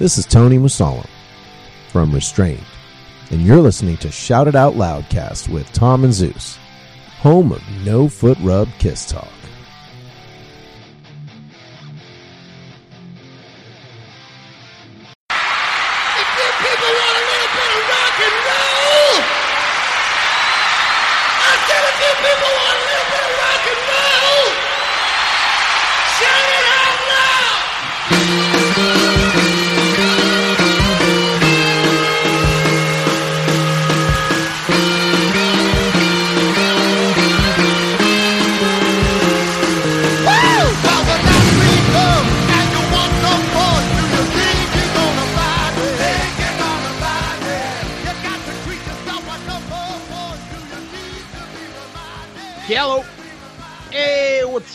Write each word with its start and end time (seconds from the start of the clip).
This 0.00 0.16
is 0.16 0.24
Tony 0.24 0.56
Musalam 0.56 1.06
from 1.88 2.10
Restrained, 2.10 2.64
and 3.30 3.42
you're 3.42 3.60
listening 3.60 3.98
to 3.98 4.10
Shout 4.10 4.48
It 4.48 4.54
Out 4.54 4.72
Loudcast 4.72 5.50
with 5.50 5.70
Tom 5.74 6.04
and 6.04 6.14
Zeus, 6.14 6.56
home 7.18 7.52
of 7.52 7.60
No 7.84 8.08
Foot 8.08 8.38
Rub 8.40 8.66
Kiss 8.78 9.04
Talk. 9.04 9.28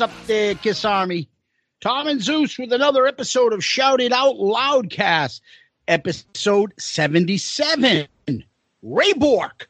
Up 0.06 0.28
there, 0.28 0.54
Kiss 0.54 0.86
Army? 0.86 1.28
Tom 1.82 2.08
and 2.08 2.22
Zeus 2.22 2.60
with 2.60 2.72
another 2.72 3.08
episode 3.08 3.54
of 3.54 3.66
Shout 3.66 4.00
It 4.00 4.12
Out 4.12 4.36
Loudcast, 4.36 5.42
episode 5.88 6.74
77. 6.78 8.08
Ray 8.84 9.14
Bork, 9.14 9.68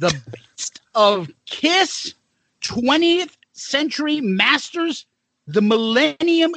the 0.00 0.20
best 0.32 0.80
of 0.96 1.30
Kiss 1.46 2.12
20th 2.62 3.36
Century 3.52 4.20
Masters, 4.20 5.06
the 5.46 5.62
Millennium 5.62 6.56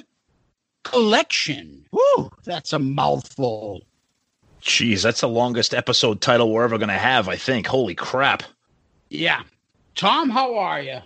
Collection. 0.82 1.86
Whew, 1.92 2.32
that's 2.44 2.74
a 2.74 2.80
mouthful. 2.80 3.82
Jeez, 4.64 5.04
that's 5.04 5.22
the 5.22 5.30
longest 5.30 5.76
episode 5.76 6.22
title 6.22 6.52
we're 6.52 6.64
ever 6.64 6.80
going 6.80 6.90
to 6.90 6.96
have, 6.96 7.30
I 7.30 7.36
think. 7.36 7.68
Holy 7.68 7.94
crap. 7.94 8.42
Yeah. 9.10 9.44
Tom, 9.94 10.32
how 10.32 10.58
are 10.58 10.82
you? 10.82 11.02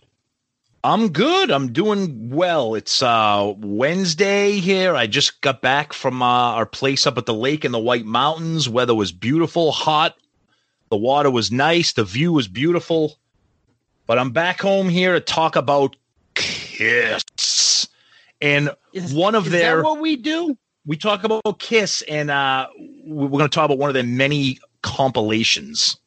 I'm 0.86 1.10
good. 1.10 1.50
I'm 1.50 1.74
doing 1.74 2.30
well. 2.30 2.76
It's 2.76 3.02
uh 3.02 3.54
Wednesday 3.58 4.60
here. 4.60 4.96
I 4.96 5.08
just 5.08 5.42
got 5.42 5.60
back 5.60 5.94
from 5.94 6.22
uh, 6.22 6.26
our 6.26 6.68
place 6.68 7.08
up 7.08 7.18
at 7.18 7.26
the 7.26 7.34
lake 7.34 7.66
in 7.66 7.72
the 7.72 7.80
White 7.80 8.06
Mountains. 8.06 8.70
Weather 8.70 8.94
was 8.94 9.12
beautiful, 9.12 9.72
hot. 9.72 10.16
The 10.92 10.98
water 10.98 11.32
was 11.32 11.52
nice. 11.52 11.94
The 11.94 12.04
view 12.04 12.34
was 12.34 12.48
beautiful. 12.48 13.18
But 14.06 14.20
I'm 14.20 14.30
back 14.30 14.62
home 14.62 14.88
here 14.88 15.14
to 15.14 15.20
talk 15.20 15.56
about 15.56 15.96
Kiss. 16.36 17.88
And 18.40 18.70
Is- 18.94 19.12
one 19.12 19.34
of 19.34 19.48
is 19.48 19.54
their 19.54 19.78
that 19.78 19.86
what 19.86 20.00
we 20.00 20.16
do? 20.16 20.56
we 20.86 20.98
talk 20.98 21.24
about 21.24 21.58
Kiss 21.58 22.04
and 22.04 22.30
uh 22.30 22.68
we're 23.08 23.30
going 23.30 23.42
to 23.42 23.50
talk 23.50 23.66
about 23.66 23.80
one 23.80 23.90
of 23.90 23.96
their 23.96 24.04
many 24.04 24.60
compilations. 24.84 25.98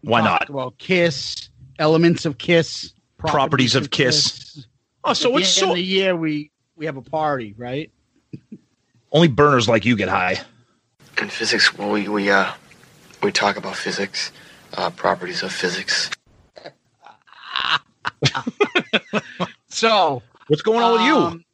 Why 0.00 0.20
Talk 0.20 0.40
not? 0.40 0.50
Well, 0.50 0.74
Kiss, 0.78 1.48
elements 1.78 2.24
of 2.24 2.38
Kiss, 2.38 2.92
Properties 3.20 3.74
of 3.74 3.90
Kiss. 3.90 4.66
Oh, 5.04 5.12
so 5.12 5.36
At 5.36 5.42
it's 5.42 5.54
the 5.54 5.60
so 5.60 5.68
of 5.70 5.76
the 5.76 5.82
year 5.82 6.16
we 6.16 6.50
we 6.76 6.86
have 6.86 6.96
a 6.96 7.02
party, 7.02 7.54
right? 7.56 7.90
only 9.12 9.28
burners 9.28 9.68
like 9.68 9.84
you 9.84 9.96
get 9.96 10.08
high. 10.08 10.40
In 11.20 11.28
physics, 11.28 11.76
we 11.76 12.08
we 12.08 12.30
uh 12.30 12.52
we 13.22 13.32
talk 13.32 13.56
about 13.56 13.76
physics, 13.76 14.32
uh, 14.76 14.90
properties 14.90 15.42
of 15.42 15.52
physics. 15.52 16.10
So 19.72 20.22
What's 20.48 20.62
going 20.62 20.82
on 20.82 20.92
with 20.92 21.02
you? 21.02 21.16
um, 21.16 21.44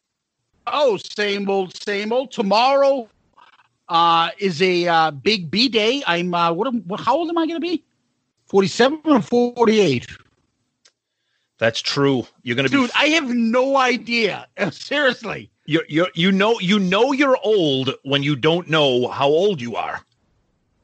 Oh, 0.67 0.97
same 0.97 1.49
old, 1.49 1.77
same 1.77 2.13
old. 2.13 2.33
Tomorrow 2.33 3.09
uh, 3.89 4.31
is 4.39 4.61
a 4.61 4.89
uh, 4.89 5.11
big 5.13 5.51
B 5.51 5.69
day. 5.69 6.03
I'm 6.07 6.35
uh, 6.35 6.53
what, 6.53 6.67
am- 6.67 6.83
what? 6.87 6.99
How 7.01 7.15
old 7.17 7.29
am 7.29 7.39
I 7.39 7.47
going 7.47 7.61
to 7.61 7.67
be? 7.67 7.85
Forty-seven 8.47 9.01
or 9.05 9.21
forty-eight? 9.23 10.07
That's 11.59 11.81
true. 11.81 12.27
You're 12.43 12.57
gonna 12.57 12.69
Dude, 12.69 12.91
be 12.91 12.95
I 12.97 13.07
have 13.09 13.29
no 13.29 13.77
idea. 13.77 14.47
Seriously. 14.71 15.51
you 15.65 15.83
you 15.89 16.07
you 16.15 16.31
know 16.33 16.59
you 16.61 16.79
know 16.79 17.13
you're 17.13 17.39
old 17.43 17.95
when 18.05 18.23
you 18.23 18.37
don't 18.37 18.69
know 18.69 19.09
how 19.09 19.29
old 19.29 19.61
you 19.61 19.77
are. 19.77 20.01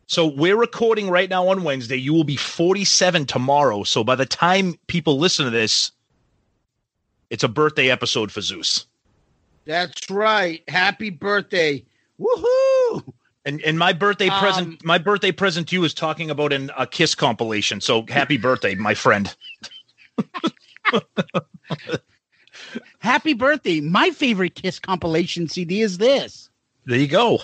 So 0.07 0.27
we're 0.27 0.57
recording 0.57 1.09
right 1.09 1.29
now 1.31 1.49
on 1.49 1.63
Wednesday. 1.65 1.97
You 1.97 2.13
will 2.13 2.25
be 2.25 2.37
47 2.37 3.25
tomorrow. 3.27 3.83
So 3.83 4.05
by 4.05 4.15
the 4.15 4.27
time 4.27 4.75
people 4.87 5.19
listen 5.19 5.47
to 5.47 5.51
this, 5.51 5.91
it's 7.31 7.45
a 7.45 7.49
birthday 7.49 7.91
episode 7.91 8.31
for 8.31 8.43
Zeus. 8.43 8.87
That's 9.65 10.11
right. 10.11 10.63
Happy 10.69 11.09
birthday. 11.11 11.85
Woohoo! 12.21 13.13
And 13.45 13.61
and 13.63 13.79
my 13.79 13.93
birthday 13.93 14.29
Um, 14.29 14.41
present 14.41 14.85
my 14.85 14.99
birthday 14.99 15.33
present 15.33 15.69
to 15.69 15.77
you 15.77 15.85
is 15.85 15.95
talking 15.95 16.31
about 16.31 16.53
an, 16.53 16.71
a 16.77 16.87
Kiss 16.87 17.15
compilation. 17.15 17.81
So 17.81 18.05
happy 18.09 18.37
birthday, 18.39 18.75
my 18.75 18.95
friend. 18.95 19.35
Happy 22.99 23.33
birthday. 23.35 23.81
My 23.81 24.11
favorite 24.11 24.55
Kiss 24.55 24.79
compilation 24.79 25.49
CD 25.49 25.81
is 25.83 25.99
this. 25.99 26.49
There 26.87 26.99
you 26.99 27.09
go. 27.09 27.41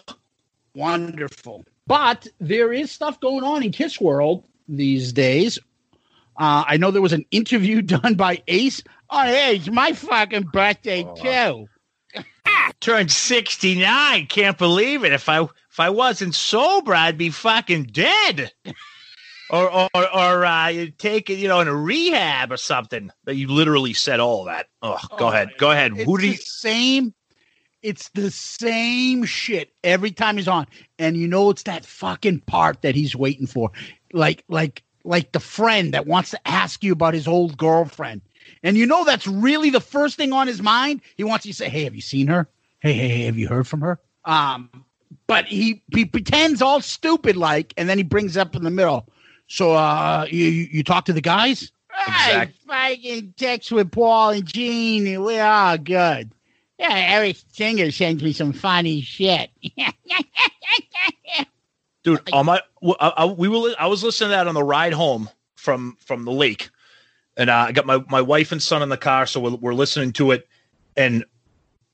Wonderful. 0.74 1.64
But 1.86 2.26
there 2.38 2.72
is 2.72 2.92
stuff 2.92 3.18
going 3.20 3.44
on 3.44 3.62
in 3.62 3.72
Kiss 3.72 4.00
World 4.00 4.44
these 4.68 5.12
days. 5.12 5.58
Uh, 6.36 6.64
I 6.66 6.76
know 6.76 6.90
there 6.90 7.02
was 7.02 7.12
an 7.12 7.26
interview 7.30 7.82
done 7.82 8.14
by 8.14 8.42
Ace. 8.46 8.82
Oh, 9.10 9.22
hey, 9.24 9.56
it's 9.56 9.68
my 9.70 9.92
fucking 9.92 10.48
birthday 10.52 11.06
too. 11.20 11.68
Turned 12.80 13.10
69. 13.10 14.26
Can't 14.26 14.58
believe 14.58 15.04
it. 15.04 15.12
If 15.12 15.28
I 15.28 15.42
if 15.42 15.80
I 15.80 15.90
wasn't 15.90 16.34
sober, 16.34 16.94
I'd 16.94 17.18
be 17.18 17.30
fucking 17.30 17.84
dead. 17.84 18.52
or 19.50 19.70
or 19.70 19.88
or 19.94 20.44
uh, 20.44 20.68
you 20.68 20.90
take 20.90 21.30
it, 21.30 21.38
you 21.38 21.48
know, 21.48 21.60
in 21.60 21.68
a 21.68 21.74
rehab 21.74 22.52
or 22.52 22.56
something. 22.56 23.10
That 23.24 23.36
you 23.36 23.48
literally 23.48 23.94
said 23.94 24.20
all 24.20 24.44
that. 24.44 24.68
Oh, 24.82 24.98
go 25.16 25.26
Oh, 25.26 25.28
ahead. 25.28 25.56
Go 25.58 25.70
ahead. 25.70 25.92
It's 25.96 26.06
the 26.20 26.34
same? 26.34 27.14
It's 27.82 28.08
the 28.10 28.30
same 28.30 29.24
shit 29.24 29.72
every 29.84 30.10
time 30.10 30.36
he's 30.36 30.48
on, 30.48 30.66
and 30.98 31.16
you 31.16 31.28
know 31.28 31.50
it's 31.50 31.62
that 31.64 31.86
fucking 31.86 32.40
part 32.40 32.82
that 32.82 32.94
he's 32.94 33.14
waiting 33.14 33.46
for, 33.46 33.70
like 34.12 34.44
like 34.48 34.82
like 35.04 35.32
the 35.32 35.40
friend 35.40 35.94
that 35.94 36.06
wants 36.06 36.30
to 36.32 36.48
ask 36.48 36.82
you 36.82 36.92
about 36.92 37.14
his 37.14 37.28
old 37.28 37.56
girlfriend, 37.56 38.22
and 38.62 38.76
you 38.76 38.84
know 38.84 39.04
that's 39.04 39.26
really 39.26 39.70
the 39.70 39.80
first 39.80 40.16
thing 40.16 40.32
on 40.32 40.48
his 40.48 40.60
mind. 40.60 41.00
He 41.16 41.24
wants 41.24 41.46
you 41.46 41.52
to 41.52 41.56
say, 41.56 41.68
"Hey, 41.68 41.84
have 41.84 41.94
you 41.94 42.00
seen 42.00 42.26
her? 42.26 42.48
Hey, 42.80 42.92
hey, 42.92 43.08
hey, 43.08 43.24
have 43.26 43.38
you 43.38 43.48
heard 43.48 43.66
from 43.66 43.80
her?" 43.80 44.00
Um, 44.24 44.84
but 45.28 45.46
he 45.46 45.82
he 45.94 46.04
pretends 46.04 46.60
all 46.60 46.80
stupid 46.80 47.36
like, 47.36 47.72
and 47.76 47.88
then 47.88 47.96
he 47.96 48.04
brings 48.04 48.36
up 48.36 48.56
in 48.56 48.64
the 48.64 48.70
middle. 48.70 49.08
So, 49.48 49.72
uh, 49.72 50.26
you 50.30 50.44
you, 50.44 50.68
you 50.70 50.84
talk 50.84 51.04
to 51.06 51.12
the 51.12 51.20
guys? 51.20 51.72
Exact- 52.06 52.54
I 52.70 52.92
fucking 52.94 53.34
text 53.36 53.72
with 53.72 53.90
Paul 53.90 54.30
and 54.30 54.46
Gene, 54.46 55.06
and 55.06 55.24
we're 55.24 55.42
all 55.44 55.76
good. 55.78 56.30
Yeah, 56.78 56.94
Eric 56.94 57.36
Singer 57.52 57.90
sends 57.90 58.22
me 58.22 58.32
some 58.32 58.52
funny 58.52 59.00
shit. 59.00 59.50
dude 62.04 62.20
on 62.32 62.46
my 62.46 62.60
w- 62.80 62.94
I, 63.00 63.08
I- 63.16 63.24
we 63.26 63.48
were 63.48 63.74
i 63.78 63.86
was 63.88 64.04
listening 64.04 64.28
to 64.28 64.36
that 64.36 64.46
on 64.46 64.54
the 64.54 64.62
ride 64.62 64.92
home 64.92 65.28
from 65.56 65.96
from 66.00 66.24
the 66.24 66.30
lake 66.30 66.70
and 67.36 67.50
uh, 67.50 67.66
i 67.68 67.72
got 67.72 67.86
my 67.86 67.98
my 68.08 68.20
wife 68.20 68.52
and 68.52 68.62
son 68.62 68.82
in 68.82 68.88
the 68.88 68.96
car 68.96 69.26
so 69.26 69.40
we're, 69.40 69.54
we're 69.56 69.74
listening 69.74 70.12
to 70.12 70.30
it 70.30 70.46
and 70.96 71.24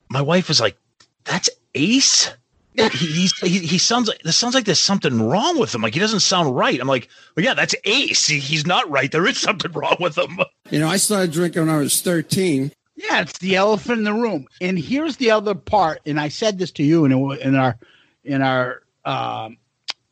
my 0.09 0.21
wife 0.21 0.47
was 0.47 0.61
like 0.61 0.77
that's 1.23 1.49
ace 1.73 2.29
he, 2.77 3.07
he's, 3.07 3.37
he, 3.39 3.59
he 3.59 3.77
sounds 3.77 4.07
like 4.07 4.21
this 4.23 4.37
sounds 4.37 4.53
like 4.53 4.65
there's 4.65 4.79
something 4.79 5.21
wrong 5.21 5.59
with 5.59 5.73
him 5.73 5.81
like 5.81 5.93
he 5.93 5.99
doesn't 5.99 6.19
sound 6.19 6.55
right 6.55 6.79
i'm 6.79 6.87
like 6.87 7.07
well 7.35 7.45
yeah 7.45 7.53
that's 7.53 7.75
ace 7.85 8.27
he, 8.27 8.39
he's 8.39 8.65
not 8.65 8.89
right 8.89 9.11
there 9.11 9.25
is 9.25 9.37
something 9.37 9.71
wrong 9.71 9.97
with 9.99 10.17
him 10.17 10.39
You 10.71 10.79
know, 10.79 10.87
I 10.87 10.97
started 10.97 11.31
drinking 11.31 11.67
when 11.67 11.75
I 11.75 11.77
was 11.77 12.01
13. 12.01 12.71
Yeah, 12.95 13.21
it's 13.21 13.37
the 13.37 13.55
elephant 13.55 13.99
in 13.99 14.03
the 14.03 14.13
room. 14.13 14.47
And 14.61 14.79
here's 14.79 15.17
the 15.17 15.29
other 15.31 15.53
part. 15.53 15.99
And 16.05 16.19
I 16.19 16.29
said 16.29 16.57
this 16.57 16.71
to 16.71 16.83
you 16.83 17.05
in 17.05 17.11
in 17.39 17.55
our 17.55 17.77
in 18.23 18.41
our 18.41 18.81
um, 19.03 19.57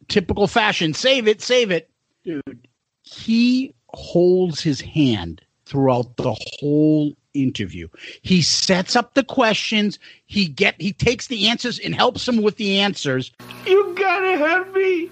typical 0.09 0.47
fashion. 0.47 0.93
Save 0.93 1.27
it, 1.27 1.41
save 1.41 1.71
it, 1.71 1.89
dude. 2.23 2.67
He 3.01 3.73
holds 3.87 4.61
his 4.61 4.79
hand 4.79 5.41
throughout 5.65 6.17
the 6.17 6.35
whole 6.59 7.13
interview. 7.33 7.87
He 8.21 8.41
sets 8.41 8.95
up 8.95 9.13
the 9.13 9.23
questions. 9.23 9.99
He 10.25 10.47
get 10.47 10.79
he 10.79 10.93
takes 10.93 11.27
the 11.27 11.47
answers 11.47 11.79
and 11.79 11.93
helps 11.95 12.27
him 12.27 12.41
with 12.41 12.57
the 12.57 12.79
answers. 12.79 13.31
You 13.65 13.93
gotta 13.97 14.37
help 14.37 14.73
me. 14.75 15.09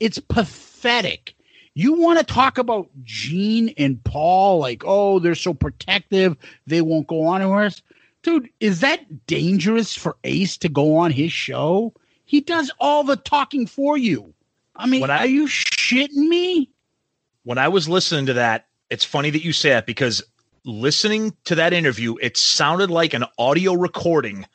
It's 0.00 0.18
pathetic. 0.18 1.34
You 1.74 1.94
want 1.94 2.20
to 2.20 2.24
talk 2.24 2.58
about 2.58 2.88
Gene 3.02 3.74
and 3.76 4.02
Paul, 4.04 4.58
like, 4.60 4.82
oh, 4.86 5.18
they're 5.18 5.34
so 5.34 5.52
protective, 5.54 6.36
they 6.66 6.80
won't 6.82 7.08
go 7.08 7.24
on 7.26 7.42
anywhere. 7.42 7.70
Dude, 8.22 8.48
is 8.60 8.80
that 8.80 9.26
dangerous 9.26 9.94
for 9.94 10.16
Ace 10.24 10.56
to 10.58 10.68
go 10.68 10.96
on 10.96 11.10
his 11.10 11.32
show? 11.32 11.92
He 12.26 12.40
does 12.40 12.70
all 12.78 13.02
the 13.02 13.16
talking 13.16 13.66
for 13.66 13.98
you. 13.98 14.32
I 14.76 14.86
mean, 14.86 15.00
When 15.00 15.10
I- 15.10 15.18
are 15.18 15.26
you 15.26 15.46
shitting 15.46 16.28
me? 16.28 16.70
when 17.42 17.58
I 17.58 17.68
was 17.68 17.88
listening 17.88 18.26
to 18.26 18.32
that, 18.34 18.66
it's 18.88 19.04
funny 19.04 19.30
that 19.30 19.44
you 19.44 19.52
say 19.52 19.70
that 19.70 19.84
because 19.86 20.22
listening 20.64 21.34
to 21.44 21.54
that 21.56 21.72
interview, 21.72 22.16
it 22.20 22.36
sounded 22.36 22.90
like 22.90 23.14
an 23.14 23.24
audio 23.38 23.74
recording 23.74 24.46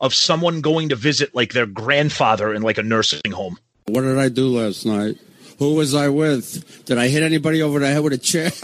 of 0.00 0.14
someone 0.14 0.60
going 0.60 0.90
to 0.90 0.96
visit 0.96 1.34
like 1.34 1.52
their 1.52 1.66
grandfather 1.66 2.54
in 2.54 2.62
like 2.62 2.78
a 2.78 2.82
nursing 2.82 3.32
home. 3.32 3.58
What 3.86 4.02
did 4.02 4.18
I 4.18 4.28
do 4.28 4.48
last 4.48 4.86
night? 4.86 5.16
Who 5.58 5.74
was 5.74 5.94
I 5.94 6.08
with? 6.08 6.84
Did 6.84 6.98
I 6.98 7.08
hit 7.08 7.22
anybody 7.22 7.62
over 7.62 7.80
the 7.80 7.88
head 7.88 8.02
with 8.02 8.12
a 8.12 8.18
chair? 8.18 8.50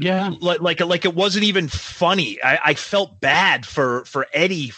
Yeah. 0.00 0.34
Like 0.40 0.60
like 0.60 0.80
like 0.80 1.04
it 1.04 1.14
wasn't 1.14 1.44
even 1.44 1.68
funny. 1.68 2.40
I, 2.42 2.58
I 2.66 2.74
felt 2.74 3.20
bad 3.20 3.66
for 3.66 4.04
for 4.04 4.26
Eddie 4.32 4.72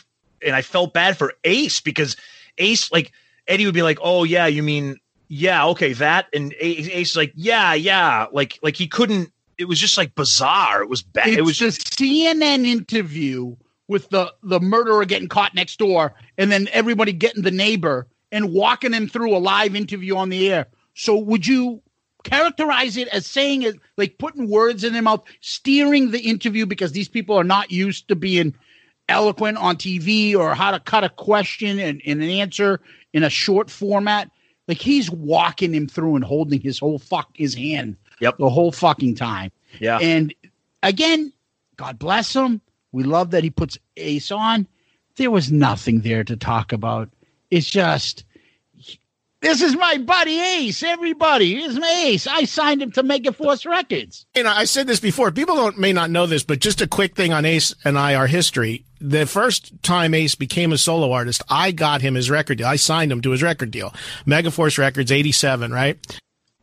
and 0.44 0.56
I 0.56 0.62
felt 0.62 0.94
bad 0.94 1.18
for 1.18 1.34
Ace 1.44 1.80
because 1.80 2.16
Ace 2.58 2.90
like 2.90 3.12
Eddie 3.46 3.66
would 3.66 3.74
be 3.74 3.82
like, 3.82 3.98
"Oh 4.00 4.24
yeah, 4.24 4.46
you 4.46 4.62
mean 4.62 4.98
yeah, 5.28 5.66
okay, 5.66 5.92
that." 5.94 6.26
And 6.32 6.54
Ace, 6.58 6.88
Ace 6.88 7.10
is 7.10 7.16
like, 7.16 7.32
"Yeah, 7.34 7.74
yeah." 7.74 8.26
Like 8.32 8.58
like 8.62 8.76
he 8.76 8.86
couldn't 8.86 9.32
it 9.60 9.68
was 9.68 9.78
just 9.78 9.98
like 9.98 10.14
bizarre. 10.14 10.82
It 10.82 10.88
was 10.88 11.02
bad. 11.02 11.28
It's 11.28 11.38
It 11.38 11.44
was 11.44 11.58
the 11.58 11.66
CNN 11.66 12.66
interview 12.66 13.54
with 13.88 14.08
the 14.08 14.32
the 14.42 14.58
murderer 14.58 15.04
getting 15.04 15.28
caught 15.28 15.54
next 15.54 15.78
door, 15.78 16.14
and 16.38 16.50
then 16.50 16.68
everybody 16.72 17.12
getting 17.12 17.42
the 17.42 17.50
neighbor 17.50 18.06
and 18.32 18.52
walking 18.52 18.94
him 18.94 19.06
through 19.06 19.36
a 19.36 19.38
live 19.38 19.76
interview 19.76 20.16
on 20.16 20.30
the 20.30 20.50
air. 20.50 20.66
So 20.94 21.16
would 21.18 21.46
you 21.46 21.82
characterize 22.24 22.96
it 22.96 23.08
as 23.08 23.26
saying 23.26 23.62
it 23.62 23.76
like 23.98 24.18
putting 24.18 24.48
words 24.48 24.82
in 24.82 24.94
their 24.94 25.02
mouth, 25.02 25.24
steering 25.40 26.10
the 26.10 26.20
interview 26.20 26.64
because 26.64 26.92
these 26.92 27.08
people 27.08 27.36
are 27.36 27.44
not 27.44 27.70
used 27.70 28.08
to 28.08 28.16
being 28.16 28.54
eloquent 29.10 29.58
on 29.58 29.76
TV 29.76 30.34
or 30.34 30.54
how 30.54 30.70
to 30.70 30.80
cut 30.80 31.04
a 31.04 31.10
question 31.10 31.78
and, 31.78 32.00
and 32.06 32.22
an 32.22 32.30
answer 32.30 32.80
in 33.12 33.24
a 33.24 33.30
short 33.30 33.70
format? 33.70 34.30
Like 34.68 34.78
he's 34.78 35.10
walking 35.10 35.74
him 35.74 35.86
through 35.86 36.16
and 36.16 36.24
holding 36.24 36.60
his 36.60 36.78
whole 36.78 36.98
fuck 36.98 37.28
his 37.34 37.54
hand 37.54 37.96
Yep. 38.20 38.38
the 38.38 38.50
whole 38.50 38.72
fucking 38.72 39.14
time. 39.17 39.50
yeah. 39.78 39.99
And 39.99 40.34
again, 40.82 41.32
God 41.76 41.99
bless 41.99 42.34
him. 42.34 42.61
We 42.93 43.05
love 43.05 43.31
that 43.31 43.44
he 43.44 43.50
puts 43.50 43.78
Ace 43.96 44.31
on. 44.31 44.67
There 45.17 45.31
was 45.31 45.50
nothing 45.52 46.00
there 46.00 46.25
to 46.25 46.37
talk 46.37 46.72
about. 46.72 47.08
It's 47.50 47.69
just, 47.69 48.25
this 49.40 49.62
is 49.62 49.75
my 49.76 49.96
buddy 49.99 50.38
Ace. 50.38 50.82
Everybody, 50.82 51.55
this 51.56 51.72
is 51.72 51.78
my 51.78 52.02
Ace. 52.06 52.26
I 52.26 52.44
signed 52.44 52.82
him 52.82 52.93
to 52.93 53.02
Mega 53.02 53.32
Force 53.32 53.64
Records. 53.64 54.26
you 54.37 54.43
know, 54.43 54.50
I 54.50 54.64
said 54.64 54.87
this 54.87 55.00
before. 55.00 55.31
People 55.32 55.56
don't 55.56 55.78
may 55.78 55.93
not 55.93 56.11
know 56.11 56.26
this, 56.26 56.43
but 56.44 56.58
just 56.61 56.81
a 56.82 56.87
quick 56.87 57.17
thing 57.17 57.32
on 57.32 57.44
Ace 57.46 57.75
and 57.84 57.99
I, 57.99 58.14
our 58.14 58.26
history. 58.26 58.84
The 59.00 59.25
first 59.25 59.82
time 59.82 60.12
Ace 60.12 60.34
became 60.34 60.72
a 60.72 60.78
solo 60.78 61.11
artist, 61.12 61.43
I 61.49 61.72
got 61.72 62.02
him 62.02 62.14
his 62.14 62.28
record 62.28 62.58
deal. 62.58 62.67
I 62.67 62.76
signed 62.76 63.11
him 63.11 63.22
to 63.22 63.31
his 63.31 63.43
record 63.43 63.70
deal. 63.70 63.94
Megaforce 64.26 64.76
Records, 64.76 65.11
'87, 65.11 65.72
right? 65.72 65.99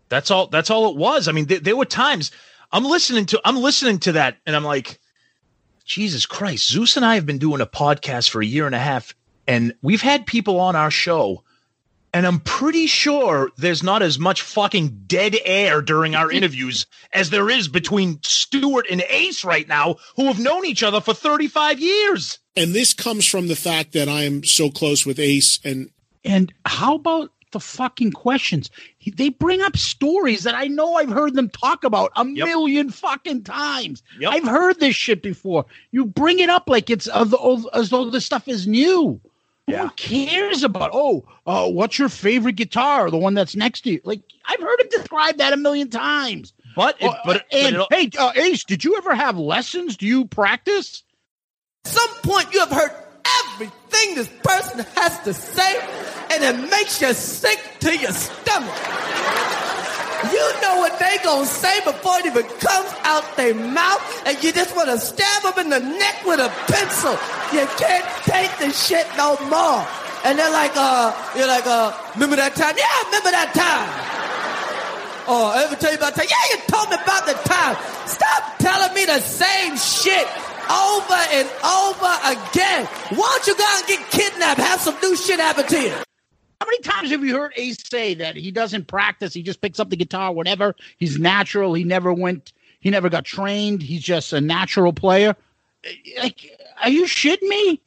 That's 0.09 0.31
all. 0.31 0.47
That's 0.47 0.69
all 0.69 0.89
it 0.89 0.97
was. 0.97 1.27
I 1.27 1.31
mean, 1.31 1.47
th- 1.47 1.63
there 1.63 1.75
were 1.75 1.85
times 1.85 2.31
I'm 2.71 2.85
listening 2.85 3.25
to 3.27 3.41
I'm 3.45 3.57
listening 3.57 3.99
to 3.99 4.13
that, 4.13 4.37
and 4.45 4.55
I'm 4.55 4.63
like, 4.63 4.99
Jesus 5.85 6.25
Christ! 6.25 6.69
Zeus 6.69 6.97
and 6.97 7.05
I 7.05 7.15
have 7.15 7.25
been 7.25 7.37
doing 7.37 7.61
a 7.61 7.65
podcast 7.65 8.29
for 8.29 8.41
a 8.41 8.45
year 8.45 8.65
and 8.65 8.75
a 8.75 8.79
half, 8.79 9.15
and 9.47 9.73
we've 9.81 10.01
had 10.01 10.25
people 10.25 10.59
on 10.59 10.75
our 10.75 10.91
show, 10.91 11.43
and 12.13 12.27
I'm 12.27 12.39
pretty 12.41 12.87
sure 12.87 13.51
there's 13.57 13.83
not 13.83 14.01
as 14.01 14.19
much 14.19 14.41
fucking 14.41 15.03
dead 15.07 15.37
air 15.45 15.81
during 15.81 16.15
our 16.15 16.31
interviews 16.37 16.85
as 17.13 17.29
there 17.29 17.49
is 17.49 17.67
between 17.67 18.19
Stewart 18.23 18.85
and 18.89 19.01
Ace 19.09 19.45
right 19.45 19.67
now, 19.67 19.95
who 20.15 20.25
have 20.25 20.39
known 20.39 20.65
each 20.65 20.83
other 20.83 20.99
for 20.99 21.13
35 21.13 21.79
years. 21.79 22.39
And 22.55 22.73
this 22.73 22.93
comes 22.93 23.25
from 23.25 23.47
the 23.47 23.55
fact 23.55 23.93
that 23.93 24.09
I 24.09 24.23
am 24.23 24.43
so 24.43 24.69
close 24.69 25.05
with 25.05 25.19
Ace 25.19 25.59
and 25.63 25.89
And 26.25 26.53
how 26.65 26.95
about 26.95 27.31
the 27.51 27.59
fucking 27.59 28.11
questions? 28.11 28.69
He- 29.07 29.11
They 29.11 29.29
bring 29.29 29.61
up 29.61 29.77
stories 29.77 30.43
that 30.43 30.53
I 30.55 30.65
know 30.67 30.95
I've 30.95 31.09
heard 31.09 31.33
them 31.33 31.49
talk 31.49 31.83
about 31.85 32.11
a 32.17 32.25
Yep. 32.25 32.45
million 32.47 32.89
fucking 32.89 33.43
times. 33.43 34.03
Yep. 34.19 34.33
I've 34.33 34.43
heard 34.47 34.79
this 34.79 34.95
shit 34.95 35.21
before. 35.23 35.65
You 35.91 36.05
bring 36.05 36.39
it 36.39 36.49
up 36.49 36.67
like 36.67 36.89
it's 36.89 37.07
of 37.07 37.29
the, 37.29 37.69
as 37.73 37.89
though 37.89 38.09
the 38.09 38.19
stuff 38.21 38.47
is 38.47 38.67
new. 38.67 39.19
Yeah. 39.67 39.83
Who 39.83 39.89
cares 39.91 40.63
about? 40.63 40.91
Oh, 40.93 41.25
uh, 41.45 41.69
what's 41.69 41.97
your 41.99 42.09
favorite 42.09 42.55
guitar? 42.55 43.09
The 43.11 43.17
one 43.17 43.33
that's 43.33 43.55
next 43.55 43.81
to 43.81 43.91
you. 43.91 44.01
Like 44.03 44.21
I've 44.45 44.59
heard 44.61 44.79
him 44.79 44.87
describe 44.91 45.37
that 45.37 45.51
a 45.53 45.57
million 45.57 45.89
times. 45.89 46.53
But 46.75 46.95
it, 47.01 47.05
Oh, 47.07 47.15
but, 47.25 47.45
and 47.51 47.75
but 47.77 47.87
hey, 47.91 48.09
uh, 48.17 48.31
Ace, 48.35 48.63
did 48.63 48.83
you 48.83 48.95
ever 48.97 49.13
have 49.15 49.37
lessons? 49.37 49.97
Do 49.97 50.05
you 50.05 50.25
practice? 50.25 51.03
At 51.85 51.91
some 51.91 52.09
point 52.23 52.53
you 52.53 52.59
have 52.61 52.71
heard 52.71 52.91
everything 53.53 54.15
this 54.15 54.29
person 54.43 54.85
has 54.95 55.19
to 55.23 55.33
say, 55.33 55.79
and 56.31 56.43
it 56.43 56.69
makes 56.69 57.01
you 57.01 57.13
sick 57.13 57.59
to 57.81 57.95
your 57.95 58.11
stomach. 58.11 58.77
You 60.31 60.45
know 60.61 60.79
what 60.79 60.97
they 60.99 61.17
gonna 61.23 61.45
say 61.45 61.79
before 61.83 62.19
it 62.19 62.25
even 62.25 62.43
comes 62.43 62.91
out 63.03 63.23
their 63.37 63.53
mouth, 63.53 64.01
and 64.25 64.41
you 64.43 64.51
just 64.51 64.75
wanna 64.75 64.97
stab 64.97 65.43
them 65.43 65.65
in 65.65 65.69
the 65.69 65.79
neck 65.79 66.25
with 66.25 66.39
a 66.39 66.49
pencil. 66.71 67.13
You 67.53 67.65
can't 67.77 68.05
take 68.23 68.51
the 68.57 68.71
shit 68.71 69.07
no 69.17 69.37
more. 69.49 69.85
And 70.25 70.37
they're 70.37 70.51
like, 70.51 70.73
uh, 70.75 71.13
you're 71.37 71.47
like, 71.47 71.65
uh, 71.67 71.93
remember 72.15 72.35
that 72.37 72.55
time? 72.55 72.75
Yeah, 72.77 72.85
I 72.89 73.03
remember 73.05 73.31
that 73.31 73.53
time. 73.53 74.17
Oh, 75.29 75.51
I 75.53 75.63
ever 75.63 75.75
tell 75.75 75.91
you 75.91 75.97
about 75.97 76.15
that? 76.15 76.27
Time. 76.27 76.31
Yeah, 76.31 76.55
you 76.55 76.63
told 76.71 76.89
me 76.89 76.95
about 76.95 77.25
the 77.27 77.33
time. 77.43 77.75
Stop 78.07 78.57
telling 78.59 78.93
me 78.95 79.03
the 79.03 79.19
same 79.19 79.75
shit 79.75 80.25
over 80.71 81.19
and 81.35 81.47
over 81.67 82.13
again. 82.31 82.87
Why 83.11 83.27
don't 83.35 83.47
you 83.47 83.55
go 83.57 83.67
and 83.67 83.87
get 83.87 84.09
kidnapped? 84.09 84.61
Have 84.61 84.79
some 84.79 84.95
new 85.03 85.17
shit 85.17 85.39
happen 85.39 85.67
to 85.67 85.81
you. 85.81 85.93
How 86.59 86.67
many 86.67 86.79
times 86.81 87.11
have 87.11 87.23
you 87.23 87.35
heard 87.35 87.53
Ace 87.55 87.77
say 87.87 88.13
that 88.15 88.35
he 88.35 88.51
doesn't 88.51 88.87
practice? 88.87 89.33
He 89.33 89.43
just 89.43 89.61
picks 89.61 89.79
up 89.79 89.89
the 89.89 89.95
guitar, 89.95 90.31
whatever. 90.31 90.75
He's 90.97 91.19
natural. 91.19 91.73
He 91.73 91.83
never 91.83 92.11
went. 92.11 92.53
He 92.79 92.89
never 92.89 93.09
got 93.09 93.25
trained. 93.25 93.81
He's 93.81 94.01
just 94.01 94.33
a 94.33 94.41
natural 94.41 94.93
player. 94.93 95.35
Eh, 95.83 95.93
like, 96.19 96.59
are 96.81 96.89
you 96.89 97.05
shitting 97.05 97.47
me? 97.47 97.81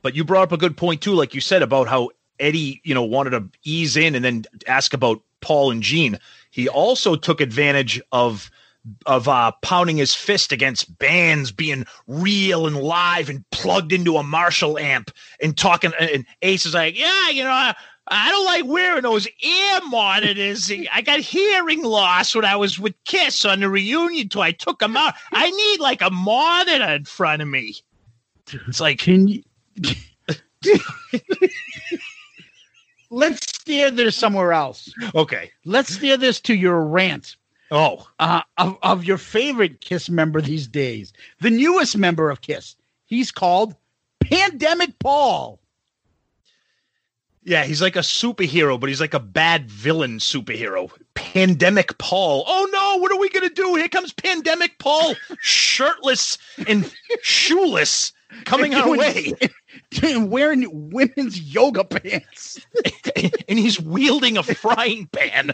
But 0.00 0.14
you 0.14 0.24
brought 0.24 0.44
up 0.44 0.52
a 0.52 0.56
good 0.56 0.76
point 0.76 1.00
too, 1.00 1.14
like 1.14 1.34
you 1.34 1.40
said 1.40 1.62
about 1.62 1.86
how 1.86 2.10
Eddie, 2.40 2.80
you 2.82 2.94
know, 2.94 3.04
wanted 3.04 3.30
to 3.30 3.48
ease 3.64 3.96
in 3.96 4.14
and 4.14 4.24
then 4.24 4.44
ask 4.66 4.94
about 4.94 5.22
Paul 5.40 5.70
and 5.70 5.82
Gene. 5.82 6.18
He 6.50 6.68
also 6.68 7.14
took 7.14 7.40
advantage 7.40 8.00
of 8.10 8.50
of 9.06 9.28
uh, 9.28 9.52
pounding 9.62 9.96
his 9.96 10.14
fist 10.14 10.52
against 10.52 10.98
bands 10.98 11.52
being 11.52 11.86
real 12.06 12.66
and 12.66 12.76
live 12.76 13.28
and 13.28 13.48
plugged 13.50 13.92
into 13.92 14.16
a 14.16 14.22
Marshall 14.22 14.78
amp 14.78 15.10
and 15.40 15.56
talking. 15.56 15.92
And, 15.98 16.10
and 16.10 16.26
Ace 16.42 16.66
is 16.66 16.74
like, 16.74 16.98
"Yeah, 16.98 17.30
you 17.30 17.44
know, 17.44 17.50
I, 17.50 17.74
I 18.08 18.30
don't 18.30 18.44
like 18.44 18.64
wearing 18.66 19.02
those 19.02 19.26
ear 19.26 19.80
monitors. 19.88 20.70
I 20.92 21.00
got 21.02 21.20
hearing 21.20 21.82
loss 21.82 22.34
when 22.34 22.44
I 22.44 22.56
was 22.56 22.78
with 22.78 22.94
Kiss 23.04 23.44
on 23.44 23.60
the 23.60 23.68
reunion 23.68 24.28
tour. 24.28 24.42
I 24.42 24.52
took 24.52 24.80
them 24.80 24.96
out. 24.96 25.14
I 25.32 25.50
need 25.50 25.80
like 25.80 26.02
a 26.02 26.10
monitor 26.10 26.92
in 26.92 27.04
front 27.04 27.42
of 27.42 27.48
me." 27.48 27.76
It's 28.68 28.80
like 28.80 28.98
Can 28.98 29.28
you? 29.28 29.42
Let's 33.10 33.46
steer 33.46 33.90
this 33.90 34.16
somewhere 34.16 34.52
else. 34.52 34.92
Okay. 35.14 35.50
Let's 35.64 35.94
steer 35.94 36.16
this 36.16 36.40
to 36.42 36.54
your 36.54 36.82
rant. 36.82 37.36
Oh, 37.72 38.06
uh, 38.18 38.42
of, 38.58 38.76
of 38.82 39.04
your 39.04 39.16
favorite 39.16 39.80
Kiss 39.80 40.10
member 40.10 40.42
these 40.42 40.66
days, 40.66 41.10
the 41.40 41.48
newest 41.48 41.96
member 41.96 42.28
of 42.28 42.42
Kiss. 42.42 42.76
He's 43.06 43.32
called 43.32 43.74
Pandemic 44.20 44.98
Paul. 44.98 45.58
Yeah, 47.44 47.64
he's 47.64 47.80
like 47.80 47.96
a 47.96 48.00
superhero, 48.00 48.78
but 48.78 48.90
he's 48.90 49.00
like 49.00 49.14
a 49.14 49.20
bad 49.20 49.70
villain 49.70 50.18
superhero. 50.18 50.92
Pandemic 51.14 51.96
Paul. 51.96 52.44
Oh 52.46 52.68
no, 52.70 53.00
what 53.00 53.10
are 53.10 53.18
we 53.18 53.30
gonna 53.30 53.48
do? 53.48 53.74
Here 53.76 53.88
comes 53.88 54.12
Pandemic 54.12 54.78
Paul, 54.78 55.14
shirtless 55.40 56.36
and 56.68 56.92
shoeless, 57.22 58.12
coming 58.44 58.74
our 58.74 58.94
way. 58.94 59.32
wearing 60.02 60.90
women's 60.90 61.40
yoga 61.40 61.84
pants. 61.84 62.60
and 63.48 63.58
he's 63.58 63.80
wielding 63.80 64.36
a 64.36 64.42
frying 64.42 65.06
pan. 65.06 65.52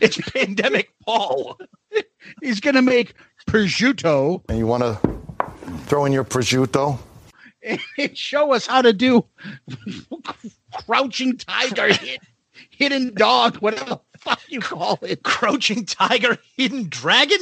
It's 0.00 0.16
Pandemic 0.32 0.92
Paul. 1.04 1.58
He's 2.42 2.60
gonna 2.60 2.82
make 2.82 3.14
prosciutto 3.48 4.42
And 4.48 4.58
you 4.58 4.66
want 4.66 4.82
to 4.82 4.98
throw 5.86 6.04
in 6.04 6.12
your 6.12 6.24
prosciutto? 6.24 6.98
and 7.62 7.80
show 8.16 8.52
us 8.52 8.66
how 8.66 8.82
to 8.82 8.92
do 8.92 9.24
crouching 10.86 11.36
tiger, 11.36 11.88
hid, 11.92 12.20
hidden 12.70 13.12
dog, 13.14 13.56
whatever 13.56 14.00
the 14.12 14.18
fuck 14.18 14.40
you 14.48 14.60
call 14.60 14.98
it. 15.02 15.22
Crouching 15.22 15.84
tiger, 15.84 16.38
hidden 16.56 16.88
dragon. 16.88 17.38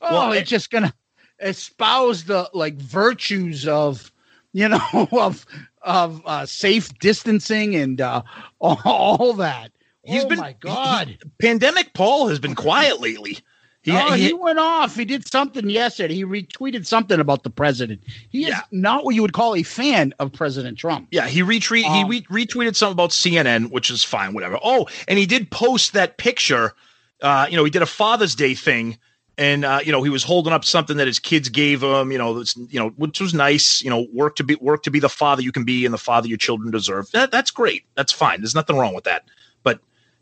Oh, 0.00 0.12
Well, 0.12 0.32
it's 0.32 0.50
just 0.50 0.70
gonna 0.70 0.92
espouse 1.40 2.24
the 2.24 2.48
like 2.52 2.76
virtues 2.76 3.66
of 3.66 4.12
you 4.52 4.68
know 4.68 5.08
of 5.12 5.46
of 5.84 6.22
uh, 6.26 6.46
safe 6.46 6.96
distancing 6.98 7.74
and 7.76 8.00
uh, 8.00 8.22
all, 8.58 8.80
all 8.84 9.32
that. 9.34 9.72
He's 10.04 10.24
oh 10.24 10.28
been- 10.28 10.38
my 10.38 10.54
god. 10.60 11.18
Pandemic 11.40 11.94
Paul 11.94 12.28
has 12.28 12.38
been 12.38 12.54
quiet 12.54 13.00
lately. 13.00 13.38
He, 13.82 13.92
oh, 13.92 14.12
he- 14.12 14.28
he, 14.28 14.32
went 14.32 14.58
off. 14.58 14.96
He 14.96 15.04
did 15.04 15.28
something 15.28 15.68
yesterday. 15.68 16.14
He 16.14 16.24
retweeted 16.24 16.86
something 16.86 17.20
about 17.20 17.42
the 17.42 17.50
president. 17.50 18.00
He 18.30 18.46
is 18.46 18.54
not 18.72 19.04
what 19.04 19.14
you 19.14 19.20
would 19.20 19.34
call 19.34 19.54
a 19.54 19.62
fan 19.62 20.14
of 20.18 20.32
President 20.32 20.78
Trump. 20.78 21.08
Yeah, 21.10 21.26
he 21.26 21.42
retweet 21.42 21.84
Um, 21.84 21.94
he 22.10 22.22
re- 22.30 22.46
retweeted 22.46 22.76
something 22.76 22.94
about 22.94 23.10
CNN, 23.10 23.70
which 23.70 23.90
is 23.90 24.02
fine, 24.02 24.32
whatever. 24.32 24.58
Oh, 24.64 24.88
and 25.06 25.18
he 25.18 25.26
did 25.26 25.50
post 25.50 25.92
that 25.92 26.16
picture. 26.16 26.72
Uh, 27.20 27.46
you 27.50 27.58
know, 27.58 27.64
he 27.64 27.70
did 27.70 27.82
a 27.82 27.86
Father's 27.86 28.34
Day 28.34 28.54
thing, 28.54 28.96
and 29.36 29.64
uh, 29.64 29.80
you 29.84 29.90
know, 29.90 30.02
he 30.02 30.10
was 30.10 30.22
holding 30.22 30.52
up 30.52 30.64
something 30.64 30.96
that 30.96 31.06
his 31.06 31.18
kids 31.18 31.48
gave 31.48 31.82
him. 31.82 32.12
You 32.12 32.18
know, 32.18 32.34
that's 32.34 32.56
you 32.56 32.78
know, 32.78 32.90
which 32.90 33.20
was 33.20 33.34
nice. 33.34 33.82
You 33.82 33.90
know, 33.90 34.06
work 34.12 34.36
to 34.36 34.44
be 34.44 34.54
work 34.56 34.82
to 34.84 34.90
be 34.90 35.00
the 35.00 35.08
father 35.08 35.42
you 35.42 35.52
can 35.52 35.64
be, 35.64 35.84
and 35.84 35.92
the 35.92 35.98
father 35.98 36.28
your 36.28 36.38
children 36.38 36.70
deserve. 36.70 37.10
That 37.10 37.30
that's 37.30 37.50
great. 37.50 37.84
That's 37.96 38.12
fine. 38.12 38.40
There's 38.40 38.54
nothing 38.54 38.76
wrong 38.76 38.94
with 38.94 39.04
that. 39.04 39.24
But 39.62 39.80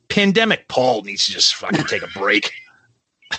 pandemic 0.09 0.69
Paul 0.69 1.03
needs 1.03 1.27
to 1.27 1.33
just 1.33 1.55
fucking 1.55 1.85
take 1.85 2.03
a 2.03 2.19
break. 2.19 2.53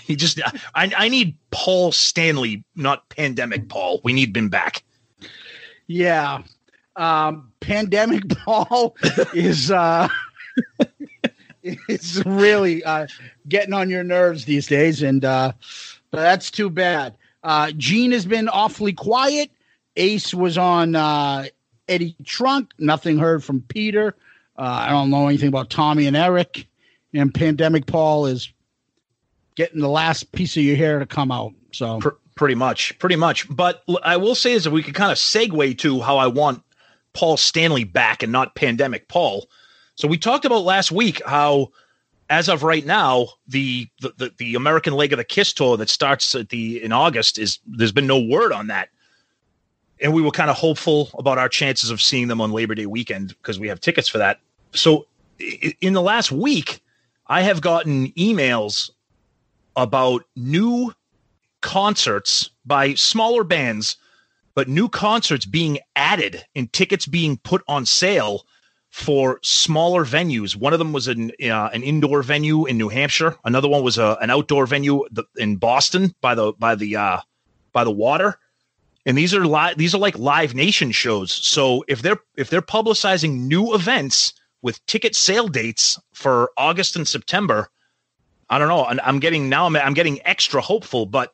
He 0.01 0.15
just, 0.15 0.39
I, 0.74 0.92
I 0.98 1.08
need 1.08 1.38
Paul 1.51 1.92
Stanley, 1.92 2.63
not 2.75 3.08
pandemic 3.10 3.70
Paul. 3.70 4.01
We 4.03 4.12
need 4.12 4.36
him 4.36 4.50
back. 4.50 4.84
Yeah. 5.86 6.42
Um, 6.96 7.51
pandemic 7.60 8.27
Paul 8.46 8.96
is 9.36 9.70
uh 9.70 10.08
is 11.63 12.24
really 12.25 12.84
uh 12.84 13.08
getting 13.48 13.74
on 13.74 13.89
your 13.89 14.03
nerves 14.03 14.46
these 14.46 14.67
days, 14.67 15.01
and 15.01 15.24
uh 15.25 15.51
but 16.12 16.22
that's 16.22 16.51
too 16.51 16.70
bad. 16.70 17.15
Uh 17.43 17.72
Gene 17.77 18.12
has 18.12 18.25
been 18.25 18.50
awfully 18.50 18.93
quiet. 18.93 19.50
Ace 19.96 20.34
was 20.34 20.58
on 20.58 20.96
uh 20.96 21.46
Eddie 21.88 22.15
Trunk, 22.25 22.72
nothing 22.77 23.17
heard 23.17 23.43
from 23.43 23.62
Peter. 23.62 24.15
Uh 24.58 24.86
I 24.88 24.89
don't 24.89 25.10
know 25.10 25.27
anything 25.27 25.50
about 25.50 25.70
Tommy 25.70 26.05
and 26.08 26.17
Eric. 26.17 26.67
And 27.13 27.34
Pandemic 27.34 27.86
Paul 27.86 28.25
is 28.25 28.51
getting 29.55 29.79
the 29.79 29.89
last 29.89 30.32
piece 30.32 30.58
of 30.58 30.63
your 30.63 30.75
hair 30.75 30.98
to 31.00 31.05
come 31.05 31.32
out. 31.32 31.53
So 31.72 32.00
Pr- 32.00 32.10
pretty 32.36 32.55
much, 32.55 32.98
pretty 33.00 33.15
much. 33.15 33.48
But 33.55 33.84
I 34.03 34.17
will 34.17 34.36
say 34.36 34.53
is 34.53 34.63
that 34.63 34.72
we 34.72 34.82
could 34.82 34.96
kind 34.96 35.12
of 35.12 35.17
segue 35.17 35.77
to 35.79 36.01
how 36.01 36.17
I 36.17 36.27
want 36.27 36.63
Paul 37.13 37.38
Stanley 37.38 37.84
back 37.84 38.24
and 38.24 38.32
not 38.32 38.55
pandemic 38.55 39.08
Paul. 39.08 39.48
So 39.96 40.08
we 40.08 40.18
talked 40.18 40.46
about 40.46 40.64
last 40.64 40.92
week 40.92 41.22
how, 41.26 41.70
as 42.30 42.50
of 42.50 42.64
right 42.64 42.86
now, 42.86 43.28
the 43.48 43.88
the, 44.02 44.14
the, 44.18 44.32
the 44.38 44.56
American 44.56 44.94
leg 44.94 45.14
of 45.14 45.18
the 45.18 45.24
Kiss 45.24 45.54
tour 45.54 45.78
that 45.78 45.90
starts 45.90 46.34
at 46.36 46.50
the 46.50 46.84
in 46.84 46.92
August 46.92 47.38
is 47.38 47.60
there's 47.66 47.92
been 47.92 48.08
no 48.08 48.20
word 48.20 48.52
on 48.52 48.68
that. 48.68 48.90
And 50.02 50.14
we 50.14 50.22
were 50.22 50.32
kind 50.32 50.50
of 50.50 50.58
hopeful 50.58 51.10
about 51.18 51.38
our 51.38 51.48
chances 51.48 51.90
of 51.90 52.02
seeing 52.02 52.28
them 52.28 52.42
on 52.42 52.52
Labor 52.52 52.76
Day 52.76 52.88
weekend 52.88 53.30
because 53.30 53.60
we 53.60 53.68
have 53.68 53.80
tickets 53.80 54.10
for 54.10 54.18
that. 54.18 54.40
So 54.74 55.06
in 55.82 55.94
the 55.94 56.02
last 56.02 56.32
week, 56.32 56.82
I 57.28 57.42
have 57.42 57.62
gotten 57.62 58.12
emails 58.14 58.90
about 59.76 60.26
new 60.36 60.94
concerts 61.62 62.50
by 62.66 62.94
smaller 62.96 63.44
bands, 63.44 63.96
but 64.56 64.68
new 64.68 64.90
concerts 64.90 65.46
being 65.46 65.80
added 65.96 66.44
and 66.56 66.72
tickets 66.74 67.06
being 67.06 67.38
put 67.38 67.64
on 67.68 67.86
sale 67.86 68.46
for 68.94 69.40
smaller 69.42 70.06
venues. 70.06 70.56
One 70.56 70.72
of 70.72 70.78
them 70.78 70.94
was 70.94 71.08
an 71.08 71.32
uh, 71.44 71.70
an 71.74 71.82
indoor 71.82 72.22
venue 72.22 72.68
in 72.68 72.78
New 72.78 72.90
Hampshire. 72.90 73.36
Another 73.44 73.68
one 73.68 73.84
was 73.84 73.98
a, 73.98 74.20
an 74.22 74.30
outdoor 74.30 74.68
venue 74.68 75.04
in 75.36 75.56
Boston 75.56 76.14
by 76.22 76.36
the 76.36 76.54
by 76.60 76.76
the 76.76 76.96
uh, 76.96 77.20
by 77.72 77.84
the 77.84 77.92
water. 77.92 78.38
And 79.08 79.18
these 79.18 79.34
are 79.34 79.48
live. 79.48 79.80
These 79.80 79.96
are 79.96 79.98
like 79.98 80.16
Live 80.20 80.54
Nation 80.54 80.92
shows. 80.92 81.32
So 81.32 81.84
if 81.88 82.04
they're 82.04 82.20
if 82.38 82.52
they're 82.52 82.62
publicizing 82.62 83.48
new 83.48 83.74
events 83.74 84.32
with 84.62 84.86
ticket 84.86 85.16
sale 85.16 85.48
dates 85.48 86.00
for 86.14 86.52
August 86.56 86.96
and 86.96 87.08
September, 87.08 87.70
I 88.52 88.60
don't 88.60 88.68
know. 88.68 88.86
And 88.86 89.02
I'm 89.02 89.20
getting 89.20 89.50
now. 89.50 89.66
I'm, 89.66 89.76
I'm 89.76 89.96
getting 89.96 90.24
extra 90.24 90.62
hopeful. 90.62 91.08
But 91.08 91.34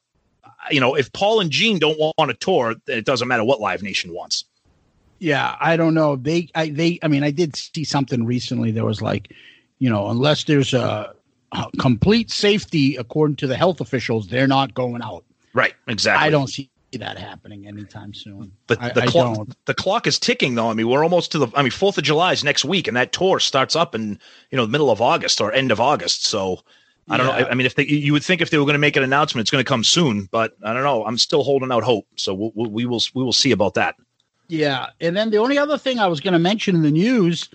you 0.72 0.80
know, 0.80 0.96
if 0.96 1.12
Paul 1.12 1.42
and 1.42 1.52
Gene 1.52 1.78
don't 1.78 2.00
want 2.00 2.32
a 2.32 2.36
tour, 2.36 2.76
it 2.88 3.04
doesn't 3.04 3.28
matter 3.28 3.44
what 3.44 3.60
Live 3.60 3.84
Nation 3.84 4.14
wants. 4.14 4.46
Yeah, 5.20 5.56
I 5.60 5.78
don't 5.78 5.94
know. 5.94 6.16
They, 6.16 6.50
I, 6.56 6.70
they, 6.70 7.00
I 7.04 7.08
mean, 7.08 7.24
I 7.24 7.32
did 7.32 7.56
see 7.56 7.84
something 7.84 8.26
recently. 8.26 8.72
There 8.72 8.86
was 8.86 9.02
like, 9.02 9.34
you 9.78 9.90
know, 9.90 10.08
unless 10.08 10.46
there's 10.46 10.74
a, 10.74 11.14
a 11.52 11.66
complete 11.80 12.32
safety 12.32 12.96
according 12.96 13.36
to 13.38 13.48
the 13.48 13.56
health 13.56 13.82
officials, 13.82 14.28
they're 14.28 14.48
not 14.48 14.74
going 14.74 15.02
out. 15.02 15.26
Right. 15.54 15.74
Exactly. 15.88 16.26
I 16.26 16.30
don't 16.30 16.48
see 16.48 16.70
that 16.94 17.18
happening 17.18 17.68
anytime 17.68 18.14
soon. 18.14 18.52
The, 18.68 18.78
I, 18.80 18.90
the 18.92 19.04
I 19.04 19.08
clock 19.08 19.36
don't. 19.36 19.66
the 19.66 19.74
clock 19.74 20.08
is 20.08 20.18
ticking 20.18 20.56
though. 20.56 20.70
I 20.70 20.74
mean, 20.74 20.88
we're 20.88 21.04
almost 21.04 21.32
to 21.34 21.40
the 21.40 21.48
I 21.56 21.62
mean, 21.62 21.72
Fourth 21.72 21.98
of 21.98 22.04
July 22.04 22.32
is 22.34 22.44
next 22.44 22.66
week, 22.66 22.88
and 22.88 22.98
that 22.98 23.12
tour 23.12 23.40
starts 23.40 23.76
up 23.76 23.94
in 23.94 24.20
you 24.50 24.58
know 24.58 24.66
the 24.66 24.72
middle 24.72 24.90
of 24.90 25.02
August 25.02 25.40
or 25.42 25.52
end 25.52 25.72
of 25.72 25.80
August. 25.80 26.26
So 26.26 26.62
I 27.10 27.18
don't 27.18 27.26
know. 27.28 27.34
I, 27.34 27.50
I 27.50 27.54
mean, 27.56 27.66
if 27.66 27.76
they, 27.76 27.86
you 27.86 28.14
would 28.14 28.24
think 28.24 28.42
if 28.42 28.50
they 28.50 28.58
were 28.58 28.66
going 28.66 28.74
to 28.74 28.80
make 28.80 28.96
an 28.96 29.04
announcement, 29.04 29.44
it's 29.44 29.52
going 29.52 29.64
to 29.64 29.68
come 29.68 29.84
soon, 29.84 30.30
but 30.32 30.56
I 30.64 30.74
don't 30.74 30.84
know. 30.84 31.06
I'm 31.06 31.18
still 31.18 31.44
holding 31.44 31.72
out 31.72 31.84
hope. 31.84 32.08
So 32.16 32.34
we'll, 32.34 32.52
we'll, 32.54 32.70
we 32.70 32.86
will 32.86 33.02
we 33.14 33.24
will 33.24 33.34
see 33.34 33.52
about 33.52 33.76
that. 33.76 33.96
Yeah, 34.50 34.88
and 35.00 35.16
then 35.16 35.30
the 35.30 35.38
only 35.38 35.60
other 35.60 35.78
thing 35.78 36.00
I 36.00 36.08
was 36.08 36.20
going 36.20 36.34
to 36.34 36.40
mention 36.40 36.76
in 36.76 36.82
the 36.82 36.92
news, 36.92 37.50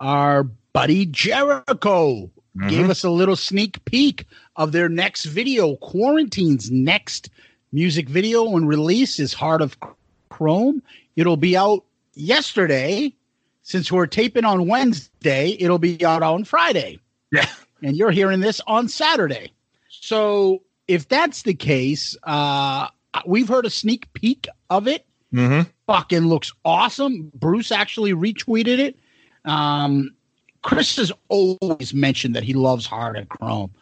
our 0.00 0.42
buddy 0.72 1.06
Jericho 1.06 2.28
gave 2.68 2.90
us 2.90 3.04
a 3.04 3.10
little 3.10 3.36
sneak 3.36 3.82
peek 3.84 4.26
of 4.56 4.72
their 4.72 4.88
next 4.88 5.24
video. 5.26 5.76
Quarantine's 5.76 6.70
next 6.70 7.30
music 7.72 8.08
video 8.08 8.56
and 8.56 8.68
release 8.68 9.20
is 9.20 9.32
Heart 9.32 9.62
of 9.62 9.76
Chrome. 10.28 10.82
It'll 11.14 11.36
be 11.36 11.56
out 11.56 11.84
yesterday. 12.14 13.14
Since 13.62 13.92
we're 13.92 14.06
taping 14.06 14.44
on 14.44 14.66
Wednesday, 14.66 15.56
it'll 15.60 15.78
be 15.78 16.04
out 16.04 16.22
on 16.22 16.44
Friday. 16.44 16.98
Yeah. 17.32 17.46
And 17.82 17.96
you're 17.96 18.10
hearing 18.10 18.40
this 18.40 18.60
on 18.66 18.88
Saturday. 18.88 19.54
So 19.88 20.60
if 20.86 21.08
that's 21.08 21.44
the 21.44 21.54
case, 21.54 22.14
uh, 22.24 22.88
we've 23.24 23.48
heard 23.48 23.64
a 23.64 23.70
sneak 23.70 24.12
peek 24.12 24.46
of 24.68 24.86
it 24.86 25.06
Mm-hmm. 25.32 25.70
Fucking 25.90 26.28
looks 26.28 26.52
awesome. 26.64 27.32
Bruce 27.34 27.72
actually 27.72 28.12
retweeted 28.12 28.78
it. 28.78 28.96
Um, 29.44 30.14
Chris 30.62 30.94
has 30.94 31.10
always 31.28 31.92
mentioned 31.92 32.36
that 32.36 32.44
he 32.44 32.54
loves 32.54 32.86
Heart 32.86 33.16
of 33.18 33.28
Chrome. 33.28 33.72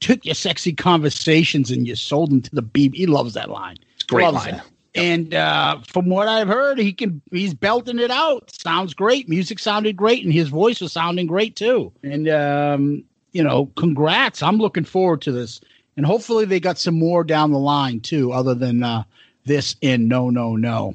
Took 0.00 0.24
your 0.24 0.34
sexy 0.34 0.72
conversations 0.72 1.70
and 1.70 1.86
you 1.86 1.96
sold 1.96 2.30
them 2.30 2.40
to 2.40 2.54
the 2.54 2.62
beat. 2.62 2.94
He 2.94 3.04
loves 3.04 3.34
that 3.34 3.50
line. 3.50 3.76
It's 3.94 4.04
great 4.04 4.32
line. 4.32 4.62
And 4.94 5.34
uh, 5.34 5.80
from 5.86 6.08
what 6.08 6.28
I've 6.28 6.48
heard, 6.48 6.78
he 6.78 6.94
can 6.94 7.20
he's 7.30 7.52
belting 7.52 7.98
it 7.98 8.10
out. 8.10 8.50
Sounds 8.50 8.94
great. 8.94 9.28
Music 9.28 9.58
sounded 9.58 9.98
great, 9.98 10.24
and 10.24 10.32
his 10.32 10.48
voice 10.48 10.80
was 10.80 10.92
sounding 10.92 11.26
great 11.26 11.56
too. 11.56 11.92
And 12.02 12.26
um, 12.30 13.04
you 13.32 13.42
know, 13.42 13.66
congrats. 13.76 14.42
I'm 14.42 14.56
looking 14.56 14.84
forward 14.84 15.20
to 15.22 15.32
this. 15.32 15.60
And 15.98 16.06
hopefully 16.06 16.46
they 16.46 16.58
got 16.58 16.78
some 16.78 16.98
more 16.98 17.22
down 17.22 17.52
the 17.52 17.58
line 17.58 18.00
too, 18.00 18.32
other 18.32 18.54
than 18.54 18.82
uh, 18.82 19.04
this 19.44 19.76
in 19.82 20.08
no 20.08 20.30
no 20.30 20.56
no. 20.56 20.94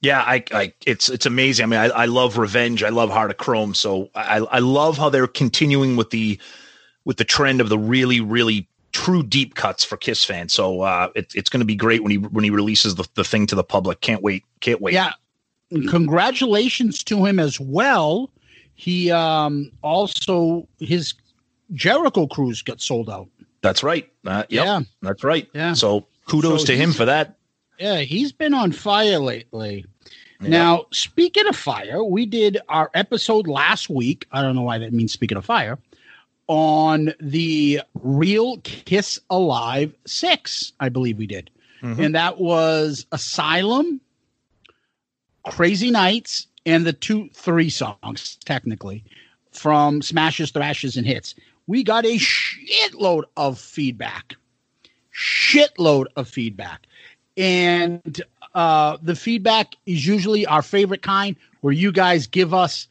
Yeah, 0.00 0.20
I, 0.20 0.44
I, 0.52 0.72
it's 0.86 1.08
it's 1.08 1.26
amazing. 1.26 1.64
I 1.64 1.66
mean, 1.66 1.80
I, 1.80 1.86
I 1.86 2.04
love 2.06 2.38
Revenge. 2.38 2.84
I 2.84 2.90
love 2.90 3.10
Heart 3.10 3.32
of 3.32 3.36
Chrome. 3.38 3.74
So 3.74 4.10
I, 4.14 4.38
I 4.38 4.58
love 4.60 4.96
how 4.96 5.08
they're 5.08 5.26
continuing 5.26 5.96
with 5.96 6.10
the 6.10 6.38
with 7.04 7.16
the 7.16 7.24
trend 7.24 7.60
of 7.60 7.68
the 7.68 7.78
really, 7.78 8.20
really 8.20 8.68
true 8.92 9.22
deep 9.22 9.54
cuts 9.56 9.82
for 9.84 9.96
Kiss 9.96 10.24
fans. 10.24 10.52
So 10.52 10.82
uh, 10.82 11.08
it, 11.16 11.34
it's 11.34 11.50
going 11.50 11.60
to 11.60 11.66
be 11.66 11.74
great 11.74 12.02
when 12.02 12.10
he 12.12 12.18
when 12.18 12.44
he 12.44 12.50
releases 12.50 12.94
the, 12.94 13.08
the 13.14 13.24
thing 13.24 13.46
to 13.48 13.56
the 13.56 13.64
public. 13.64 14.00
Can't 14.00 14.22
wait. 14.22 14.44
Can't 14.60 14.80
wait. 14.80 14.94
Yeah. 14.94 15.12
Congratulations 15.88 17.02
to 17.04 17.24
him 17.24 17.38
as 17.40 17.58
well. 17.58 18.30
He 18.74 19.10
um 19.10 19.70
also 19.82 20.68
his 20.78 21.14
Jericho 21.72 22.26
cruise 22.26 22.62
got 22.62 22.80
sold 22.80 23.10
out. 23.10 23.28
That's 23.62 23.82
right. 23.82 24.08
Uh, 24.24 24.44
yep, 24.48 24.64
Yeah. 24.64 24.80
that's 25.02 25.24
right. 25.24 25.48
Yeah. 25.52 25.72
So 25.72 26.06
kudos 26.26 26.60
So 26.60 26.66
to 26.66 26.76
him 26.76 26.92
for 26.92 27.04
that. 27.06 27.37
Yeah, 27.78 27.98
he's 28.00 28.32
been 28.32 28.54
on 28.54 28.72
fire 28.72 29.18
lately. 29.18 29.84
Now, 30.40 30.86
speaking 30.92 31.48
of 31.48 31.56
fire, 31.56 32.02
we 32.04 32.24
did 32.24 32.58
our 32.68 32.90
episode 32.94 33.48
last 33.48 33.90
week. 33.90 34.24
I 34.30 34.40
don't 34.40 34.54
know 34.54 34.62
why 34.62 34.78
that 34.78 34.92
means 34.92 35.12
speaking 35.12 35.36
of 35.36 35.44
fire 35.44 35.78
on 36.46 37.12
the 37.20 37.80
Real 38.02 38.58
Kiss 38.58 39.18
Alive 39.30 39.92
6, 40.06 40.72
I 40.80 40.88
believe 40.88 41.18
we 41.18 41.26
did. 41.26 41.50
Mhm. 41.82 41.98
And 41.98 42.14
that 42.14 42.38
was 42.38 43.04
Asylum, 43.12 44.00
Crazy 45.44 45.90
Nights, 45.90 46.46
and 46.66 46.86
the 46.86 46.92
two, 46.92 47.28
three 47.34 47.70
songs, 47.70 48.38
technically, 48.44 49.04
from 49.52 50.02
Smashes, 50.02 50.50
Thrashes, 50.50 50.96
and 50.96 51.06
Hits. 51.06 51.34
We 51.66 51.82
got 51.82 52.06
a 52.06 52.16
shitload 52.18 53.24
of 53.36 53.58
feedback. 53.58 54.36
Shitload 55.12 56.06
of 56.16 56.28
feedback. 56.28 56.86
And 57.38 58.20
uh, 58.54 58.98
the 59.00 59.14
feedback 59.14 59.76
is 59.86 60.06
usually 60.06 60.44
our 60.44 60.62
favorite 60.62 61.02
kind, 61.02 61.36
where 61.60 61.72
you 61.72 61.92
guys 61.92 62.26
give 62.26 62.52
us 62.52 62.88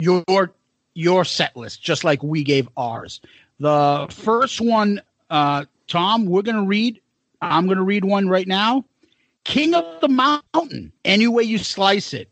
your 0.00 0.52
your 0.94 1.24
set 1.24 1.56
list, 1.56 1.82
just 1.82 2.04
like 2.04 2.22
we 2.22 2.42
gave 2.42 2.68
ours. 2.76 3.20
The 3.60 4.06
first 4.10 4.60
one, 4.60 5.00
uh, 5.30 5.64
Tom, 5.86 6.26
we're 6.26 6.42
gonna 6.42 6.64
read. 6.64 7.00
I'm 7.40 7.68
gonna 7.68 7.84
read 7.84 8.04
one 8.04 8.28
right 8.28 8.48
now. 8.48 8.84
King 9.44 9.74
of 9.74 10.00
the 10.00 10.08
Mountain. 10.08 10.92
Any 11.04 11.28
way 11.28 11.44
you 11.44 11.58
slice 11.58 12.12
it. 12.12 12.28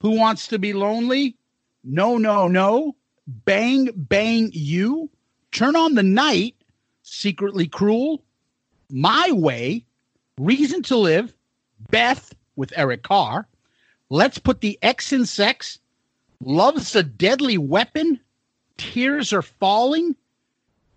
Who 0.00 0.16
wants 0.16 0.46
to 0.48 0.58
be 0.58 0.72
lonely? 0.72 1.36
No, 1.82 2.18
no, 2.18 2.46
no. 2.46 2.94
Bang, 3.26 3.90
bang, 3.94 4.50
you. 4.52 5.10
Turn 5.52 5.74
on 5.74 5.94
the 5.94 6.02
night. 6.02 6.54
Secretly 7.02 7.66
cruel. 7.66 8.22
My 8.90 9.30
way. 9.32 9.84
Reason 10.38 10.82
to 10.84 10.96
live. 10.96 11.34
Beth 11.90 12.34
with 12.56 12.72
Eric 12.76 13.02
Carr. 13.02 13.46
Let's 14.10 14.38
put 14.38 14.60
the 14.60 14.78
X 14.82 15.12
in 15.12 15.26
sex. 15.26 15.78
Love's 16.42 16.94
a 16.96 17.02
deadly 17.02 17.58
weapon. 17.58 18.20
Tears 18.76 19.32
are 19.32 19.42
falling. 19.42 20.16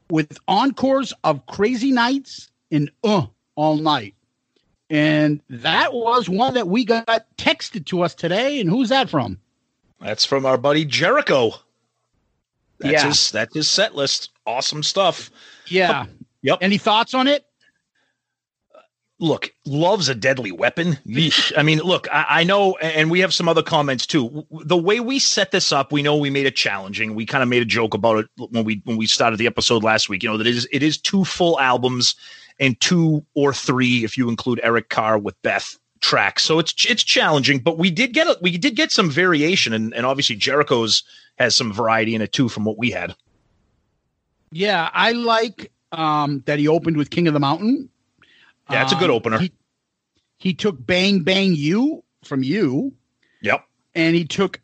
With 0.10 0.38
encores 0.48 1.13
of 1.24 1.46
Crazy 1.48 1.92
Nights 1.92 2.52
and 2.72 2.92
Uh 3.04 3.25
all 3.56 3.78
night. 3.78 4.13
And 4.90 5.42
that 5.50 5.94
was 5.94 6.30
one 6.30 6.54
that 6.56 6.68
we 6.68 6.86
got 6.86 7.25
texted 7.38 7.86
to 7.88 8.02
us 8.04 8.13
today. 8.13 8.60
And 8.60 8.70
who's 8.70 8.90
that 8.90 9.10
from? 9.10 9.40
That's 10.00 10.25
from 10.25 10.46
our 10.46 10.58
buddy 10.58 10.86
Jericho. 10.86 11.54
That's 12.80 12.92
Yeah. 12.94 13.08
his 13.08 13.32
that's 13.32 13.56
his 13.56 13.70
set 13.72 13.96
list. 13.96 14.30
Awesome 14.46 14.84
stuff. 14.84 15.32
Yeah. 15.68 16.06
Yep. 16.42 16.60
Any 16.62 16.78
thoughts 16.78 17.13
on 17.13 17.28
it? 17.28 17.46
Look, 19.24 19.53
love's 19.65 20.10
a 20.10 20.15
deadly 20.15 20.51
weapon. 20.51 20.98
Yeesh. 21.08 21.53
I 21.56 21.63
mean, 21.63 21.80
look, 21.80 22.10
I, 22.12 22.25
I 22.27 22.44
know, 22.44 22.75
and 22.82 23.10
we 23.10 23.22
have 23.22 23.34
some 23.34 23.48
other 23.48 23.63
comments 23.63 24.06
too. 24.06 24.46
The 24.51 24.75
way 24.75 25.00
we 25.00 25.18
set 25.18 25.51
this 25.51 25.72
up, 25.72 25.94
we 25.94 26.01
know 26.01 26.18
we 26.18 26.30
made 26.30 26.46
it 26.46 26.58
challenging. 26.58 27.15
We 27.15 27.25
kind 27.25 27.42
of 27.42 27.48
made 27.48 27.62
a 27.62 27.65
joke 27.65 27.94
about 27.94 28.18
it 28.18 28.27
when 28.50 28.65
we 28.65 28.82
when 28.84 28.98
we 28.98 29.08
started 29.08 29.38
the 29.38 29.48
episode 29.48 29.82
last 29.82 30.10
week. 30.10 30.24
You 30.24 30.30
know 30.30 30.38
that 30.38 30.46
it 30.46 30.53
is 30.53 30.68
it 30.74 30.84
is 30.84 30.98
two 30.98 31.24
full 31.24 31.58
albums 31.62 32.15
and 32.60 32.77
two 32.82 33.25
or 33.34 33.53
three 33.53 34.03
if 34.03 34.18
you 34.18 34.27
include 34.27 34.60
Eric 34.62 34.89
Carr 34.89 35.18
with 35.18 35.42
Beth 35.42 35.80
tracks. 36.01 36.44
So 36.44 36.60
it's 36.60 36.74
it's 36.86 37.01
challenging, 37.01 37.60
but 37.60 37.77
we 37.77 37.92
did 37.92 38.12
get 38.12 38.27
a, 38.27 38.38
we 38.42 38.58
did 38.58 38.75
get 38.75 38.92
some 38.92 39.10
variation, 39.10 39.72
and, 39.72 39.94
and 39.94 40.06
obviously 40.06 40.36
Jericho's 40.36 41.01
has 41.39 41.56
some 41.56 41.72
variety 41.72 42.13
in 42.13 42.22
it 42.22 42.34
too 42.34 42.50
from 42.50 42.65
what 42.65 42.77
we 42.77 42.92
had. 42.92 43.15
Yeah, 44.51 44.89
I 44.94 45.13
like 45.13 45.72
um, 45.94 46.44
that 46.46 46.60
he 46.60 46.68
opened 46.68 46.98
with 46.98 47.10
King 47.10 47.30
of 47.30 47.34
the 47.34 47.39
Mountain. 47.39 47.89
Yeah, 48.70 48.84
it's 48.84 48.93
a 48.93 48.96
good 48.96 49.10
Um, 49.10 49.15
opener. 49.15 49.39
He, 49.39 49.51
he 50.38 50.53
took 50.53 50.84
Bang 50.86 51.22
Bang 51.22 51.53
You 51.55 52.03
from 52.24 52.43
you, 52.43 52.93
Yep. 53.41 53.65
and 53.95 54.15
he 54.15 54.26
took 54.26 54.60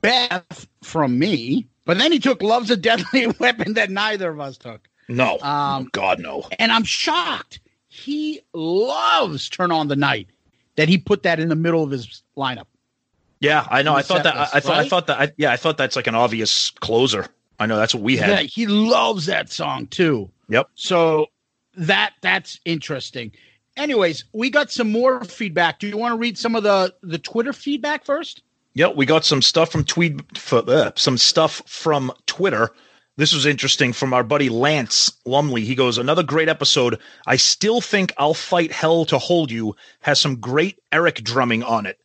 Beth 0.00 0.66
from 0.82 1.18
me, 1.18 1.66
but 1.84 1.98
then 1.98 2.12
he 2.12 2.18
took 2.18 2.42
Love's 2.42 2.70
a 2.70 2.76
Deadly 2.76 3.26
Weapon 3.40 3.74
that 3.74 3.90
neither 3.90 4.30
of 4.30 4.40
us 4.40 4.56
took. 4.58 4.88
No. 5.08 5.38
Um, 5.40 5.88
God 5.92 6.18
no. 6.18 6.44
And 6.58 6.72
I'm 6.72 6.84
shocked. 6.84 7.60
He 7.88 8.40
loves 8.52 9.48
Turn 9.48 9.70
on 9.70 9.88
the 9.88 9.96
Night 9.96 10.28
that 10.76 10.88
he 10.88 10.98
put 10.98 11.22
that 11.22 11.38
in 11.40 11.48
the 11.48 11.54
middle 11.54 11.82
of 11.82 11.90
his 11.90 12.22
lineup. 12.36 12.66
Yeah, 13.40 13.66
I 13.70 13.82
know. 13.82 13.94
I 13.94 14.02
thought 14.02 14.22
that. 14.24 14.34
I, 14.34 14.40
list, 14.40 14.54
I 14.54 14.60
thought. 14.60 14.78
I 14.78 14.88
thought 14.88 15.06
that. 15.08 15.20
I, 15.20 15.32
yeah, 15.36 15.52
I 15.52 15.56
thought 15.56 15.76
that's 15.76 15.94
like 15.94 16.06
an 16.06 16.14
obvious 16.14 16.70
closer. 16.80 17.26
I 17.58 17.66
know 17.66 17.76
that's 17.76 17.94
what 17.94 18.02
we 18.02 18.16
had. 18.16 18.28
Yeah, 18.30 18.40
he 18.42 18.66
loves 18.66 19.26
that 19.26 19.50
song 19.50 19.86
too. 19.88 20.30
Yep. 20.48 20.68
So 20.74 21.26
that 21.76 22.14
that's 22.22 22.58
interesting. 22.64 23.32
Anyways, 23.76 24.24
we 24.32 24.50
got 24.50 24.70
some 24.70 24.90
more 24.90 25.22
feedback. 25.24 25.78
Do 25.78 25.86
you 25.86 25.98
want 25.98 26.12
to 26.12 26.18
read 26.18 26.38
some 26.38 26.54
of 26.56 26.62
the 26.62 26.94
the 27.02 27.18
Twitter 27.18 27.52
feedback 27.52 28.04
first? 28.04 28.42
Yep, 28.74 28.96
we 28.96 29.06
got 29.06 29.24
some 29.24 29.40
stuff 29.40 29.72
from 29.72 29.84
tweet, 29.84 30.20
f- 30.34 30.52
uh, 30.52 30.92
some 30.96 31.16
stuff 31.16 31.62
from 31.66 32.12
Twitter. 32.26 32.70
This 33.16 33.32
was 33.32 33.46
interesting 33.46 33.94
from 33.94 34.12
our 34.12 34.22
buddy 34.22 34.50
Lance 34.50 35.10
Lumley. 35.24 35.64
He 35.64 35.74
goes, 35.74 35.96
another 35.96 36.22
great 36.22 36.50
episode. 36.50 37.00
I 37.26 37.36
still 37.36 37.80
think 37.80 38.12
I'll 38.18 38.34
fight 38.34 38.70
hell 38.70 39.06
to 39.06 39.16
hold 39.16 39.50
you 39.50 39.74
has 40.00 40.20
some 40.20 40.36
great 40.36 40.78
Eric 40.92 41.24
drumming 41.24 41.62
on 41.62 41.86
it. 41.86 41.98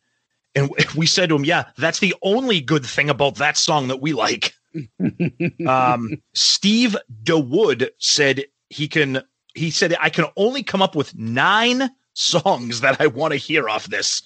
And 0.54 0.70
we 0.96 1.04
said 1.04 1.28
to 1.28 1.36
him, 1.36 1.44
yeah, 1.44 1.64
that's 1.76 1.98
the 1.98 2.14
only 2.22 2.62
good 2.62 2.86
thing 2.86 3.10
about 3.10 3.34
that 3.36 3.58
song 3.58 3.88
that 3.88 4.00
we 4.00 4.14
like. 4.14 4.54
um, 5.66 6.22
Steve 6.32 6.96
DeWood 7.22 7.90
said 7.98 8.44
he 8.70 8.88
can. 8.88 9.22
He 9.54 9.70
said 9.70 9.94
I 10.00 10.10
can 10.10 10.26
only 10.36 10.62
come 10.62 10.82
up 10.82 10.96
with 10.96 11.16
nine 11.16 11.90
songs 12.14 12.80
that 12.80 13.00
I 13.00 13.06
want 13.06 13.32
to 13.32 13.38
hear 13.38 13.68
off 13.68 13.86
this. 13.86 14.22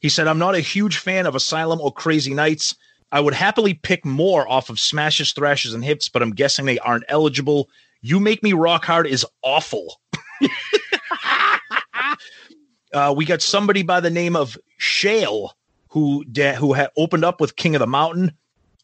He 0.00 0.08
said 0.08 0.28
I'm 0.28 0.38
not 0.38 0.54
a 0.54 0.60
huge 0.60 0.98
fan 0.98 1.26
of 1.26 1.34
Asylum 1.34 1.80
or 1.80 1.92
Crazy 1.92 2.34
Nights. 2.34 2.74
I 3.10 3.20
would 3.20 3.34
happily 3.34 3.74
pick 3.74 4.04
more 4.04 4.46
off 4.48 4.68
of 4.68 4.78
Smashes, 4.78 5.32
Thrashes, 5.32 5.74
and 5.74 5.84
Hits, 5.84 6.08
but 6.08 6.22
I'm 6.22 6.34
guessing 6.34 6.66
they 6.66 6.78
aren't 6.80 7.04
eligible. 7.08 7.70
You 8.02 8.20
Make 8.20 8.42
Me 8.42 8.52
Rock 8.52 8.84
Hard 8.84 9.06
is 9.06 9.26
awful. 9.42 10.00
uh, 12.92 13.14
we 13.16 13.24
got 13.24 13.42
somebody 13.42 13.82
by 13.82 14.00
the 14.00 14.10
name 14.10 14.36
of 14.36 14.58
Shale 14.76 15.56
who 15.88 16.24
who 16.58 16.72
had 16.74 16.90
opened 16.96 17.24
up 17.24 17.40
with 17.40 17.56
King 17.56 17.74
of 17.74 17.80
the 17.80 17.86
Mountain. 17.86 18.32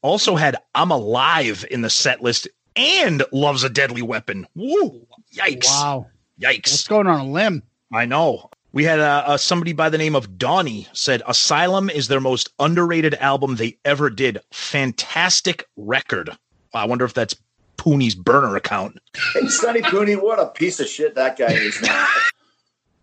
Also 0.02 0.36
had 0.36 0.56
I'm 0.74 0.90
Alive 0.90 1.64
in 1.70 1.82
the 1.82 1.90
set 1.90 2.22
list 2.22 2.48
and 2.76 3.22
Loves 3.30 3.62
a 3.62 3.70
Deadly 3.70 4.02
Weapon. 4.02 4.46
Woo! 4.54 5.06
Yikes! 5.34 5.66
Wow. 5.66 6.06
Yikes! 6.40 6.70
What's 6.72 6.88
going 6.88 7.06
on 7.06 7.20
a 7.20 7.30
limb? 7.30 7.62
I 7.92 8.06
know. 8.06 8.50
We 8.72 8.82
had 8.84 8.98
uh, 8.98 9.22
uh, 9.26 9.36
somebody 9.36 9.72
by 9.72 9.88
the 9.88 9.98
name 9.98 10.16
of 10.16 10.36
Donnie 10.36 10.88
said 10.92 11.22
Asylum 11.28 11.88
is 11.90 12.08
their 12.08 12.20
most 12.20 12.52
underrated 12.58 13.14
album 13.14 13.54
they 13.54 13.78
ever 13.84 14.10
did. 14.10 14.40
Fantastic 14.50 15.66
record. 15.76 16.30
I 16.74 16.84
wonder 16.84 17.04
if 17.04 17.14
that's 17.14 17.36
Pooney's 17.76 18.16
burner 18.16 18.56
account. 18.56 18.98
Hey, 19.32 19.46
Sonny 19.46 19.80
Cooney, 19.80 20.16
what 20.16 20.40
a 20.40 20.46
piece 20.46 20.80
of 20.80 20.88
shit 20.88 21.14
that 21.14 21.38
guy 21.38 21.52
is. 21.52 21.88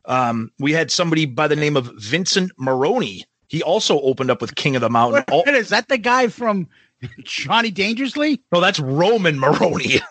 Um, 0.05 0.51
we 0.59 0.73
had 0.73 0.91
somebody 0.91 1.25
by 1.25 1.47
the 1.47 1.55
name 1.55 1.77
of 1.77 1.91
Vincent 1.97 2.51
Maroney. 2.57 3.23
He 3.47 3.61
also 3.61 4.01
opened 4.01 4.31
up 4.31 4.41
with 4.41 4.55
King 4.55 4.75
of 4.75 4.81
the 4.81 4.89
Mountain. 4.89 5.23
Wait, 5.29 5.55
is 5.55 5.69
that 5.69 5.87
the 5.87 5.97
guy 5.97 6.27
from 6.27 6.67
Johnny 7.23 7.71
Dangerously? 7.71 8.41
No, 8.51 8.59
that's 8.59 8.79
Roman 8.79 9.37
Moronie. 9.37 10.01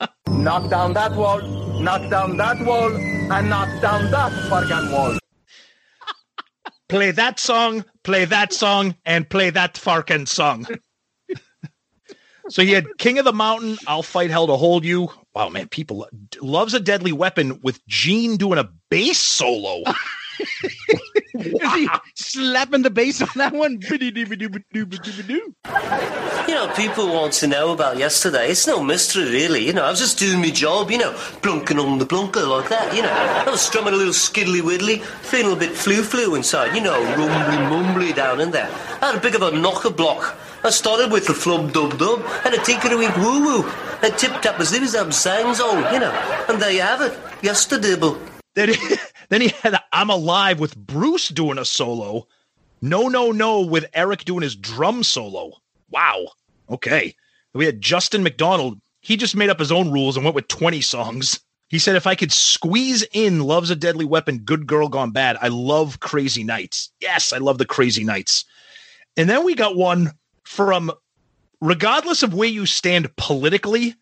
Knock 0.42 0.68
down 0.68 0.92
that 0.94 1.12
wall, 1.12 1.40
knock 1.80 2.10
down 2.10 2.36
that 2.36 2.64
wall, 2.64 2.94
and 2.94 3.48
knock 3.48 3.80
down 3.80 4.10
that 4.10 4.32
fucking 4.48 4.92
wall. 4.92 5.18
play 6.88 7.10
that 7.10 7.40
song, 7.40 7.84
play 8.02 8.24
that 8.24 8.52
song, 8.52 8.94
and 9.04 9.28
play 9.28 9.50
that 9.50 9.74
Farken 9.74 10.28
song. 10.28 10.66
so 12.48 12.62
he 12.62 12.72
had 12.72 12.86
King 12.98 13.18
of 13.18 13.24
the 13.24 13.32
Mountain, 13.32 13.78
I'll 13.86 14.02
Fight 14.02 14.30
Hell 14.30 14.46
to 14.46 14.56
Hold 14.56 14.84
You. 14.84 15.08
Wow, 15.34 15.48
man, 15.48 15.68
people 15.68 16.06
loves 16.40 16.74
a 16.74 16.80
deadly 16.80 17.12
weapon 17.12 17.60
with 17.62 17.84
Gene 17.86 18.36
doing 18.36 18.58
a 18.58 18.68
bass 18.90 19.18
solo. 19.18 19.82
Is 21.34 21.72
he 21.74 21.88
slapping 22.14 22.82
the 22.82 22.90
bass 22.90 23.20
on 23.20 23.28
that 23.36 23.52
one? 23.52 23.80
You 26.46 26.54
know, 26.54 26.72
people 26.74 27.08
want 27.08 27.32
to 27.34 27.46
know 27.46 27.72
about 27.72 27.96
yesterday. 27.96 28.50
It's 28.50 28.66
no 28.66 28.82
mystery, 28.82 29.24
really. 29.24 29.66
You 29.66 29.72
know, 29.72 29.84
I 29.84 29.90
was 29.90 29.98
just 29.98 30.18
doing 30.18 30.40
my 30.40 30.50
job, 30.50 30.90
you 30.90 30.98
know, 30.98 31.12
plunking 31.42 31.78
on 31.78 31.98
the 31.98 32.06
plunker 32.06 32.46
like 32.46 32.68
that, 32.68 32.94
you 32.94 33.02
know. 33.02 33.10
I 33.10 33.50
was 33.50 33.60
strumming 33.60 33.94
a 33.94 33.96
little 33.96 34.12
skiddly 34.12 34.62
widdly, 34.62 34.98
feeling 34.98 35.52
a 35.52 35.56
bit 35.56 35.72
flu-flu 35.72 36.34
inside, 36.34 36.74
you 36.74 36.82
know, 36.82 37.02
rumbly 37.16 37.56
mumbly 37.56 38.14
down 38.14 38.40
in 38.40 38.50
there. 38.50 38.70
I 39.00 39.06
had 39.06 39.16
a 39.16 39.20
bit 39.20 39.34
of 39.34 39.42
a 39.42 39.50
knocker 39.50 39.90
block. 39.90 40.36
I 40.62 40.70
started 40.70 41.10
with 41.10 41.26
the 41.26 41.34
flub 41.34 41.72
dub 41.72 41.98
dub 41.98 42.24
and 42.44 42.54
a 42.54 42.58
tinker 42.58 42.96
wink 42.96 43.16
woo 43.16 43.42
woo, 43.44 43.72
and 44.02 44.16
tip 44.16 44.40
tap 44.40 44.58
a 44.60 44.62
zibby 44.62 44.86
zab 44.86 45.12
sang 45.12 45.54
zone, 45.54 45.92
you 45.92 46.00
know. 46.00 46.12
And 46.48 46.60
there 46.60 46.70
you 46.70 46.82
have 46.82 47.00
it, 47.00 47.18
yesterday. 47.42 47.96
Then 48.54 48.70
he, 48.70 48.96
then 49.28 49.40
he 49.40 49.48
had 49.48 49.78
I'm 49.92 50.10
Alive 50.10 50.60
with 50.60 50.76
Bruce 50.76 51.28
doing 51.28 51.58
a 51.58 51.64
solo. 51.64 52.26
No, 52.80 53.08
no, 53.08 53.32
no, 53.32 53.60
with 53.62 53.86
Eric 53.94 54.24
doing 54.24 54.42
his 54.42 54.56
drum 54.56 55.02
solo. 55.02 55.52
Wow. 55.90 56.26
Okay. 56.68 57.14
We 57.54 57.64
had 57.64 57.80
Justin 57.80 58.22
McDonald. 58.22 58.80
He 59.00 59.16
just 59.16 59.36
made 59.36 59.50
up 59.50 59.58
his 59.58 59.72
own 59.72 59.90
rules 59.90 60.16
and 60.16 60.24
went 60.24 60.34
with 60.34 60.48
20 60.48 60.80
songs. 60.80 61.40
He 61.68 61.78
said, 61.78 61.96
if 61.96 62.06
I 62.06 62.14
could 62.14 62.32
squeeze 62.32 63.04
in 63.12 63.40
Love's 63.40 63.70
a 63.70 63.76
Deadly 63.76 64.04
Weapon, 64.04 64.38
Good 64.38 64.66
Girl 64.66 64.88
Gone 64.88 65.10
Bad, 65.12 65.38
I 65.40 65.48
love 65.48 66.00
Crazy 66.00 66.44
Nights. 66.44 66.90
Yes, 67.00 67.32
I 67.32 67.38
love 67.38 67.58
the 67.58 67.64
Crazy 67.64 68.04
Nights. 68.04 68.44
And 69.16 69.28
then 69.28 69.44
we 69.44 69.54
got 69.54 69.76
one 69.76 70.12
from, 70.42 70.92
regardless 71.60 72.22
of 72.22 72.34
where 72.34 72.48
you 72.48 72.66
stand 72.66 73.14
politically, 73.16 73.94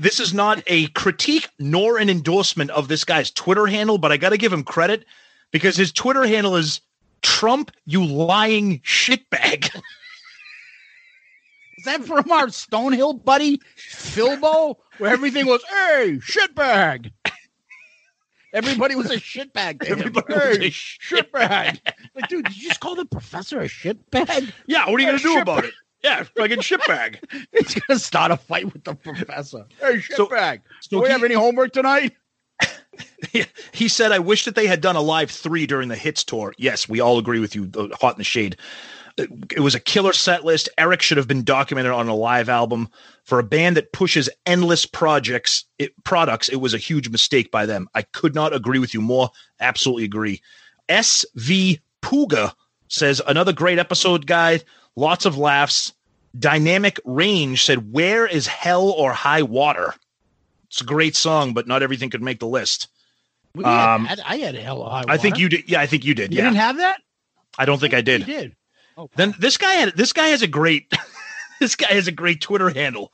this 0.00 0.18
is 0.18 0.32
not 0.32 0.62
a 0.66 0.86
critique 0.88 1.48
nor 1.58 1.98
an 1.98 2.08
endorsement 2.08 2.70
of 2.70 2.88
this 2.88 3.04
guy's 3.04 3.30
Twitter 3.30 3.66
handle, 3.66 3.98
but 3.98 4.10
I 4.10 4.16
got 4.16 4.30
to 4.30 4.38
give 4.38 4.50
him 4.52 4.64
credit 4.64 5.04
because 5.50 5.76
his 5.76 5.92
Twitter 5.92 6.26
handle 6.26 6.56
is 6.56 6.80
Trump, 7.20 7.70
you 7.84 8.06
lying 8.06 8.80
shitbag. 8.80 9.74
Is 11.78 11.84
that 11.86 12.04
from 12.04 12.30
our 12.30 12.48
Stonehill 12.48 13.24
buddy 13.24 13.58
Philbo, 13.78 14.76
where 14.98 15.10
everything 15.10 15.46
was, 15.46 15.62
"Hey, 15.64 16.18
shitbag." 16.18 17.10
Everybody 18.52 18.96
was 18.96 19.10
a 19.10 19.16
shitbag. 19.16 19.84
Everybody 19.84 20.34
was 20.34 20.56
hey, 20.58 20.66
a 20.66 20.70
shitbag. 20.70 21.78
Like, 22.14 22.28
dude, 22.28 22.44
did 22.44 22.56
you 22.56 22.68
just 22.68 22.80
call 22.80 22.96
the 22.96 23.06
professor 23.06 23.60
a 23.60 23.64
shitbag? 23.64 24.52
Yeah, 24.66 24.90
what 24.90 24.96
are 24.96 25.00
you 25.00 25.06
going 25.06 25.18
to 25.18 25.22
do 25.22 25.38
about 25.38 25.64
it? 25.64 25.72
Yeah, 26.02 26.22
fucking 26.36 26.58
shitbag. 26.60 27.16
He's 27.52 27.74
gonna 27.74 27.98
start 27.98 28.30
a 28.32 28.36
fight 28.36 28.72
with 28.72 28.84
the 28.84 28.94
professor. 28.94 29.66
Hey, 29.80 30.00
So- 30.00 30.26
shitbag. 30.26 30.60
so 30.80 30.96
Do 30.96 31.00
we 31.02 31.06
he- 31.08 31.12
have 31.12 31.22
any 31.24 31.34
homework 31.34 31.72
tonight? 31.72 32.14
he 33.72 33.88
said, 33.88 34.12
I 34.12 34.18
wish 34.18 34.44
that 34.44 34.54
they 34.54 34.66
had 34.66 34.80
done 34.80 34.96
a 34.96 35.00
live 35.00 35.30
three 35.30 35.66
during 35.66 35.88
the 35.88 35.96
hits 35.96 36.24
tour. 36.24 36.54
Yes, 36.58 36.88
we 36.88 37.00
all 37.00 37.18
agree 37.18 37.40
with 37.40 37.54
you. 37.54 37.66
The 37.66 37.94
Hot 38.00 38.14
in 38.14 38.18
the 38.18 38.24
Shade. 38.24 38.56
It 39.16 39.28
it 39.56 39.60
was 39.60 39.74
a 39.74 39.80
killer 39.80 40.12
set 40.12 40.44
list. 40.44 40.68
Eric 40.78 41.02
should 41.02 41.16
have 41.16 41.28
been 41.28 41.44
documented 41.44 41.92
on 41.92 42.08
a 42.08 42.14
live 42.14 42.48
album. 42.48 42.88
For 43.24 43.38
a 43.38 43.42
band 43.44 43.76
that 43.76 43.92
pushes 43.92 44.28
endless 44.46 44.86
projects, 44.86 45.64
it, 45.78 45.92
products, 46.04 46.48
it 46.48 46.56
was 46.56 46.74
a 46.74 46.78
huge 46.78 47.08
mistake 47.08 47.50
by 47.50 47.64
them. 47.66 47.88
I 47.94 48.02
could 48.02 48.34
not 48.34 48.54
agree 48.54 48.78
with 48.78 48.92
you 48.94 49.00
more. 49.00 49.30
Absolutely 49.60 50.04
agree. 50.04 50.42
SV 50.88 51.80
Puga 52.02 52.52
says, 52.88 53.20
another 53.26 53.52
great 53.52 53.78
episode, 53.78 54.26
guy. 54.26 54.60
Lots 54.96 55.24
of 55.24 55.36
laughs. 55.38 55.92
Dynamic 56.38 56.98
Range 57.04 57.62
said, 57.62 57.92
Where 57.92 58.26
is 58.26 58.46
hell 58.46 58.90
or 58.90 59.12
high 59.12 59.42
water? 59.42 59.94
It's 60.68 60.80
a 60.80 60.84
great 60.84 61.16
song, 61.16 61.52
but 61.54 61.66
not 61.66 61.82
everything 61.82 62.10
could 62.10 62.22
make 62.22 62.38
the 62.38 62.46
list. 62.46 62.88
We 63.54 63.64
had- 63.64 63.94
Um, 63.94 64.08
I 64.24 64.36
had 64.36 64.54
hell 64.54 64.82
of 64.82 64.90
high 64.92 64.98
Water. 65.00 65.10
I 65.10 65.16
think 65.16 65.38
you 65.38 65.48
did. 65.48 65.68
Yeah, 65.68 65.80
I 65.80 65.86
think 65.86 66.04
you 66.04 66.14
did. 66.14 66.32
You 66.32 66.38
yeah, 66.38 66.44
didn't 66.44 66.56
have 66.58 66.76
that. 66.76 67.00
I 67.58 67.64
don't 67.64 67.80
think 67.80 67.94
I 67.94 67.98
You 67.98 68.02
did. 68.04 68.26
did. 68.26 68.56
Then 69.16 69.34
this 69.38 69.56
guy 69.56 69.72
had 69.72 69.96
this 69.96 70.12
guy 70.12 70.26
has 70.28 70.42
a 70.42 70.46
great 70.46 70.92
this 71.60 71.74
guy 71.74 71.88
has 71.88 72.06
a 72.06 72.12
great 72.12 72.40
Twitter 72.42 72.68
handle. 72.70 73.12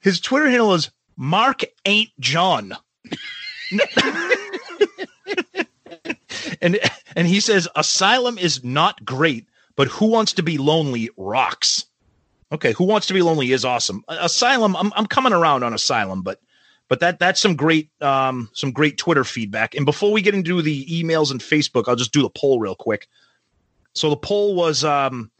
His 0.00 0.20
Twitter 0.20 0.48
handle 0.48 0.72
is 0.74 0.90
Mark 1.16 1.62
Ain't 1.84 2.10
John. 2.18 2.72
and 6.62 6.78
and 7.14 7.26
he 7.28 7.40
says 7.40 7.68
Asylum 7.76 8.38
is 8.38 8.64
not 8.64 9.04
great, 9.04 9.46
but 9.76 9.88
Who 9.88 10.06
Wants 10.06 10.32
to 10.34 10.42
Be 10.42 10.58
Lonely 10.58 11.10
rocks. 11.16 11.84
Okay, 12.52 12.72
Who 12.72 12.84
Wants 12.84 13.06
to 13.08 13.14
Be 13.14 13.22
Lonely 13.22 13.52
is 13.52 13.64
awesome. 13.64 14.04
Asylum, 14.08 14.76
I'm 14.76 14.92
I'm 14.96 15.06
coming 15.06 15.32
around 15.32 15.62
on 15.62 15.74
Asylum, 15.74 16.22
but 16.22 16.40
but 16.88 17.00
that 17.00 17.18
that's 17.18 17.40
some 17.40 17.56
great 17.56 17.90
um 18.02 18.48
some 18.52 18.72
great 18.72 18.98
Twitter 18.98 19.24
feedback. 19.24 19.74
And 19.74 19.84
before 19.84 20.12
we 20.12 20.22
get 20.22 20.34
into 20.34 20.62
the 20.62 20.86
emails 20.86 21.30
and 21.30 21.40
Facebook, 21.40 21.84
I'll 21.86 21.96
just 21.96 22.12
do 22.12 22.22
the 22.22 22.30
poll 22.30 22.60
real 22.60 22.76
quick. 22.76 23.08
So 23.92 24.10
the 24.10 24.16
poll 24.16 24.54
was 24.54 24.84
um 24.84 25.30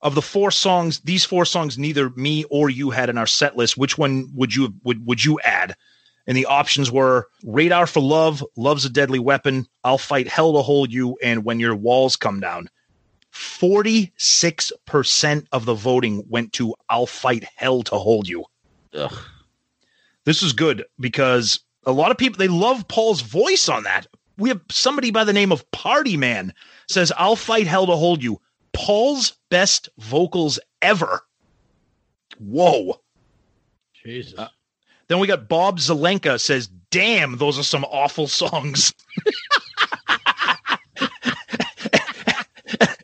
of 0.00 0.14
the 0.14 0.22
four 0.22 0.50
songs, 0.50 1.00
these 1.00 1.24
four 1.24 1.46
songs 1.46 1.78
neither 1.78 2.10
me 2.10 2.44
or 2.50 2.68
you 2.68 2.90
had 2.90 3.08
in 3.08 3.18
our 3.18 3.26
set 3.26 3.56
list. 3.56 3.76
Which 3.76 3.96
one 3.96 4.28
would 4.34 4.54
you 4.54 4.74
would 4.84 5.04
would 5.06 5.24
you 5.24 5.40
add? 5.40 5.76
And 6.26 6.36
the 6.36 6.46
options 6.46 6.90
were 6.90 7.28
Radar 7.42 7.86
for 7.86 8.00
Love, 8.00 8.42
Love's 8.56 8.86
a 8.86 8.90
Deadly 8.90 9.18
Weapon, 9.18 9.66
I'll 9.82 9.98
Fight 9.98 10.26
Hell 10.26 10.54
to 10.54 10.62
Hold 10.62 10.90
You, 10.90 11.18
and 11.22 11.44
When 11.44 11.60
Your 11.60 11.76
Walls 11.76 12.16
Come 12.16 12.40
Down. 12.40 12.70
46% 13.34 15.46
of 15.52 15.64
the 15.64 15.74
voting 15.74 16.24
went 16.28 16.52
to 16.54 16.74
I'll 16.88 17.06
Fight 17.06 17.44
Hell 17.56 17.82
to 17.84 17.96
Hold 17.96 18.28
You. 18.28 18.44
Ugh. 18.94 19.16
This 20.24 20.42
is 20.42 20.52
good 20.52 20.84
because 20.98 21.60
a 21.84 21.92
lot 21.92 22.10
of 22.10 22.18
people 22.18 22.38
they 22.38 22.48
love 22.48 22.88
Paul's 22.88 23.20
voice 23.20 23.68
on 23.68 23.82
that. 23.82 24.06
We 24.38 24.48
have 24.48 24.60
somebody 24.70 25.10
by 25.10 25.24
the 25.24 25.32
name 25.32 25.52
of 25.52 25.70
Party 25.70 26.16
Man 26.16 26.54
says 26.88 27.12
I'll 27.16 27.36
fight 27.36 27.66
hell 27.66 27.86
to 27.86 27.96
hold 27.96 28.22
you. 28.22 28.40
Paul's 28.72 29.34
best 29.50 29.88
vocals 29.98 30.58
ever. 30.82 31.22
Whoa. 32.38 33.00
Jesus. 34.02 34.38
Uh, 34.38 34.48
then 35.08 35.18
we 35.18 35.26
got 35.26 35.48
Bob 35.48 35.78
Zelenka 35.78 36.40
says, 36.40 36.68
"Damn, 36.90 37.38
those 37.38 37.58
are 37.58 37.64
some 37.64 37.84
awful 37.84 38.26
songs." 38.26 38.92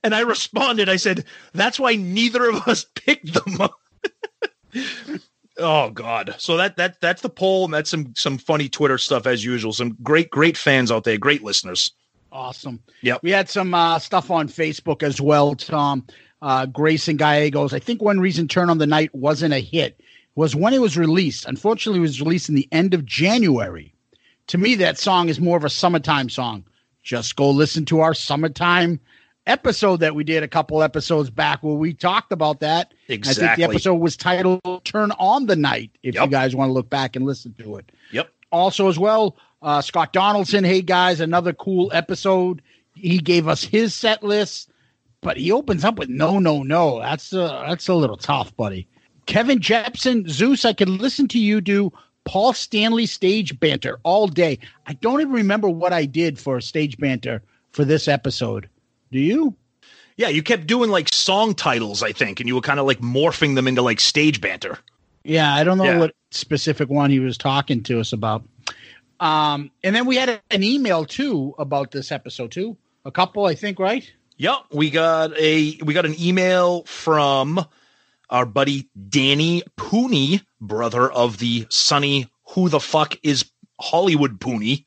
and 0.02 0.14
I 0.14 0.20
responded, 0.20 0.88
I 0.88 0.96
said, 0.96 1.24
"That's 1.52 1.80
why 1.80 1.96
neither 1.96 2.48
of 2.48 2.68
us 2.68 2.84
picked 2.94 3.32
them." 3.34 3.60
Up. 3.60 3.78
Oh 5.58 5.90
god. 5.90 6.34
So 6.38 6.56
that 6.56 6.76
that 6.76 7.00
that's 7.00 7.22
the 7.22 7.28
poll 7.28 7.66
and 7.66 7.74
that's 7.74 7.90
some 7.90 8.14
some 8.16 8.38
funny 8.38 8.68
Twitter 8.68 8.98
stuff 8.98 9.26
as 9.26 9.44
usual. 9.44 9.72
Some 9.72 9.96
great 10.02 10.30
great 10.30 10.56
fans 10.56 10.90
out 10.90 11.04
there, 11.04 11.18
great 11.18 11.42
listeners. 11.42 11.92
Awesome. 12.32 12.80
Yep. 13.02 13.22
We 13.22 13.30
had 13.30 13.48
some 13.48 13.74
uh, 13.74 13.98
stuff 13.98 14.30
on 14.30 14.48
Facebook 14.48 15.02
as 15.02 15.20
well, 15.20 15.54
Tom. 15.54 16.06
Uh, 16.40 16.64
Grayson 16.66 17.16
Gallegos. 17.16 17.74
I 17.74 17.80
think 17.80 18.00
one 18.00 18.20
reason 18.20 18.48
Turn 18.48 18.70
on 18.70 18.78
the 18.78 18.86
Night 18.86 19.14
wasn't 19.14 19.52
a 19.52 19.58
hit 19.58 20.00
was 20.36 20.56
when 20.56 20.72
it 20.72 20.80
was 20.80 20.96
released. 20.96 21.44
Unfortunately, 21.44 21.98
it 21.98 22.02
was 22.02 22.20
released 22.20 22.48
in 22.48 22.54
the 22.54 22.68
end 22.72 22.94
of 22.94 23.04
January. 23.04 23.92
To 24.46 24.58
me, 24.58 24.76
that 24.76 24.98
song 24.98 25.28
is 25.28 25.40
more 25.40 25.56
of 25.56 25.64
a 25.64 25.70
summertime 25.70 26.30
song. 26.30 26.64
Just 27.02 27.36
go 27.36 27.50
listen 27.50 27.84
to 27.86 28.00
our 28.00 28.14
summertime 28.14 29.00
episode 29.50 29.98
that 30.00 30.14
we 30.14 30.24
did 30.24 30.42
a 30.42 30.48
couple 30.48 30.82
episodes 30.82 31.28
back 31.30 31.62
where 31.62 31.74
we 31.74 31.92
talked 31.92 32.32
about 32.32 32.60
that. 32.60 32.92
I 32.92 33.06
think 33.06 33.26
Exactly. 33.26 33.64
the 33.64 33.70
episode 33.70 33.94
was 33.96 34.16
titled 34.16 34.60
Turn 34.84 35.10
on 35.18 35.46
the 35.46 35.56
Night, 35.56 35.90
if 36.02 36.14
you 36.14 36.26
guys 36.28 36.54
want 36.56 36.68
to 36.68 36.72
look 36.72 36.88
back 36.88 37.16
and 37.16 37.26
listen 37.26 37.54
to 37.58 37.76
it. 37.76 37.90
Yep. 38.12 38.30
also 38.52 38.88
as 38.88 38.98
well 38.98 39.36
uh, 39.62 39.80
scott 39.82 40.12
donaldson 40.12 40.64
hey 40.64 40.80
guys 40.82 41.20
another 41.20 41.52
cool 41.52 41.90
episode. 41.92 42.62
He 42.94 43.18
gave 43.18 43.46
us 43.48 43.62
his 43.62 43.94
set 43.94 44.22
list 44.22 44.70
but 45.22 45.36
he 45.36 45.52
opens 45.52 45.84
up 45.84 45.98
with 45.98 46.08
no 46.08 46.38
no 46.38 46.62
no. 46.62 46.98
That's 47.00 47.32
uh, 47.34 47.64
that's 47.68 47.88
a 47.88 47.94
little 47.94 48.16
tough 48.16 48.56
buddy. 48.56 48.86
Kevin 49.26 49.60
jepson 49.60 50.26
zeus 50.28 50.64
i 50.64 50.72
could 50.72 50.88
listen 50.88 51.28
to 51.28 51.38
you 51.38 51.60
do 51.60 51.92
paul 52.24 52.52
stanley 52.52 53.06
stage 53.06 53.58
banter 53.60 53.98
all 54.02 54.26
day. 54.28 54.58
I 54.86 54.94
don't 54.94 55.20
even 55.20 55.32
remember 55.32 55.68
what 55.68 55.92
i 55.92 56.04
did 56.06 56.38
for 56.38 56.60
stage 56.60 56.96
banter 56.98 57.42
for 57.72 57.84
this 57.84 58.08
episode 58.08 58.68
do 59.12 59.18
you 59.20 59.54
Yeah, 60.16 60.28
you 60.28 60.42
kept 60.42 60.66
doing 60.66 60.90
like 60.90 61.12
song 61.12 61.54
titles, 61.54 62.02
I 62.02 62.12
think, 62.12 62.40
and 62.40 62.48
you 62.48 62.54
were 62.54 62.60
kind 62.60 62.78
of 62.78 62.86
like 62.86 63.00
morphing 63.00 63.54
them 63.54 63.66
into 63.66 63.80
like 63.82 64.00
stage 64.00 64.40
banter. 64.40 64.78
Yeah, 65.24 65.54
I 65.54 65.64
don't 65.64 65.78
know 65.78 65.84
Yeah. 65.84 65.98
what 65.98 66.14
specific 66.30 66.88
one 66.90 67.10
he 67.10 67.20
was 67.20 67.38
talking 67.38 67.82
to 67.84 68.00
us 68.00 68.12
about. 68.12 68.42
Um, 69.18 69.70
and 69.82 69.94
then 69.94 70.06
we 70.06 70.16
had 70.16 70.40
an 70.50 70.62
email 70.62 71.04
too 71.04 71.54
about 71.58 71.90
this 71.90 72.10
episode 72.12 72.52
too. 72.52 72.76
A 73.04 73.10
couple, 73.10 73.46
I 73.46 73.54
think, 73.54 73.78
right? 73.78 74.10
Yep, 74.38 74.56
we 74.72 74.90
got 74.90 75.36
a 75.38 75.78
we 75.84 75.92
got 75.94 76.06
an 76.06 76.14
email 76.20 76.84
from 76.84 77.64
our 78.30 78.46
buddy 78.46 78.88
Danny 79.08 79.62
Pooney, 79.76 80.42
brother 80.60 81.10
of 81.10 81.38
the 81.38 81.66
Sunny 81.68 82.30
Who 82.50 82.68
the 82.68 82.80
fuck 82.80 83.16
is 83.22 83.44
Hollywood 83.80 84.40
Pooney. 84.40 84.84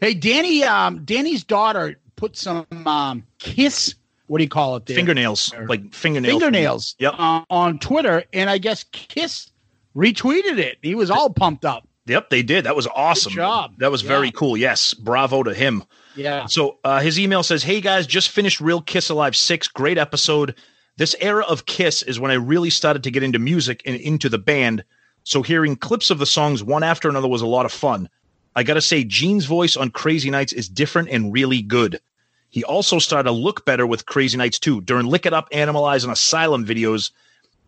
Hey, 0.00 0.14
Danny. 0.14 0.64
Um, 0.64 1.04
Danny's 1.04 1.44
daughter 1.44 1.98
put 2.18 2.36
some 2.36 2.66
um, 2.84 3.24
kiss. 3.38 3.94
What 4.26 4.38
do 4.38 4.44
you 4.44 4.50
call 4.50 4.76
it? 4.76 4.84
There? 4.84 4.96
Fingernails, 4.96 5.54
like 5.68 5.94
fingernails. 5.94 6.32
fingernails. 6.32 6.96
Yep. 6.98 7.14
uh, 7.16 7.44
on 7.48 7.78
Twitter, 7.78 8.24
and 8.34 8.50
I 8.50 8.58
guess 8.58 8.84
Kiss 8.92 9.50
retweeted 9.96 10.58
it. 10.58 10.76
He 10.82 10.94
was 10.94 11.10
all 11.10 11.30
pumped 11.30 11.64
up. 11.64 11.88
Yep, 12.06 12.30
they 12.30 12.42
did. 12.42 12.64
That 12.64 12.76
was 12.76 12.86
awesome. 12.86 13.32
job. 13.32 13.74
That 13.78 13.90
was 13.90 14.02
very 14.02 14.30
cool. 14.30 14.56
Yes, 14.56 14.92
bravo 14.94 15.42
to 15.42 15.54
him. 15.54 15.84
Yeah. 16.16 16.46
So 16.46 16.78
uh, 16.84 17.00
his 17.00 17.18
email 17.18 17.42
says, 17.42 17.62
"Hey 17.62 17.80
guys, 17.80 18.06
just 18.06 18.30
finished 18.30 18.60
Real 18.60 18.82
Kiss 18.82 19.08
Alive 19.08 19.36
six. 19.36 19.68
Great 19.68 19.98
episode. 19.98 20.54
This 20.96 21.14
era 21.20 21.44
of 21.44 21.66
Kiss 21.66 22.02
is 22.02 22.18
when 22.18 22.30
I 22.30 22.34
really 22.34 22.70
started 22.70 23.04
to 23.04 23.10
get 23.10 23.22
into 23.22 23.38
music 23.38 23.82
and 23.86 23.94
into 23.96 24.28
the 24.28 24.38
band. 24.38 24.84
So 25.22 25.42
hearing 25.42 25.76
clips 25.76 26.10
of 26.10 26.18
the 26.18 26.26
songs 26.26 26.64
one 26.64 26.82
after 26.82 27.08
another 27.08 27.28
was 27.28 27.42
a 27.42 27.46
lot 27.46 27.66
of 27.66 27.72
fun. 27.72 28.08
I 28.56 28.62
gotta 28.64 28.80
say, 28.80 29.04
Gene's 29.04 29.44
voice 29.44 29.76
on 29.76 29.90
Crazy 29.90 30.30
Nights 30.30 30.52
is 30.52 30.68
different 30.68 31.10
and 31.10 31.32
really 31.32 31.62
good. 31.62 32.00
He 32.50 32.64
also 32.64 32.98
started 32.98 33.28
to 33.28 33.32
look 33.32 33.64
better 33.64 33.86
with 33.86 34.06
Crazy 34.06 34.36
Nights 34.38 34.58
too. 34.58 34.80
During 34.80 35.06
Lick 35.06 35.26
It 35.26 35.34
Up, 35.34 35.50
Animalize, 35.50 36.02
and 36.02 36.12
Asylum 36.12 36.64
videos, 36.64 37.10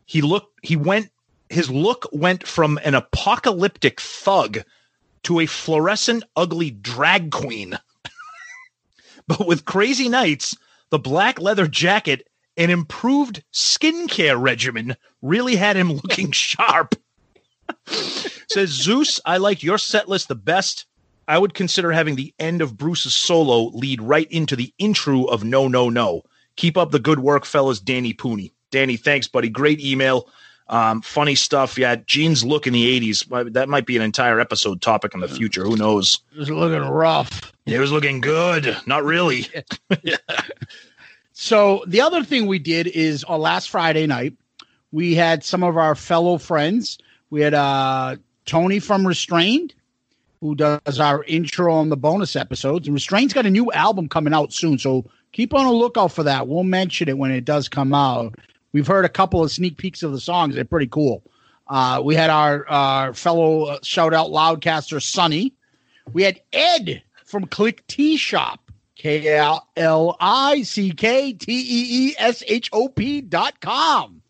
he 0.06 0.22
looked. 0.22 0.58
He 0.62 0.76
went. 0.76 1.10
His 1.48 1.70
look 1.70 2.06
went 2.12 2.46
from 2.46 2.78
an 2.84 2.94
apocalyptic 2.94 4.00
thug 4.00 4.60
to 5.24 5.40
a 5.40 5.46
fluorescent, 5.46 6.24
ugly 6.36 6.70
drag 6.70 7.30
queen." 7.30 7.78
But 9.26 9.46
with 9.46 9.64
Crazy 9.64 10.08
Nights, 10.08 10.56
the 10.90 10.98
black 10.98 11.38
leather 11.38 11.68
jacket 11.68 12.26
and 12.56 12.70
improved 12.70 13.44
skincare 13.52 14.40
regimen 14.40 14.96
really 15.22 15.54
had 15.54 15.76
him 15.76 15.92
looking 15.92 16.32
sharp. 16.32 16.96
Says 17.86 18.70
Zeus, 18.70 19.20
I 19.24 19.36
like 19.36 19.62
your 19.62 19.78
set 19.78 20.08
list 20.08 20.28
the 20.28 20.34
best. 20.34 20.86
I 21.30 21.38
would 21.38 21.54
consider 21.54 21.92
having 21.92 22.16
the 22.16 22.34
end 22.38 22.60
of 22.60 22.76
Bruce's 22.76 23.14
solo 23.14 23.70
lead 23.72 24.02
right 24.02 24.30
into 24.32 24.56
the 24.56 24.74
intro 24.78 25.24
of 25.24 25.44
No 25.44 25.68
No 25.68 25.88
No. 25.88 26.22
Keep 26.56 26.76
up 26.76 26.90
the 26.90 26.98
good 26.98 27.20
work, 27.20 27.44
fellas. 27.44 27.78
Danny 27.78 28.12
Pooney. 28.12 28.50
Danny, 28.70 28.96
thanks, 28.96 29.28
buddy. 29.28 29.48
Great 29.48 29.80
email. 29.80 30.28
Um, 30.68 31.02
funny 31.02 31.36
stuff. 31.36 31.78
Yeah, 31.78 31.96
jeans 32.06 32.44
look 32.44 32.66
in 32.66 32.72
the 32.72 33.00
80s. 33.00 33.52
That 33.52 33.68
might 33.68 33.86
be 33.86 33.96
an 33.96 34.02
entire 34.02 34.40
episode 34.40 34.82
topic 34.82 35.14
in 35.14 35.20
the 35.20 35.28
future. 35.28 35.62
Who 35.62 35.76
knows? 35.76 36.20
It 36.32 36.38
was 36.38 36.50
looking 36.50 36.88
rough. 36.88 37.52
It 37.64 37.78
was 37.78 37.92
looking 37.92 38.20
good. 38.20 38.76
Not 38.86 39.04
really. 39.04 39.46
So 41.32 41.82
the 41.86 42.02
other 42.02 42.22
thing 42.22 42.46
we 42.46 42.58
did 42.58 42.86
is 42.86 43.24
on 43.24 43.40
last 43.40 43.70
Friday 43.70 44.06
night, 44.06 44.34
we 44.92 45.14
had 45.14 45.42
some 45.42 45.62
of 45.62 45.78
our 45.78 45.94
fellow 45.94 46.36
friends. 46.36 46.98
We 47.30 47.40
had 47.40 47.54
uh, 47.54 48.16
Tony 48.44 48.78
from 48.78 49.06
Restrained, 49.06 49.72
who 50.40 50.54
does 50.54 50.98
our 50.98 51.22
intro 51.24 51.72
on 51.72 51.90
the 51.90 51.96
bonus 51.96 52.34
episodes. 52.34 52.86
And 52.86 52.94
Restrained's 52.94 53.34
got 53.34 53.46
a 53.46 53.50
new 53.50 53.70
album 53.72 54.08
coming 54.08 54.32
out 54.32 54.52
soon, 54.52 54.78
so 54.78 55.04
keep 55.32 55.52
on 55.52 55.66
a 55.66 55.72
lookout 55.72 56.12
for 56.12 56.22
that. 56.22 56.48
We'll 56.48 56.64
mention 56.64 57.08
it 57.08 57.18
when 57.18 57.30
it 57.30 57.44
does 57.44 57.68
come 57.68 57.94
out. 57.94 58.34
We've 58.72 58.86
heard 58.86 59.04
a 59.04 59.10
couple 59.10 59.42
of 59.42 59.50
sneak 59.50 59.76
peeks 59.76 60.02
of 60.02 60.12
the 60.12 60.20
songs; 60.20 60.54
they're 60.54 60.64
pretty 60.64 60.86
cool. 60.86 61.22
Uh, 61.68 62.00
we 62.02 62.14
had 62.14 62.30
our 62.30 62.66
our 62.68 63.14
fellow 63.14 63.64
uh, 63.64 63.78
shout 63.82 64.14
out 64.14 64.28
loudcaster 64.28 65.02
Sonny. 65.02 65.52
We 66.12 66.22
had 66.22 66.40
Ed 66.52 67.02
from 67.24 67.46
Klick 67.46 67.86
Tee 67.86 68.16
Shop. 68.16 68.60
K 69.00 69.34
L 69.34 69.66
L 69.78 70.16
I 70.20 70.60
C 70.60 70.90
K 70.92 71.32
T 71.32 71.52
E 71.52 72.10
E 72.10 72.14
S 72.18 72.42
H 72.46 72.68
O 72.72 72.88
P 72.88 73.22
dot 73.22 73.58
com. 73.60 74.20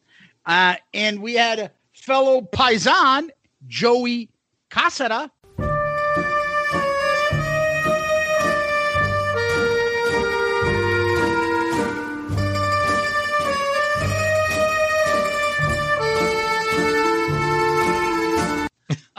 Uh, 0.46 0.76
and 0.94 1.20
we 1.20 1.34
had 1.34 1.72
fellow 1.92 2.40
paisan, 2.40 3.30
Joey 3.66 4.28
Casera. 4.70 5.28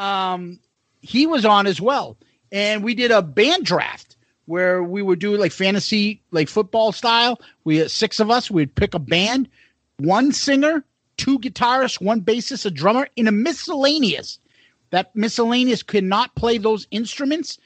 Um, 0.01 0.59
he 1.01 1.27
was 1.27 1.45
on 1.45 1.67
as 1.67 1.79
well. 1.79 2.17
And 2.51 2.83
we 2.83 2.95
did 2.95 3.11
a 3.11 3.21
band 3.21 3.65
draft 3.65 4.17
where 4.45 4.83
we 4.83 5.01
would 5.01 5.19
do 5.19 5.37
like 5.37 5.51
fantasy, 5.51 6.21
like 6.31 6.49
football 6.49 6.91
style. 6.91 7.39
We 7.63 7.77
had 7.77 7.91
six 7.91 8.19
of 8.19 8.29
us. 8.29 8.51
We'd 8.51 8.75
pick 8.75 8.93
a 8.93 8.99
band, 8.99 9.47
one 9.97 10.31
singer, 10.31 10.83
two 11.17 11.39
guitarists, 11.39 12.01
one 12.01 12.21
bassist, 12.21 12.65
a 12.65 12.71
drummer, 12.71 13.07
in 13.15 13.27
a 13.27 13.31
miscellaneous. 13.31 14.39
That 14.89 15.15
miscellaneous 15.15 15.83
could 15.83 16.03
not 16.03 16.35
play 16.35 16.57
those 16.57 16.87
instruments 16.91 17.57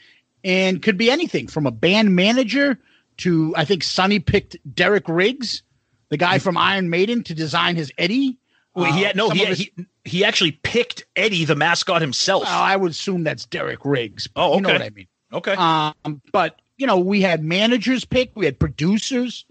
and 0.44 0.82
could 0.84 0.98
be 0.98 1.10
anything 1.10 1.48
from 1.48 1.66
a 1.66 1.72
band 1.72 2.16
manager 2.16 2.78
to 3.18 3.54
I 3.58 3.66
think 3.66 3.82
Sonny 3.82 4.20
picked 4.20 4.58
Derek 4.76 5.08
Riggs, 5.08 5.64
the 6.10 6.18
guy 6.18 6.38
from 6.38 6.58
Iron 6.58 6.90
Maiden, 6.92 7.24
to 7.24 7.34
design 7.34 7.76
his 7.78 7.92
Eddie. 7.98 8.38
Wait, 8.76 8.94
he 8.94 9.04
Uh, 9.04 9.08
had 9.08 9.16
no. 9.16 9.30
some 9.30 9.38
He, 9.38 9.44
of 9.44 9.50
his- 9.50 9.60
he 9.60 9.72
he 10.06 10.24
actually 10.24 10.52
picked 10.52 11.06
Eddie, 11.16 11.46
the 11.46 11.56
mascot 11.56 12.02
himself. 12.02 12.44
Well, 12.44 12.62
I 12.62 12.76
would 12.76 12.92
assume 12.92 13.24
that's 13.24 13.46
Derek 13.46 13.84
Riggs. 13.84 14.30
Oh, 14.36 14.56
You 14.56 14.62
know 14.62 14.72
what 14.72 14.82
I 14.82 14.90
mean? 14.92 15.08
Okay. 15.34 15.54
Um, 15.54 16.22
but 16.32 16.62
you 16.78 16.88
know, 16.88 16.98
we 16.98 17.22
had 17.22 17.44
managers 17.44 18.06
pick, 18.06 18.32
we 18.36 18.46
had 18.46 18.60
producers. 18.60 19.46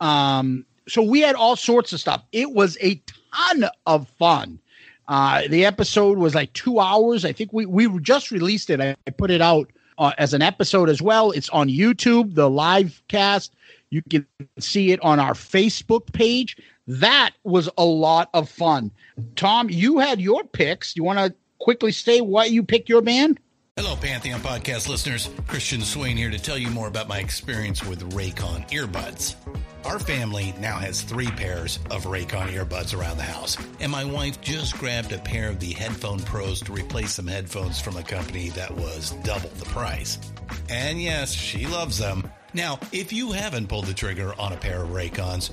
Um, 0.00 0.64
so 0.88 1.02
we 1.02 1.20
had 1.20 1.36
all 1.36 1.56
sorts 1.56 1.92
of 1.92 2.00
stuff. 2.00 2.22
It 2.32 2.50
was 2.52 2.78
a 2.80 3.00
ton 3.32 3.66
of 3.86 4.08
fun. 4.08 4.58
Uh, 5.06 5.42
the 5.48 5.64
episode 5.64 6.18
was 6.18 6.34
like 6.34 6.52
two 6.52 6.80
hours. 6.80 7.24
I 7.24 7.32
think 7.32 7.52
we 7.52 7.66
we 7.66 7.86
just 8.00 8.30
released 8.30 8.70
it. 8.70 8.80
I, 8.80 8.96
I 9.06 9.10
put 9.10 9.30
it 9.30 9.42
out 9.42 9.70
uh, 9.98 10.12
as 10.18 10.34
an 10.34 10.42
episode 10.42 10.88
as 10.88 11.02
well. 11.02 11.32
It's 11.32 11.48
on 11.50 11.68
YouTube, 11.68 12.34
the 12.34 12.48
live 12.48 13.02
cast. 13.08 13.54
You 13.90 14.02
can 14.02 14.26
see 14.58 14.92
it 14.92 15.02
on 15.02 15.18
our 15.18 15.32
Facebook 15.32 16.12
page. 16.12 16.56
That 16.86 17.32
was 17.44 17.68
a 17.78 17.84
lot 17.84 18.30
of 18.34 18.48
fun. 18.48 18.90
Tom, 19.36 19.70
you 19.70 19.98
had 19.98 20.20
your 20.20 20.44
picks. 20.44 20.96
You 20.96 21.04
want 21.04 21.18
to 21.18 21.34
quickly 21.58 21.92
say 21.92 22.20
why 22.20 22.46
you 22.46 22.62
picked 22.62 22.88
your 22.88 23.02
band? 23.02 23.38
Hello, 23.76 23.96
Pantheon 23.96 24.40
podcast 24.40 24.88
listeners. 24.88 25.30
Christian 25.46 25.80
Swain 25.80 26.16
here 26.16 26.30
to 26.30 26.38
tell 26.38 26.58
you 26.58 26.68
more 26.68 26.88
about 26.88 27.08
my 27.08 27.18
experience 27.18 27.84
with 27.84 28.12
Raycon 28.12 28.68
earbuds. 28.70 29.36
Our 29.86 29.98
family 29.98 30.52
now 30.60 30.76
has 30.76 31.00
three 31.00 31.30
pairs 31.30 31.78
of 31.90 32.04
Raycon 32.04 32.52
earbuds 32.52 32.98
around 32.98 33.16
the 33.16 33.22
house, 33.22 33.56
and 33.78 33.90
my 33.90 34.04
wife 34.04 34.40
just 34.42 34.76
grabbed 34.76 35.12
a 35.12 35.18
pair 35.18 35.48
of 35.48 35.60
the 35.60 35.72
Headphone 35.72 36.18
Pros 36.18 36.60
to 36.62 36.72
replace 36.72 37.14
some 37.14 37.26
headphones 37.26 37.80
from 37.80 37.96
a 37.96 38.02
company 38.02 38.50
that 38.50 38.70
was 38.70 39.12
double 39.22 39.48
the 39.50 39.64
price. 39.66 40.18
And 40.68 41.00
yes, 41.00 41.32
she 41.32 41.66
loves 41.66 41.96
them. 41.96 42.30
Now, 42.52 42.78
if 42.92 43.12
you 43.12 43.32
haven't 43.32 43.68
pulled 43.68 43.86
the 43.86 43.94
trigger 43.94 44.34
on 44.38 44.52
a 44.52 44.56
pair 44.56 44.82
of 44.82 44.90
Raycons, 44.90 45.52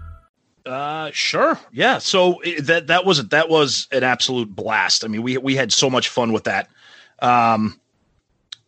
Uh, 0.65 1.09
sure. 1.13 1.59
Yeah. 1.71 1.97
So 1.97 2.41
that 2.61 2.87
that 2.87 3.05
was 3.05 3.27
that 3.29 3.49
was 3.49 3.87
an 3.91 4.03
absolute 4.03 4.55
blast. 4.55 5.03
I 5.03 5.07
mean, 5.07 5.21
we 5.23 5.37
we 5.37 5.55
had 5.55 5.71
so 5.71 5.89
much 5.89 6.09
fun 6.09 6.31
with 6.33 6.43
that. 6.45 6.69
Um, 7.19 7.79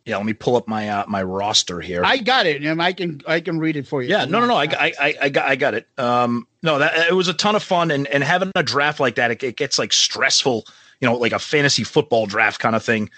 yeah. 0.04 0.16
Let 0.16 0.26
me 0.26 0.32
pull 0.32 0.56
up 0.56 0.68
my 0.68 0.88
uh, 0.88 1.04
my 1.08 1.22
roster 1.22 1.80
here. 1.80 2.04
I 2.04 2.18
got 2.18 2.46
it, 2.46 2.62
and 2.62 2.82
I 2.82 2.92
can 2.92 3.20
I 3.26 3.40
can 3.40 3.58
read 3.58 3.76
it 3.76 3.86
for 3.86 4.02
you. 4.02 4.10
yeah. 4.10 4.24
No. 4.24 4.40
No. 4.40 4.46
No. 4.46 4.56
I 4.56 4.64
I 4.64 4.92
I, 5.00 5.14
I 5.22 5.28
got 5.28 5.48
I 5.48 5.56
got 5.56 5.74
it. 5.74 5.88
Um. 5.98 6.46
No. 6.62 6.78
That 6.78 7.08
it 7.08 7.14
was 7.14 7.28
a 7.28 7.34
ton 7.34 7.56
of 7.56 7.62
fun, 7.62 7.90
and 7.90 8.06
and 8.08 8.22
having 8.24 8.50
a 8.54 8.62
draft 8.62 9.00
like 9.00 9.14
that, 9.16 9.30
it, 9.30 9.42
it 9.42 9.56
gets 9.56 9.78
like 9.78 9.92
stressful. 9.92 10.66
You 11.00 11.08
know, 11.08 11.16
like 11.16 11.32
a 11.32 11.38
fantasy 11.38 11.84
football 11.84 12.26
draft 12.26 12.60
kind 12.60 12.74
of 12.76 12.82
thing. 12.82 13.10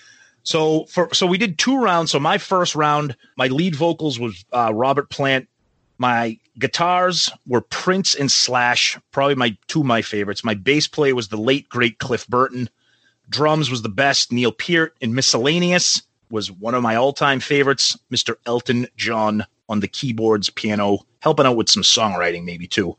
So 0.42 0.84
for 0.86 1.12
so 1.12 1.26
we 1.26 1.38
did 1.38 1.58
two 1.58 1.78
rounds. 1.78 2.12
So 2.12 2.20
my 2.20 2.38
first 2.38 2.74
round, 2.74 3.16
my 3.36 3.48
lead 3.48 3.74
vocals 3.74 4.18
was 4.20 4.44
uh, 4.52 4.72
Robert 4.72 5.10
Plant, 5.10 5.48
My 5.98 6.38
guitars 6.58 7.30
were 7.46 7.60
Prince 7.60 8.14
and 8.14 8.30
Slash, 8.30 8.98
probably 9.12 9.34
my 9.34 9.56
two 9.66 9.80
of 9.80 9.86
my 9.86 10.02
favorites. 10.02 10.44
My 10.44 10.54
bass 10.54 10.86
player 10.86 11.14
was 11.14 11.28
the 11.28 11.36
late 11.36 11.68
great 11.68 11.98
Cliff 11.98 12.26
Burton. 12.28 12.68
Drums 13.28 13.70
was 13.70 13.82
the 13.82 13.88
best 13.88 14.30
Neil 14.30 14.52
Peart, 14.52 14.96
and 15.00 15.14
miscellaneous 15.14 16.02
was 16.30 16.50
one 16.50 16.74
of 16.74 16.82
my 16.82 16.96
all-time 16.96 17.40
favorites, 17.40 17.96
Mr. 18.12 18.36
Elton 18.46 18.86
John 18.96 19.46
on 19.68 19.80
the 19.80 19.88
keyboards, 19.88 20.50
piano, 20.50 21.00
helping 21.20 21.46
out 21.46 21.56
with 21.56 21.68
some 21.68 21.82
songwriting 21.82 22.44
maybe 22.44 22.66
too. 22.66 22.96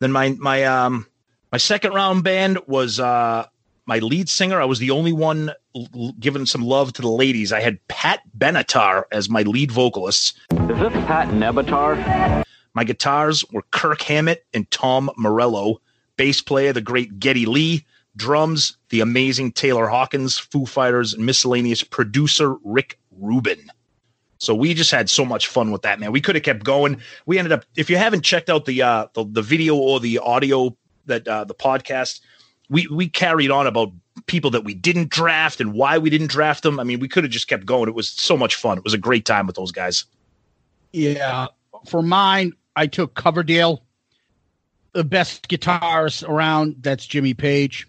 Then 0.00 0.12
my 0.12 0.30
my 0.30 0.64
um 0.64 1.06
my 1.52 1.58
second 1.58 1.94
round 1.94 2.24
band 2.24 2.58
was 2.66 2.98
uh 2.98 3.46
my 3.86 3.98
lead 3.98 4.28
singer. 4.28 4.60
I 4.60 4.64
was 4.64 4.78
the 4.78 4.90
only 4.90 5.12
one 5.12 5.52
l- 5.76 6.14
giving 6.18 6.46
some 6.46 6.62
love 6.62 6.92
to 6.94 7.02
the 7.02 7.08
ladies. 7.08 7.52
I 7.52 7.60
had 7.60 7.86
Pat 7.88 8.20
Benatar 8.36 9.04
as 9.12 9.28
my 9.28 9.42
lead 9.42 9.70
vocalist. 9.70 10.38
Is 10.52 10.78
this 10.78 10.92
Pat 11.06 11.28
Nebatar? 11.28 12.44
My 12.74 12.84
guitars 12.84 13.44
were 13.52 13.62
Kirk 13.70 14.02
Hammett 14.02 14.44
and 14.52 14.70
Tom 14.70 15.10
Morello. 15.16 15.80
Bass 16.16 16.40
player, 16.40 16.72
the 16.72 16.80
great 16.80 17.18
Geddy 17.18 17.46
Lee. 17.46 17.84
Drums, 18.16 18.76
the 18.90 19.00
amazing 19.00 19.52
Taylor 19.52 19.88
Hawkins. 19.88 20.38
Foo 20.38 20.66
Fighters, 20.66 21.14
and 21.14 21.26
miscellaneous 21.26 21.82
producer 21.82 22.54
Rick 22.62 22.98
Rubin. 23.18 23.70
So 24.38 24.54
we 24.54 24.74
just 24.74 24.90
had 24.90 25.08
so 25.10 25.24
much 25.24 25.46
fun 25.48 25.70
with 25.72 25.82
that, 25.82 25.98
man. 25.98 26.12
We 26.12 26.20
could 26.20 26.34
have 26.34 26.44
kept 26.44 26.64
going. 26.64 27.00
We 27.26 27.38
ended 27.38 27.52
up, 27.52 27.64
if 27.76 27.88
you 27.88 27.96
haven't 27.96 28.22
checked 28.22 28.50
out 28.50 28.66
the 28.66 28.82
uh, 28.82 29.06
the, 29.14 29.24
the 29.24 29.42
video 29.42 29.74
or 29.74 30.00
the 30.00 30.18
audio 30.18 30.76
that 31.06 31.26
uh, 31.26 31.44
the 31.44 31.54
podcast, 31.54 32.20
we 32.68 32.86
we 32.88 33.08
carried 33.08 33.50
on 33.50 33.66
about 33.66 33.92
people 34.26 34.50
that 34.50 34.64
we 34.64 34.74
didn't 34.74 35.10
draft 35.10 35.60
and 35.60 35.74
why 35.74 35.98
we 35.98 36.10
didn't 36.10 36.28
draft 36.28 36.62
them. 36.62 36.78
I 36.78 36.84
mean, 36.84 37.00
we 37.00 37.08
could 37.08 37.24
have 37.24 37.32
just 37.32 37.48
kept 37.48 37.66
going. 37.66 37.88
It 37.88 37.94
was 37.94 38.08
so 38.08 38.36
much 38.36 38.54
fun. 38.54 38.78
It 38.78 38.84
was 38.84 38.94
a 38.94 38.98
great 38.98 39.24
time 39.24 39.46
with 39.46 39.56
those 39.56 39.72
guys. 39.72 40.04
Yeah. 40.92 41.48
For 41.86 42.02
mine, 42.02 42.52
I 42.76 42.86
took 42.86 43.14
Coverdale, 43.14 43.82
the 44.92 45.04
best 45.04 45.48
guitarist 45.48 46.26
around. 46.28 46.76
That's 46.80 47.06
Jimmy 47.06 47.34
Page. 47.34 47.88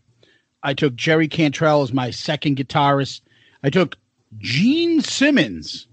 I 0.63 0.73
took 0.73 0.95
Jerry 0.95 1.27
Cantrell 1.27 1.83
as 1.83 1.93
my 1.93 2.09
second 2.09 2.57
guitarist. 2.57 3.21
I 3.63 3.69
took 3.69 3.97
Gene 4.39 5.01
Simmons 5.01 5.87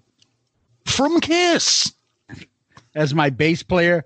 from 0.86 1.20
Kiss 1.20 1.92
as 2.94 3.14
my 3.14 3.30
bass 3.30 3.62
player. 3.62 4.04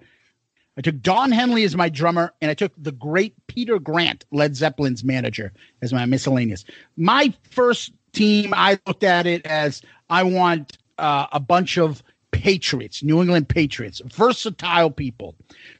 I 0.76 0.82
took 0.82 1.00
Don 1.00 1.32
Henley 1.32 1.64
as 1.64 1.74
my 1.74 1.88
drummer, 1.88 2.32
and 2.40 2.50
I 2.50 2.54
took 2.54 2.72
the 2.76 2.92
great 2.92 3.34
Peter 3.46 3.78
Grant, 3.78 4.24
Led 4.30 4.54
Zeppelin's 4.54 5.02
manager, 5.02 5.52
as 5.80 5.92
my 5.92 6.04
miscellaneous. 6.04 6.64
My 6.96 7.32
first 7.50 7.92
team, 8.12 8.52
I 8.54 8.78
looked 8.86 9.04
at 9.04 9.26
it 9.26 9.46
as 9.46 9.82
I 10.10 10.22
want 10.22 10.76
uh, 10.98 11.26
a 11.32 11.40
bunch 11.40 11.78
of 11.78 12.02
Patriots, 12.30 13.02
New 13.02 13.22
England 13.22 13.48
Patriots, 13.48 14.02
versatile 14.04 14.90
people. 14.90 15.34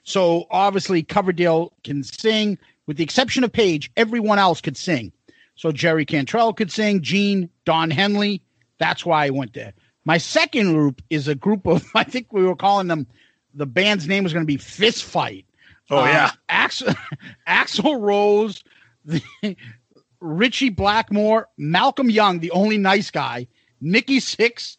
So 0.04 0.46
obviously, 0.50 1.02
Coverdale 1.02 1.72
can 1.85 2.02
sing, 2.02 2.59
with 2.87 2.96
the 2.96 3.04
exception 3.04 3.44
of 3.44 3.52
Page, 3.52 3.90
everyone 3.96 4.38
else 4.38 4.62
could 4.62 4.76
sing. 4.76 5.12
So 5.56 5.72
Jerry 5.72 6.06
Cantrell 6.06 6.54
could 6.54 6.72
sing, 6.72 7.02
Gene, 7.02 7.50
Don 7.64 7.90
Henley. 7.90 8.42
That's 8.78 9.04
why 9.04 9.26
I 9.26 9.30
went 9.30 9.52
there. 9.52 9.74
My 10.04 10.18
second 10.18 10.72
group 10.72 11.02
is 11.11 11.28
a 11.28 11.35
group 11.35 11.66
of, 11.66 11.85
I 11.94 12.04
think 12.04 12.32
we 12.32 12.44
were 12.44 12.56
calling 12.56 12.87
them, 12.87 13.06
the 13.57 13.66
band's 13.66 14.07
name 14.07 14.23
was 14.23 14.33
going 14.33 14.45
to 14.45 14.47
be 14.47 14.57
Fist 14.57 15.05
Fight. 15.05 15.47
Oh, 15.90 16.01
um, 16.01 16.07
yeah. 16.07 16.31
Axl, 16.51 16.97
Axl 17.49 18.01
Rose, 18.01 18.62
the, 19.05 19.23
Ritchie 20.21 20.71
Blackmore, 20.71 21.49
Malcolm 21.57 22.11
Young, 22.11 22.40
the 22.40 22.51
only 22.53 22.79
nice 22.79 23.11
guy, 23.11 23.47
Nikki 23.81 24.19
Sixx, 24.19 24.77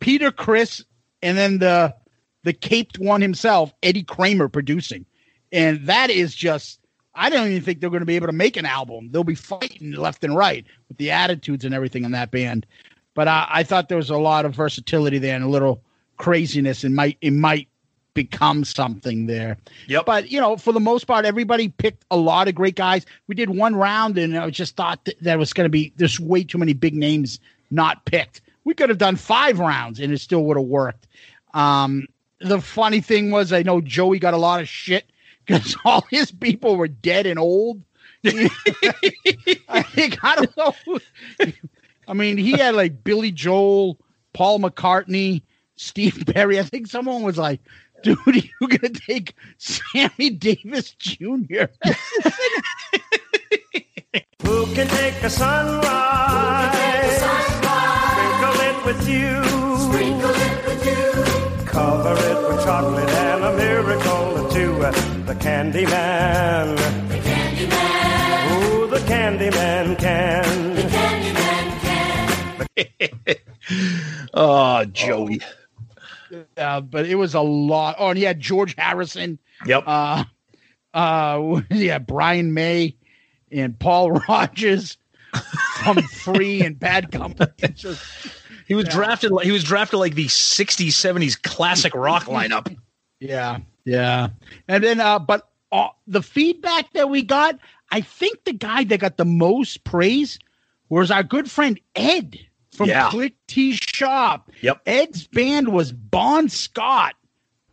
Peter 0.00 0.30
Criss, 0.30 0.84
and 1.22 1.36
then 1.36 1.58
the 1.58 1.94
the 2.42 2.52
caped 2.54 2.98
one 2.98 3.20
himself, 3.20 3.74
Eddie 3.82 4.02
Kramer, 4.02 4.48
producing. 4.48 5.04
And 5.52 5.86
that 5.86 6.08
is 6.08 6.34
just 6.34 6.80
I 7.14 7.28
don't 7.28 7.48
even 7.48 7.62
think 7.62 7.80
they're 7.80 7.90
going 7.90 8.00
to 8.00 8.06
be 8.06 8.16
able 8.16 8.28
to 8.28 8.32
make 8.32 8.56
an 8.56 8.66
album. 8.66 9.10
They'll 9.10 9.24
be 9.24 9.34
fighting 9.34 9.92
left 9.92 10.24
and 10.24 10.36
right 10.36 10.64
with 10.88 10.96
the 10.96 11.10
attitudes 11.10 11.64
and 11.64 11.74
everything 11.74 12.04
in 12.04 12.12
that 12.12 12.30
band. 12.30 12.66
But 13.14 13.28
I, 13.28 13.46
I 13.50 13.62
thought 13.62 13.88
there 13.88 13.98
was 13.98 14.10
a 14.10 14.16
lot 14.16 14.44
of 14.44 14.54
versatility 14.54 15.18
there 15.18 15.34
and 15.34 15.44
a 15.44 15.48
little 15.48 15.82
craziness, 16.16 16.84
and 16.84 16.94
might 16.94 17.18
it 17.20 17.32
might 17.32 17.68
become 18.14 18.64
something 18.64 19.26
there. 19.26 19.56
Yep. 19.88 20.06
But 20.06 20.30
you 20.30 20.40
know, 20.40 20.56
for 20.56 20.72
the 20.72 20.80
most 20.80 21.06
part, 21.06 21.24
everybody 21.24 21.68
picked 21.68 22.04
a 22.10 22.16
lot 22.16 22.48
of 22.48 22.54
great 22.54 22.76
guys. 22.76 23.06
We 23.26 23.34
did 23.34 23.50
one 23.50 23.76
round, 23.76 24.18
and 24.18 24.36
I 24.36 24.48
just 24.50 24.76
thought 24.76 25.04
that, 25.04 25.22
that 25.22 25.38
was 25.38 25.52
going 25.52 25.66
to 25.66 25.70
be 25.70 25.92
there's 25.96 26.18
way 26.20 26.44
too 26.44 26.58
many 26.58 26.72
big 26.72 26.94
names 26.94 27.38
not 27.70 28.04
picked. 28.04 28.40
We 28.64 28.74
could 28.74 28.88
have 28.88 28.98
done 28.98 29.16
five 29.16 29.58
rounds, 29.58 30.00
and 30.00 30.12
it 30.12 30.18
still 30.18 30.44
would 30.44 30.56
have 30.56 30.66
worked. 30.66 31.06
Um, 31.54 32.06
the 32.40 32.60
funny 32.60 33.00
thing 33.00 33.30
was, 33.30 33.52
I 33.52 33.62
know 33.62 33.80
Joey 33.80 34.18
got 34.18 34.34
a 34.34 34.38
lot 34.38 34.60
of 34.60 34.68
shit 34.68 35.10
because 35.46 35.76
all 35.84 36.06
his 36.10 36.30
people 36.30 36.76
were 36.76 36.88
dead 36.88 37.26
and 37.26 37.38
old. 37.38 37.82
I 38.24 39.82
think 39.82 40.22
I 40.22 40.36
don't 40.36 40.56
know. 40.56 40.98
I 42.06 42.12
mean, 42.12 42.36
he 42.36 42.52
had 42.52 42.74
like 42.74 43.04
Billy 43.04 43.30
Joel, 43.30 43.98
Paul 44.32 44.58
McCartney, 44.58 45.42
Steve 45.76 46.24
Perry. 46.26 46.58
I 46.58 46.64
think 46.64 46.86
someone 46.86 47.22
was 47.22 47.38
like, 47.38 47.60
"Dude, 48.02 48.18
are 48.26 48.32
you 48.60 48.68
gonna 48.68 48.88
take 48.90 49.34
Sammy 49.58 50.30
Davis 50.30 50.92
Jr.?" 50.98 51.66
Who 54.42 54.66
can 54.74 54.88
take 54.88 55.22
a 55.22 55.30
sunrise? 55.30 56.70
Sprinkle 58.10 58.60
it 58.68 58.84
with 58.84 59.08
you. 59.08 59.44
Sprinkle 59.78 60.30
it 60.30 60.66
with 60.66 60.84
you. 60.86 61.64
Cover 61.66 62.14
it 62.14 62.48
with 62.48 62.64
chocolate 62.64 63.08
and 63.08 63.44
a 63.44 63.56
miracle 63.56 64.38
or 64.38 64.50
two. 64.50 64.74
The 65.26 65.36
candy 65.38 65.86
man. 65.86 66.74
The 67.08 67.18
candy 67.18 67.66
man. 67.68 68.62
Ooh, 68.64 68.86
the 68.88 69.00
candy 69.06 69.50
man 69.50 69.96
can. 69.96 70.74
The 70.74 70.82
candy 70.82 71.32
man 71.32 71.80
can. 71.80 73.36
Ah, 74.32 74.80
oh, 74.80 74.84
Joey. 74.86 75.40
Uh, 76.56 76.80
but 76.80 77.06
it 77.06 77.16
was 77.16 77.34
a 77.34 77.40
lot. 77.40 77.96
Oh, 77.98 78.08
and 78.08 78.18
he 78.18 78.24
had 78.24 78.40
George 78.40 78.74
Harrison. 78.78 79.38
Yep. 79.66 79.84
Uh, 79.86 80.24
uh, 80.94 81.60
yeah, 81.70 81.98
Brian 81.98 82.54
May 82.54 82.96
and 83.50 83.78
Paul 83.78 84.10
Rodgers 84.28 84.96
from 85.82 86.02
Free 86.02 86.62
and 86.62 86.78
Bad 86.78 87.12
Company. 87.12 87.52
Just- 87.74 88.04
He 88.66 88.76
was 88.76 88.86
drafted. 88.86 89.32
He 89.42 89.50
was 89.50 89.64
drafted 89.64 89.98
like 89.98 90.14
the 90.14 90.26
'60s, 90.26 90.90
'70s 90.90 91.42
classic 91.42 91.92
rock 91.92 92.26
lineup. 92.26 92.72
Yeah, 93.18 93.58
yeah. 93.84 94.28
And 94.68 94.84
then, 94.84 95.00
uh, 95.00 95.18
but 95.18 95.48
uh, 95.72 95.88
the 96.06 96.22
feedback 96.22 96.92
that 96.92 97.10
we 97.10 97.22
got, 97.22 97.58
I 97.90 98.00
think 98.00 98.44
the 98.44 98.52
guy 98.52 98.84
that 98.84 99.00
got 99.00 99.16
the 99.16 99.24
most 99.24 99.82
praise 99.82 100.38
was 100.88 101.10
our 101.10 101.24
good 101.24 101.50
friend 101.50 101.80
Ed 101.96 102.38
from 102.72 102.88
Yeah. 102.88 103.10
Klick 103.10 103.34
Tee 103.46 103.72
Shop. 103.72 104.50
Yep. 104.62 104.80
Ed's 104.86 105.26
band 105.26 105.68
was 105.72 105.92
Bon 105.92 106.48
Scott, 106.48 107.14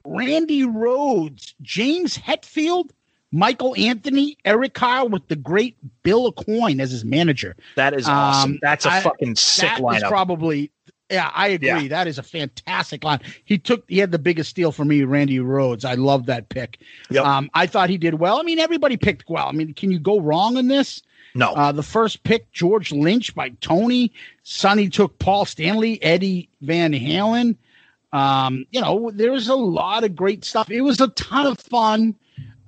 Randy 0.06 0.64
Rhoads, 0.64 1.54
James 1.62 2.18
Hetfield, 2.18 2.90
Michael 3.32 3.76
Anthony, 3.78 4.38
Eric 4.46 4.74
Kyle 4.74 5.10
with 5.10 5.28
the 5.28 5.36
great 5.36 5.76
Bill 6.04 6.32
Aucoin 6.32 6.80
as 6.80 6.92
his 6.92 7.04
manager. 7.04 7.56
That 7.76 7.94
is 7.94 8.08
awesome. 8.08 8.54
Um, 8.54 8.60
That's 8.62 8.86
a 8.86 8.92
I- 8.92 9.02
fucking 9.02 9.36
sick 9.36 9.70
that 9.70 9.82
lineup. 9.82 10.08
probably 10.10 10.72
yeah, 11.10 11.32
I 11.34 11.48
agree. 11.48 11.68
Yeah. 11.70 11.88
That 11.88 12.08
is 12.08 12.18
a 12.18 12.24
fantastic 12.24 13.02
line. 13.06 13.22
He 13.46 13.58
took 13.58 13.86
he 13.90 13.98
had 13.98 14.12
the 14.12 14.20
biggest 14.20 14.50
steal 14.50 14.74
for 14.74 14.84
me, 14.84 15.04
Randy 15.04 15.38
Rhoads. 15.40 15.86
I 15.86 15.94
love 15.94 16.26
that 16.26 16.50
pick. 16.50 16.80
Yep. 17.10 17.24
Um, 17.26 17.50
I 17.54 17.66
thought 17.66 17.90
he 17.90 17.98
did 17.98 18.16
well. 18.16 18.40
I 18.40 18.44
mean, 18.44 18.60
everybody 18.60 18.98
picked 18.98 19.30
well. 19.30 19.48
I 19.48 19.54
mean, 19.54 19.74
can 19.74 19.90
you 19.90 20.00
go 20.00 20.20
wrong 20.20 20.58
in 20.58 20.68
this? 20.68 21.02
No. 21.36 21.54
Uh, 21.54 21.72
the 21.72 21.84
first 21.84 22.24
pick, 22.24 22.52
George 22.52 22.92
Lynch 22.92 23.36
by 23.36 23.50
Tony. 23.62 24.12
Sonny 24.44 24.90
took 24.90 25.20
Paul 25.20 25.46
Stanley, 25.46 26.02
Eddie 26.04 26.50
Van 26.62 26.94
Halen. 26.94 27.56
Um, 28.13 28.66
you 28.72 28.82
know, 28.82 29.12
there 29.13 29.32
was 29.32 29.48
a 29.48 29.56
lot 29.56 30.04
of 30.04 30.16
great 30.16 30.46
stuff. 30.46 30.72
It 30.72 30.82
was 30.82 31.02
a 31.02 31.10
ton 31.10 31.46
of 31.46 31.60
fun. 31.60 32.16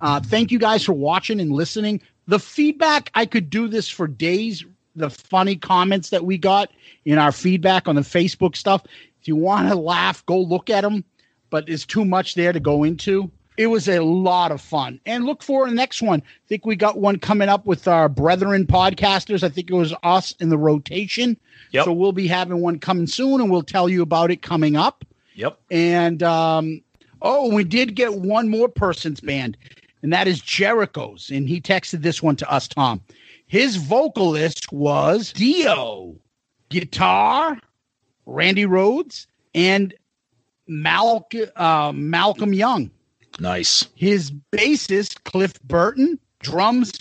Uh, 0.02 0.20
thank 0.20 0.52
you 0.52 0.60
guys 0.60 0.84
for 0.84 0.94
watching 0.94 1.40
and 1.40 1.52
listening. 1.52 2.02
The 2.28 2.40
feedback, 2.40 3.10
I 3.16 3.26
could 3.26 3.50
do 3.50 3.68
this 3.68 3.90
for 3.90 4.08
days. 4.08 4.64
The 4.96 5.10
funny 5.10 5.56
comments 5.56 6.10
that 6.10 6.26
we 6.26 6.38
got 6.38 6.72
in 7.06 7.18
our 7.18 7.32
feedback 7.32 7.88
on 7.88 7.96
the 7.96 8.02
Facebook 8.02 8.56
stuff. 8.56 8.84
If 9.22 9.28
you 9.28 9.36
want 9.36 9.70
to 9.70 9.76
laugh, 9.76 10.26
go 10.26 10.40
look 10.40 10.70
at 10.70 10.82
them, 10.82 11.04
but 11.50 11.68
there's 11.68 11.86
too 11.86 12.06
much 12.06 12.36
there 12.36 12.54
to 12.54 12.60
go 12.60 12.84
into. 12.84 13.32
It 13.60 13.68
was 13.68 13.90
a 13.90 14.00
lot 14.00 14.54
of 14.54 14.62
fun. 14.62 15.02
And 15.06 15.26
look 15.26 15.44
for 15.44 15.68
the 15.68 15.76
next 15.76 16.02
one. 16.02 16.22
I 16.22 16.48
think 16.48 16.66
we 16.66 16.78
got 16.78 16.98
one 16.98 17.20
coming 17.20 17.50
up 17.50 17.66
with 17.66 17.90
our 17.90 18.08
brethren 18.08 18.66
podcasters. 18.66 19.44
I 19.44 19.50
think 19.50 19.70
it 19.70 19.74
was 19.74 19.94
us 20.02 20.34
in 20.40 20.48
the 20.48 20.58
rotation. 20.58 21.36
Yep. 21.72 21.84
So 21.84 21.92
we'll 21.92 22.14
be 22.14 22.26
having 22.26 22.62
one 22.62 22.80
coming 22.80 23.06
soon 23.06 23.42
and 23.42 23.52
we'll 23.52 23.64
tell 23.64 23.90
you 23.90 24.02
about 24.02 24.32
it 24.32 24.42
coming 24.42 24.78
up. 24.78 25.04
Yep. 25.36 25.60
And 25.70 26.24
um, 26.24 26.82
oh, 27.22 27.54
we 27.54 27.66
did 27.66 27.96
get 27.96 28.14
one 28.14 28.48
more 28.48 28.70
person's 28.70 29.20
band, 29.20 29.58
and 30.04 30.14
that 30.14 30.26
is 30.26 30.40
Jericho's. 30.40 31.30
And 31.30 31.50
he 31.50 31.60
texted 31.60 32.02
this 32.02 32.24
one 32.24 32.38
to 32.38 32.50
us, 32.50 32.66
Tom. 32.66 33.02
His 33.48 33.76
vocalist 33.76 34.72
was 34.72 35.34
Dio, 35.34 36.16
guitar, 36.70 37.60
Randy 38.26 38.66
Rhoads, 38.66 39.28
and 39.54 39.94
Malcolm 40.66 41.50
uh, 41.58 41.92
Malcolm 41.94 42.54
Young. 42.54 42.90
Nice. 43.40 43.88
His 43.96 44.32
bassist 44.52 45.24
Cliff 45.24 45.62
Burton 45.64 46.20
drums 46.40 46.94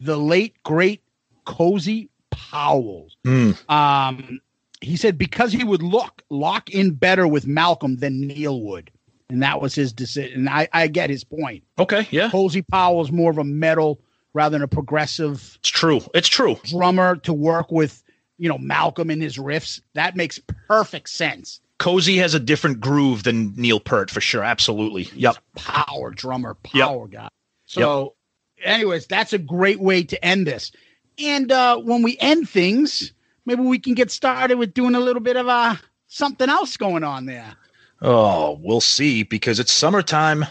the 0.00 0.16
late 0.16 0.60
great 0.64 1.02
Cozy 1.44 2.08
Powell. 2.30 3.08
Hmm. 3.24 3.52
Um, 3.68 4.40
he 4.80 4.96
said 4.96 5.16
because 5.16 5.52
he 5.52 5.64
would 5.64 5.82
look 5.82 6.22
lock 6.28 6.70
in 6.70 6.92
better 6.92 7.26
with 7.28 7.46
Malcolm 7.46 7.96
than 7.96 8.20
Neil 8.20 8.60
would, 8.62 8.90
and 9.30 9.42
that 9.42 9.60
was 9.60 9.74
his 9.74 9.92
decision. 9.92 10.40
And 10.40 10.48
I, 10.48 10.68
I 10.72 10.88
get 10.88 11.08
his 11.08 11.24
point. 11.24 11.62
Okay, 11.78 12.06
yeah, 12.10 12.30
Cozy 12.30 12.62
Powell's 12.62 13.12
more 13.12 13.30
of 13.30 13.38
a 13.38 13.44
metal 13.44 14.00
rather 14.34 14.54
than 14.54 14.62
a 14.62 14.68
progressive. 14.68 15.56
It's 15.60 15.68
true. 15.68 16.00
It's 16.14 16.28
true. 16.28 16.56
Drummer 16.64 17.16
to 17.16 17.32
work 17.32 17.70
with, 17.70 18.02
you 18.38 18.48
know, 18.48 18.58
Malcolm 18.58 19.10
in 19.10 19.20
his 19.20 19.36
riffs. 19.36 19.80
That 19.94 20.16
makes 20.16 20.40
perfect 20.66 21.10
sense. 21.10 21.60
Cozy 21.82 22.16
has 22.18 22.32
a 22.32 22.38
different 22.38 22.78
groove 22.78 23.24
than 23.24 23.54
Neil 23.56 23.80
Peart 23.80 24.08
for 24.08 24.20
sure. 24.20 24.44
Absolutely. 24.44 25.08
Yep. 25.16 25.36
Power 25.56 26.12
drummer, 26.12 26.56
Yep. 26.72 26.86
power 26.86 27.08
guy. 27.08 27.28
So, 27.66 28.14
anyways, 28.62 29.08
that's 29.08 29.32
a 29.32 29.38
great 29.38 29.80
way 29.80 30.04
to 30.04 30.24
end 30.24 30.46
this. 30.46 30.70
And 31.18 31.50
uh, 31.50 31.78
when 31.78 32.02
we 32.02 32.16
end 32.20 32.48
things, 32.48 33.12
maybe 33.46 33.62
we 33.62 33.80
can 33.80 33.94
get 33.94 34.12
started 34.12 34.58
with 34.58 34.74
doing 34.74 34.94
a 34.94 35.00
little 35.00 35.20
bit 35.20 35.36
of 35.36 35.48
uh, 35.48 35.74
something 36.06 36.48
else 36.48 36.76
going 36.76 37.02
on 37.02 37.26
there. 37.26 37.52
Oh, 38.00 38.60
we'll 38.62 38.80
see 38.80 39.24
because 39.24 39.58
it's 39.58 39.72
summertime. 39.72 40.44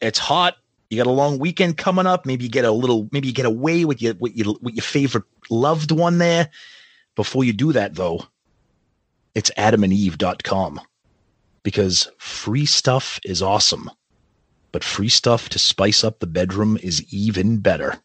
It's 0.00 0.18
hot. 0.18 0.56
You 0.90 0.96
got 0.96 1.06
a 1.06 1.12
long 1.12 1.38
weekend 1.38 1.78
coming 1.78 2.06
up. 2.06 2.26
Maybe 2.26 2.42
you 2.42 2.50
get 2.50 2.64
a 2.64 2.72
little. 2.72 3.08
Maybe 3.12 3.28
you 3.28 3.34
get 3.34 3.46
away 3.46 3.84
with 3.84 4.02
your 4.02 4.14
with 4.14 4.36
your 4.36 4.56
with 4.60 4.74
your 4.74 4.82
favorite 4.82 5.24
loved 5.48 5.92
one 5.92 6.18
there. 6.18 6.50
Before 7.14 7.44
you 7.44 7.52
do 7.52 7.72
that, 7.72 7.94
though, 7.94 8.26
it's 9.34 9.50
adamandeve.com 9.56 10.80
because 11.62 12.10
free 12.18 12.66
stuff 12.66 13.18
is 13.24 13.42
awesome, 13.42 13.90
but 14.72 14.84
free 14.84 15.08
stuff 15.08 15.48
to 15.50 15.58
spice 15.58 16.04
up 16.04 16.18
the 16.18 16.26
bedroom 16.26 16.78
is 16.82 17.02
even 17.12 17.58
better. 17.58 18.00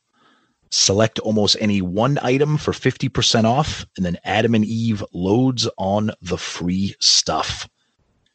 Select 0.70 1.20
almost 1.20 1.56
any 1.60 1.82
one 1.82 2.20
item 2.22 2.58
for 2.58 2.72
50% 2.74 3.46
off, 3.46 3.86
and 3.96 4.06
then 4.06 4.18
Adam 4.26 4.54
and 4.54 4.66
Eve 4.66 5.04
loads 5.14 5.68
on 5.78 6.12
the 6.22 6.38
free 6.38 6.94
stuff. 7.00 7.70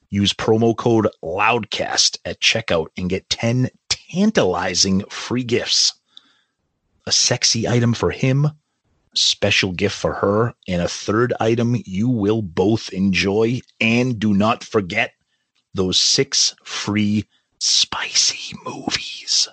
Use 0.09 0.32
promo 0.32 0.76
code 0.76 1.09
LOUDCAST 1.22 2.18
at 2.24 2.40
checkout 2.40 2.88
and 2.97 3.11
get 3.11 3.28
10 3.30 3.68
tantalizing 3.88 5.05
free 5.09 5.45
gifts. 5.45 5.95
A 7.07 7.12
sexy 7.12 7.68
item 7.68 7.95
for 7.95 8.11
him, 8.11 8.49
special 9.14 9.72
gift 9.72 9.96
for 9.96 10.14
her, 10.14 10.54
and 10.68 10.82
a 10.82 10.88
third 10.88 11.32
item 11.40 11.76
you 11.84 12.08
will 12.08 12.42
both 12.42 12.92
enjoy. 12.92 13.60
And 13.80 14.18
do 14.18 14.34
not 14.34 14.64
forget 14.64 15.12
those 15.74 15.98
six 15.98 16.54
free 16.64 17.26
spicy 17.58 18.56
movies 18.64 19.48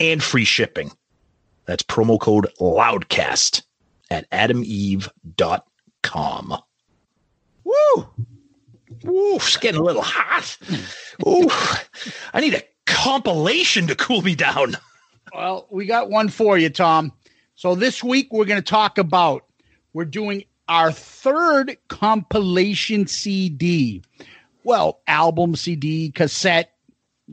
and 0.00 0.22
free 0.22 0.44
shipping. 0.44 0.92
That's 1.66 1.82
promo 1.82 2.20
code 2.20 2.48
LOUDCAST 2.60 3.62
at 4.10 4.30
adameve.com. 4.30 5.12
Woo! 7.64 8.06
Ooh, 9.06 9.36
it's 9.36 9.56
getting 9.58 9.80
a 9.80 9.84
little 9.84 10.02
hot. 10.02 10.56
Ooh, 11.26 11.48
I 12.32 12.40
need 12.40 12.54
a 12.54 12.62
compilation 12.86 13.86
to 13.88 13.94
cool 13.94 14.22
me 14.22 14.34
down. 14.34 14.76
Well, 15.34 15.66
we 15.70 15.84
got 15.86 16.10
one 16.10 16.28
for 16.30 16.56
you, 16.56 16.70
Tom. 16.70 17.12
So 17.58 17.74
this 17.74 18.04
week 18.04 18.32
we're 18.32 18.44
going 18.44 18.62
to 18.62 18.70
talk 18.70 18.98
about 18.98 19.44
we're 19.92 20.04
doing 20.04 20.44
our 20.68 20.92
third 20.92 21.76
compilation 21.88 23.08
CD. 23.08 24.00
Well, 24.62 25.00
album, 25.08 25.56
CD, 25.56 26.12
cassette, 26.12 26.72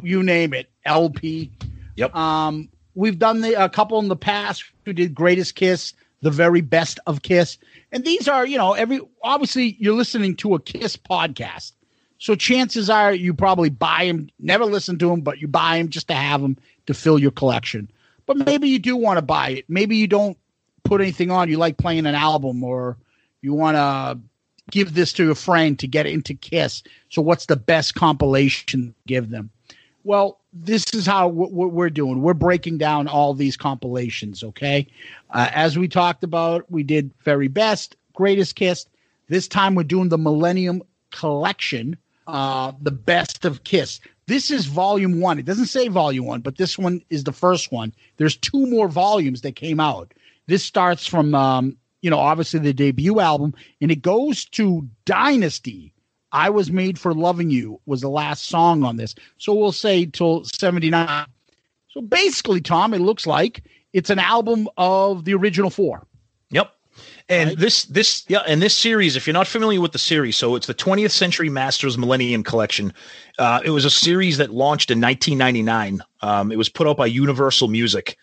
you 0.02 0.24
name 0.24 0.56
it, 0.56 0.72
LP. 0.84 1.52
Yep. 1.98 2.16
Um, 2.16 2.70
we've 2.96 3.20
done 3.20 3.42
the, 3.42 3.64
a 3.64 3.70
couple 3.70 4.00
in 4.00 4.08
the 4.08 4.16
past. 4.16 4.64
We 4.88 4.94
did 4.94 5.14
Greatest 5.14 5.54
Kiss, 5.54 5.94
the 6.22 6.32
very 6.32 6.62
best 6.62 7.00
of 7.06 7.22
Kiss, 7.22 7.60
and 7.92 8.04
these 8.04 8.28
are 8.28 8.48
you 8.48 8.58
know 8.58 8.74
every 8.74 9.02
obviously 9.22 9.78
you're 9.78 9.94
listening 9.94 10.36
to 10.38 10.56
a 10.56 10.60
Kiss 10.60 10.98
podcast, 10.98 11.74
so 12.18 12.34
chances 12.34 12.90
are 12.90 13.14
you 13.14 13.36
probably 13.36 13.70
buy 13.70 14.08
them. 14.08 14.32
Never 14.40 14.66
listen 14.66 14.98
to 14.98 15.08
them, 15.08 15.22
but 15.22 15.38
you 15.38 15.48
buy 15.48 15.78
them 15.78 15.90
just 15.90 16.08
to 16.08 16.16
have 16.16 16.42
them 16.42 16.58
to 16.88 16.96
fill 16.96 17.20
your 17.20 17.30
collection. 17.30 17.92
But 18.26 18.38
maybe 18.38 18.70
you 18.70 18.80
do 18.80 18.96
want 18.96 19.18
to 19.18 19.22
buy 19.22 19.50
it. 19.50 19.66
Maybe 19.68 19.98
you 19.98 20.08
don't 20.08 20.38
put 20.84 21.02
anything 21.02 21.32
on. 21.32 21.50
You 21.50 21.58
like 21.58 21.78
playing 21.78 22.06
an 22.06 22.16
album, 22.16 22.64
or 22.64 22.98
you 23.42 23.54
want 23.54 23.76
to 23.76 24.20
give 24.72 24.94
this 24.96 25.14
to 25.14 25.32
a 25.32 25.36
friend 25.36 25.78
to 25.80 25.88
get 25.88 26.06
into 26.06 26.34
Kiss. 26.34 26.84
So 27.10 27.22
what's 27.22 27.46
the 27.46 27.56
best 27.56 27.96
compilation 27.96 28.96
give 29.08 29.30
them? 29.30 29.52
Well, 30.04 30.40
this 30.54 30.86
is 30.94 31.06
how 31.06 31.28
we're 31.28 31.90
doing. 31.90 32.22
We're 32.22 32.34
breaking 32.34 32.78
down 32.78 33.08
all 33.08 33.34
these 33.34 33.58
compilations. 33.58 34.44
Okay, 34.44 34.88
uh, 35.32 35.50
as 35.52 35.78
we 35.78 35.88
talked 35.88 36.24
about, 36.24 36.70
we 36.72 36.84
did 36.84 37.12
very 37.24 37.48
best, 37.48 37.96
greatest 38.14 38.56
Kiss. 38.56 38.86
This 39.28 39.48
time 39.48 39.76
we're 39.76 39.84
doing 39.84 40.10
the 40.10 40.18
Millennium 40.18 40.84
Collection, 41.12 41.98
uh, 42.28 42.72
the 42.82 42.92
best 42.92 43.46
of 43.46 43.64
Kiss. 43.64 44.00
This 44.28 44.50
is 44.50 44.66
volume 44.66 45.20
one. 45.20 45.38
It 45.38 45.46
doesn't 45.46 45.68
say 45.68 45.88
volume 45.88 46.26
one, 46.26 46.42
but 46.42 46.58
this 46.58 46.78
one 46.78 47.02
is 47.10 47.24
the 47.24 47.32
first 47.32 47.72
one. 47.72 47.94
There's 48.18 48.36
two 48.36 48.66
more 48.66 48.88
volumes 48.88 49.42
that 49.42 49.56
came 49.56 49.80
out. 49.80 50.14
This 50.48 50.64
starts 50.64 51.06
from, 51.06 51.36
um, 51.36 51.78
you 52.02 52.10
know, 52.10 52.18
obviously 52.18 52.60
the 52.60 52.74
debut 52.74 53.20
album, 53.20 53.54
and 53.82 53.92
it 53.92 54.02
goes 54.02 54.46
to 54.46 54.88
Dynasty. 55.06 55.94
I 56.32 56.50
was 56.50 56.72
made 56.72 57.00
for 57.00 57.14
loving 57.14 57.50
you 57.50 57.80
was 57.86 58.02
the 58.02 58.10
last 58.10 58.46
song 58.46 58.84
on 58.84 58.98
this. 58.98 59.16
So 59.38 59.54
we'll 59.54 59.72
say 59.72 60.06
till 60.06 60.44
79. 60.44 61.28
So 61.90 62.02
basically, 62.02 62.62
Tom, 62.62 62.94
it 62.94 63.00
looks 63.00 63.26
like 63.26 63.64
it's 63.94 64.10
an 64.10 64.20
album 64.20 64.68
of 64.76 65.24
the 65.24 65.34
original 65.34 65.70
four. 65.70 66.06
And 67.28 67.58
this 67.58 67.86
this 67.86 68.24
yeah, 68.28 68.44
and 68.46 68.62
this 68.62 68.76
series, 68.76 69.16
if 69.16 69.26
you're 69.26 69.34
not 69.34 69.48
familiar 69.48 69.82
with 69.82 69.94
the 69.94 69.98
series, 69.98 70.38
so 70.38 70.56
it's 70.56 70.68
the 70.68 70.76
20th 70.76 71.12
Century 71.12 71.50
Masters 71.50 71.98
Millennium 71.98 72.44
Collection. 72.44 72.94
Uh, 73.40 73.62
it 73.66 73.72
was 73.72 73.84
a 73.84 73.90
series 73.90 74.38
that 74.38 74.52
launched 74.52 74.92
in 74.92 75.02
1999. 75.02 76.04
Um, 76.22 76.52
it 76.52 76.58
was 76.58 76.70
put 76.70 76.88
out 76.88 76.98
by 76.98 77.08
Universal 77.08 77.70
Music, 77.70 78.16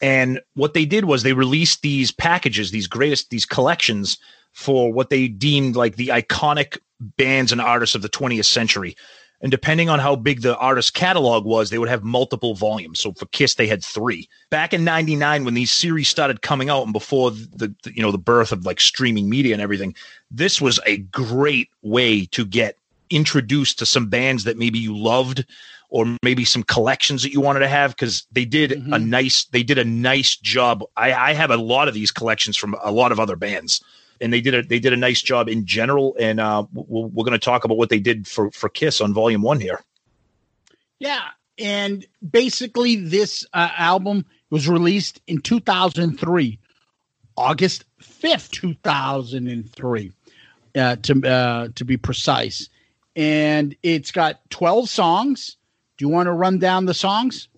and 0.00 0.40
what 0.54 0.72
they 0.72 0.86
did 0.86 1.04
was 1.04 1.22
they 1.22 1.34
released 1.34 1.82
these 1.82 2.10
packages, 2.10 2.70
these 2.70 2.86
greatest, 2.86 3.28
these 3.28 3.44
collections 3.44 4.16
for 4.52 4.90
what 4.92 5.10
they 5.10 5.28
deemed 5.28 5.76
like 5.76 5.96
the 5.96 6.08
iconic 6.08 6.78
bands 7.00 7.52
and 7.52 7.60
artists 7.60 7.94
of 7.94 8.02
the 8.02 8.08
20th 8.08 8.46
century. 8.46 8.96
And 9.40 9.52
depending 9.52 9.88
on 9.88 10.00
how 10.00 10.16
big 10.16 10.42
the 10.42 10.56
artist 10.56 10.94
catalog 10.94 11.44
was, 11.44 11.70
they 11.70 11.78
would 11.78 11.88
have 11.88 12.02
multiple 12.02 12.54
volumes. 12.54 12.98
So 12.98 13.12
for 13.12 13.26
Kiss, 13.26 13.54
they 13.54 13.68
had 13.68 13.84
three. 13.84 14.28
Back 14.50 14.74
in 14.74 14.84
'99, 14.84 15.44
when 15.44 15.54
these 15.54 15.72
series 15.72 16.08
started 16.08 16.42
coming 16.42 16.68
out, 16.68 16.82
and 16.82 16.92
before 16.92 17.30
the, 17.30 17.72
the 17.82 17.94
you 17.94 18.02
know 18.02 18.10
the 18.10 18.18
birth 18.18 18.50
of 18.50 18.66
like 18.66 18.80
streaming 18.80 19.28
media 19.28 19.52
and 19.52 19.62
everything, 19.62 19.94
this 20.30 20.60
was 20.60 20.80
a 20.86 20.98
great 20.98 21.70
way 21.82 22.26
to 22.26 22.44
get 22.44 22.76
introduced 23.10 23.78
to 23.78 23.86
some 23.86 24.08
bands 24.08 24.44
that 24.44 24.58
maybe 24.58 24.78
you 24.78 24.96
loved, 24.96 25.44
or 25.88 26.16
maybe 26.22 26.44
some 26.44 26.64
collections 26.64 27.22
that 27.22 27.32
you 27.32 27.40
wanted 27.40 27.60
to 27.60 27.68
have 27.68 27.92
because 27.92 28.26
they 28.32 28.44
did 28.44 28.72
a 28.72 28.76
mm-hmm. 28.76 29.08
nice 29.08 29.44
they 29.46 29.62
did 29.62 29.78
a 29.78 29.84
nice 29.84 30.36
job. 30.36 30.82
I, 30.96 31.12
I 31.12 31.32
have 31.32 31.52
a 31.52 31.56
lot 31.56 31.86
of 31.86 31.94
these 31.94 32.10
collections 32.10 32.56
from 32.56 32.74
a 32.82 32.90
lot 32.90 33.12
of 33.12 33.20
other 33.20 33.36
bands 33.36 33.82
and 34.20 34.32
they 34.32 34.40
did 34.40 34.54
a 34.54 34.62
they 34.62 34.78
did 34.78 34.92
a 34.92 34.96
nice 34.96 35.22
job 35.22 35.48
in 35.48 35.66
general. 35.66 36.16
And 36.18 36.40
uh, 36.40 36.66
we're, 36.72 37.06
we're 37.06 37.24
going 37.24 37.32
to 37.32 37.38
talk 37.38 37.64
about 37.64 37.78
what 37.78 37.90
they 37.90 38.00
did 38.00 38.26
for 38.26 38.50
for 38.50 38.68
Kiss 38.68 39.00
on 39.00 39.14
Volume 39.14 39.42
One 39.42 39.60
here. 39.60 39.80
Yeah, 40.98 41.22
and 41.58 42.06
basically, 42.28 42.96
this 42.96 43.44
uh, 43.52 43.70
album 43.76 44.24
was 44.50 44.68
released 44.68 45.20
in 45.26 45.40
2003, 45.40 46.58
August 47.36 47.84
5th, 48.02 48.50
2003, 48.50 50.12
uh, 50.76 50.96
to 50.96 51.28
uh, 51.28 51.68
to 51.74 51.84
be 51.84 51.96
precise. 51.96 52.68
And 53.16 53.74
it's 53.82 54.12
got 54.12 54.48
12 54.50 54.88
songs. 54.88 55.56
Do 55.96 56.04
you 56.04 56.08
want 56.08 56.28
to 56.28 56.32
run 56.32 56.60
down 56.60 56.86
the 56.86 56.94
songs? 56.94 57.48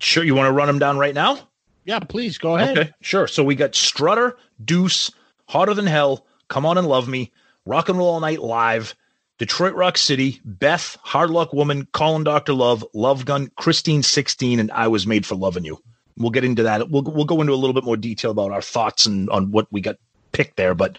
Sure, 0.00 0.24
you 0.24 0.34
want 0.34 0.48
to 0.48 0.52
run 0.52 0.66
them 0.66 0.80
down 0.80 0.98
right 0.98 1.14
now? 1.14 1.38
Yeah, 1.84 2.00
please 2.00 2.38
go 2.38 2.56
ahead. 2.56 2.76
Okay, 2.76 2.92
sure. 3.00 3.28
So 3.28 3.44
we 3.44 3.54
got 3.54 3.76
Strutter, 3.76 4.36
Deuce, 4.64 5.12
Hotter 5.48 5.74
Than 5.74 5.86
Hell, 5.86 6.26
Come 6.48 6.66
On 6.66 6.78
and 6.78 6.86
Love 6.86 7.08
Me, 7.08 7.32
Rock 7.66 7.88
and 7.88 7.98
Roll 7.98 8.08
All 8.10 8.20
Night 8.20 8.40
Live, 8.40 8.94
Detroit 9.38 9.74
Rock 9.74 9.98
City, 9.98 10.40
Beth, 10.44 10.96
Hard 11.02 11.30
Luck 11.30 11.52
Woman, 11.52 11.86
Calling 11.92 12.24
Dr. 12.24 12.52
Love, 12.54 12.84
Love 12.94 13.24
Gun, 13.24 13.50
Christine 13.56 14.02
16, 14.02 14.60
and 14.60 14.70
I 14.72 14.88
Was 14.88 15.06
Made 15.06 15.26
for 15.26 15.34
Loving 15.34 15.64
You. 15.64 15.78
We'll 16.16 16.30
get 16.30 16.44
into 16.44 16.62
that. 16.64 16.90
We'll 16.90 17.02
we'll 17.02 17.24
go 17.24 17.40
into 17.40 17.52
a 17.52 17.56
little 17.56 17.72
bit 17.74 17.84
more 17.84 17.96
detail 17.96 18.30
about 18.30 18.50
our 18.52 18.60
thoughts 18.62 19.06
and 19.06 19.30
on 19.30 19.50
what 19.50 19.66
we 19.72 19.80
got 19.80 19.96
picked 20.32 20.56
there, 20.56 20.74
but 20.74 20.98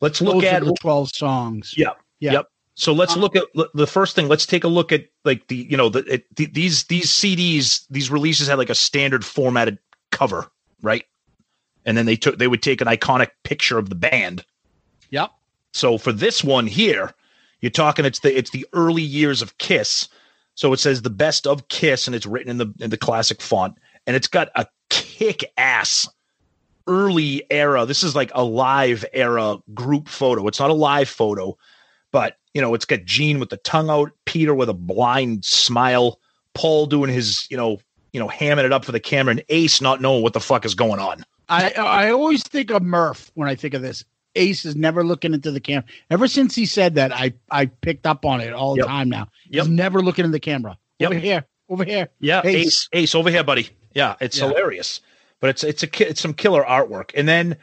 let's 0.00 0.20
look 0.20 0.34
Those 0.34 0.44
at 0.44 0.64
the 0.64 0.74
12 0.80 1.10
songs. 1.10 1.74
yeah. 1.76 1.90
Yeah. 2.20 2.32
Yep. 2.32 2.46
So 2.74 2.92
let's 2.92 3.14
Um, 3.14 3.20
look 3.22 3.36
at 3.36 3.44
the 3.74 3.86
first 3.86 4.14
thing. 4.16 4.28
Let's 4.28 4.46
take 4.46 4.64
a 4.64 4.68
look 4.68 4.92
at 4.92 5.06
like 5.24 5.46
the 5.48 5.56
you 5.70 5.76
know 5.76 5.88
the, 5.88 6.00
it, 6.12 6.36
the 6.36 6.46
these 6.46 6.84
these 6.84 7.06
CDs 7.10 7.86
these 7.90 8.10
releases 8.10 8.48
had 8.48 8.58
like 8.58 8.70
a 8.70 8.74
standard 8.74 9.24
formatted 9.24 9.78
cover, 10.10 10.50
right? 10.82 11.04
And 11.84 11.96
then 11.96 12.06
they 12.06 12.16
took 12.16 12.38
they 12.38 12.48
would 12.48 12.62
take 12.62 12.80
an 12.80 12.88
iconic 12.88 13.30
picture 13.44 13.78
of 13.78 13.88
the 13.88 13.94
band. 13.94 14.44
Yep. 15.10 15.30
So 15.72 15.98
for 15.98 16.12
this 16.12 16.44
one 16.44 16.66
here, 16.66 17.14
You're 17.60 17.70
talking 17.70 18.04
it's 18.04 18.20
the 18.20 18.36
it's 18.36 18.50
the 18.50 18.66
early 18.72 19.02
years 19.02 19.42
of 19.42 19.58
Kiss. 19.58 20.08
So 20.54 20.72
it 20.72 20.78
says 20.78 21.02
the 21.02 21.10
best 21.10 21.46
of 21.46 21.68
Kiss, 21.68 22.06
and 22.06 22.14
it's 22.14 22.26
written 22.26 22.50
in 22.50 22.58
the 22.58 22.72
in 22.80 22.90
the 22.90 22.96
classic 22.96 23.40
font, 23.40 23.76
and 24.06 24.16
it's 24.16 24.28
got 24.28 24.48
a 24.54 24.66
kick 24.90 25.44
ass 25.56 26.08
early 26.86 27.44
era. 27.50 27.84
This 27.84 28.02
is 28.02 28.16
like 28.16 28.30
a 28.34 28.44
live 28.44 29.04
era 29.12 29.58
group 29.74 30.08
photo. 30.08 30.46
It's 30.46 30.60
not 30.60 30.70
a 30.70 30.74
live 30.74 31.08
photo, 31.08 31.56
but 32.12 32.36
you 32.54 32.62
know, 32.62 32.74
it's 32.74 32.84
got 32.84 33.04
Gene 33.04 33.38
with 33.40 33.50
the 33.50 33.58
tongue 33.58 33.90
out, 33.90 34.10
Peter 34.24 34.54
with 34.54 34.68
a 34.68 34.74
blind 34.74 35.44
smile, 35.44 36.18
Paul 36.54 36.86
doing 36.86 37.10
his, 37.10 37.46
you 37.50 37.56
know, 37.56 37.78
you 38.12 38.20
know, 38.20 38.28
hamming 38.28 38.64
it 38.64 38.72
up 38.72 38.84
for 38.84 38.92
the 38.92 39.00
camera, 39.00 39.32
and 39.32 39.44
Ace 39.48 39.80
not 39.80 40.00
knowing 40.00 40.22
what 40.22 40.32
the 40.32 40.40
fuck 40.40 40.64
is 40.64 40.74
going 40.74 40.98
on. 40.98 41.24
I 41.48 41.70
I 41.72 42.10
always 42.10 42.42
think 42.42 42.70
of 42.70 42.82
Murph 42.82 43.30
when 43.34 43.48
I 43.48 43.54
think 43.54 43.74
of 43.74 43.82
this. 43.82 44.04
Ace 44.34 44.64
is 44.64 44.76
never 44.76 45.02
looking 45.02 45.34
into 45.34 45.50
the 45.50 45.60
camera. 45.60 45.84
Ever 46.10 46.28
since 46.28 46.54
he 46.54 46.66
said 46.66 46.94
that, 46.96 47.12
I 47.12 47.32
I 47.50 47.66
picked 47.66 48.06
up 48.06 48.24
on 48.24 48.40
it 48.40 48.52
all 48.52 48.74
the 48.74 48.80
Yep. 48.80 48.86
time 48.86 49.08
now. 49.08 49.28
Yep. 49.50 49.64
He's 49.64 49.68
never 49.68 50.02
looking 50.02 50.24
in 50.24 50.30
the 50.30 50.40
camera. 50.40 50.76
Yep. 50.98 51.10
Over 51.10 51.18
here, 51.18 51.44
over 51.68 51.84
here. 51.84 52.08
Yeah, 52.20 52.42
Ace. 52.44 52.66
Ace, 52.66 52.88
Ace, 52.92 53.14
over 53.14 53.30
here, 53.30 53.42
buddy. 53.44 53.70
Yeah, 53.94 54.16
it's 54.20 54.38
Yeah. 54.38 54.48
hilarious, 54.48 55.00
but 55.40 55.50
it's 55.50 55.64
it's 55.64 55.82
a 55.82 56.08
it's 56.08 56.20
some 56.20 56.34
killer 56.34 56.62
artwork, 56.62 57.10
and 57.14 57.26
then 57.26 57.56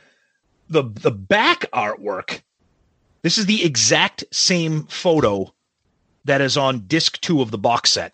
the 0.69 0.83
the 0.83 1.11
back 1.11 1.69
artwork. 1.71 2.41
This 3.21 3.37
is 3.37 3.45
the 3.45 3.63
exact 3.63 4.23
same 4.31 4.83
photo 4.85 5.53
that 6.25 6.41
is 6.41 6.57
on 6.57 6.87
disc 6.87 7.21
two 7.21 7.41
of 7.41 7.51
the 7.51 7.57
box 7.57 7.91
set. 7.91 8.13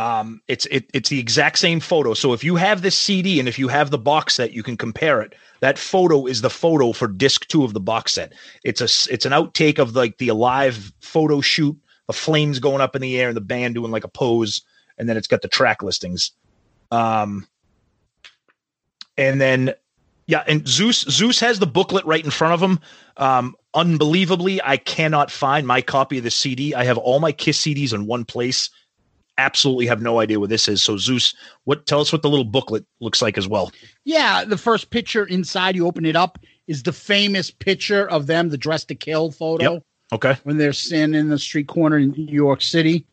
Um, 0.00 0.40
it's 0.48 0.64
it, 0.70 0.88
it's 0.94 1.10
the 1.10 1.18
exact 1.18 1.58
same 1.58 1.78
photo. 1.78 2.14
So 2.14 2.32
if 2.32 2.42
you 2.42 2.56
have 2.56 2.80
this 2.80 2.96
CD 2.96 3.38
and 3.38 3.46
if 3.46 3.58
you 3.58 3.68
have 3.68 3.90
the 3.90 3.98
box 3.98 4.34
set, 4.36 4.52
you 4.52 4.62
can 4.62 4.78
compare 4.78 5.20
it. 5.20 5.34
That 5.60 5.78
photo 5.78 6.24
is 6.24 6.40
the 6.40 6.48
photo 6.48 6.92
for 6.92 7.06
disc 7.06 7.46
two 7.48 7.64
of 7.64 7.74
the 7.74 7.80
box 7.80 8.12
set. 8.12 8.32
It's 8.64 8.80
a 8.80 9.12
it's 9.12 9.26
an 9.26 9.32
outtake 9.32 9.78
of 9.78 9.94
like 9.94 10.16
the 10.16 10.28
alive 10.28 10.90
photo 11.00 11.42
shoot, 11.42 11.76
the 12.06 12.14
flames 12.14 12.60
going 12.60 12.80
up 12.80 12.96
in 12.96 13.02
the 13.02 13.20
air, 13.20 13.28
and 13.28 13.36
the 13.36 13.42
band 13.42 13.74
doing 13.74 13.90
like 13.90 14.04
a 14.04 14.08
pose, 14.08 14.62
and 14.96 15.06
then 15.06 15.18
it's 15.18 15.26
got 15.26 15.42
the 15.42 15.48
track 15.48 15.82
listings. 15.82 16.30
Um, 16.90 17.46
and 19.18 19.38
then 19.38 19.74
yeah, 20.26 20.44
and 20.46 20.66
Zeus 20.66 21.00
Zeus 21.10 21.40
has 21.40 21.58
the 21.58 21.66
booklet 21.66 22.06
right 22.06 22.24
in 22.24 22.30
front 22.30 22.54
of 22.54 22.62
him. 22.62 22.80
Um, 23.18 23.54
unbelievably, 23.74 24.62
I 24.64 24.78
cannot 24.78 25.30
find 25.30 25.66
my 25.66 25.82
copy 25.82 26.16
of 26.16 26.24
the 26.24 26.30
CD. 26.30 26.74
I 26.74 26.84
have 26.84 26.96
all 26.96 27.20
my 27.20 27.32
Kiss 27.32 27.60
CDs 27.60 27.92
in 27.92 28.06
one 28.06 28.24
place. 28.24 28.70
Absolutely 29.40 29.86
have 29.86 30.02
no 30.02 30.20
idea 30.20 30.38
what 30.38 30.50
this 30.50 30.68
is. 30.68 30.82
So 30.82 30.98
Zeus, 30.98 31.34
what 31.64 31.86
tell 31.86 32.00
us 32.00 32.12
what 32.12 32.22
the 32.22 32.28
little 32.28 32.44
booklet 32.44 32.84
looks 33.00 33.22
like 33.22 33.38
as 33.38 33.48
well. 33.48 33.72
Yeah, 34.04 34.44
the 34.44 34.58
first 34.58 34.90
picture 34.90 35.24
inside, 35.24 35.76
you 35.76 35.86
open 35.86 36.04
it 36.04 36.16
up, 36.16 36.38
is 36.66 36.82
the 36.82 36.92
famous 36.92 37.50
picture 37.50 38.08
of 38.10 38.26
them, 38.26 38.50
the 38.50 38.58
dress 38.58 38.84
to 38.84 38.94
kill 38.94 39.30
photo. 39.32 39.74
Yep. 39.74 39.82
Okay. 40.12 40.36
when 40.42 40.58
they're 40.58 40.72
sitting 40.72 41.14
in 41.14 41.28
the 41.28 41.38
street 41.38 41.68
corner 41.68 41.96
in 41.96 42.10
New 42.10 42.32
York 42.32 42.62
City. 42.62 43.06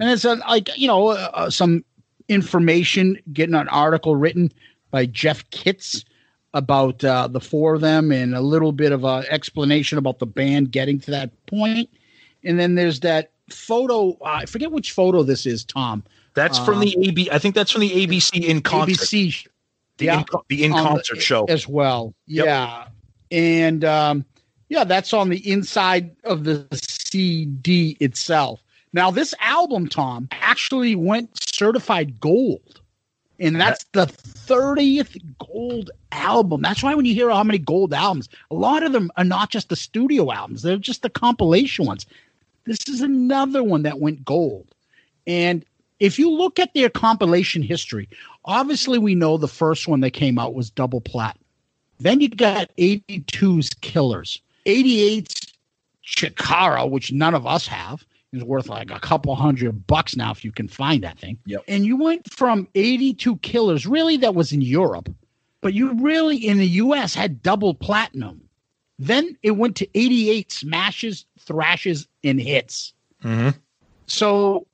And 0.00 0.10
it's 0.10 0.24
a, 0.24 0.34
like, 0.34 0.68
you 0.76 0.88
know, 0.88 1.08
uh, 1.08 1.30
uh, 1.32 1.50
some 1.50 1.84
information, 2.28 3.18
getting 3.32 3.54
an 3.54 3.68
article 3.68 4.16
written 4.16 4.50
by 4.90 5.06
Jeff 5.06 5.48
Kitts 5.50 6.04
about 6.52 7.04
uh, 7.04 7.28
the 7.28 7.40
four 7.40 7.74
of 7.74 7.80
them 7.80 8.10
and 8.10 8.34
a 8.34 8.40
little 8.40 8.72
bit 8.72 8.90
of 8.90 9.04
a 9.04 9.24
explanation 9.30 9.96
about 9.96 10.18
the 10.18 10.26
band 10.26 10.72
getting 10.72 10.98
to 11.00 11.10
that 11.12 11.30
point. 11.46 11.88
And 12.42 12.58
then 12.58 12.74
there's 12.74 13.00
that 13.00 13.30
photo. 13.52 14.12
Uh, 14.20 14.40
I 14.42 14.46
forget 14.46 14.72
which 14.72 14.92
photo 14.92 15.22
this 15.22 15.46
is, 15.46 15.64
Tom. 15.64 16.02
That's 16.34 16.58
from 16.58 16.80
the 16.80 16.96
AB. 17.06 17.28
I 17.30 17.38
think 17.38 17.54
that's 17.54 17.72
from 17.72 17.80
the 17.80 17.90
ABC 17.90 18.44
in 18.44 18.60
concert. 18.62 19.04
ABC, 19.04 19.46
the 19.98 20.04
yeah, 20.06 20.20
in, 20.20 20.24
the 20.48 20.64
in 20.64 20.70
the- 20.70 20.76
concert 20.76 21.20
show. 21.20 21.44
as 21.44 21.66
well. 21.66 22.14
Yep. 22.26 22.46
Yeah, 22.46 22.86
and 23.30 23.84
um, 23.84 24.24
yeah, 24.68 24.84
that's 24.84 25.12
on 25.12 25.28
the 25.28 25.50
inside 25.50 26.14
of 26.24 26.44
the 26.44 26.66
CD 26.72 27.96
itself. 28.00 28.62
Now, 28.92 29.10
this 29.10 29.34
album, 29.40 29.86
Tom, 29.88 30.28
actually 30.32 30.94
went 30.96 31.30
certified 31.40 32.18
gold, 32.20 32.80
and 33.38 33.60
that's 33.60 33.84
the 33.92 34.06
thirtieth 34.06 35.16
gold 35.38 35.90
album. 36.12 36.62
That's 36.62 36.82
why 36.82 36.94
when 36.94 37.04
you 37.04 37.14
hear 37.14 37.30
how 37.30 37.44
many 37.44 37.58
gold 37.58 37.92
albums, 37.92 38.28
a 38.50 38.54
lot 38.54 38.82
of 38.82 38.92
them 38.92 39.10
are 39.16 39.24
not 39.24 39.50
just 39.50 39.68
the 39.68 39.76
studio 39.76 40.32
albums; 40.32 40.62
they're 40.62 40.76
just 40.76 41.02
the 41.02 41.10
compilation 41.10 41.86
ones. 41.86 42.06
This 42.70 42.88
is 42.88 43.00
another 43.00 43.64
one 43.64 43.82
that 43.82 43.98
went 43.98 44.24
gold. 44.24 44.72
And 45.26 45.64
if 45.98 46.20
you 46.20 46.30
look 46.30 46.60
at 46.60 46.72
their 46.72 46.88
compilation 46.88 47.62
history, 47.62 48.08
obviously 48.44 48.96
we 48.96 49.16
know 49.16 49.36
the 49.36 49.48
first 49.48 49.88
one 49.88 49.98
that 50.02 50.12
came 50.12 50.38
out 50.38 50.54
was 50.54 50.70
double 50.70 51.00
plat. 51.00 51.36
Then 51.98 52.20
you 52.20 52.28
got 52.28 52.70
82's 52.76 53.70
Killers, 53.80 54.40
88's 54.66 55.52
Chikara, 56.06 56.88
which 56.88 57.10
none 57.10 57.34
of 57.34 57.44
us 57.44 57.66
have, 57.66 58.06
is 58.32 58.44
worth 58.44 58.68
like 58.68 58.92
a 58.92 59.00
couple 59.00 59.34
hundred 59.34 59.88
bucks 59.88 60.14
now 60.14 60.30
if 60.30 60.44
you 60.44 60.52
can 60.52 60.68
find 60.68 61.02
that 61.02 61.18
thing. 61.18 61.38
Yep. 61.46 61.64
And 61.66 61.84
you 61.84 61.96
went 61.96 62.32
from 62.32 62.68
82 62.76 63.38
Killers, 63.38 63.84
really 63.84 64.16
that 64.18 64.36
was 64.36 64.52
in 64.52 64.62
Europe, 64.62 65.08
but 65.60 65.74
you 65.74 65.92
really 65.94 66.36
in 66.36 66.58
the 66.58 66.68
US 66.68 67.16
had 67.16 67.42
double 67.42 67.74
platinum. 67.74 68.42
Then 69.00 69.36
it 69.42 69.52
went 69.52 69.74
to 69.78 69.88
88 69.98 70.52
smashes, 70.52 71.24
thrashes, 71.40 72.06
and 72.24 72.40
hits. 72.40 72.94
Mm-hmm. 73.24 73.50
So, 74.06 74.66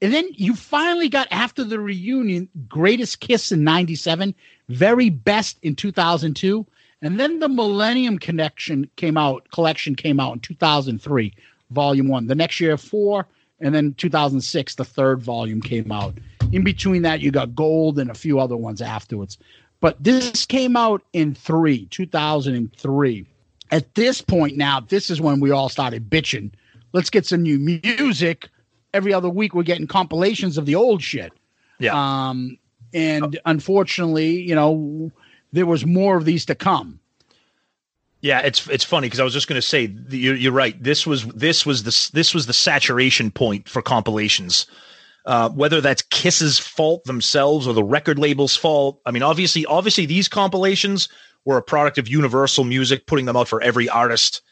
and 0.00 0.12
then 0.12 0.28
you 0.32 0.54
finally 0.54 1.08
got 1.08 1.28
after 1.30 1.64
the 1.64 1.80
reunion, 1.80 2.48
Greatest 2.68 3.20
Kiss 3.20 3.52
in 3.52 3.64
97, 3.64 4.34
Very 4.68 5.10
Best 5.10 5.58
in 5.62 5.76
2002. 5.76 6.66
And 7.02 7.20
then 7.20 7.38
the 7.38 7.48
Millennium 7.48 8.18
Connection 8.18 8.90
came 8.96 9.16
out, 9.16 9.50
collection 9.50 9.94
came 9.94 10.18
out 10.18 10.32
in 10.32 10.40
2003, 10.40 11.34
volume 11.70 12.08
one. 12.08 12.26
The 12.26 12.34
next 12.34 12.60
year, 12.60 12.76
four. 12.76 13.26
And 13.60 13.74
then 13.74 13.94
2006, 13.94 14.74
the 14.74 14.84
third 14.84 15.22
volume 15.22 15.62
came 15.62 15.92
out. 15.92 16.14
In 16.52 16.64
between 16.64 17.02
that, 17.02 17.20
you 17.20 17.30
got 17.30 17.54
Gold 17.54 17.98
and 17.98 18.10
a 18.10 18.14
few 18.14 18.40
other 18.40 18.56
ones 18.56 18.82
afterwards. 18.82 19.38
But 19.80 20.02
this 20.02 20.46
came 20.46 20.76
out 20.76 21.02
in 21.12 21.34
three, 21.34 21.86
2003. 21.86 23.26
At 23.70 23.94
this 23.94 24.20
point 24.20 24.56
now, 24.56 24.80
this 24.80 25.10
is 25.10 25.20
when 25.20 25.40
we 25.40 25.50
all 25.50 25.68
started 25.68 26.08
bitching. 26.10 26.52
Let's 26.94 27.10
get 27.10 27.26
some 27.26 27.42
new 27.42 27.58
music. 27.58 28.48
Every 28.94 29.12
other 29.12 29.28
week, 29.28 29.52
we're 29.52 29.64
getting 29.64 29.88
compilations 29.88 30.56
of 30.56 30.64
the 30.64 30.76
old 30.76 31.02
shit. 31.02 31.32
Yeah. 31.80 31.92
Um, 31.92 32.56
and 32.94 33.38
unfortunately, 33.44 34.40
you 34.40 34.54
know, 34.54 35.10
there 35.52 35.66
was 35.66 35.84
more 35.84 36.16
of 36.16 36.24
these 36.24 36.46
to 36.46 36.54
come. 36.54 37.00
Yeah, 38.20 38.40
it's 38.40 38.66
it's 38.68 38.84
funny 38.84 39.06
because 39.06 39.20
I 39.20 39.24
was 39.24 39.34
just 39.34 39.48
going 39.48 39.60
to 39.60 39.66
say 39.66 39.94
you're, 40.08 40.36
you're 40.36 40.52
right. 40.52 40.80
This 40.82 41.06
was 41.06 41.26
this 41.26 41.66
was 41.66 41.82
the 41.82 42.10
this 42.14 42.32
was 42.32 42.46
the 42.46 42.54
saturation 42.54 43.30
point 43.30 43.68
for 43.68 43.82
compilations. 43.82 44.66
Uh, 45.26 45.48
whether 45.50 45.80
that's 45.80 46.02
Kiss's 46.02 46.58
fault 46.58 47.04
themselves 47.04 47.66
or 47.66 47.74
the 47.74 47.82
record 47.82 48.18
label's 48.18 48.54
fault. 48.54 49.00
I 49.06 49.10
mean, 49.10 49.22
obviously, 49.22 49.66
obviously 49.66 50.06
these 50.06 50.28
compilations 50.28 51.08
were 51.44 51.56
a 51.56 51.62
product 51.62 51.98
of 51.98 52.08
Universal 52.08 52.64
Music 52.64 53.06
putting 53.06 53.24
them 53.24 53.36
out 53.36 53.48
for 53.48 53.62
every 53.62 53.88
artist. 53.88 54.42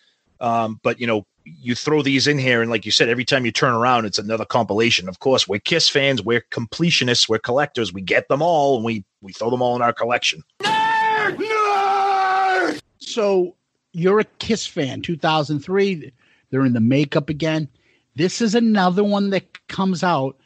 Um, 0.40 0.80
but 0.82 0.99
you 0.99 1.07
know, 1.07 1.26
you 1.45 1.74
throw 1.74 2.03
these 2.03 2.26
in 2.26 2.38
here, 2.38 2.62
and 2.62 2.70
like 2.70 2.84
you 2.84 2.93
said, 2.93 3.09
every 3.09 3.24
time 3.24 3.45
you 3.45 3.53
turn 3.53 3.74
around, 3.74 4.05
it's 4.05 4.18
another 4.18 4.45
compilation. 4.45 5.09
Of 5.09 5.18
course, 5.18 5.49
we're 5.49 5.61
Kiss 5.61 5.88
fans, 5.88 6.22
we're 6.22 6.45
completionists, 6.51 7.28
we're 7.28 7.38
collectors. 7.38 7.93
We 7.93 8.01
get 8.01 8.28
them 8.28 8.43
all, 8.43 8.76
and 8.76 8.84
we 8.84 9.05
we 9.20 9.32
throw 9.32 9.51
them 9.51 9.62
all 9.62 9.76
in 9.76 9.82
our 9.82 9.93
collection. 9.93 10.43
Nerd, 10.61 11.36
nerd. 11.36 12.80
So 12.99 13.55
you're 13.93 14.20
a 14.20 14.24
Kiss 14.38 14.66
fan. 14.66 15.03
2003, 15.03 16.12
they're 16.51 16.64
in 16.64 16.72
the 16.72 16.80
makeup 16.80 17.28
again. 17.28 17.68
This 18.14 18.40
is 18.40 18.55
another 18.55 19.05
one 19.05 19.30
that 19.30 19.66
comes 19.68 20.03
out 20.03 20.36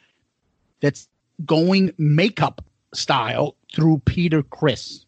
that's 0.79 1.07
going 1.45 1.93
makeup 1.97 2.63
style 2.93 3.55
through 3.73 4.01
Peter 4.05 4.43
Criss. 4.43 5.05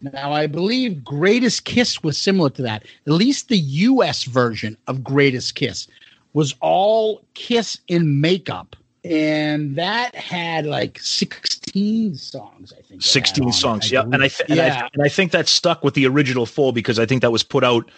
Now, 0.00 0.32
I 0.32 0.46
believe 0.46 1.04
Greatest 1.04 1.64
Kiss 1.64 2.02
was 2.02 2.16
similar 2.16 2.50
to 2.50 2.62
that. 2.62 2.84
At 3.06 3.12
least 3.12 3.48
the 3.48 3.58
US 3.58 4.24
version 4.24 4.76
of 4.86 5.04
Greatest 5.04 5.54
Kiss 5.54 5.88
was 6.32 6.54
all 6.60 7.22
Kiss 7.34 7.78
in 7.88 8.20
makeup. 8.20 8.76
And 9.04 9.76
that 9.76 10.14
had 10.14 10.66
like 10.66 10.98
16 10.98 12.14
songs, 12.16 12.72
I 12.76 12.82
think. 12.82 13.02
16 13.02 13.44
on 13.44 13.48
it, 13.48 13.52
songs 13.54 13.90
yeah 13.90 14.02
and 14.02 14.16
I, 14.16 14.28
th- 14.28 14.50
and 14.50 14.60
I 14.60 14.88
and 14.92 15.02
I 15.02 15.08
think 15.08 15.32
that 15.32 15.48
stuck 15.48 15.82
with 15.82 15.94
the 15.94 16.06
original 16.06 16.44
four 16.44 16.72
because 16.72 16.98
I 16.98 17.06
think 17.06 17.22
that 17.22 17.32
was 17.32 17.42
put 17.42 17.64
out 17.64 17.90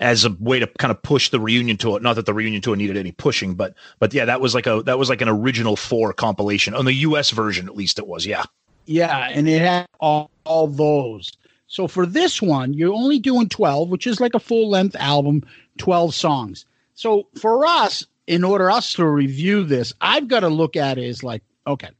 as 0.00 0.24
a 0.24 0.30
way 0.40 0.58
to 0.58 0.66
kind 0.66 0.90
of 0.90 1.00
push 1.02 1.28
the 1.28 1.38
reunion 1.38 1.76
tour 1.76 2.00
not 2.00 2.16
that 2.16 2.26
the 2.26 2.34
reunion 2.34 2.62
tour 2.62 2.74
needed 2.74 2.96
any 2.96 3.12
pushing 3.12 3.54
but 3.54 3.74
but 4.00 4.12
yeah 4.12 4.24
that 4.24 4.40
was 4.40 4.54
like 4.56 4.66
a 4.66 4.82
that 4.86 4.98
was 4.98 5.08
like 5.08 5.20
an 5.20 5.28
original 5.28 5.76
four 5.76 6.12
compilation 6.12 6.74
on 6.74 6.84
the 6.84 6.94
US 6.94 7.30
version 7.30 7.68
at 7.68 7.76
least 7.76 8.00
it 8.00 8.08
was 8.08 8.26
yeah 8.26 8.42
Yeah, 8.90 9.28
and 9.30 9.48
it 9.48 9.60
had 9.62 9.86
all, 10.00 10.32
all 10.42 10.66
those. 10.66 11.30
So 11.68 11.86
for 11.86 12.06
this 12.06 12.42
one, 12.42 12.74
you're 12.74 12.92
only 12.92 13.20
doing 13.20 13.48
12, 13.48 13.88
which 13.88 14.04
is 14.04 14.20
like 14.20 14.34
a 14.34 14.40
full 14.40 14.68
length 14.68 14.96
album, 14.96 15.44
12 15.78 16.12
songs. 16.12 16.66
So 16.94 17.28
for 17.40 17.64
us, 17.64 18.04
in 18.26 18.42
order 18.42 18.68
us 18.68 18.92
to 18.94 19.06
review 19.06 19.62
this, 19.62 19.92
I've 20.00 20.26
got 20.26 20.40
to 20.40 20.48
look 20.48 20.74
at 20.74 20.98
it 20.98 21.04
as 21.04 21.22
like, 21.22 21.44
okay, 21.68 21.90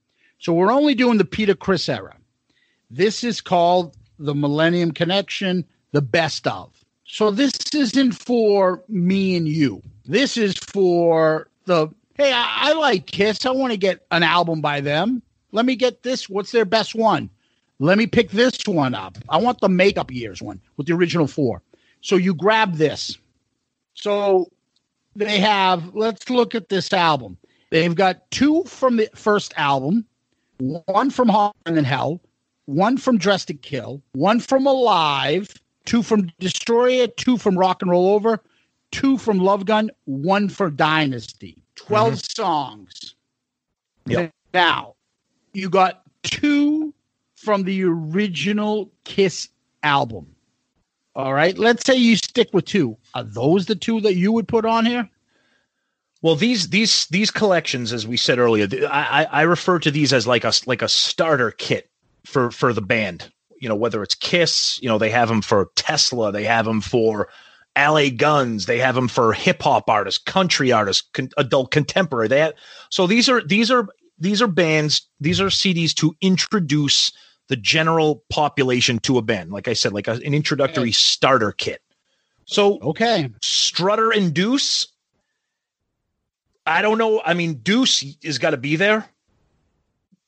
so 0.41 0.53
we're 0.53 0.73
only 0.73 0.97
doing 0.97 1.19
the 1.19 1.25
Peter 1.25 1.55
Criss 1.55 1.89
era. 1.89 2.17
This 2.91 3.23
is 3.23 3.41
called 3.41 3.97
the 4.19 4.35
Millennium 4.35 4.91
Connection, 4.91 5.65
the 5.93 6.03
best 6.03 6.49
of. 6.49 6.73
So 7.05 7.31
this 7.31 7.53
isn't 7.73 8.13
for 8.13 8.83
me 8.89 9.37
and 9.37 9.47
you. 9.47 9.81
This 10.07 10.37
is 10.37 10.55
for 10.55 11.49
the 11.67 11.89
hey, 12.15 12.33
I, 12.33 12.71
I 12.71 12.73
like 12.73 13.07
Kiss. 13.07 13.47
I 13.47 13.51
want 13.51 13.71
to 13.71 13.79
get 13.79 14.05
an 14.11 14.25
album 14.25 14.61
by 14.61 14.81
them. 14.81 15.23
Let 15.53 15.67
me 15.67 15.77
get 15.77 16.03
this. 16.03 16.29
What's 16.29 16.53
their 16.53 16.65
best 16.65 16.95
one? 16.95 17.31
Let 17.79 17.99
me 17.99 18.07
pick 18.07 18.31
this 18.31 18.59
one 18.67 18.95
up. 18.95 19.17
I 19.29 19.39
want 19.39 19.61
the 19.61 19.69
makeup 19.69 20.11
years 20.11 20.43
one 20.43 20.61
with 20.77 20.87
the 20.87 20.93
original 20.95 21.27
four. 21.27 21.63
So 22.03 22.17
you 22.17 22.35
grab 22.35 22.77
this. 22.77 23.17
So 23.95 24.51
they 25.17 25.39
have, 25.41 25.95
let's 25.95 26.29
look 26.31 26.55
at 26.55 26.69
this 26.69 26.93
album. 26.93 27.37
They've 27.71 27.95
got 27.95 28.31
two 28.31 28.65
from 28.65 28.97
the 28.97 29.09
first 29.15 29.55
album, 29.57 30.05
one 30.59 31.11
from 31.11 31.29
Hotter 31.29 31.55
Than 31.65 31.85
Hell, 31.85 32.21
one 32.67 32.97
from 32.97 33.19
Dressed 33.19 33.49
to 33.49 33.55
Kill, 33.55 34.03
one 34.13 34.41
from 34.41 34.67
Alive, 34.67 35.55
two 35.85 36.03
from 36.03 36.31
Destroyer, 36.39 37.07
two 37.07 37.37
from 37.37 37.59
Rock 37.59 37.83
and 37.83 37.91
Roll 37.91 38.09
Over, 38.09 38.43
two 38.91 39.19
from 39.19 39.39
Love 39.39 39.67
Gun, 39.67 39.91
one 40.05 40.49
for 40.49 40.71
Dynasty. 40.71 41.63
12 41.77 42.13
mm-hmm. 42.13 42.43
songs. 42.43 43.15
Yep. 44.07 44.33
Now, 44.53 44.95
you 45.53 45.69
got 45.71 46.03
two 46.23 46.95
from 47.35 47.65
the 47.65 47.85
original 47.85 48.91
Kiss 49.05 49.49
album. 49.83 50.27
All 51.15 51.35
right. 51.35 51.57
Let's 51.59 51.85
say 51.85 51.97
you 51.97 52.17
stick 52.17 52.49
with 52.53 52.67
two. 52.67 52.97
Are 53.15 53.25
those 53.25 53.67
the 53.67 53.75
two 53.75 54.01
that 54.03 54.15
you 54.15 54.33
would 54.33 54.47
put 54.47 54.65
on 54.65 54.87
here? 54.87 55.09
Well, 56.23 56.37
these 56.37 56.69
these 56.69 57.07
these 57.07 57.31
collections, 57.31 57.93
as 57.93 58.07
we 58.07 58.17
said 58.17 58.39
earlier, 58.39 58.69
I, 58.91 59.27
I 59.31 59.43
refer 59.43 59.79
to 59.81 59.91
these 59.91 60.13
as 60.13 60.27
like 60.27 60.45
a 60.45 60.53
like 60.67 60.83
a 60.83 60.89
starter 60.89 61.51
kit 61.51 61.91
for 62.25 62.51
for 62.51 62.73
the 62.73 62.83
band. 62.83 63.33
You 63.59 63.69
know, 63.69 63.75
whether 63.75 64.03
it's 64.03 64.15
Kiss, 64.15 64.79
you 64.83 64.89
know, 64.89 64.99
they 64.99 65.11
have 65.11 65.29
them 65.29 65.43
for 65.43 65.71
Tesla, 65.77 66.31
they 66.31 66.45
have 66.45 66.67
them 66.67 66.81
for 66.81 67.29
LA 67.77 68.09
Guns, 68.15 68.67
they 68.67 68.79
have 68.79 68.95
them 68.95 69.09
for 69.09 69.33
hip 69.33 69.63
hop 69.63 69.89
artists, 69.89 70.23
country 70.23 70.73
artists, 70.73 71.09
con- 71.13 71.31
adult 71.39 71.71
contemporary. 71.71 72.29
They 72.29 72.41
have, 72.41 72.55
so 72.91 73.07
these 73.07 73.29
are 73.29 73.43
these 73.43 73.71
are 73.71 73.89
these 74.21 74.41
are 74.43 74.47
bands, 74.47 75.09
these 75.21 75.41
are 75.41 75.47
CDs 75.47 75.95
to 75.97 76.15
introduce 76.21 77.13
the 77.49 77.57
general 77.57 78.23
population 78.31 78.99
to 79.01 79.19
a 79.19 79.23
band. 79.23 79.51
Like 79.51 79.67
I 79.67 79.73
said, 79.73 79.93
like 79.93 80.07
a, 80.07 80.13
an 80.13 80.35
introductory 80.35 80.93
starter 80.93 81.53
kit. 81.53 81.83
So 82.45 82.79
okay, 82.81 83.29
Strutter 83.43 84.11
and 84.13 84.33
Deuce. 84.35 84.89
I 86.67 86.83
don't 86.83 86.99
know. 86.99 87.21
I 87.25 87.35
mean, 87.35 87.55
Deuce 87.55 88.05
has 88.25 88.39
got 88.39 88.51
to 88.51 88.57
be 88.57 88.77
there. 88.77 89.09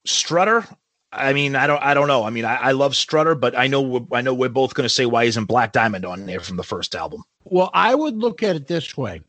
Strutter. 0.04 0.64
I 1.12 1.32
mean, 1.34 1.54
I 1.56 1.66
don't. 1.66 1.82
I 1.82 1.94
don't 1.94 2.08
know. 2.08 2.24
I 2.24 2.30
mean, 2.30 2.44
I, 2.44 2.56
I 2.56 2.72
love 2.72 2.96
Strutter, 2.96 3.34
but 3.34 3.56
I 3.56 3.66
know. 3.66 3.82
we're- 3.82 4.06
I 4.12 4.22
know 4.22 4.32
we're 4.34 4.48
both 4.48 4.74
going 4.74 4.84
to 4.86 4.88
say 4.88 5.04
why 5.06 5.24
isn't 5.24 5.44
Black 5.44 5.72
Diamond 5.72 6.04
on 6.06 6.26
there 6.26 6.40
from 6.40 6.56
the 6.56 6.62
first 6.64 6.94
album? 6.94 7.22
Well, 7.44 7.70
I 7.74 7.94
would 7.94 8.16
look 8.16 8.42
at 8.42 8.56
it 8.56 8.66
this 8.66 8.96
way 8.96 9.20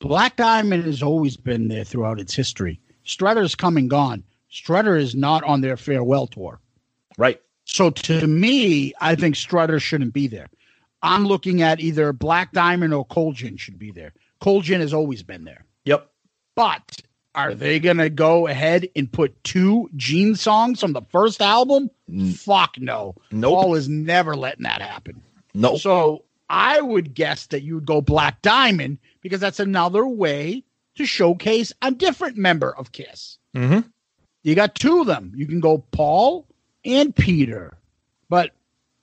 Black 0.00 0.36
Diamond 0.36 0.84
has 0.84 1.02
always 1.02 1.36
been 1.36 1.68
there 1.68 1.84
throughout 1.84 2.18
its 2.20 2.34
history. 2.34 2.80
Strutter's 3.04 3.54
come 3.54 3.76
and 3.76 3.90
gone. 3.90 4.24
Strutter 4.50 4.96
is 4.96 5.14
not 5.14 5.44
on 5.44 5.60
their 5.60 5.76
farewell 5.76 6.26
tour. 6.26 6.60
Right. 7.16 7.40
So 7.64 7.90
to 7.90 8.26
me, 8.26 8.92
I 9.00 9.14
think 9.14 9.36
Strutter 9.36 9.78
shouldn't 9.78 10.12
be 10.12 10.26
there. 10.26 10.48
I'm 11.02 11.24
looking 11.24 11.62
at 11.62 11.80
either 11.80 12.12
Black 12.12 12.52
Diamond 12.52 12.92
or 12.92 13.04
Cold 13.04 13.36
Gin 13.36 13.56
should 13.56 13.78
be 13.78 13.90
there. 13.92 14.12
Cold 14.40 14.64
Gin 14.64 14.80
has 14.80 14.92
always 14.92 15.22
been 15.22 15.44
there. 15.44 15.64
Yep. 15.84 16.10
But 16.56 17.00
are 17.34 17.54
they 17.54 17.78
going 17.78 17.98
to 17.98 18.10
go 18.10 18.48
ahead 18.48 18.88
and 18.96 19.10
put 19.10 19.42
two 19.44 19.88
Gene 19.96 20.34
songs 20.34 20.80
from 20.80 20.92
the 20.92 21.02
first 21.10 21.40
album? 21.40 21.90
Mm. 22.10 22.34
Fuck 22.34 22.78
no. 22.78 23.14
Nope. 23.30 23.54
Paul 23.54 23.74
is 23.76 23.88
never 23.88 24.34
letting 24.34 24.64
that 24.64 24.82
happen. 24.82 25.22
No. 25.54 25.76
So 25.76 26.24
I 26.48 26.80
would 26.80 27.14
guess 27.14 27.46
that 27.46 27.62
you 27.62 27.76
would 27.76 27.86
go 27.86 28.00
Black 28.00 28.42
Diamond 28.42 28.98
because 29.20 29.40
that's 29.40 29.60
another 29.60 30.06
way 30.06 30.64
to 30.96 31.06
showcase 31.06 31.72
a 31.82 31.90
different 31.90 32.36
member 32.36 32.74
of 32.74 32.92
Kiss. 32.92 33.38
Mm-hmm. 33.54 33.88
You 34.42 34.54
got 34.54 34.74
two 34.74 35.00
of 35.00 35.06
them. 35.06 35.32
You 35.34 35.46
can 35.46 35.60
go 35.60 35.78
Paul 35.78 36.46
and 36.84 37.14
Peter. 37.14 37.76
But 38.28 38.50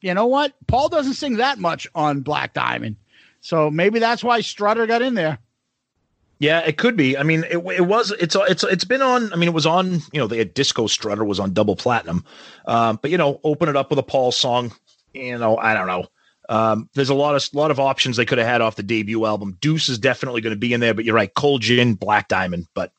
you 0.01 0.13
know 0.13 0.27
what? 0.27 0.53
Paul 0.67 0.89
doesn't 0.89 1.13
sing 1.13 1.37
that 1.37 1.59
much 1.59 1.87
on 1.93 2.21
Black 2.21 2.53
Diamond. 2.53 2.95
So 3.41 3.69
maybe 3.69 3.99
that's 3.99 4.23
why 4.23 4.41
Strutter 4.41 4.87
got 4.87 5.01
in 5.01 5.13
there. 5.13 5.39
Yeah, 6.39 6.59
it 6.59 6.77
could 6.77 6.95
be. 6.95 7.17
I 7.17 7.23
mean, 7.23 7.43
it, 7.45 7.57
it 7.57 7.85
was. 7.85 8.11
It's 8.19 8.35
it's 8.35 8.63
it's 8.63 8.83
been 8.83 9.01
on. 9.01 9.33
I 9.33 9.37
mean, 9.37 9.49
it 9.49 9.55
was 9.55 9.65
on. 9.65 10.01
You 10.11 10.19
know, 10.19 10.27
the 10.27 10.45
Disco 10.45 10.85
Strutter 10.85 11.23
was 11.23 11.39
on 11.39 11.53
double 11.53 11.75
platinum. 11.75 12.23
Um, 12.65 12.99
but 13.01 13.09
you 13.09 13.17
know, 13.17 13.39
open 13.43 13.69
it 13.69 13.75
up 13.75 13.89
with 13.89 13.97
a 13.97 14.03
Paul 14.03 14.31
song. 14.31 14.71
You 15.13 15.37
know, 15.39 15.57
I 15.57 15.73
don't 15.73 15.87
know. 15.87 16.05
Um, 16.49 16.89
there's 16.93 17.09
a 17.09 17.13
lot 17.13 17.35
of 17.35 17.53
lot 17.53 17.71
of 17.71 17.79
options 17.79 18.17
they 18.17 18.25
could 18.25 18.37
have 18.37 18.47
had 18.47 18.61
off 18.61 18.75
the 18.75 18.83
debut 18.83 19.25
album. 19.25 19.57
Deuce 19.59 19.89
is 19.89 19.99
definitely 19.99 20.41
going 20.41 20.55
to 20.55 20.59
be 20.59 20.73
in 20.73 20.79
there, 20.79 20.93
but 20.93 21.03
you're 21.03 21.15
right. 21.15 21.33
Cold 21.33 21.61
Gin, 21.61 21.95
Black 21.95 22.27
Diamond, 22.29 22.67
but 22.73 22.91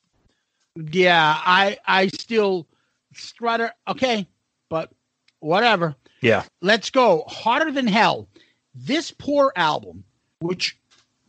Yeah, 0.75 1.35
I 1.43 1.77
I 1.85 2.07
still 2.07 2.67
Strutter. 3.13 3.71
Okay, 3.87 4.27
but 4.69 4.91
whatever. 5.39 5.95
yeah, 6.21 6.43
Let's 6.61 6.89
go. 6.89 7.23
Hotter 7.27 7.71
than 7.71 7.87
hell. 7.87 8.27
This 8.75 9.11
poor 9.11 9.51
album, 9.55 10.03
which 10.41 10.77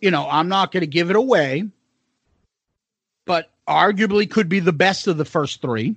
you 0.01 0.11
know, 0.11 0.27
I'm 0.29 0.49
not 0.49 0.73
going 0.73 0.83
to 0.83 0.87
give 0.87 1.11
it 1.11 1.17
away, 1.17 1.69
but 3.27 3.51
arguably 3.69 4.31
could 4.31 4.49
be 4.49 4.61
the 4.61 4.73
best 4.73 5.07
of 5.07 5.17
the 5.17 5.25
first 5.25 5.63
three. 5.63 5.95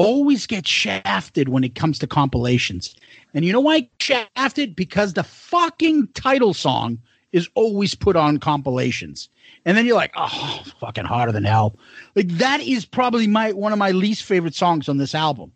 Always 0.00 0.46
get 0.46 0.66
shafted 0.66 1.50
when 1.50 1.62
it 1.62 1.74
comes 1.74 1.98
to 1.98 2.06
compilations. 2.06 2.94
And 3.34 3.44
you 3.44 3.52
know 3.52 3.60
why 3.60 3.88
shafted? 4.00 4.74
Because 4.74 5.12
the 5.12 5.22
fucking 5.22 6.08
title 6.14 6.54
song 6.54 6.98
is 7.32 7.48
always 7.54 7.94
put 7.94 8.16
on 8.16 8.38
compilations. 8.38 9.28
And 9.64 9.76
then 9.76 9.84
you're 9.84 9.96
like, 9.96 10.12
oh, 10.16 10.62
fucking 10.80 11.04
hotter 11.04 11.32
than 11.32 11.44
hell. 11.44 11.76
Like 12.14 12.28
that 12.28 12.60
is 12.60 12.84
probably 12.86 13.26
my 13.26 13.52
one 13.52 13.72
of 13.72 13.78
my 13.78 13.90
least 13.90 14.24
favorite 14.24 14.54
songs 14.54 14.88
on 14.88 14.96
this 14.96 15.14
album. 15.14 15.52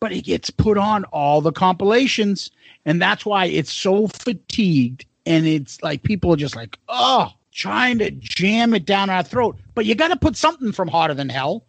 But 0.00 0.12
it 0.12 0.22
gets 0.22 0.50
put 0.50 0.78
on 0.78 1.04
all 1.04 1.40
the 1.40 1.52
compilations. 1.52 2.50
And 2.86 3.00
that's 3.00 3.26
why 3.26 3.44
it's 3.44 3.72
so 3.72 4.08
fatigued. 4.08 5.04
And 5.26 5.46
it's 5.46 5.82
like 5.82 6.02
people 6.02 6.32
are 6.32 6.36
just 6.36 6.56
like, 6.56 6.78
oh, 6.88 7.30
trying 7.52 7.98
to 7.98 8.10
jam 8.10 8.74
it 8.74 8.86
down 8.86 9.10
our 9.10 9.22
throat. 9.22 9.58
But 9.74 9.84
you 9.84 9.94
got 9.94 10.08
to 10.08 10.16
put 10.16 10.34
something 10.34 10.72
from 10.72 10.88
hotter 10.88 11.14
than 11.14 11.28
hell. 11.28 11.66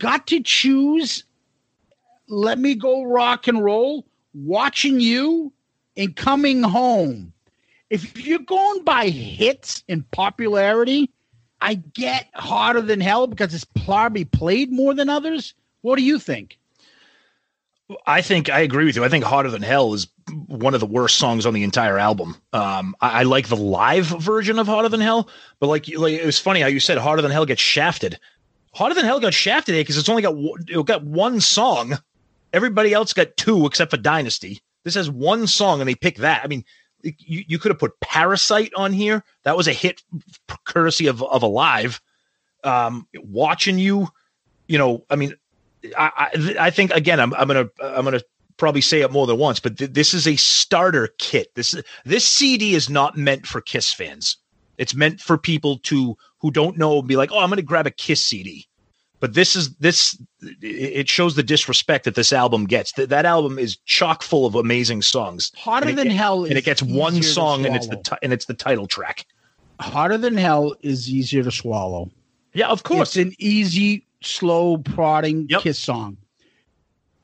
Got 0.00 0.26
to 0.28 0.42
choose. 0.42 1.24
Let 2.28 2.58
me 2.58 2.74
go 2.74 3.04
rock 3.04 3.48
and 3.48 3.62
roll. 3.62 4.06
Watching 4.34 5.00
you 5.00 5.52
and 5.96 6.14
coming 6.14 6.62
home. 6.62 7.32
If 7.88 8.26
you're 8.26 8.40
going 8.40 8.84
by 8.84 9.08
hits 9.08 9.84
and 9.88 10.08
popularity, 10.10 11.10
I 11.60 11.74
get 11.74 12.28
hotter 12.34 12.82
than 12.82 13.00
hell 13.00 13.26
because 13.26 13.54
it's 13.54 13.66
probably 13.86 14.24
played 14.24 14.72
more 14.72 14.92
than 14.92 15.08
others. 15.08 15.54
What 15.80 15.96
do 15.96 16.02
you 16.02 16.18
think? 16.18 16.58
I 18.06 18.20
think 18.20 18.50
I 18.50 18.60
agree 18.60 18.84
with 18.84 18.96
you. 18.96 19.04
I 19.04 19.08
think 19.08 19.24
"Hotter 19.24 19.50
Than 19.50 19.62
Hell" 19.62 19.94
is 19.94 20.08
one 20.46 20.74
of 20.74 20.80
the 20.80 20.86
worst 20.86 21.16
songs 21.16 21.46
on 21.46 21.54
the 21.54 21.62
entire 21.62 21.98
album. 21.98 22.36
Um, 22.52 22.96
I, 23.00 23.20
I 23.20 23.22
like 23.22 23.46
the 23.46 23.56
live 23.56 24.06
version 24.06 24.58
of 24.58 24.66
"Hotter 24.66 24.88
Than 24.88 25.00
Hell," 25.00 25.28
but 25.60 25.68
like, 25.68 25.86
like 25.96 26.14
it 26.14 26.26
was 26.26 26.38
funny 26.38 26.60
how 26.60 26.66
you 26.66 26.80
said 26.80 26.98
"Hotter 26.98 27.22
Than 27.22 27.30
Hell" 27.30 27.46
gets 27.46 27.62
shafted. 27.62 28.18
"Hotter 28.76 28.94
Than 28.94 29.04
Hell" 29.04 29.20
got 29.20 29.34
shafted 29.34 29.72
today 29.72 29.80
because 29.80 29.96
it's 29.96 30.08
only 30.08 30.22
got 30.22 30.34
it 30.68 30.86
got 30.86 31.04
one 31.04 31.40
song. 31.40 31.98
Everybody 32.52 32.92
else 32.92 33.12
got 33.12 33.36
two 33.36 33.66
except 33.66 33.90
for 33.90 33.96
Dynasty. 33.96 34.60
This 34.84 34.94
has 34.94 35.10
one 35.10 35.46
song, 35.46 35.80
and 35.80 35.88
they 35.88 35.94
pick 35.94 36.18
that. 36.18 36.44
I 36.44 36.46
mean, 36.46 36.64
you, 37.02 37.44
you 37.46 37.58
could 37.58 37.70
have 37.70 37.78
put 37.78 37.98
"Parasite" 38.00 38.72
on 38.76 38.92
here. 38.92 39.24
That 39.44 39.56
was 39.56 39.66
a 39.66 39.72
hit 39.72 40.02
courtesy 40.64 41.06
of 41.06 41.22
of 41.22 41.42
Alive. 41.42 42.00
Um, 42.64 43.06
watching 43.14 43.78
you, 43.78 44.08
you 44.66 44.76
know, 44.76 45.04
I 45.08 45.16
mean, 45.16 45.34
I, 45.96 46.10
I, 46.34 46.56
I 46.66 46.70
think 46.70 46.90
again, 46.92 47.18
I'm, 47.18 47.32
I'm 47.34 47.48
gonna 47.48 47.68
I'm 47.82 48.04
gonna 48.04 48.20
probably 48.56 48.80
say 48.80 49.00
it 49.00 49.10
more 49.10 49.26
than 49.26 49.38
once, 49.38 49.60
but 49.60 49.78
th- 49.78 49.92
this 49.92 50.14
is 50.14 50.26
a 50.26 50.36
starter 50.36 51.08
kit. 51.18 51.54
This 51.54 51.74
this 52.04 52.26
CD 52.26 52.74
is 52.74 52.90
not 52.90 53.16
meant 53.16 53.46
for 53.46 53.60
Kiss 53.60 53.92
fans. 53.92 54.36
It's 54.78 54.94
meant 54.94 55.20
for 55.20 55.38
people 55.38 55.78
to 55.78 56.16
who 56.46 56.52
don't 56.52 56.78
know 56.78 57.00
and 57.00 57.08
be 57.08 57.16
like, 57.16 57.32
oh, 57.32 57.40
I'm 57.40 57.48
gonna 57.48 57.62
grab 57.62 57.86
a 57.88 57.90
Kiss 57.90 58.24
CD. 58.24 58.68
But 59.18 59.34
this 59.34 59.56
is 59.56 59.74
this 59.76 60.16
it 60.62 61.08
shows 61.08 61.34
the 61.34 61.42
disrespect 61.42 62.04
that 62.04 62.14
this 62.14 62.32
album 62.32 62.66
gets. 62.66 62.92
That 62.92 63.08
that 63.08 63.24
album 63.24 63.58
is 63.58 63.76
chock 63.78 64.22
full 64.22 64.46
of 64.46 64.54
amazing 64.54 65.02
songs. 65.02 65.50
Hotter 65.56 65.88
it 65.88 65.96
than 65.96 66.10
hell 66.10 66.44
and 66.44 66.56
it 66.56 66.64
gets 66.64 66.82
one 66.82 67.22
song, 67.22 67.66
and 67.66 67.74
it's 67.74 67.88
the 67.88 67.96
ti- 67.96 68.16
and 68.22 68.32
it's 68.32 68.44
the 68.44 68.54
title 68.54 68.86
track. 68.86 69.26
Hotter 69.80 70.18
than 70.18 70.36
hell 70.36 70.76
is 70.82 71.10
easier 71.10 71.42
to 71.42 71.50
swallow. 71.50 72.10
Yeah, 72.52 72.68
of 72.68 72.82
course. 72.84 73.16
It's 73.16 73.26
an 73.26 73.34
easy, 73.38 74.06
slow, 74.22 74.78
prodding 74.78 75.48
kiss 75.48 75.78
song. 75.78 76.18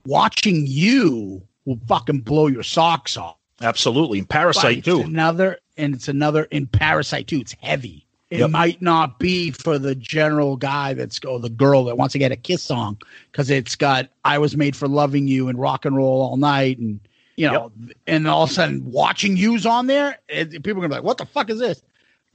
Watching 0.06 0.66
you 0.66 1.42
will 1.64 1.78
fucking 1.86 2.20
blow 2.20 2.48
your 2.48 2.64
socks 2.64 3.16
off. 3.16 3.36
Absolutely, 3.60 4.18
and 4.18 4.28
Parasite 4.28 4.84
too. 4.84 5.02
Another, 5.02 5.58
and 5.76 5.94
it's 5.94 6.08
another 6.08 6.44
in 6.44 6.66
Parasite 6.66 7.28
too. 7.28 7.38
It's 7.38 7.54
heavy. 7.60 8.06
It 8.32 8.38
Yep. 8.38 8.50
might 8.50 8.80
not 8.80 9.18
be 9.18 9.50
for 9.50 9.78
the 9.78 9.94
general 9.94 10.56
guy 10.56 10.94
that's 10.94 11.18
go 11.18 11.38
the 11.38 11.50
girl 11.50 11.84
that 11.84 11.98
wants 11.98 12.12
to 12.12 12.18
get 12.18 12.32
a 12.32 12.36
kiss 12.36 12.62
song 12.62 12.98
because 13.30 13.50
it's 13.50 13.76
got 13.76 14.08
"I 14.24 14.38
was 14.38 14.56
made 14.56 14.74
for 14.74 14.88
loving 14.88 15.28
you" 15.28 15.48
and 15.48 15.58
"Rock 15.58 15.84
and 15.84 15.94
Roll 15.94 16.22
All 16.22 16.38
Night" 16.38 16.78
and 16.78 16.98
you 17.36 17.46
know, 17.46 17.70
and 18.06 18.26
all 18.26 18.44
of 18.44 18.50
a 18.50 18.52
sudden 18.54 18.90
watching 18.90 19.36
you's 19.36 19.66
on 19.66 19.86
there, 19.86 20.18
and 20.30 20.50
people 20.50 20.70
are 20.70 20.74
gonna 20.76 20.88
be 20.88 20.94
like, 20.94 21.04
"What 21.04 21.18
the 21.18 21.26
fuck 21.26 21.50
is 21.50 21.58
this?" 21.58 21.82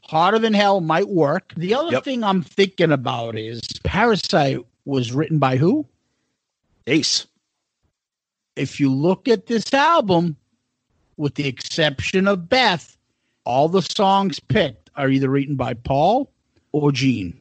Hotter 0.04 0.38
Than 0.38 0.54
Hell 0.54 0.82
might 0.82 1.10
work. 1.10 1.52
The 1.58 1.74
other 1.74 2.00
thing 2.02 2.24
I'm 2.24 2.44
thinking 2.44 2.92
about 2.92 3.36
is 3.36 3.60
Parasite 3.84 4.60
was 4.86 5.12
written 5.12 5.40
by 5.40 5.58
who? 5.58 5.88
Ace. 6.86 7.26
If 8.56 8.80
you 8.80 8.94
look 8.94 9.28
at 9.28 9.48
this 9.48 9.74
album, 9.74 10.38
with 11.18 11.34
the 11.34 11.48
exception 11.48 12.28
of 12.28 12.48
Beth, 12.50 12.96
all 13.46 13.68
the 13.68 13.82
songs 13.82 14.40
picked 14.40 14.87
are 14.98 15.10
either 15.10 15.30
written 15.30 15.56
by 15.56 15.74
Paul 15.74 16.32
or 16.72 16.92
Gene. 16.92 17.40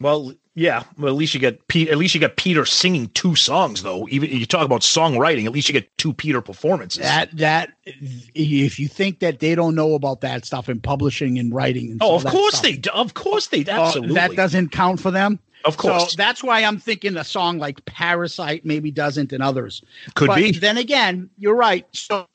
Well, 0.00 0.32
yeah. 0.54 0.84
Well, 0.98 1.12
at 1.12 1.16
least 1.16 1.34
you 1.34 1.40
get 1.40 1.66
Pete. 1.68 1.88
At 1.88 1.98
least 1.98 2.14
you 2.14 2.20
got 2.20 2.36
Peter 2.36 2.64
singing 2.64 3.08
two 3.08 3.36
songs, 3.36 3.82
though. 3.82 4.08
Even 4.08 4.30
you 4.30 4.46
talk 4.46 4.64
about 4.64 4.80
songwriting, 4.80 5.44
at 5.44 5.52
least 5.52 5.68
you 5.68 5.72
get 5.72 5.96
two 5.96 6.12
Peter 6.12 6.40
performances. 6.40 7.02
That 7.02 7.36
that 7.36 7.72
if 7.84 8.78
you 8.78 8.88
think 8.88 9.20
that 9.20 9.40
they 9.40 9.54
don't 9.54 9.74
know 9.74 9.94
about 9.94 10.22
that 10.22 10.44
stuff 10.44 10.68
in 10.68 10.80
publishing 10.80 11.38
and 11.38 11.54
writing, 11.54 11.92
and 11.92 12.02
oh, 12.02 12.16
of 12.16 12.24
course 12.24 12.54
stuff, 12.54 12.62
they. 12.62 12.76
do. 12.76 12.90
Of 12.90 13.14
course 13.14 13.48
they. 13.48 13.64
uh, 13.64 13.86
Absolutely. 13.86 14.14
that 14.14 14.36
doesn't 14.36 14.70
count 14.70 15.00
for 15.00 15.10
them. 15.10 15.38
Of 15.64 15.76
course. 15.76 16.12
So 16.12 16.16
that's 16.16 16.42
why 16.42 16.64
I'm 16.64 16.78
thinking 16.78 17.16
a 17.16 17.24
song 17.24 17.58
like 17.58 17.84
Parasite 17.84 18.64
maybe 18.64 18.90
doesn't 18.90 19.32
and 19.32 19.42
others. 19.42 19.82
Could 20.14 20.28
But 20.28 20.36
be. 20.36 20.52
Then 20.52 20.78
again, 20.78 21.28
you're 21.36 21.54
right. 21.54 21.86
So 21.92 22.26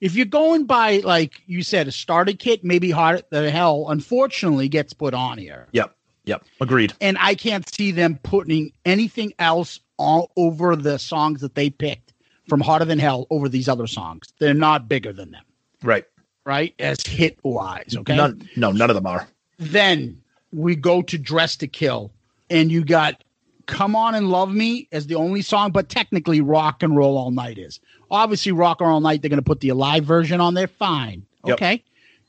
if 0.00 0.14
you're 0.14 0.26
going 0.26 0.64
by 0.66 0.98
like 0.98 1.42
you 1.46 1.62
said, 1.62 1.88
a 1.88 1.92
starter 1.92 2.32
kit, 2.32 2.64
maybe 2.64 2.90
Heart 2.90 3.30
the 3.30 3.50
Hell, 3.50 3.86
unfortunately 3.88 4.68
gets 4.68 4.92
put 4.92 5.14
on 5.14 5.38
here. 5.38 5.68
Yep. 5.72 5.94
Yep. 6.24 6.44
Agreed. 6.60 6.92
And 7.00 7.16
I 7.18 7.34
can't 7.34 7.68
see 7.74 7.90
them 7.92 8.18
putting 8.22 8.72
anything 8.84 9.32
else 9.38 9.80
all 9.96 10.30
over 10.36 10.76
the 10.76 10.98
songs 10.98 11.40
that 11.40 11.54
they 11.54 11.70
picked 11.70 12.12
from 12.48 12.60
Hotter 12.60 12.84
Than 12.84 12.98
Hell 12.98 13.26
over 13.30 13.48
these 13.48 13.68
other 13.68 13.86
songs. 13.86 14.32
They're 14.38 14.54
not 14.54 14.88
bigger 14.88 15.12
than 15.12 15.30
them, 15.30 15.44
Right. 15.82 16.04
right? 16.44 16.74
As 16.78 17.04
hit 17.06 17.38
wise. 17.42 17.94
Okay. 17.96 18.16
None. 18.16 18.48
No, 18.56 18.70
none 18.72 18.90
of 18.90 18.96
them 18.96 19.06
are. 19.06 19.28
Then 19.58 20.20
we 20.52 20.74
go 20.76 21.02
to 21.02 21.18
Dress 21.18 21.56
to 21.56 21.66
Kill, 21.68 22.10
and 22.48 22.70
you 22.72 22.84
got 22.84 23.22
Come 23.70 23.94
On 23.94 24.14
and 24.14 24.30
Love 24.30 24.52
Me 24.52 24.88
as 24.92 25.06
the 25.06 25.14
only 25.14 25.42
song, 25.42 25.70
but 25.70 25.88
technically 25.88 26.40
Rock 26.40 26.82
and 26.82 26.96
Roll 26.96 27.16
All 27.16 27.30
Night 27.30 27.56
is. 27.56 27.80
Obviously, 28.10 28.52
Rock 28.52 28.80
and 28.80 28.88
Roll 28.88 28.94
All 28.94 29.00
Night, 29.00 29.22
they're 29.22 29.28
going 29.28 29.38
to 29.38 29.42
put 29.42 29.60
the 29.60 29.72
live 29.72 30.04
version 30.04 30.40
on 30.40 30.54
there. 30.54 30.66
Fine. 30.66 31.24
Yep. 31.46 31.54
Okay. 31.54 31.84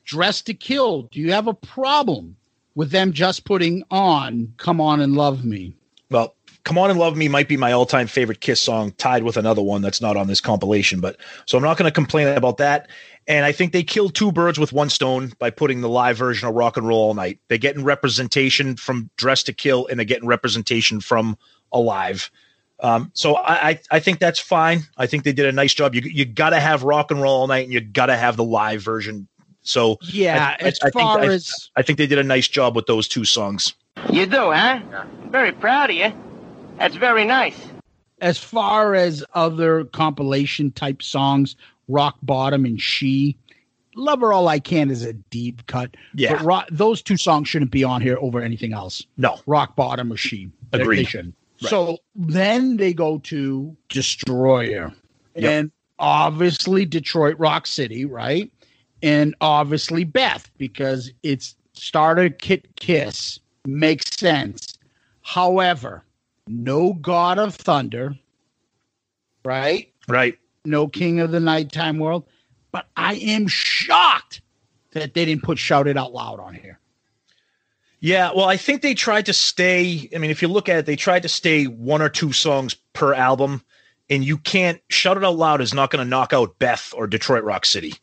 Dress 0.06 0.42
to 0.44 0.54
Kill, 0.54 1.04
do 1.04 1.20
you 1.20 1.32
have 1.32 1.48
a 1.48 1.54
problem 1.54 2.36
with 2.76 2.92
them 2.92 3.12
just 3.12 3.44
putting 3.44 3.84
on 3.92 4.54
Come 4.58 4.80
On 4.80 5.02
and 5.02 5.16
Love 5.16 5.44
Me? 5.44 5.74
Well, 6.62 6.74
Come 6.74 6.78
On 6.78 6.89
and 6.89 6.99
Love 6.99 7.18
Me 7.18 7.28
might 7.28 7.47
be 7.47 7.57
my 7.57 7.72
all 7.72 7.86
time 7.86 8.07
favorite 8.07 8.39
Kiss 8.41 8.62
song, 8.62 8.91
tied 8.97 9.24
with 9.24 9.38
another 9.38 9.62
one 9.62 9.82
that's 9.82 10.01
not 10.01 10.18
on 10.18 10.28
this 10.28 10.41
compilation. 10.41 10.99
But 10.99 11.18
so 11.45 11.57
I'm 11.57 11.64
not 11.64 11.78
going 11.78 11.89
to 11.89 11.93
complain 11.93 12.28
about 12.28 12.57
that. 12.57 12.88
And 13.28 13.45
I 13.45 13.51
think 13.51 13.72
they 13.72 13.84
killed 13.84 14.16
two 14.16 14.32
birds 14.32 14.57
with 14.59 14.74
one 14.74 14.89
stone 14.89 15.32
by 15.39 15.49
putting 15.51 15.82
the 15.82 15.89
live 15.89 16.18
version 16.18 16.47
of 16.47 16.55
Rock 16.55 16.78
and 16.78 16.88
Roll 16.88 16.99
All 16.99 17.14
Night. 17.14 17.39
They're 17.47 17.57
getting 17.57 17.84
representation 17.84 18.76
from 18.76 19.09
Dress 19.18 19.43
to 19.43 19.53
Kill, 19.53 19.88
and 19.88 19.99
they're 19.99 20.05
getting 20.05 20.28
representation 20.28 20.99
from 21.01 21.38
Alive. 21.72 22.30
Um, 22.80 23.12
so 23.14 23.36
I, 23.36 23.70
I 23.70 23.80
I 23.91 23.99
think 23.99 24.18
that's 24.20 24.39
fine. 24.39 24.82
I 24.97 25.05
think 25.05 25.24
they 25.24 25.34
did 25.34 25.45
a 25.45 25.51
nice 25.51 25.74
job. 25.74 25.93
You 25.93 26.01
you 26.03 26.26
got 26.26 26.49
to 26.51 26.59
have 26.59 26.84
Rock 26.84 27.12
and 27.12 27.22
Roll 27.22 27.41
All 27.41 27.47
Night, 27.47 27.66
and 27.66 27.74
you 27.74 27.80
got 27.80 28.07
to 28.07 28.18
have 28.18 28.38
the 28.38 28.43
live 28.43 28.82
version. 28.82 29.28
So 29.62 29.97
Yeah, 30.01 30.55
I, 30.59 30.64
I- 30.66 30.68
as 30.68 30.80
I 30.82 30.89
think, 30.89 30.93
far 30.93 31.20
I- 31.22 31.26
as- 31.26 31.70
I 31.76 31.82
think 31.84 31.97
they 31.99 32.07
did 32.07 32.18
a 32.18 32.24
nice 32.24 32.47
job 32.47 32.76
with 32.76 32.88
those 32.88 33.07
two 33.07 33.24
songs. 33.26 33.76
You 34.12 34.26
do, 34.26 34.51
huh? 34.51 34.80
Very 35.30 35.51
proud 35.51 35.91
of 35.91 35.95
you. 35.95 36.12
That's 36.82 36.95
very 36.95 37.25
nice. 37.25 37.67
As 38.21 38.39
far 38.39 38.95
as 38.95 39.23
other 39.36 39.84
compilation 39.86 40.71
type 40.71 41.03
songs, 41.03 41.55
Rock 41.88 42.17
Bottom 42.23 42.65
and 42.65 42.82
She, 42.82 43.38
Love 43.95 44.21
Her 44.21 44.34
All 44.34 44.47
I 44.47 44.59
Can 44.59 44.89
is 44.89 45.03
a 45.05 45.13
deep 45.13 45.65
cut. 45.67 45.95
Yeah. 46.15 46.38
But 46.38 46.41
ro- 46.43 46.61
those 46.71 47.03
two 47.03 47.17
songs 47.17 47.47
shouldn't 47.49 47.69
be 47.69 47.84
on 47.84 48.01
here 48.01 48.17
over 48.19 48.41
anything 48.41 48.73
else. 48.73 49.05
No. 49.17 49.39
Rock 49.45 49.75
Bottom 49.75 50.11
or 50.11 50.17
She. 50.17 50.49
They- 50.71 50.79
They, 50.79 50.84
Agreed. 50.84 51.07
shouldn't. 51.07 51.36
Right. 51.61 51.69
So 51.69 51.97
then 52.15 52.77
they 52.77 52.93
go 52.93 53.19
to 53.19 53.77
Destroyer. 53.89 54.91
Yep. 55.36 55.51
And 55.51 55.71
obviously 55.99 56.86
Detroit 56.86 57.38
Rock 57.38 57.67
City, 57.67 58.05
right? 58.05 58.51
And 59.03 59.36
obviously 59.39 60.03
Beth, 60.03 60.49
because 60.57 61.11
it's 61.21 61.55
starter 61.73 62.29
kit 62.32 62.75
kiss 62.77 63.39
makes 63.67 64.17
sense. 64.17 64.77
However, 65.21 66.03
no 66.48 66.94
God 66.94 67.39
of 67.39 67.56
Thunder, 67.56 68.16
right? 69.46 69.92
Right. 70.08 70.38
No 70.66 70.88
King 70.88 71.20
of 71.20 71.32
the 71.32 71.39
Nighttime 71.39 72.00
World. 72.00 72.26
But 72.72 72.88
I 72.96 73.16
am 73.16 73.48
shocked 73.48 74.42
that 74.92 75.14
they 75.14 75.26
didn't 75.26 75.44
put 75.44 75.58
Shout 75.58 75.88
It 75.88 75.98
Out 75.98 76.14
Loud 76.14 76.39
on 76.39 76.54
here. 76.54 76.80
Yeah, 78.00 78.32
well, 78.36 78.46
I 78.46 78.58
think 78.58 78.82
they 78.82 78.94
tried 78.96 79.28
to 79.28 79.34
stay. 79.34 80.10
I 80.16 80.18
mean, 80.18 80.32
if 80.32 80.42
you 80.42 80.48
look 80.48 80.70
at 80.70 80.78
it, 80.78 80.86
they 80.86 80.96
tried 80.96 81.22
to 81.24 81.30
stay 81.30 81.66
one 81.66 82.02
or 82.02 82.10
two 82.10 82.32
songs 82.34 82.74
per 82.94 83.14
album, 83.14 83.64
and 84.10 84.26
you 84.26 84.38
can't 84.38 84.82
shout 84.89 85.18
it 85.18 85.24
out 85.24 85.36
loud 85.36 85.62
is 85.62 85.74
not 85.74 85.92
going 85.92 86.04
to 86.04 86.10
knock 86.10 86.34
out 86.34 86.58
Beth 86.58 86.94
or 86.98 87.06
Detroit 87.06 87.44
Rock 87.44 87.66
City. 87.66 87.94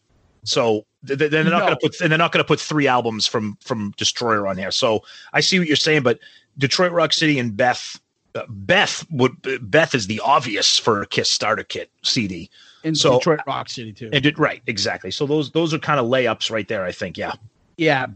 So 0.45 0.87
th- 1.07 1.19
th- 1.19 1.31
they're 1.33 1.43
not 1.45 1.51
No. 1.51 1.67
going 1.67 1.79
to 1.79 1.81
put 1.81 2.01
and 2.01 2.13
they're 2.13 2.19
not 2.19 2.31
going 2.31 2.45
to 2.45 2.47
put 2.47 2.61
three 2.61 2.87
albums 2.87 3.27
from 3.27 3.59
from 3.61 3.93
Destroyer 3.97 4.47
on 4.47 4.57
here. 4.57 4.71
So 4.71 5.03
I 5.33 5.41
see 5.41 5.59
what 5.59 5.67
you're 5.67 5.77
saying, 5.77 6.03
but 6.03 6.21
Detroit 6.57 6.93
Rock 6.93 7.13
City 7.13 7.39
and 7.39 7.57
Beth, 7.57 8.01
Beth 8.49 9.07
would 9.11 9.37
Beth 9.63 9.95
is 9.95 10.07
the 10.07 10.21
obvious 10.21 10.79
for 10.79 11.03
a 11.03 11.07
Kiss 11.07 11.31
starter 11.31 11.65
kit 11.65 11.91
CD. 12.03 12.51
In 12.85 12.95
so 12.95 13.19
Detroit 13.19 13.41
Rock 13.47 13.69
City, 13.69 13.93
too. 13.93 14.11
and 14.13 14.23
did 14.23 14.39
right 14.39 14.63
exactly. 14.67 15.11
So 15.11 15.27
those 15.27 15.51
those 15.51 15.75
are 15.75 15.79
kind 15.79 15.99
of 15.99 16.07
layups 16.07 16.51
right 16.51 16.69
there. 16.69 16.85
I 16.85 16.93
think. 16.93 17.17
Yeah. 17.17 17.33
Yeah. 17.77 18.07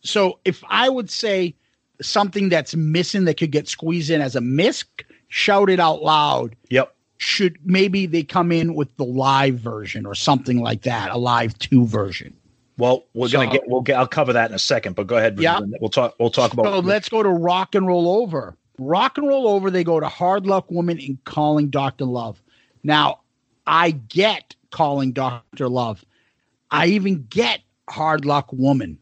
So 0.00 0.38
if 0.44 0.62
I 0.68 0.88
would 0.88 1.10
say 1.10 1.54
something 2.00 2.48
that's 2.48 2.74
missing 2.74 3.24
that 3.24 3.36
could 3.36 3.52
get 3.52 3.68
squeezed 3.68 4.10
in 4.10 4.20
as 4.20 4.36
a 4.36 4.40
misc, 4.40 5.04
shout 5.28 5.70
it 5.70 5.80
out 5.80 6.02
loud. 6.02 6.56
Yep. 6.70 6.94
Should 7.18 7.58
maybe 7.64 8.06
they 8.06 8.22
come 8.22 8.52
in 8.52 8.74
with 8.74 8.94
the 8.96 9.04
live 9.04 9.58
version 9.58 10.06
or 10.06 10.14
something 10.14 10.60
like 10.60 10.82
that, 10.82 11.10
a 11.10 11.16
live 11.16 11.58
two 11.58 11.84
version. 11.84 12.34
Well, 12.76 13.04
we're 13.12 13.28
gonna 13.28 13.50
get 13.50 13.68
we'll 13.68 13.80
get 13.80 13.98
I'll 13.98 14.06
cover 14.06 14.32
that 14.32 14.50
in 14.50 14.54
a 14.54 14.58
second, 14.58 14.94
but 14.94 15.08
go 15.08 15.16
ahead. 15.16 15.38
Yeah. 15.38 15.60
We'll 15.80 15.90
talk 15.90 16.14
we'll 16.20 16.30
talk 16.30 16.52
about 16.52 16.66
So 16.66 16.78
let's 16.78 17.08
go 17.08 17.22
to 17.22 17.28
Rock 17.28 17.74
and 17.74 17.86
Roll 17.86 18.08
Over. 18.22 18.56
Rock 18.78 19.18
and 19.18 19.28
Roll 19.28 19.48
Over, 19.48 19.70
they 19.70 19.84
go 19.84 20.00
to 20.00 20.08
Hard 20.08 20.46
Luck 20.46 20.70
Woman 20.70 20.98
and 20.98 21.22
Calling 21.24 21.68
Dr. 21.68 22.04
Love. 22.04 22.42
Now, 22.84 23.20
I 23.66 23.90
get 23.90 24.54
Calling 24.70 25.12
Dr. 25.12 25.68
Love. 25.68 26.04
I 26.70 26.86
even 26.86 27.26
get 27.28 27.60
Hard 27.88 28.24
Luck 28.24 28.52
Woman. 28.52 28.98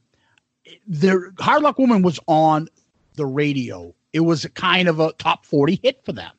The 0.89 1.33
Hard 1.39 1.63
Luck 1.63 1.79
Woman 1.79 2.03
was 2.03 2.19
on 2.27 2.69
the 3.15 3.27
radio. 3.27 3.95
It 4.13 4.21
was 4.21 4.45
a 4.45 4.51
kind 4.51 4.89
of 4.89 4.99
a 4.99 5.13
top 5.15 5.45
40 5.45 5.81
hit 5.83 6.05
for 6.05 6.13
them. 6.13 6.33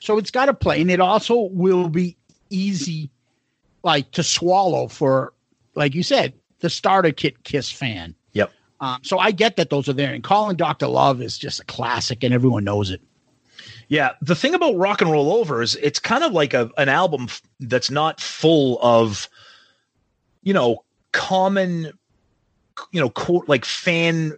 So 0.00 0.16
it's 0.18 0.30
got 0.30 0.46
to 0.46 0.54
play. 0.54 0.80
And 0.80 0.90
it 0.90 1.00
also 1.00 1.48
will 1.52 1.88
be 1.88 2.16
easy 2.50 3.10
like 3.82 4.10
to 4.12 4.22
swallow 4.22 4.88
for, 4.88 5.32
like 5.74 5.94
you 5.94 6.02
said, 6.02 6.32
the 6.60 6.70
starter 6.70 7.12
kit 7.12 7.44
Kiss 7.44 7.70
fan. 7.70 8.14
Um, 8.80 9.00
so 9.02 9.18
I 9.18 9.30
get 9.30 9.56
that 9.56 9.70
those 9.70 9.88
are 9.88 9.92
there. 9.92 10.14
And 10.14 10.22
Calling 10.22 10.56
Dr. 10.56 10.86
Love 10.86 11.20
is 11.20 11.36
just 11.36 11.60
a 11.60 11.64
classic 11.64 12.22
and 12.22 12.32
everyone 12.32 12.64
knows 12.64 12.90
it. 12.90 13.00
Yeah, 13.88 14.10
the 14.20 14.34
thing 14.34 14.54
about 14.54 14.76
Rock 14.76 15.00
and 15.00 15.10
Roll 15.10 15.32
Over 15.32 15.62
is 15.62 15.74
it's 15.76 15.98
kind 15.98 16.22
of 16.22 16.32
like 16.32 16.52
a 16.52 16.70
an 16.76 16.90
album 16.90 17.24
f- 17.24 17.42
that's 17.58 17.90
not 17.90 18.20
full 18.20 18.78
of, 18.82 19.28
you 20.42 20.52
know, 20.52 20.84
common, 21.12 21.92
you 22.92 23.00
know, 23.00 23.08
co- 23.08 23.44
like 23.46 23.64
fan, 23.64 24.34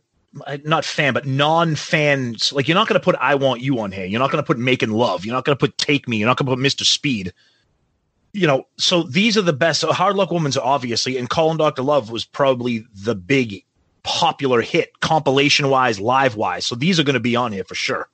uh, 0.46 0.58
not 0.64 0.84
fan, 0.84 1.14
but 1.14 1.26
non-fans. 1.26 2.52
Like 2.52 2.68
you're 2.68 2.76
not 2.76 2.86
going 2.86 3.00
to 3.00 3.04
put 3.04 3.16
"I 3.16 3.34
Want 3.34 3.60
You" 3.60 3.80
on 3.80 3.90
here. 3.90 4.04
You're 4.04 4.20
not 4.20 4.30
going 4.30 4.42
to 4.42 4.46
put 4.46 4.56
"Making 4.56 4.92
Love." 4.92 5.24
You're 5.24 5.34
not 5.34 5.44
going 5.44 5.56
to 5.58 5.60
put 5.60 5.76
"Take 5.78 6.06
Me." 6.06 6.18
You're 6.18 6.28
not 6.28 6.36
going 6.36 6.46
to 6.46 6.54
put 6.54 6.64
"Mr. 6.64 6.84
Speed." 6.84 7.32
You 8.32 8.46
know, 8.46 8.68
so 8.78 9.02
these 9.02 9.36
are 9.36 9.42
the 9.42 9.52
best. 9.52 9.80
So 9.80 9.92
Hard 9.92 10.14
Luck 10.14 10.30
Woman's 10.30 10.56
obviously, 10.56 11.16
and 11.16 11.28
Calling 11.28 11.58
Doctor 11.58 11.82
Love 11.82 12.12
was 12.12 12.24
probably 12.24 12.84
the 12.94 13.16
big 13.16 13.64
popular 14.02 14.60
hit, 14.60 14.98
compilation 15.00 15.68
wise, 15.68 16.00
live 16.00 16.36
wise. 16.36 16.66
So 16.66 16.74
these 16.74 16.98
are 16.98 17.04
going 17.04 17.14
to 17.14 17.20
be 17.20 17.36
on 17.36 17.52
here 17.52 17.64
for 17.64 17.74
sure. 17.74 18.08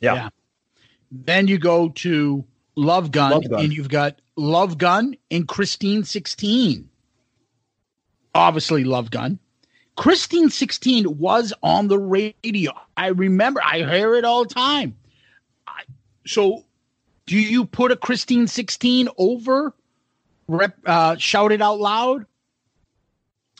Yeah. 0.00 0.14
Yeah. 0.14 0.28
Then 1.10 1.48
you 1.48 1.58
go 1.58 1.88
to 1.88 2.44
Love 2.76 3.10
Gun, 3.10 3.32
Love 3.32 3.50
Gun. 3.50 3.64
and 3.64 3.72
you've 3.72 3.88
got 3.88 4.20
Love 4.36 4.78
Gun 4.78 5.16
and 5.30 5.46
Christine 5.46 6.04
16. 6.04 6.88
Obviously, 8.34 8.84
Love 8.84 9.10
Gun. 9.10 9.38
Christine 9.96 10.48
16 10.48 11.18
was 11.18 11.52
on 11.62 11.88
the 11.88 11.98
radio. 11.98 12.72
I 12.96 13.08
remember, 13.08 13.60
I 13.62 13.78
hear 13.78 14.14
it 14.14 14.24
all 14.24 14.44
the 14.44 14.54
time. 14.54 14.96
I, 15.66 15.82
so, 16.26 16.64
do 17.26 17.38
you 17.38 17.66
put 17.66 17.90
a 17.90 17.96
Christine 17.96 18.46
16 18.46 19.08
over 19.18 19.74
rep, 20.48 20.78
uh, 20.86 21.16
Shout 21.16 21.52
It 21.52 21.60
Out 21.60 21.80
Loud? 21.80 22.24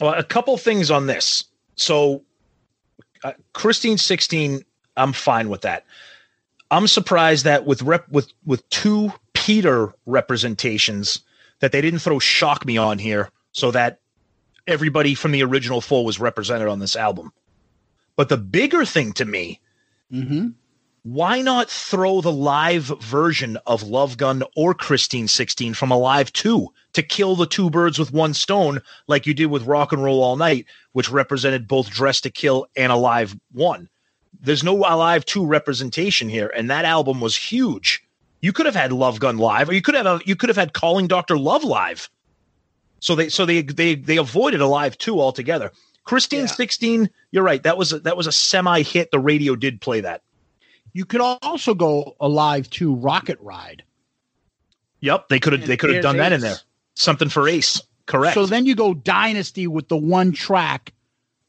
Well, 0.01 0.15
a 0.15 0.25
couple 0.25 0.57
things 0.57 0.91
on 0.91 1.07
this. 1.07 1.45
So, 1.77 2.23
uh, 3.23 3.33
Christine 3.53 3.99
sixteen, 3.99 4.65
I'm 4.97 5.13
fine 5.13 5.49
with 5.49 5.63
that. 5.63 5.85
I'm 6.71 6.87
surprised 6.87 7.45
that 7.45 7.67
with 7.67 7.83
rep 7.83 8.09
with 8.11 8.33
with 8.45 8.69
two 8.71 9.13
Peter 9.35 9.93
representations 10.07 11.21
that 11.61 11.73
they 11.73 11.81
didn't 11.81 12.01
throw 12.01 12.19
shock 12.19 12.65
me 12.65 12.79
on 12.79 12.99
here, 12.99 13.31
so 13.53 13.71
that 13.73 14.01
everybody 14.67 15.15
from 15.15 15.33
the 15.33 15.43
original 15.43 15.81
four 15.81 16.05
was 16.05 16.19
represented 16.21 16.69
on 16.69 16.79
this 16.79 16.97
album. 16.97 17.33
But 18.17 18.29
the 18.29 18.37
bigger 18.37 18.85
thing 18.85 19.13
to 19.15 19.25
me, 19.25 19.61
why 21.03 21.41
not 21.41 21.71
throw 21.71 22.21
the 22.21 22.33
live 22.33 22.85
version 23.01 23.59
of 23.67 23.83
Love 23.83 24.17
Gun 24.17 24.43
or 24.55 24.75
Christine 24.75 25.29
16 25.29 25.75
from 25.75 25.91
Alive 25.91 26.33
2 26.33 26.69
to 26.93 27.03
kill 27.03 27.37
the 27.37 27.47
two 27.47 27.71
birds 27.71 27.99
with 27.99 28.13
one 28.13 28.35
stone, 28.35 28.81
like 29.07 29.27
you 29.27 29.35
did 29.35 29.47
with 29.47 29.67
Rock 29.67 29.93
and 29.93 30.03
Roll 30.03 30.23
All 30.23 30.37
Night, 30.37 30.67
which 30.93 31.11
represented 31.11 31.69
both 31.69 31.91
Dress 31.91 32.21
to 32.23 32.31
Kill 32.31 32.67
and 32.77 32.93
Alive 32.93 33.37
1? 33.53 33.89
There's 34.41 34.65
no 34.65 34.77
Alive 34.77 35.25
2 35.25 35.45
representation 35.45 36.29
here, 36.29 36.53
and 36.57 36.71
that 36.71 36.85
album 36.85 37.21
was 37.21 37.37
huge. 37.37 38.03
You 38.41 38.53
could 38.53 38.67
have 38.67 38.75
had 38.75 38.93
Love 38.93 39.21
Gun 39.21 39.39
live, 39.39 39.69
or 39.69 39.75
you 39.75 39.83
could 39.83 39.95
have 39.95 40.07
uh, 40.07 40.19
you 40.25 40.35
could 40.35 40.49
have 40.49 40.57
had 40.57 40.73
Calling 40.73 41.07
Dr. 41.07 41.37
Love 41.37 41.63
live. 41.63 42.09
So 43.01 43.15
they 43.15 43.29
so 43.29 43.45
they 43.45 43.63
they 43.63 43.95
they 43.95 44.17
avoided 44.17 44.61
Alive 44.61 44.97
2 44.97 45.21
altogether. 45.21 45.73
Christine 46.05 46.49
16, 46.49 47.11
you're 47.31 47.45
right. 47.45 47.63
That 47.63 47.77
was 47.77 47.93
a, 47.93 48.01
that 48.01 48.17
was 48.17 48.27
a 48.27 48.33
semi 48.33 48.83
hit. 48.83 49.11
The 49.11 49.19
radio 49.19 49.55
did 49.55 49.81
play 49.81 50.01
that. 50.01 50.23
You 50.93 51.05
could 51.05 51.21
also 51.21 51.75
go 51.75 52.17
alive 52.21 52.69
Two 52.71 52.95
Rocket 52.95 53.39
Ride. 53.41 53.85
Yep, 55.01 55.29
they 55.29 55.39
could 55.39 55.53
have 55.53 55.67
they 55.67 55.77
could 55.77 55.95
have 55.95 56.03
done 56.03 56.17
that 56.17 56.33
in 56.33 56.41
there. 56.41 56.57
Something 57.01 57.31
for 57.31 57.49
Ace. 57.49 57.81
Correct. 58.05 58.35
So 58.35 58.45
then 58.45 58.67
you 58.67 58.75
go 58.75 58.93
Dynasty 58.93 59.67
with 59.67 59.89
the 59.89 59.97
one 59.97 60.33
track, 60.33 60.93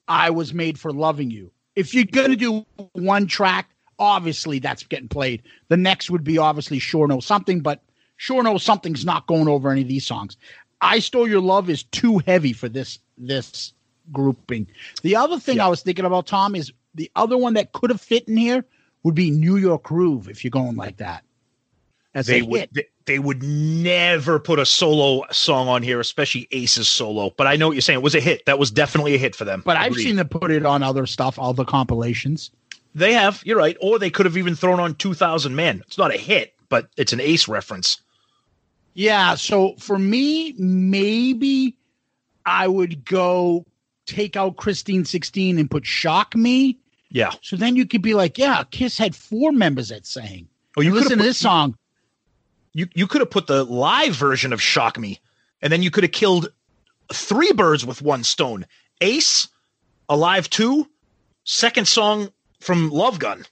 I 0.07 0.29
Was 0.29 0.53
Made 0.53 0.79
for 0.79 0.93
Loving 0.93 1.29
You. 1.29 1.51
If 1.75 1.93
you're 1.93 2.05
going 2.05 2.29
to 2.29 2.37
do 2.37 2.65
one 2.93 3.27
track, 3.27 3.69
obviously 3.99 4.59
that's 4.59 4.83
getting 4.83 5.09
played. 5.09 5.43
The 5.67 5.75
next 5.75 6.09
would 6.09 6.23
be 6.23 6.37
obviously 6.37 6.79
Sure 6.79 7.05
Know 7.05 7.19
Something, 7.19 7.59
but 7.59 7.83
Sure 8.15 8.41
Know 8.43 8.57
Something's 8.57 9.03
not 9.03 9.27
going 9.27 9.49
over 9.49 9.69
any 9.69 9.81
of 9.81 9.89
these 9.89 10.05
songs. 10.05 10.37
I 10.79 10.99
Stole 10.99 11.27
Your 11.27 11.41
Love 11.41 11.69
is 11.69 11.83
too 11.83 12.19
heavy 12.19 12.53
for 12.53 12.69
this 12.69 12.99
this 13.17 13.73
grouping. 14.13 14.67
The 15.03 15.17
other 15.17 15.37
thing 15.37 15.59
I 15.59 15.67
was 15.67 15.81
thinking 15.81 16.05
about, 16.05 16.27
Tom, 16.27 16.55
is 16.55 16.71
the 16.95 17.11
other 17.17 17.37
one 17.37 17.55
that 17.55 17.73
could 17.73 17.89
have 17.89 17.99
fit 17.99 18.29
in 18.29 18.37
here 18.37 18.63
would 19.03 19.15
be 19.15 19.31
New 19.31 19.57
York 19.57 19.83
Groove 19.83 20.29
if 20.29 20.45
you're 20.45 20.51
going 20.51 20.77
like 20.77 20.97
that. 20.97 21.25
As 22.13 22.27
they 22.27 22.39
a 22.39 22.45
would 22.45 22.69
hit. 22.73 22.90
They, 23.05 23.19
would 23.19 23.43
never 23.43 24.39
put 24.39 24.59
a 24.59 24.65
solo 24.65 25.23
song 25.31 25.67
on 25.67 25.83
here, 25.83 25.99
especially 25.99 26.47
Ace's 26.51 26.87
solo. 26.87 27.31
But 27.37 27.47
I 27.47 27.55
know 27.55 27.67
what 27.67 27.73
you're 27.73 27.81
saying. 27.81 27.99
It 27.99 28.03
was 28.03 28.15
a 28.15 28.19
hit. 28.19 28.45
That 28.45 28.59
was 28.59 28.71
definitely 28.71 29.15
a 29.15 29.17
hit 29.17 29.35
for 29.35 29.45
them. 29.45 29.61
But 29.65 29.77
I've 29.77 29.95
seen 29.95 30.15
them 30.15 30.29
put 30.29 30.51
it 30.51 30.65
on 30.65 30.83
other 30.83 31.05
stuff, 31.05 31.37
all 31.37 31.53
the 31.53 31.65
compilations. 31.65 32.51
They 32.93 33.13
have. 33.13 33.41
You're 33.45 33.57
right. 33.57 33.77
Or 33.81 33.99
they 33.99 34.09
could 34.09 34.25
have 34.25 34.37
even 34.37 34.55
thrown 34.55 34.79
on 34.79 34.95
2000 34.95 35.55
Men. 35.55 35.83
It's 35.87 35.97
not 35.97 36.13
a 36.13 36.17
hit, 36.17 36.53
but 36.69 36.89
it's 36.97 37.13
an 37.13 37.19
Ace 37.19 37.47
reference. 37.47 38.01
Yeah. 38.93 39.35
So 39.35 39.75
for 39.77 39.97
me, 39.97 40.53
maybe 40.57 41.77
I 42.45 42.67
would 42.67 43.05
go 43.05 43.65
take 44.05 44.35
out 44.35 44.57
Christine 44.57 45.05
16 45.05 45.57
and 45.57 45.69
put 45.69 45.85
Shock 45.85 46.35
Me. 46.35 46.77
Yeah. 47.09 47.31
So 47.41 47.55
then 47.55 47.75
you 47.75 47.85
could 47.85 48.01
be 48.01 48.13
like, 48.13 48.37
yeah, 48.37 48.63
Kiss 48.71 48.97
had 48.97 49.15
four 49.15 49.51
members 49.51 49.89
that 49.89 50.05
sang. 50.05 50.47
Oh, 50.77 50.81
you 50.81 50.93
listen 50.93 51.17
to 51.17 51.23
this 51.23 51.37
song. 51.37 51.75
You 52.73 52.87
you 52.93 53.07
could 53.07 53.21
have 53.21 53.29
put 53.29 53.47
the 53.47 53.63
live 53.63 54.15
version 54.15 54.53
of 54.53 54.61
Shock 54.61 54.97
Me, 54.97 55.19
and 55.61 55.71
then 55.71 55.83
you 55.83 55.91
could 55.91 56.03
have 56.03 56.11
killed 56.13 56.51
three 57.13 57.51
birds 57.53 57.85
with 57.85 58.01
one 58.01 58.23
stone. 58.23 58.65
Ace, 59.01 59.47
Alive 60.09 60.49
Two, 60.49 60.87
second 61.43 61.87
song 61.87 62.31
from 62.59 62.89
Love 62.89 63.19
Gun. 63.19 63.43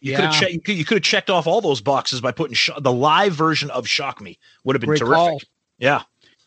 You 0.00 0.16
could 0.16 0.24
have 0.24 0.34
Yeah. 0.34 0.40
che- 0.48 0.52
you 0.54 0.60
could, 0.60 0.76
you 0.76 0.84
could 0.84 0.96
have 0.96 1.02
checked 1.04 1.30
off 1.30 1.46
all 1.46 1.60
those 1.60 1.80
boxes 1.80 2.20
by 2.20 2.32
putting 2.32 2.54
Sho- 2.54 2.78
the 2.80 2.92
live 2.92 3.32
version 3.34 3.70
of 3.70 3.88
Shock 3.88 4.20
Me. 4.20 4.38
Would 4.64 4.74
have 4.74 4.80
been 4.80 4.88
Great 4.88 4.98
terrific. 4.98 5.14
call. 5.16 5.40
Yeah. 5.78 6.02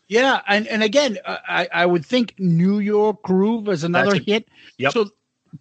Yeah, 0.08 0.40
and 0.46 0.66
and 0.68 0.82
again, 0.82 1.18
I 1.26 1.68
I 1.72 1.86
would 1.86 2.04
think 2.04 2.34
New 2.38 2.78
York 2.78 3.22
Groove 3.22 3.68
is 3.68 3.84
another 3.84 4.14
a- 4.16 4.18
hit. 4.18 4.48
Yep. 4.78 4.92
So, 4.92 5.10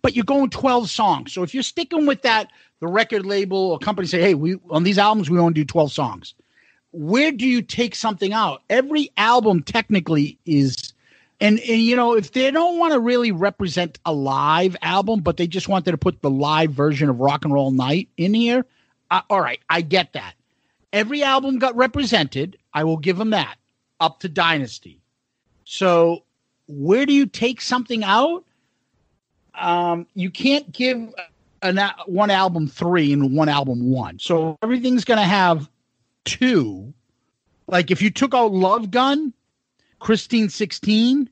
but 0.02 0.16
you're 0.16 0.26
going 0.26 0.50
12 0.50 0.90
songs. 0.90 1.34
So 1.34 1.44
if 1.44 1.54
you're 1.54 1.64
sticking 1.64 2.06
with 2.06 2.22
that, 2.24 2.50
the 2.80 2.88
record 2.88 3.26
label 3.26 3.58
or 3.58 3.80
company 3.80 4.08
say, 4.08 4.22
hey, 4.22 4.34
we 4.36 4.58
on 4.70 4.84
these 4.84 4.98
albums 4.98 5.30
we 5.30 5.40
only 5.40 5.54
do 5.54 5.66
12 5.66 5.92
songs. 5.92 6.34
Where 6.92 7.32
do 7.32 7.46
you 7.46 7.62
take 7.62 7.96
something 7.96 8.34
out? 8.34 8.62
Every 8.70 9.12
album 9.18 9.64
technically 9.64 10.40
is. 10.46 10.94
And, 11.40 11.60
and 11.60 11.82
you 11.82 11.96
know 11.96 12.14
if 12.16 12.32
they 12.32 12.50
don't 12.50 12.80
want 12.80 12.94
to 12.94 13.00
really 13.00 13.32
represent 13.32 14.00
a 14.06 14.14
live 14.14 14.76
album, 14.82 15.22
but 15.22 15.38
they 15.38 15.46
just 15.46 15.68
wanted 15.68 15.92
to 15.92 15.98
put 15.98 16.22
the 16.22 16.32
live 16.32 16.72
version 16.72 17.10
of 17.10 17.20
Rock 17.20 17.46
and 17.46 17.54
Roll 17.54 17.70
Night 17.70 18.10
in 18.18 18.34
here, 18.34 18.66
all 19.30 19.42
right, 19.42 19.60
I 19.70 19.82
get 19.82 20.14
that. 20.14 20.34
Every 20.92 21.22
album 21.22 21.60
got 21.60 21.76
represented. 21.76 22.58
I 22.74 22.84
will 22.84 22.98
give 22.98 23.18
them 23.18 23.32
that 23.32 23.58
up 24.00 24.20
to 24.22 24.30
Dynasty. 24.30 25.00
So 25.64 26.24
where 26.68 27.06
do 27.06 27.14
you 27.14 27.26
take 27.26 27.62
something 27.62 28.04
out? 28.04 28.44
Um, 29.54 30.08
you 30.14 30.30
can't 30.30 30.72
give 30.72 31.14
an 31.62 31.80
one 32.06 32.30
album 32.30 32.68
three 32.68 33.12
and 33.12 33.36
one 33.36 33.50
album 33.50 33.92
one. 33.92 34.20
So 34.20 34.58
everything's 34.62 35.04
going 35.04 35.20
to 35.20 35.26
have 35.26 35.70
two. 36.28 36.94
Like 37.68 37.92
if 37.92 38.02
you 38.02 38.10
took 38.10 38.34
out 38.34 38.52
Love 38.54 38.92
Gun, 38.92 39.34
Christine 40.00 40.50
16, 40.50 41.30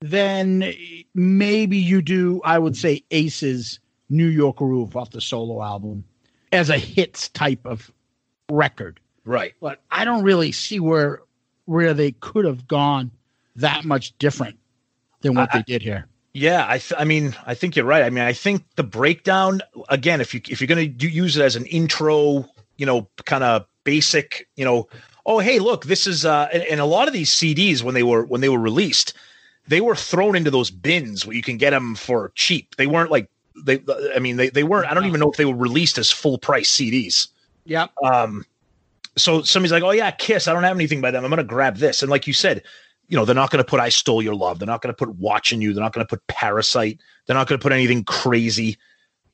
then 0.00 0.72
maybe 1.14 1.78
you 1.78 2.02
do, 2.02 2.40
I 2.44 2.58
would 2.58 2.76
say, 2.76 3.02
Ace's 3.10 3.80
New 4.08 4.26
York 4.28 4.56
Groove 4.56 4.96
off 4.96 5.10
the 5.10 5.20
solo 5.20 5.62
album 5.62 6.04
as 6.52 6.70
a 6.70 6.78
hits 6.78 7.28
type 7.30 7.64
of 7.64 7.90
record. 8.50 9.00
Right. 9.24 9.54
But 9.60 9.80
I 9.90 10.04
don't 10.04 10.22
really 10.22 10.52
see 10.52 10.78
where 10.80 11.22
where 11.64 11.94
they 11.94 12.12
could 12.12 12.44
have 12.44 12.68
gone 12.68 13.10
that 13.56 13.84
much 13.84 14.16
different 14.18 14.56
than 15.22 15.34
what 15.34 15.52
I- 15.52 15.58
they 15.58 15.62
did 15.64 15.82
here. 15.82 16.06
Yeah, 16.32 16.66
I, 16.68 16.76
th- 16.76 16.92
I 17.00 17.04
mean, 17.04 17.34
I 17.46 17.54
think 17.54 17.76
you're 17.76 17.86
right. 17.86 18.04
I 18.04 18.10
mean, 18.10 18.22
I 18.22 18.34
think 18.34 18.62
the 18.76 18.82
breakdown 18.84 19.62
again, 19.88 20.20
if 20.20 20.34
you 20.34 20.42
if 20.50 20.60
you're 20.60 20.68
going 20.68 20.98
to 20.98 21.10
use 21.10 21.34
it 21.38 21.42
as 21.42 21.56
an 21.56 21.64
intro, 21.64 22.46
you 22.76 22.84
know, 22.84 23.08
kind 23.24 23.42
of 23.42 23.64
basic, 23.86 24.48
you 24.56 24.64
know, 24.64 24.88
oh 25.24 25.38
hey, 25.38 25.58
look, 25.58 25.86
this 25.86 26.06
is 26.06 26.26
uh, 26.26 26.48
and, 26.52 26.62
and 26.64 26.80
a 26.80 26.84
lot 26.84 27.08
of 27.08 27.14
these 27.14 27.30
CDs 27.30 27.82
when 27.82 27.94
they 27.94 28.02
were 28.02 28.24
when 28.24 28.42
they 28.42 28.50
were 28.50 28.60
released, 28.60 29.14
they 29.66 29.80
were 29.80 29.96
thrown 29.96 30.36
into 30.36 30.50
those 30.50 30.70
bins 30.70 31.24
where 31.24 31.34
you 31.34 31.42
can 31.42 31.56
get 31.56 31.70
them 31.70 31.94
for 31.94 32.32
cheap. 32.34 32.76
They 32.76 32.86
weren't 32.86 33.10
like 33.10 33.30
they. 33.64 33.80
I 34.14 34.18
mean, 34.18 34.36
they 34.36 34.50
they 34.50 34.64
weren't. 34.64 34.90
I 34.90 34.94
don't 34.94 35.06
even 35.06 35.20
know 35.20 35.30
if 35.30 35.38
they 35.38 35.46
were 35.46 35.56
released 35.56 35.96
as 35.96 36.10
full 36.10 36.36
price 36.36 36.70
CDs. 36.70 37.28
Yep. 37.64 37.90
Um, 38.04 38.44
so 39.16 39.42
somebody's 39.42 39.72
like, 39.72 39.82
oh 39.82 39.92
yeah, 39.92 40.10
Kiss. 40.10 40.48
I 40.48 40.52
don't 40.52 40.64
have 40.64 40.76
anything 40.76 41.00
by 41.00 41.10
them. 41.10 41.24
I'm 41.24 41.30
going 41.30 41.38
to 41.38 41.44
grab 41.44 41.76
this. 41.76 42.02
And 42.02 42.10
like 42.10 42.26
you 42.26 42.32
said, 42.32 42.62
you 43.08 43.16
know, 43.16 43.24
they're 43.24 43.34
not 43.34 43.50
going 43.50 43.64
to 43.64 43.68
put 43.68 43.80
"I 43.80 43.88
Stole 43.88 44.22
Your 44.22 44.34
Love." 44.34 44.58
They're 44.58 44.66
not 44.66 44.82
going 44.82 44.94
to 44.94 44.96
put 44.96 45.16
"Watching 45.16 45.60
You." 45.60 45.72
They're 45.72 45.82
not 45.82 45.92
going 45.92 46.06
to 46.06 46.10
put 46.10 46.26
"Parasite." 46.26 46.98
They're 47.26 47.36
not 47.36 47.48
going 47.48 47.58
to 47.58 47.62
put 47.62 47.72
anything 47.72 48.04
crazy. 48.04 48.76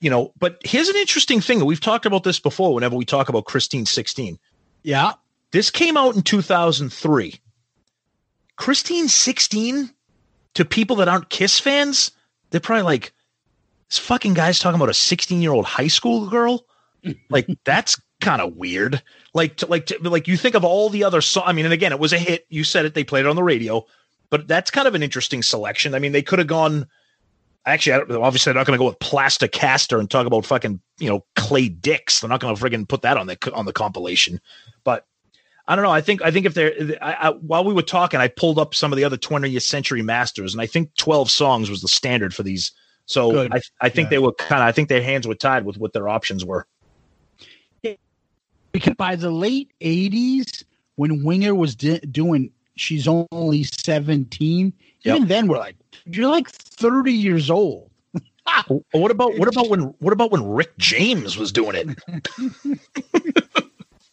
You 0.03 0.11
know, 0.11 0.33
but 0.37 0.59
here's 0.65 0.89
an 0.89 0.97
interesting 0.97 1.41
thing. 1.41 1.65
We've 1.65 1.81
talked 1.81 2.07
about 2.07 2.25
this 2.25 2.41
before. 2.41 2.75
Whenever 2.75 2.97
we 2.97 3.05
talk 3.05 3.29
about 3.29 3.45
Christine 3.45 3.87
16, 3.87 4.37
Yeah. 4.83 5.13
this 5.53 5.71
came 5.71 5.97
out 5.97 6.17
in 6.17 6.23
2003. 6.23 7.41
Christine 8.57 9.09
16 9.09 9.91
to 10.55 10.65
people 10.65 10.97
that 10.97 11.07
aren't 11.09 11.31
Kiss 11.31 11.61
fans, 11.61 12.11
they're 12.51 12.61
probably 12.61 12.83
like, 12.83 13.13
this 13.89 13.99
fucking 14.01 14.35
guy's 14.35 14.59
talking 14.59 14.75
about 14.75 14.89
a 14.89 14.95
16 14.95 15.41
year 15.41 15.53
old 15.53 15.67
high 15.67 15.87
school 15.87 16.29
girl. 16.29 16.67
like 17.31 17.47
that's 17.65 18.01
kind 18.21 18.43
of 18.43 18.57
weird. 18.57 19.01
Like, 19.35 19.59
to, 19.59 19.67
like, 19.67 19.87
to, 19.87 19.99
like 20.01 20.27
you 20.27 20.37
think 20.37 20.57
of 20.57 20.65
all 20.65 20.89
the 20.89 21.05
other 21.05 21.21
songs. 21.21 21.45
I 21.47 21.53
mean, 21.53 21.65
and 21.65 21.75
again, 21.75 21.93
it 21.93 22.01
was 22.01 22.13
a 22.13 22.19
hit. 22.19 22.45
You 22.49 22.65
said 22.65 22.87
it. 22.87 22.95
They 22.95 23.05
played 23.05 23.25
it 23.25 23.29
on 23.29 23.37
the 23.37 23.43
radio, 23.45 23.87
but 24.31 24.49
that's 24.49 24.71
kind 24.73 24.89
of 24.89 24.97
an 24.97 25.03
interesting 25.05 25.45
selection. 25.45 25.95
I 25.95 26.01
mean, 26.01 26.11
they 26.13 26.23
could 26.23 26.41
have 26.41 26.49
gone. 26.49 26.89
Actually, 27.65 27.93
I 27.93 27.99
don't, 27.99 28.23
obviously, 28.23 28.51
they're 28.51 28.61
not 28.61 28.67
going 28.67 28.77
to 28.77 28.83
go 28.83 28.89
with 28.89 28.99
Plaster 28.99 29.47
Caster 29.47 30.01
and 30.01 30.11
talk 30.11 30.27
about 30.27 30.45
fucking 30.45 30.81
you 30.99 31.09
know 31.09 31.25
clay 31.37 31.69
dicks. 31.69 32.21
They're 32.21 32.31
not 32.31 32.41
going 32.41 32.55
to 32.55 32.61
friggin' 32.63 32.89
put 32.89 33.03
that 33.03 33.17
on 33.17 33.27
the 33.27 33.53
on 33.55 33.67
the 33.67 33.73
compilation. 33.73 34.41
But 34.83 35.07
I 35.69 35.77
don't 35.77 35.85
know. 35.85 35.93
I 35.93 36.01
think 36.01 36.23
I 36.23 36.31
think 36.33 36.45
if 36.47 36.55
they're 36.55 36.99
I, 37.01 37.13
I, 37.13 37.31
while 37.31 37.65
we 37.65 37.73
were 37.73 37.83
talking, 37.83 38.19
I 38.19 38.29
pulled 38.29 38.59
up 38.59 38.75
some 38.75 38.93
of 38.93 38.97
the 38.97 39.05
other 39.05 39.17
20th 39.17 39.63
century 39.63 40.03
masters, 40.03 40.53
and 40.53 40.61
I 40.61 40.67
think 40.67 40.93
12 40.97 41.31
songs 41.31 41.71
was 41.71 41.83
the 41.83 41.89
standard 41.89 42.35
for 42.35 42.43
these. 42.43 42.73
So 43.07 43.31
Good. 43.31 43.53
I 43.55 43.61
I 43.81 43.89
think 43.89 44.07
Yeah. 44.07 44.11
they 44.11 44.19
were 44.19 44.33
kind 44.33 44.63
of 44.63 44.67
I 44.69 44.73
think 44.73 44.89
their 44.89 45.03
hands 45.03 45.29
were 45.29 45.37
tied 45.37 45.65
with 45.65 45.79
what 45.79 45.93
their 45.93 46.09
options 46.09 46.45
were. 46.45 46.67
Because 48.73 48.95
by 48.95 49.17
the 49.17 49.31
late 49.31 49.71
80s, 49.83 50.65
when 50.97 51.23
Winger 51.25 51.55
was 51.55 51.75
di- 51.77 51.99
doing 52.11 52.51
She's 52.75 53.07
Only 53.07 53.65
17, 53.65 54.73
even 55.05 55.29
then 55.29 55.47
we're 55.47 55.59
like, 55.59 55.77
you're 56.05 56.31
like 56.31 56.49
30 56.49 57.13
years 57.13 57.51
old. 57.51 57.91
What 58.93 59.11
about 59.11 59.39
what 59.39 59.49
about 59.49 59.71
when 59.71 59.81
what 60.01 60.13
about 60.13 60.31
when 60.31 60.47
Rick 60.47 60.77
James 60.77 61.39
was 61.39 61.53
doing 61.53 61.75
it? 61.75 63.63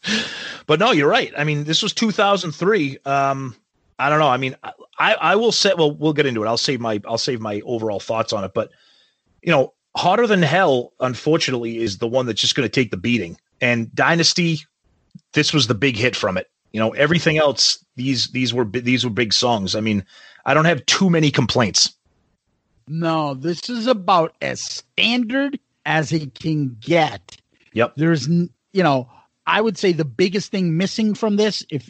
but 0.68 0.80
no, 0.80 0.92
you're 0.92 1.10
right. 1.10 1.34
I 1.38 1.44
mean, 1.44 1.66
this 1.66 1.82
was 1.82 1.94
2003. 1.94 3.00
Um, 3.06 3.56
I 3.98 4.10
don't 4.10 4.20
know. 4.20 4.30
I 4.30 4.38
mean, 4.38 4.56
I 4.98 5.14
I 5.16 5.36
will 5.36 5.52
say. 5.52 5.74
Well, 5.78 5.92
we'll 5.92 6.14
get 6.14 6.26
into 6.26 6.44
it. 6.44 6.48
I'll 6.48 6.58
save 6.58 6.80
my 6.80 7.02
I'll 7.06 7.18
save 7.18 7.42
my 7.42 7.62
overall 7.66 8.00
thoughts 8.00 8.32
on 8.32 8.44
it. 8.44 8.54
But 8.54 8.72
you 9.42 9.52
know, 9.52 9.74
hotter 9.96 10.28
than 10.28 10.42
hell, 10.42 10.94
unfortunately, 11.00 11.78
is 11.78 11.98
the 11.98 12.08
one 12.08 12.26
that's 12.26 12.42
just 12.42 12.56
going 12.56 12.68
to 12.68 12.74
take 12.74 12.92
the 12.92 12.98
beating. 12.98 13.38
And 13.62 13.94
Dynasty, 13.94 14.62
this 15.34 15.54
was 15.54 15.68
the 15.68 15.76
big 15.76 15.98
hit 15.98 16.16
from 16.16 16.38
it. 16.38 16.50
You 16.72 16.80
know, 16.80 16.92
everything 16.92 17.38
else 17.38 17.84
these 17.96 18.30
these 18.30 18.54
were 18.54 18.66
these 18.66 19.04
were 19.04 19.12
big 19.12 19.34
songs. 19.34 19.76
I 19.76 19.82
mean, 19.82 20.06
I 20.50 20.56
don't 20.56 20.66
have 20.66 20.84
too 20.88 21.12
many 21.12 21.30
complaints. 21.30 21.94
No, 22.88 23.36
this 23.36 23.70
is 23.70 23.86
about 23.86 24.34
as 24.42 24.60
standard 24.60 25.60
as 25.86 26.12
it 26.12 26.34
can 26.34 26.76
get. 26.80 27.38
Yep. 27.74 27.94
There's, 27.98 28.28
you 28.28 28.50
know, 28.74 29.08
I 29.46 29.62
would 29.62 29.78
say 29.78 29.92
the 29.92 30.06
biggest 30.06 30.50
thing 30.50 30.76
missing 30.76 31.14
from 31.14 31.36
this, 31.36 31.64
if 31.70 31.88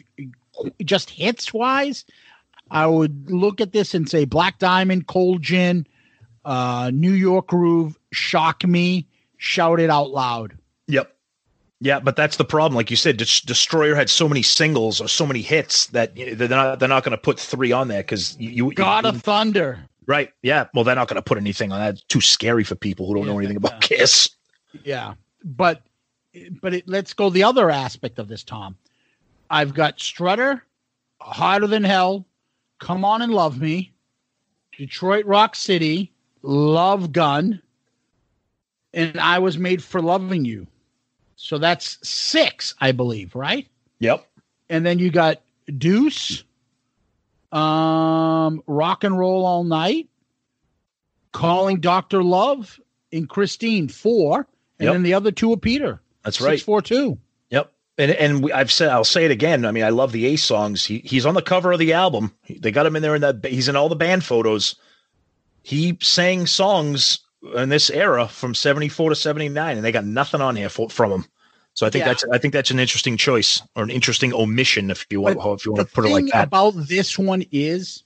just 0.84 1.08
hits 1.08 1.54
wise, 1.54 2.04
I 2.70 2.86
would 2.86 3.30
look 3.30 3.62
at 3.62 3.72
this 3.72 3.94
and 3.94 4.06
say 4.06 4.26
Black 4.26 4.58
Diamond, 4.58 5.06
Cold 5.06 5.40
Gin, 5.40 5.86
uh, 6.44 6.90
New 6.92 7.12
York 7.12 7.46
Groove, 7.46 7.98
Shock 8.12 8.66
Me, 8.66 9.08
Shout 9.38 9.80
It 9.80 9.88
Out 9.88 10.10
Loud. 10.10 10.58
Yep. 10.86 11.16
Yeah, 11.80 11.98
but 11.98 12.14
that's 12.14 12.36
the 12.36 12.44
problem. 12.44 12.74
Like 12.74 12.90
you 12.90 12.96
said, 12.96 13.16
Des- 13.16 13.46
Destroyer 13.46 13.94
had 13.94 14.10
so 14.10 14.28
many 14.28 14.42
singles 14.42 15.00
or 15.00 15.08
so 15.08 15.26
many 15.26 15.40
hits 15.40 15.86
that 15.86 16.14
you 16.16 16.26
know, 16.26 16.34
they're 16.34 16.48
not 16.48 16.78
they're 16.78 16.88
not 16.88 17.04
going 17.04 17.16
to 17.16 17.18
put 17.18 17.40
three 17.40 17.72
on 17.72 17.88
there 17.88 18.02
because 18.02 18.38
you, 18.38 18.50
you 18.50 18.72
God 18.74 19.04
you, 19.04 19.10
of 19.10 19.22
Thunder. 19.22 19.78
right. 20.06 20.30
Yeah. 20.42 20.66
Well, 20.74 20.84
they're 20.84 20.94
not 20.94 21.08
going 21.08 21.16
to 21.16 21.22
put 21.22 21.38
anything 21.38 21.72
on 21.72 21.80
that. 21.80 21.94
It's 21.94 22.02
too 22.02 22.20
scary 22.20 22.64
for 22.64 22.74
people 22.74 23.06
who 23.06 23.14
don't 23.14 23.26
know 23.26 23.38
anything 23.38 23.56
about 23.56 23.80
Kiss. 23.80 24.30
Yeah, 24.84 25.14
but 25.42 25.82
but 26.60 26.74
it, 26.74 26.88
let's 26.88 27.14
go 27.14 27.30
the 27.30 27.44
other 27.44 27.70
aspect 27.70 28.18
of 28.18 28.28
this, 28.28 28.44
Tom. 28.44 28.76
I've 29.48 29.74
got 29.74 29.98
Strutter, 29.98 30.62
Hotter 31.20 31.66
Than 31.66 31.82
Hell, 31.82 32.26
Come 32.78 33.04
On 33.04 33.22
and 33.22 33.32
Love 33.32 33.58
Me, 33.58 33.92
Detroit 34.76 35.24
Rock 35.24 35.56
City, 35.56 36.12
Love 36.42 37.12
Gun, 37.12 37.60
and 38.94 39.18
I 39.18 39.38
Was 39.38 39.58
Made 39.58 39.82
for 39.82 40.00
Loving 40.00 40.44
You. 40.44 40.66
So 41.42 41.56
that's 41.56 41.98
six, 42.06 42.74
I 42.80 42.92
believe, 42.92 43.34
right? 43.34 43.66
Yep. 44.00 44.26
And 44.68 44.84
then 44.84 44.98
you 44.98 45.10
got 45.10 45.40
Deuce, 45.78 46.44
um, 47.50 48.62
Rock 48.66 49.04
and 49.04 49.18
Roll 49.18 49.46
All 49.46 49.64
Night, 49.64 50.08
Calling 51.32 51.80
Doctor 51.80 52.22
Love, 52.22 52.78
and 53.10 53.26
Christine 53.28 53.88
four, 53.88 54.46
and 54.78 54.84
Yep. 54.86 54.92
then 54.92 55.02
the 55.02 55.14
other 55.14 55.30
two 55.32 55.50
are 55.52 55.56
Peter. 55.56 56.00
That's 56.24 56.36
Six, 56.36 56.46
right. 56.46 56.60
four 56.60 56.82
two. 56.82 57.18
Yep. 57.48 57.72
And 57.96 58.10
and 58.12 58.44
we, 58.44 58.52
I've 58.52 58.70
said 58.70 58.90
I'll 58.90 59.02
say 59.02 59.24
it 59.24 59.30
again. 59.30 59.64
I 59.64 59.72
mean, 59.72 59.84
I 59.84 59.88
love 59.90 60.12
the 60.12 60.26
Ace 60.26 60.44
songs. 60.44 60.84
He 60.84 60.98
he's 60.98 61.24
on 61.24 61.34
the 61.34 61.42
cover 61.42 61.72
of 61.72 61.78
the 61.78 61.94
album. 61.94 62.34
They 62.48 62.70
got 62.70 62.84
him 62.86 62.96
in 62.96 63.02
there 63.02 63.14
in 63.14 63.22
that. 63.22 63.44
He's 63.46 63.68
in 63.68 63.76
all 63.76 63.88
the 63.88 63.96
band 63.96 64.24
photos. 64.24 64.76
He 65.62 65.96
sang 66.02 66.46
songs 66.46 67.20
in 67.54 67.68
this 67.68 67.90
era 67.90 68.28
from 68.28 68.54
seventy 68.54 68.88
four 68.88 69.10
to 69.10 69.16
seventy 69.16 69.48
nine, 69.48 69.76
and 69.76 69.84
they 69.84 69.92
got 69.92 70.04
nothing 70.04 70.40
on 70.40 70.56
here 70.56 70.68
for, 70.68 70.88
from 70.90 71.10
them. 71.10 71.24
So 71.74 71.86
I 71.86 71.90
think 71.90 72.02
Yeah. 72.04 72.08
that's 72.08 72.24
I 72.32 72.38
think 72.38 72.52
that's 72.52 72.70
an 72.70 72.78
interesting 72.78 73.16
choice 73.16 73.62
or 73.76 73.82
an 73.82 73.90
interesting 73.90 74.32
omission, 74.34 74.90
if 74.90 75.06
you 75.10 75.20
want 75.20 75.38
But 75.38 75.52
if 75.52 75.66
you 75.66 75.72
want 75.72 75.88
to 75.88 75.94
put 75.94 76.04
it 76.04 76.08
like 76.10 76.26
that. 76.32 76.48
about 76.48 76.72
this 76.76 77.18
one 77.18 77.44
is 77.52 78.02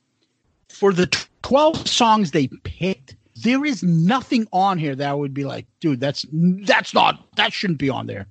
for 0.68 0.92
the 0.92 1.06
12 1.42 1.86
songs 1.88 2.30
they 2.30 2.48
picked 2.64 3.16
there 3.42 3.64
is 3.64 3.82
nothing 3.82 4.46
on 4.52 4.78
here 4.78 4.94
that 4.94 5.18
would 5.18 5.34
be 5.34 5.44
like 5.44 5.66
dude 5.80 6.00
that's 6.00 6.24
that's 6.32 6.94
not 6.94 7.26
that 7.36 7.52
shouldn't 7.52 7.78
be 7.78 7.90
on 7.90 8.06
there 8.06 8.26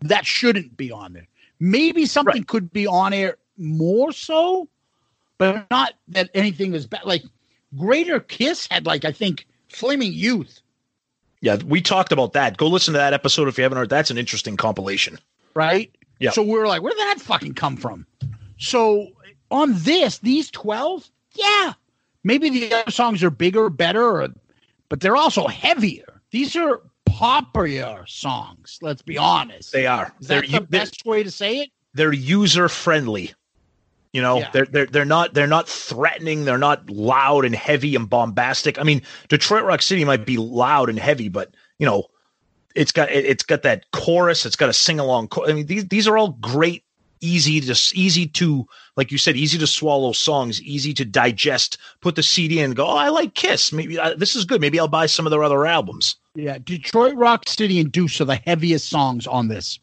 that 0.00 0.26
shouldn't 0.26 0.76
be 0.76 0.90
on 0.90 1.12
there 1.12 1.26
maybe 1.58 2.04
something 2.06 2.44
could 2.44 2.72
be 2.72 2.86
on 2.86 3.12
air 3.12 3.36
more 3.56 4.12
so 4.12 4.68
but 5.38 5.66
not 5.70 5.94
that 6.08 6.28
anything 6.34 6.74
is 6.74 6.86
bad 6.86 7.04
like 7.04 7.22
greater 7.76 8.20
kiss 8.20 8.68
had 8.70 8.86
like 8.86 9.04
i 9.04 9.12
think 9.12 9.46
flaming 9.70 10.12
youth 10.12 10.60
Yeah, 11.40 11.56
we 11.64 11.80
talked 11.80 12.12
about 12.12 12.32
that. 12.34 12.56
Go 12.56 12.66
listen 12.68 12.92
to 12.94 12.98
that 12.98 13.12
episode 13.14 13.48
if 13.48 13.56
you 13.58 13.62
haven't 13.62 13.78
heard. 13.78 13.88
That's 13.88 14.10
an 14.10 14.18
interesting 14.18 14.56
compilation. 14.56 15.18
right? 15.54 15.90
Yeah. 16.18 16.30
So 16.30 16.42
we 16.42 16.50
were 16.50 16.66
like, 16.66 16.82
where 16.82 16.90
did 16.92 16.98
that 16.98 17.20
fucking 17.20 17.54
come 17.54 17.76
from? 17.76 18.06
So 18.58 19.08
on 19.50 19.72
this, 19.78 20.18
these 20.18 20.50
12, 20.50 21.08
yeah, 21.34 21.72
maybe 22.24 22.50
the 22.50 22.74
other 22.74 22.90
songs 22.90 23.22
are 23.24 23.30
bigger, 23.30 23.70
better, 23.70 24.20
or, 24.22 24.28
but 24.90 25.00
they're 25.00 25.16
also 25.16 25.46
heavier. 25.46 26.20
These 26.30 26.54
are 26.56 26.82
poppier 27.08 28.06
songs, 28.08 28.78
let's 28.82 29.02
be 29.02 29.16
honest. 29.16 29.72
They 29.72 29.86
are. 29.86 30.12
Is 30.20 30.26
They're 30.28 30.40
that 30.42 30.46
the 30.46 30.52
they're- 30.58 30.66
best 30.80 31.04
way 31.06 31.22
to 31.22 31.30
say 31.30 31.58
it? 31.60 31.70
they're 31.94 32.12
user 32.12 32.68
friendly. 32.68 33.32
You 34.12 34.22
know, 34.22 34.38
Yeah. 34.38 34.50
they're 34.52 34.66
they're 34.66 34.86
they're 34.86 35.04
not 35.04 35.34
they're 35.34 35.46
not 35.46 35.68
threatening. 35.68 36.44
They're 36.44 36.58
not 36.58 36.90
loud 36.90 37.44
and 37.44 37.54
heavy 37.54 37.94
and 37.94 38.10
bombastic. 38.10 38.78
I 38.78 38.82
mean, 38.82 39.02
Detroit 39.28 39.64
Rock 39.64 39.82
City 39.82 40.04
might 40.04 40.26
be 40.26 40.36
loud 40.36 40.88
and 40.88 40.98
heavy, 40.98 41.28
but 41.28 41.54
you 41.78 41.86
know, 41.86 42.04
it's 42.74 42.92
got 42.92 43.10
it, 43.10 43.24
it's 43.24 43.44
got 43.44 43.62
that 43.62 43.90
chorus. 43.92 44.44
It's 44.46 44.56
got 44.56 44.68
a 44.68 44.72
sing 44.72 44.98
along. 44.98 45.28
I 45.46 45.52
mean, 45.52 45.66
these 45.66 45.86
these 45.86 46.08
are 46.08 46.18
all 46.18 46.30
great, 46.40 46.82
easy 47.20 47.60
to 47.60 47.72
easy 47.94 48.26
to 48.26 48.66
like 48.96 49.12
you 49.12 49.18
said, 49.18 49.36
easy 49.36 49.58
to 49.58 49.66
swallow 49.68 50.10
songs, 50.10 50.60
easy 50.62 50.92
to 50.94 51.04
digest. 51.04 51.78
Put 52.00 52.16
the 52.16 52.22
CD 52.24 52.58
in 52.58 52.64
and 52.66 52.76
go. 52.76 52.86
Oh, 52.86 52.96
I 52.96 53.10
like 53.10 53.34
Kiss. 53.34 53.72
Maybe 53.72 53.96
uh, 53.96 54.14
this 54.14 54.34
is 54.34 54.44
good. 54.44 54.60
Maybe 54.60 54.80
I'll 54.80 54.88
buy 54.88 55.06
some 55.06 55.24
of 55.24 55.30
their 55.30 55.44
other 55.44 55.66
albums. 55.66 56.16
Yeah. 56.34 56.58
Detroit 56.58 57.14
Rock 57.14 57.48
City 57.48 57.78
and 57.78 57.92
Deuce 57.92 58.20
are 58.20 58.24
the 58.24 58.36
heaviest 58.36 58.88
songs 58.88 59.28
on 59.28 59.46
this. 59.48 59.78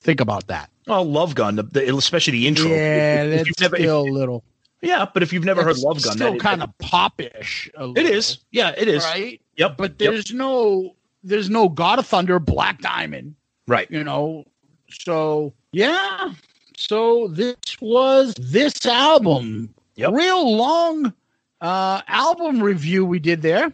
Think 0.00 0.20
about 0.20 0.48
that. 0.48 0.69
Oh, 0.88 1.02
Love 1.02 1.34
Gun, 1.34 1.56
the, 1.56 1.62
the, 1.62 1.94
especially 1.96 2.32
the 2.32 2.46
intro. 2.48 2.68
Yeah, 2.68 3.22
If- 3.24 3.40
if 3.40 3.46
that's 3.46 3.60
never- 3.60 3.76
still 3.76 4.00
a 4.02 4.10
little. 4.10 4.44
Yeah, 4.82 5.06
but 5.12 5.22
if 5.22 5.32
you've 5.32 5.44
never 5.44 5.62
heard 5.62 5.76
Love 5.78 6.02
Gun, 6.02 6.14
still 6.14 6.36
kind 6.38 6.62
of 6.62 6.70
popish. 6.78 7.70
It 7.78 8.06
is. 8.06 8.38
Yeah, 8.50 8.72
it 8.76 8.88
is. 8.88 9.04
Right. 9.04 9.38
Yep. 9.56 9.76
But 9.76 9.90
Yep. 9.98 9.98
there's 9.98 10.32
no 10.32 10.96
there's 11.22 11.50
no 11.50 11.68
God 11.68 11.98
of 11.98 12.06
Thunder, 12.06 12.38
Black 12.38 12.80
Diamond. 12.80 13.34
Right. 13.68 13.90
You 13.90 14.02
know. 14.02 14.44
So 14.90 15.52
yeah. 15.72 16.32
So 16.78 17.28
this 17.28 17.56
was 17.82 18.34
this 18.38 18.86
album. 18.86 19.74
Real 19.98 20.56
long 20.56 21.12
uh 21.60 22.00
album 22.08 22.62
review 22.62 23.04
we 23.04 23.18
did 23.18 23.42
there. 23.42 23.70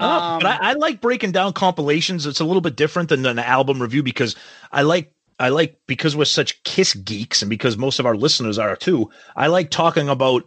Uh, 0.00 0.40
but 0.40 0.46
I, 0.46 0.70
I 0.70 0.72
like 0.72 1.00
breaking 1.00 1.30
down 1.30 1.52
compilations. 1.52 2.26
It's 2.26 2.40
a 2.40 2.44
little 2.44 2.62
bit 2.62 2.74
different 2.74 3.10
than 3.10 3.24
an 3.26 3.38
album 3.38 3.80
review 3.80 4.02
because 4.02 4.34
I 4.72 4.82
like 4.82 5.12
I 5.38 5.48
like 5.48 5.78
because 5.86 6.16
we're 6.16 6.24
such 6.24 6.62
Kiss 6.64 6.94
geeks 6.94 7.42
and 7.42 7.50
because 7.50 7.76
most 7.76 7.98
of 7.98 8.06
our 8.06 8.16
listeners 8.16 8.58
are 8.58 8.76
too. 8.76 9.10
I 9.36 9.48
like 9.48 9.70
talking 9.70 10.08
about 10.08 10.44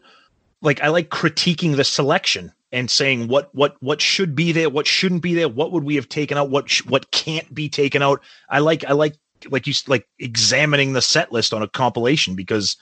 like 0.61 0.81
I 0.81 0.87
like 0.87 1.09
critiquing 1.09 1.75
the 1.75 1.83
selection 1.83 2.51
and 2.71 2.89
saying 2.89 3.27
what 3.27 3.53
what 3.53 3.75
what 3.81 4.01
should 4.01 4.35
be 4.35 4.51
there, 4.51 4.69
what 4.69 4.87
shouldn't 4.87 5.21
be 5.21 5.33
there, 5.33 5.49
what 5.49 5.71
would 5.71 5.83
we 5.83 5.95
have 5.95 6.09
taken 6.09 6.37
out, 6.37 6.49
what 6.49 6.69
sh- 6.69 6.85
what 6.85 7.11
can't 7.11 7.53
be 7.53 7.69
taken 7.69 8.01
out. 8.01 8.21
I 8.49 8.59
like 8.59 8.83
I 8.85 8.93
like 8.93 9.15
like 9.49 9.67
you 9.67 9.73
like 9.87 10.07
examining 10.19 10.93
the 10.93 11.01
set 11.01 11.31
list 11.31 11.53
on 11.53 11.61
a 11.61 11.67
compilation 11.67 12.35
because 12.35 12.77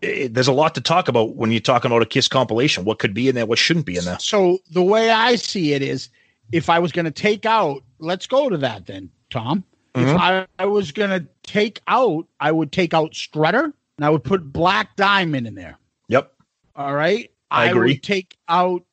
it, 0.00 0.34
there's 0.34 0.48
a 0.48 0.52
lot 0.52 0.74
to 0.74 0.80
talk 0.80 1.08
about 1.08 1.36
when 1.36 1.50
you're 1.50 1.60
talking 1.60 1.90
about 1.90 2.02
a 2.02 2.06
Kiss 2.06 2.28
compilation. 2.28 2.84
What 2.84 2.98
could 2.98 3.14
be 3.14 3.28
in 3.28 3.34
there, 3.34 3.46
what 3.46 3.58
shouldn't 3.58 3.86
be 3.86 3.96
in 3.96 4.04
there. 4.04 4.18
So 4.18 4.58
the 4.70 4.82
way 4.82 5.10
I 5.10 5.36
see 5.36 5.72
it 5.72 5.82
is 5.82 6.08
if 6.52 6.68
I 6.68 6.78
was 6.78 6.92
going 6.92 7.06
to 7.06 7.10
take 7.10 7.46
out, 7.46 7.82
let's 7.98 8.26
go 8.26 8.48
to 8.48 8.58
that 8.58 8.86
then, 8.86 9.10
Tom. 9.30 9.64
If 9.94 10.16
I, 10.16 10.46
I 10.58 10.66
was 10.66 10.90
going 10.92 11.10
to 11.10 11.26
take 11.42 11.82
out, 11.86 12.26
I 12.40 12.50
would 12.50 12.72
take 12.72 12.94
out 12.94 13.14
Strutter 13.14 13.64
and 13.96 14.04
I 14.04 14.10
would 14.10 14.24
put 14.24 14.52
Black 14.52 14.96
Diamond 14.96 15.46
in 15.46 15.54
there. 15.54 15.78
Yep. 16.08 16.32
All 16.76 16.94
right. 16.94 17.30
I 17.50 17.66
agree. 17.66 17.92
would 17.92 18.02
take 18.02 18.36
out 18.48 18.84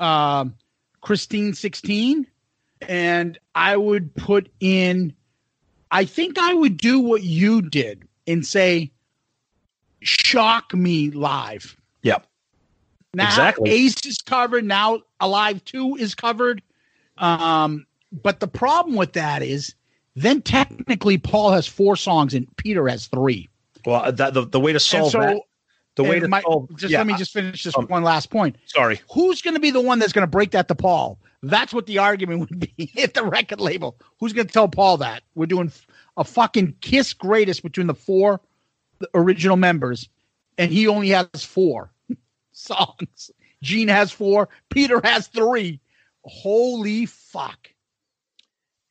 um, 0.00 0.54
Christine 1.02 1.52
16 1.52 2.26
and 2.88 3.38
I 3.54 3.76
would 3.76 4.14
put 4.14 4.50
in, 4.60 5.14
I 5.90 6.06
think 6.06 6.38
I 6.38 6.54
would 6.54 6.78
do 6.78 7.00
what 7.00 7.22
you 7.22 7.60
did 7.60 8.08
and 8.26 8.44
say, 8.46 8.90
shock 10.00 10.72
me 10.72 11.10
live. 11.10 11.76
Yep. 12.02 12.26
Now 13.12 13.26
Exactly. 13.26 13.70
Ace 13.70 14.06
is 14.06 14.18
covered. 14.18 14.64
Now 14.64 15.02
Alive 15.20 15.62
2 15.66 15.96
is 15.96 16.14
covered. 16.14 16.62
Um, 17.18 17.86
but 18.10 18.40
the 18.40 18.48
problem 18.48 18.96
with 18.96 19.12
that 19.14 19.42
is 19.42 19.74
then 20.16 20.42
technically 20.42 21.18
Paul 21.18 21.52
has 21.52 21.66
four 21.66 21.94
songs 21.94 22.34
and 22.34 22.48
Peter 22.56 22.88
has 22.88 23.06
three. 23.06 23.48
Well, 23.84 24.10
that, 24.10 24.34
the 24.34 24.46
the 24.46 24.58
way 24.58 24.72
to 24.72 24.80
solve 24.80 25.12
so- 25.12 25.20
that, 25.20 25.40
the 25.94 26.04
way 26.04 26.18
to 26.18 26.26
my- 26.26 26.42
solve, 26.42 26.68
just 26.76 26.90
yeah, 26.90 26.98
let 26.98 27.06
me 27.06 27.14
just 27.16 27.32
finish 27.32 27.62
this 27.62 27.76
um, 27.76 27.86
one 27.86 28.02
last 28.02 28.30
point. 28.30 28.56
Sorry. 28.66 29.00
Who's 29.12 29.40
going 29.42 29.54
to 29.54 29.60
be 29.60 29.70
the 29.70 29.80
one 29.80 29.98
that's 29.98 30.12
going 30.12 30.24
to 30.26 30.30
break 30.30 30.50
that 30.50 30.68
to 30.68 30.74
Paul? 30.74 31.18
That's 31.42 31.72
what 31.72 31.86
the 31.86 31.98
argument 31.98 32.40
would 32.50 32.58
be 32.76 32.90
at 33.00 33.14
the 33.14 33.24
record 33.24 33.60
label. 33.60 33.96
Who's 34.18 34.32
going 34.32 34.46
to 34.46 34.52
tell 34.52 34.68
Paul 34.68 34.96
that 34.98 35.22
we're 35.34 35.46
doing 35.46 35.70
a 36.16 36.24
fucking 36.24 36.76
kiss 36.80 37.12
greatest 37.12 37.62
between 37.62 37.86
the 37.86 37.94
four 37.94 38.40
original 39.14 39.56
members, 39.56 40.08
and 40.58 40.72
he 40.72 40.88
only 40.88 41.10
has 41.10 41.44
four 41.44 41.92
songs. 42.52 43.30
Gene 43.62 43.88
has 43.88 44.10
four. 44.10 44.48
Peter 44.70 45.00
has 45.04 45.28
three. 45.28 45.80
Holy 46.24 47.06
fuck! 47.06 47.68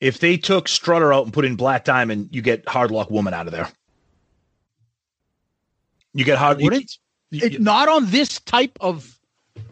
If 0.00 0.18
they 0.20 0.36
took 0.36 0.68
Strutter 0.68 1.12
out 1.12 1.24
and 1.24 1.32
put 1.32 1.44
in 1.44 1.56
Black 1.56 1.84
Diamond, 1.84 2.28
you 2.32 2.42
get 2.42 2.68
Hard 2.68 2.90
Luck 2.90 3.10
Woman 3.10 3.32
out 3.34 3.46
of 3.46 3.52
there. 3.52 3.68
You 6.14 6.24
get 6.24 6.38
hard, 6.38 6.60
you- 6.60 6.64
Wouldn't 6.64 6.98
it, 7.32 7.60
not 7.60 7.88
on 7.88 8.10
this 8.10 8.40
type 8.40 8.76
of 8.80 9.18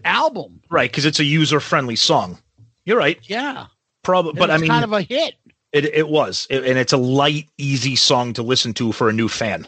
album? 0.04 0.60
right? 0.70 0.90
Because 0.90 1.04
it's 1.06 1.20
a 1.20 1.24
user 1.24 1.60
friendly 1.60 1.96
song. 1.96 2.38
You're 2.84 2.98
right. 2.98 3.18
Yeah, 3.22 3.66
Probably, 4.02 4.34
but 4.34 4.50
I 4.50 4.58
mean, 4.58 4.68
kind 4.68 4.84
of 4.84 4.92
a 4.92 5.00
hit. 5.02 5.34
it 5.72 5.86
it 5.86 6.08
was, 6.08 6.46
It- 6.50 6.64
and 6.64 6.78
it's 6.78 6.92
a 6.92 6.98
light, 6.98 7.48
easy 7.58 7.96
song 7.96 8.32
to 8.34 8.42
listen 8.42 8.74
to 8.74 8.92
for 8.92 9.08
a 9.08 9.12
new 9.12 9.28
fan. 9.28 9.66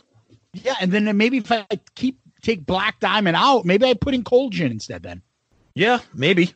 Yeah, 0.52 0.74
and 0.80 0.92
then 0.92 1.14
maybe 1.16 1.38
if 1.38 1.50
I 1.52 1.66
keep 1.94 2.18
take 2.42 2.64
Black 2.66 3.00
Diamond 3.00 3.36
out, 3.36 3.64
maybe 3.64 3.86
I 3.86 3.94
put 3.94 4.14
in 4.14 4.22
Cold 4.24 4.52
Gin 4.52 4.70
instead. 4.70 5.02
Then 5.02 5.22
Yeah, 5.74 6.00
maybe. 6.14 6.52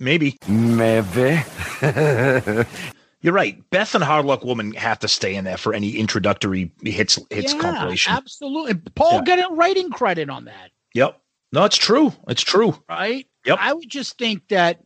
Maybe. 0.00 0.38
Maybe. 0.48 1.40
You're 3.24 3.32
right. 3.32 3.58
Beth 3.70 3.94
and 3.94 4.04
Hard 4.04 4.26
Luck 4.26 4.44
Woman 4.44 4.74
have 4.74 4.98
to 4.98 5.08
stay 5.08 5.34
in 5.34 5.46
there 5.46 5.56
for 5.56 5.72
any 5.72 5.92
introductory 5.92 6.70
hits 6.82 7.18
hits 7.30 7.54
yeah, 7.54 7.58
compilation. 7.58 8.12
Absolutely, 8.12 8.74
Paul 8.94 9.14
Yeah. 9.14 9.36
got 9.36 9.50
a 9.50 9.54
writing 9.54 9.88
credit 9.88 10.28
on 10.28 10.44
that, 10.44 10.72
Yep. 10.92 11.18
No, 11.50 11.64
it's 11.64 11.78
true. 11.78 12.12
It's 12.28 12.42
true. 12.42 12.78
right? 12.86 13.26
Yep. 13.46 13.58
I 13.58 13.72
would 13.72 13.88
just 13.88 14.18
think 14.18 14.46
that. 14.48 14.80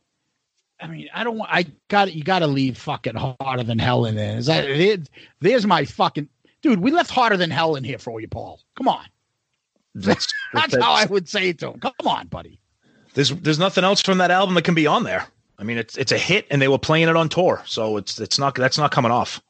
I 0.81 0.87
mean, 0.87 1.09
I 1.13 1.25
don't 1.25 1.37
want. 1.37 1.51
I 1.53 1.67
got 1.89 2.15
You 2.15 2.23
got 2.23 2.39
to 2.39 2.47
leave 2.47 2.79
fucking 2.79 3.17
hotter 3.17 3.65
than 3.65 3.81
hell 3.81 4.05
in 4.05 4.15
there. 4.15 4.39
Is 4.39 4.47
that? 4.47 4.67
There, 4.67 4.99
there's 5.41 5.67
my 5.67 5.85
fucking 5.85 6.29
dude. 6.63 6.79
We 6.79 6.93
left 6.93 7.11
hotter 7.11 7.37
than 7.37 7.51
hell 7.51 7.75
in 7.75 7.83
here 7.83 7.99
for 7.99 8.21
you, 8.21 8.29
Paul. 8.29 8.61
Come 8.77 8.87
on. 8.87 9.05
That's, 9.97 10.33
That's 10.53 10.77
how 10.77 10.93
I 10.93 11.07
would 11.07 11.29
say 11.29 11.49
it 11.49 11.59
to 11.59 11.73
him. 11.73 11.81
Come 11.81 11.93
on, 12.07 12.29
buddy. 12.29 12.61
There's 13.15 13.31
there's 13.31 13.59
nothing 13.59 13.83
else 13.83 14.01
from 14.01 14.19
that 14.19 14.31
album 14.31 14.55
that 14.55 14.63
can 14.63 14.77
be 14.77 14.87
on 14.87 15.03
there. 15.03 15.27
I 15.59 15.65
mean, 15.65 15.79
it's 15.79 15.97
it's 15.97 16.13
a 16.13 16.19
hit, 16.19 16.47
and 16.51 16.63
they 16.63 16.69
were 16.69 16.79
playing 16.79 17.09
it 17.09 17.17
on 17.17 17.29
tour, 17.29 17.63
so 17.67 17.97
it's 17.97 18.21
it's 18.21 18.39
not 18.39 18.55
that's 18.55 18.79
not 18.79 18.93
coming 18.93 19.11
off. 19.11 19.43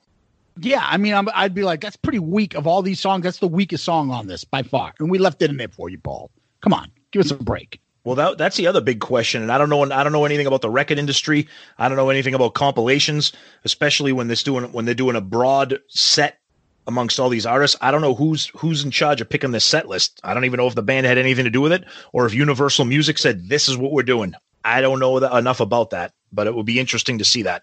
Yeah, 0.60 0.84
I 0.84 0.96
mean, 0.96 1.14
I'm, 1.14 1.28
I'd 1.34 1.54
be 1.54 1.62
like, 1.62 1.80
that's 1.80 1.96
pretty 1.96 2.18
weak 2.18 2.54
of 2.54 2.66
all 2.66 2.82
these 2.82 2.98
songs. 2.98 3.22
That's 3.22 3.38
the 3.38 3.46
weakest 3.46 3.84
song 3.84 4.10
on 4.10 4.26
this 4.26 4.42
by 4.44 4.62
far, 4.62 4.92
and 4.98 5.10
we 5.10 5.18
left 5.18 5.42
it 5.42 5.50
in 5.50 5.56
there 5.56 5.68
for 5.68 5.88
you, 5.88 5.98
Paul. 5.98 6.30
Come 6.62 6.72
on, 6.72 6.90
give 7.12 7.20
us 7.20 7.30
a 7.30 7.36
break. 7.36 7.80
Well, 8.04 8.16
that 8.16 8.38
that's 8.38 8.56
the 8.56 8.66
other 8.66 8.80
big 8.80 9.00
question, 9.00 9.42
and 9.42 9.52
I 9.52 9.58
don't 9.58 9.68
know. 9.68 9.82
I 9.82 10.02
don't 10.02 10.12
know 10.12 10.24
anything 10.24 10.46
about 10.46 10.62
the 10.62 10.70
record 10.70 10.98
industry. 10.98 11.46
I 11.78 11.88
don't 11.88 11.98
know 11.98 12.10
anything 12.10 12.34
about 12.34 12.54
compilations, 12.54 13.32
especially 13.64 14.12
when 14.12 14.28
they're 14.28 14.36
doing 14.36 14.72
when 14.72 14.86
they're 14.86 14.94
doing 14.94 15.14
a 15.16 15.20
broad 15.20 15.78
set 15.88 16.38
amongst 16.86 17.20
all 17.20 17.28
these 17.28 17.44
artists. 17.44 17.76
I 17.82 17.90
don't 17.90 18.00
know 18.00 18.14
who's 18.14 18.46
who's 18.56 18.82
in 18.82 18.90
charge 18.90 19.20
of 19.20 19.28
picking 19.28 19.50
this 19.50 19.64
set 19.66 19.88
list. 19.88 20.20
I 20.24 20.32
don't 20.32 20.46
even 20.46 20.56
know 20.56 20.66
if 20.66 20.74
the 20.74 20.82
band 20.82 21.06
had 21.06 21.18
anything 21.18 21.44
to 21.44 21.50
do 21.50 21.60
with 21.60 21.72
it, 21.72 21.84
or 22.12 22.24
if 22.24 22.32
Universal 22.32 22.86
Music 22.86 23.18
said 23.18 23.48
this 23.48 23.68
is 23.68 23.76
what 23.76 23.92
we're 23.92 24.02
doing. 24.02 24.34
I 24.64 24.80
don't 24.80 24.98
know 24.98 25.20
that, 25.20 25.36
enough 25.36 25.60
about 25.60 25.90
that, 25.90 26.12
but 26.32 26.46
it 26.46 26.54
would 26.54 26.66
be 26.66 26.78
interesting 26.78 27.18
to 27.18 27.24
see 27.24 27.42
that. 27.42 27.62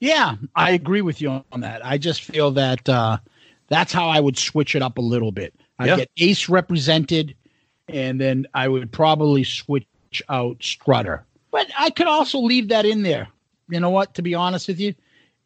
Yeah, 0.00 0.36
I 0.54 0.72
agree 0.72 1.00
with 1.00 1.20
you 1.20 1.42
on 1.52 1.60
that. 1.60 1.84
I 1.84 1.98
just 1.98 2.22
feel 2.22 2.50
that 2.52 2.86
uh, 2.88 3.18
that's 3.68 3.92
how 3.92 4.08
I 4.08 4.20
would 4.20 4.36
switch 4.36 4.74
it 4.74 4.82
up 4.82 4.98
a 4.98 5.02
little 5.02 5.32
bit. 5.32 5.54
I 5.78 5.86
Yeah. 5.86 5.96
get 5.96 6.10
Ace 6.18 6.48
represented, 6.48 7.34
and 7.88 8.20
then 8.20 8.46
I 8.54 8.68
would 8.68 8.92
probably 8.92 9.44
switch 9.44 9.86
out 10.28 10.62
Strutter. 10.62 11.24
But 11.50 11.68
I 11.78 11.90
could 11.90 12.06
also 12.06 12.38
leave 12.40 12.68
that 12.68 12.84
in 12.84 13.02
there. 13.02 13.28
You 13.68 13.80
know 13.80 13.90
what? 13.90 14.14
To 14.14 14.22
be 14.22 14.34
honest 14.34 14.68
with 14.68 14.78
you, 14.80 14.94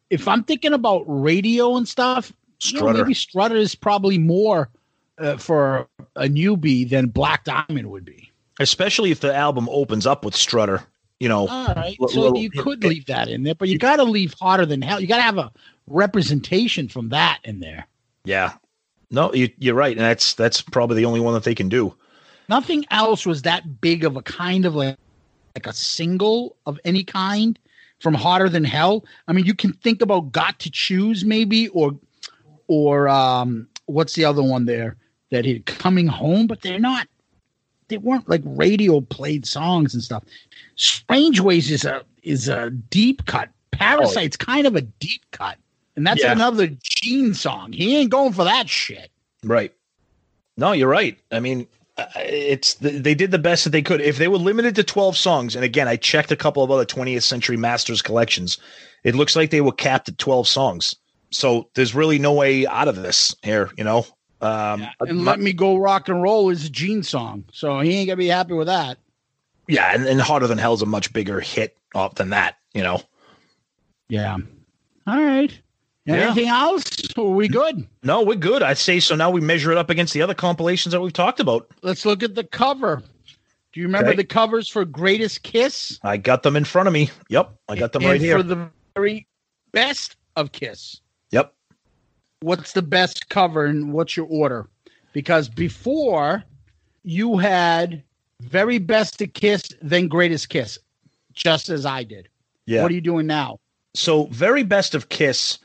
if 0.09 0.27
I'm 0.27 0.43
thinking 0.43 0.73
about 0.73 1.03
radio 1.07 1.77
and 1.77 1.87
stuff, 1.87 2.33
you 2.63 2.79
know, 2.79 2.91
maybe 2.93 3.13
Strutter 3.13 3.55
is 3.55 3.73
probably 3.73 4.17
more 4.17 4.69
uh, 5.17 5.37
for 5.37 5.87
a 6.15 6.23
newbie 6.23 6.87
than 6.87 7.07
Black 7.07 7.43
Diamond 7.45 7.89
would 7.89 8.05
be. 8.05 8.30
Especially 8.61 9.11
if 9.11 9.19
the 9.19 9.33
album 9.33 9.67
opens 9.69 10.05
up 10.07 10.23
with 10.25 10.35
Strutter. 10.35 10.83
You 11.19 11.29
know, 11.29 11.47
All 11.47 11.73
right, 11.75 11.95
l- 12.01 12.07
so 12.07 12.35
you 12.35 12.49
could 12.49 12.83
leave 12.83 13.05
that 13.05 13.27
in 13.27 13.43
there, 13.43 13.53
but 13.53 13.67
you 13.67 13.77
got 13.77 13.97
to 13.97 14.03
leave 14.03 14.33
hotter 14.33 14.65
than 14.65 14.81
hell. 14.81 14.99
You 14.99 15.05
got 15.05 15.17
to 15.17 15.21
have 15.21 15.37
a 15.37 15.51
representation 15.85 16.87
from 16.87 17.09
that 17.09 17.39
in 17.43 17.59
there. 17.59 17.87
yeah. 18.23 18.53
No, 19.13 19.33
you, 19.33 19.49
you're 19.59 19.75
right, 19.75 19.91
and 19.91 19.99
that's 20.05 20.33
that's 20.35 20.61
probably 20.61 20.95
the 20.95 21.05
only 21.05 21.19
one 21.19 21.33
that 21.33 21.43
they 21.43 21.53
can 21.53 21.67
do. 21.67 21.93
Nothing 22.47 22.85
else 22.91 23.25
was 23.25 23.41
that 23.41 23.81
big 23.81 24.05
of 24.05 24.15
a 24.15 24.21
kind 24.21 24.65
of 24.65 24.73
like 24.73 24.95
like 25.53 25.67
a 25.67 25.73
single 25.73 26.55
of 26.65 26.79
any 26.85 27.03
kind 27.03 27.59
from 27.99 28.13
Hotter 28.13 28.47
Than 28.47 28.63
Hell. 28.63 29.03
I 29.27 29.33
mean, 29.33 29.45
you 29.45 29.53
can 29.53 29.73
think 29.73 30.01
about 30.01 30.31
Got 30.31 30.59
to 30.59 30.71
Choose 30.71 31.25
maybe 31.25 31.67
or 31.67 31.99
or 32.67 33.09
um 33.09 33.67
what's 33.85 34.13
the 34.13 34.23
other 34.23 34.41
one 34.41 34.65
there 34.65 34.95
that 35.29 35.43
he 35.43 35.59
Coming 35.59 36.07
Home, 36.07 36.47
but 36.47 36.61
they're 36.61 36.79
not 36.79 37.05
they 37.91 37.97
weren't 37.97 38.27
like 38.27 38.41
radio 38.43 39.01
played 39.01 39.45
songs 39.45 39.93
and 39.93 40.01
stuff. 40.01 40.23
Strange 40.75 41.39
Ways 41.39 41.69
is 41.69 41.85
a 41.85 42.03
is 42.23 42.47
a 42.49 42.69
deep 42.71 43.25
cut. 43.25 43.49
Parasite's 43.71 44.37
kind 44.37 44.65
of 44.65 44.75
a 44.75 44.81
deep 44.81 45.21
cut. 45.31 45.57
And 45.95 46.07
that's 46.07 46.23
Yeah. 46.23 46.31
another 46.31 46.67
Gene 46.81 47.33
song. 47.33 47.73
He 47.73 47.97
ain't 47.97 48.09
going 48.09 48.33
for 48.33 48.43
that 48.43 48.69
shit. 48.69 49.11
Right. 49.43 49.73
No, 50.57 50.71
you're 50.71 50.87
right. 50.87 51.17
I 51.31 51.39
mean, 51.39 51.67
uh, 51.97 52.05
it's 52.15 52.75
they 52.75 53.13
did 53.13 53.31
the 53.31 53.39
best 53.39 53.63
that 53.65 53.71
they 53.71 53.81
could. 53.81 54.01
If 54.01 54.17
they 54.17 54.27
were 54.27 54.37
limited 54.37 54.75
to 54.75 54.83
12 54.83 55.17
songs, 55.17 55.55
and 55.55 55.65
again, 55.65 55.87
I 55.87 55.95
checked 55.97 56.31
a 56.31 56.35
couple 56.35 56.63
of 56.63 56.71
other 56.71 56.85
20th 56.85 57.23
Century 57.23 57.57
Masters 57.57 58.01
collections, 58.01 58.57
it 59.03 59.15
looks 59.15 59.35
like 59.35 59.49
they 59.49 59.61
were 59.61 59.71
capped 59.71 60.07
at 60.09 60.17
12 60.17 60.47
songs. 60.47 60.95
So 61.31 61.69
there's 61.75 61.95
really 61.95 62.19
no 62.19 62.33
way 62.33 62.67
out 62.67 62.87
of 62.87 62.95
this 63.01 63.35
here, 63.43 63.71
you 63.77 63.83
know. 63.83 64.05
Um, 64.41 64.87
And 65.01 65.19
my- 65.19 65.31
Let 65.31 65.39
Me 65.39 65.53
Go 65.53 65.75
Rock 65.77 66.09
and 66.09 66.21
Roll 66.21 66.49
is 66.49 66.65
a 66.65 66.69
Gene 66.69 67.03
song. 67.03 67.43
So 67.51 67.79
he 67.79 67.97
ain't 67.97 68.07
gonna 68.07 68.17
be 68.17 68.27
happy 68.27 68.53
with 68.53 68.67
that. 68.67 68.97
yeah, 69.67 69.93
and, 69.93 70.05
and 70.05 70.19
Hotter 70.19 70.47
Than 70.47 70.57
Hell's 70.57 70.81
a 70.81 70.85
much 70.85 71.13
bigger 71.13 71.39
hit 71.39 71.77
off 71.95 72.15
than 72.15 72.29
that, 72.31 72.57
you 72.73 72.81
know. 72.83 73.01
Yeah. 74.09 74.37
All 75.07 75.21
right. 75.21 75.57
Yeah. 76.05 76.15
Anything 76.15 76.47
else? 76.47 76.89
Are 77.17 77.23
we 77.23 77.47
good? 77.47 77.87
No, 78.03 78.23
we're 78.23 78.35
good. 78.35 78.63
I'd 78.63 78.77
say 78.79 78.99
so. 78.99 79.15
Now 79.15 79.29
we 79.29 79.39
measure 79.39 79.71
it 79.71 79.77
up 79.77 79.89
against 79.89 80.13
the 80.13 80.21
other 80.23 80.33
compilations 80.33 80.91
that 80.93 81.01
we've 81.01 81.13
talked 81.13 81.39
about. 81.39 81.67
Let's 81.83 82.05
look 82.05 82.23
at 82.23 82.33
the 82.35 82.43
cover. 82.43 83.03
Do 83.71 83.79
you 83.79 83.85
remember 83.85 84.09
Okay. 84.09 84.17
the 84.17 84.23
covers 84.25 84.67
for 84.67 84.83
Greatest 84.83 85.43
Kiss? 85.43 85.99
I 86.03 86.17
got 86.17 86.43
them 86.43 86.55
in 86.57 86.65
front 86.65 86.87
of 86.87 86.93
me. 86.93 87.09
Yep, 87.29 87.53
I 87.69 87.75
got 87.77 87.93
them 87.93 88.01
and 88.01 88.11
right 88.11 88.19
here. 88.19 88.37
For 88.37 88.43
the 88.43 88.69
very 88.95 89.27
best 89.71 90.17
of 90.35 90.51
Kiss. 90.51 90.99
What's 92.41 92.73
the 92.73 92.81
best 92.81 93.29
cover 93.29 93.65
and 93.65 93.93
what's 93.93 94.17
your 94.17 94.27
order? 94.27 94.67
Because 95.13 95.47
before 95.47 96.43
you 97.03 97.37
had 97.37 98.03
very 98.41 98.79
best 98.79 99.21
of 99.21 99.33
Kiss, 99.33 99.69
then 99.81 100.07
Greatest 100.07 100.49
Kiss, 100.49 100.79
just 101.33 101.69
as 101.69 101.85
I 101.85 102.03
did. 102.03 102.27
Yeah. 102.65 102.81
What 102.81 102.91
are 102.91 102.95
you 102.95 103.01
doing 103.01 103.27
now? 103.27 103.59
So, 103.93 104.25
very 104.25 104.63
best 104.63 104.95
of 104.95 105.09
Kiss 105.09 105.59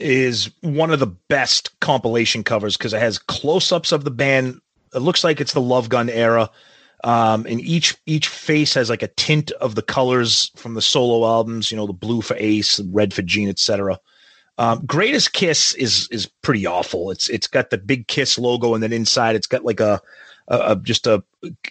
is 0.00 0.50
one 0.60 0.90
of 0.90 1.00
the 1.00 1.06
best 1.06 1.78
compilation 1.80 2.44
covers 2.44 2.76
because 2.76 2.92
it 2.92 3.00
has 3.00 3.18
close-ups 3.18 3.92
of 3.92 4.04
the 4.04 4.10
band. 4.10 4.60
It 4.94 5.00
looks 5.00 5.24
like 5.24 5.40
it's 5.40 5.52
the 5.52 5.60
Love 5.60 5.88
Gun 5.88 6.08
era, 6.08 6.50
um, 7.04 7.46
and 7.46 7.60
each 7.60 7.96
each 8.06 8.28
face 8.28 8.74
has 8.74 8.90
like 8.90 9.02
a 9.02 9.08
tint 9.08 9.50
of 9.52 9.74
the 9.74 9.82
colors 9.82 10.50
from 10.56 10.74
the 10.74 10.82
solo 10.82 11.26
albums. 11.26 11.70
You 11.70 11.76
know, 11.76 11.86
the 11.86 11.92
blue 11.92 12.22
for 12.22 12.36
Ace, 12.38 12.80
red 12.80 13.14
for 13.14 13.22
Gene, 13.22 13.48
etc. 13.48 13.98
Um, 14.58 14.84
Greatest 14.84 15.32
Kiss 15.32 15.74
is 15.74 16.08
is 16.10 16.26
pretty 16.42 16.66
awful. 16.66 17.10
It's 17.10 17.28
it's 17.28 17.46
got 17.46 17.70
the 17.70 17.78
big 17.78 18.08
Kiss 18.08 18.38
logo, 18.38 18.74
and 18.74 18.82
then 18.82 18.92
inside 18.92 19.36
it's 19.36 19.46
got 19.46 19.64
like 19.64 19.78
a, 19.78 20.00
a, 20.48 20.72
a 20.72 20.76
just 20.76 21.06
a, 21.06 21.22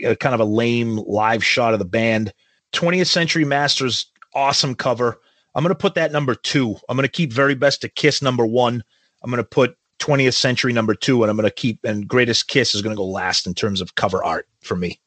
a 0.04 0.16
kind 0.16 0.34
of 0.34 0.40
a 0.40 0.46
lame 0.46 0.98
live 1.06 1.44
shot 1.44 1.74
of 1.74 1.80
the 1.80 1.86
band. 1.86 2.34
20th 2.74 3.08
Century 3.08 3.46
Masters, 3.46 4.06
awesome 4.34 4.74
cover. 4.74 5.20
I'm 5.54 5.64
to 5.72 5.76
put 5.76 5.96
that 5.96 6.12
number 6.12 6.36
two. 6.36 6.78
I'm 6.88 6.98
to 6.98 7.08
keep 7.08 7.34
Very 7.34 7.56
Best 7.56 7.82
to 7.82 7.90
Kiss 7.90 8.22
number 8.22 8.46
one. 8.46 8.84
I'm 9.22 9.32
to 9.32 9.44
put 9.44 9.78
20th 10.00 10.36
Century 10.36 10.72
number 10.72 10.96
two, 10.96 11.24
and 11.24 11.30
I'm 11.30 11.38
to 11.38 11.52
keep 11.52 11.84
and 11.84 12.08
Greatest 12.08 12.48
Kiss 12.48 12.74
is 12.74 12.82
to 12.96 12.98
go 12.98 13.06
last 13.06 13.48
in 13.48 13.54
terms 13.54 13.82
of 13.82 13.96
cover 13.96 14.24
art 14.24 14.48
for 14.62 14.78
me. 14.78 15.00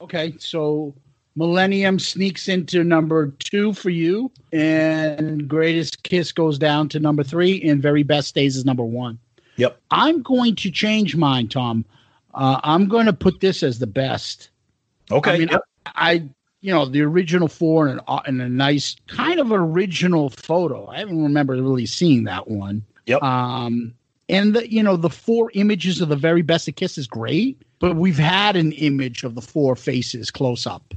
Okay, 0.00 0.34
so 0.38 0.94
Millennium 1.38 2.00
sneaks 2.00 2.48
into 2.48 2.82
number 2.82 3.28
two 3.38 3.72
for 3.72 3.90
you, 3.90 4.28
and 4.52 5.46
Greatest 5.46 6.02
Kiss 6.02 6.32
goes 6.32 6.58
down 6.58 6.88
to 6.88 6.98
number 6.98 7.22
three, 7.22 7.62
and 7.62 7.80
Very 7.80 8.02
Best 8.02 8.34
Days 8.34 8.56
is 8.56 8.64
number 8.64 8.82
one. 8.82 9.20
Yep. 9.54 9.78
I'm 9.92 10.20
going 10.20 10.56
to 10.56 10.68
change 10.68 11.14
mine, 11.14 11.46
Tom. 11.46 11.84
Uh, 12.34 12.58
I'm 12.64 12.88
going 12.88 13.06
to 13.06 13.12
put 13.12 13.38
this 13.38 13.62
as 13.62 13.78
the 13.78 13.86
best. 13.86 14.50
Okay. 15.12 15.30
I 15.30 15.38
mean, 15.38 15.48
yep. 15.48 15.60
I, 15.86 16.12
you 16.60 16.74
know, 16.74 16.86
the 16.86 17.02
original 17.02 17.46
four 17.46 17.86
and, 17.86 18.00
and 18.26 18.42
a 18.42 18.48
nice 18.48 18.96
kind 19.06 19.38
of 19.38 19.52
original 19.52 20.30
photo. 20.30 20.88
I 20.88 20.98
haven't 20.98 21.22
remember 21.22 21.54
really 21.54 21.86
seeing 21.86 22.24
that 22.24 22.48
one. 22.48 22.84
Yep. 23.06 23.22
Um, 23.22 23.94
and 24.28 24.56
the, 24.56 24.68
you 24.68 24.82
know, 24.82 24.96
the 24.96 25.08
four 25.08 25.52
images 25.54 26.00
of 26.00 26.08
the 26.08 26.16
very 26.16 26.42
best 26.42 26.66
of 26.66 26.74
Kiss 26.74 26.98
is 26.98 27.06
great, 27.06 27.62
but 27.78 27.94
we've 27.94 28.18
had 28.18 28.56
an 28.56 28.72
image 28.72 29.22
of 29.22 29.36
the 29.36 29.40
four 29.40 29.76
faces 29.76 30.32
close 30.32 30.66
up, 30.66 30.94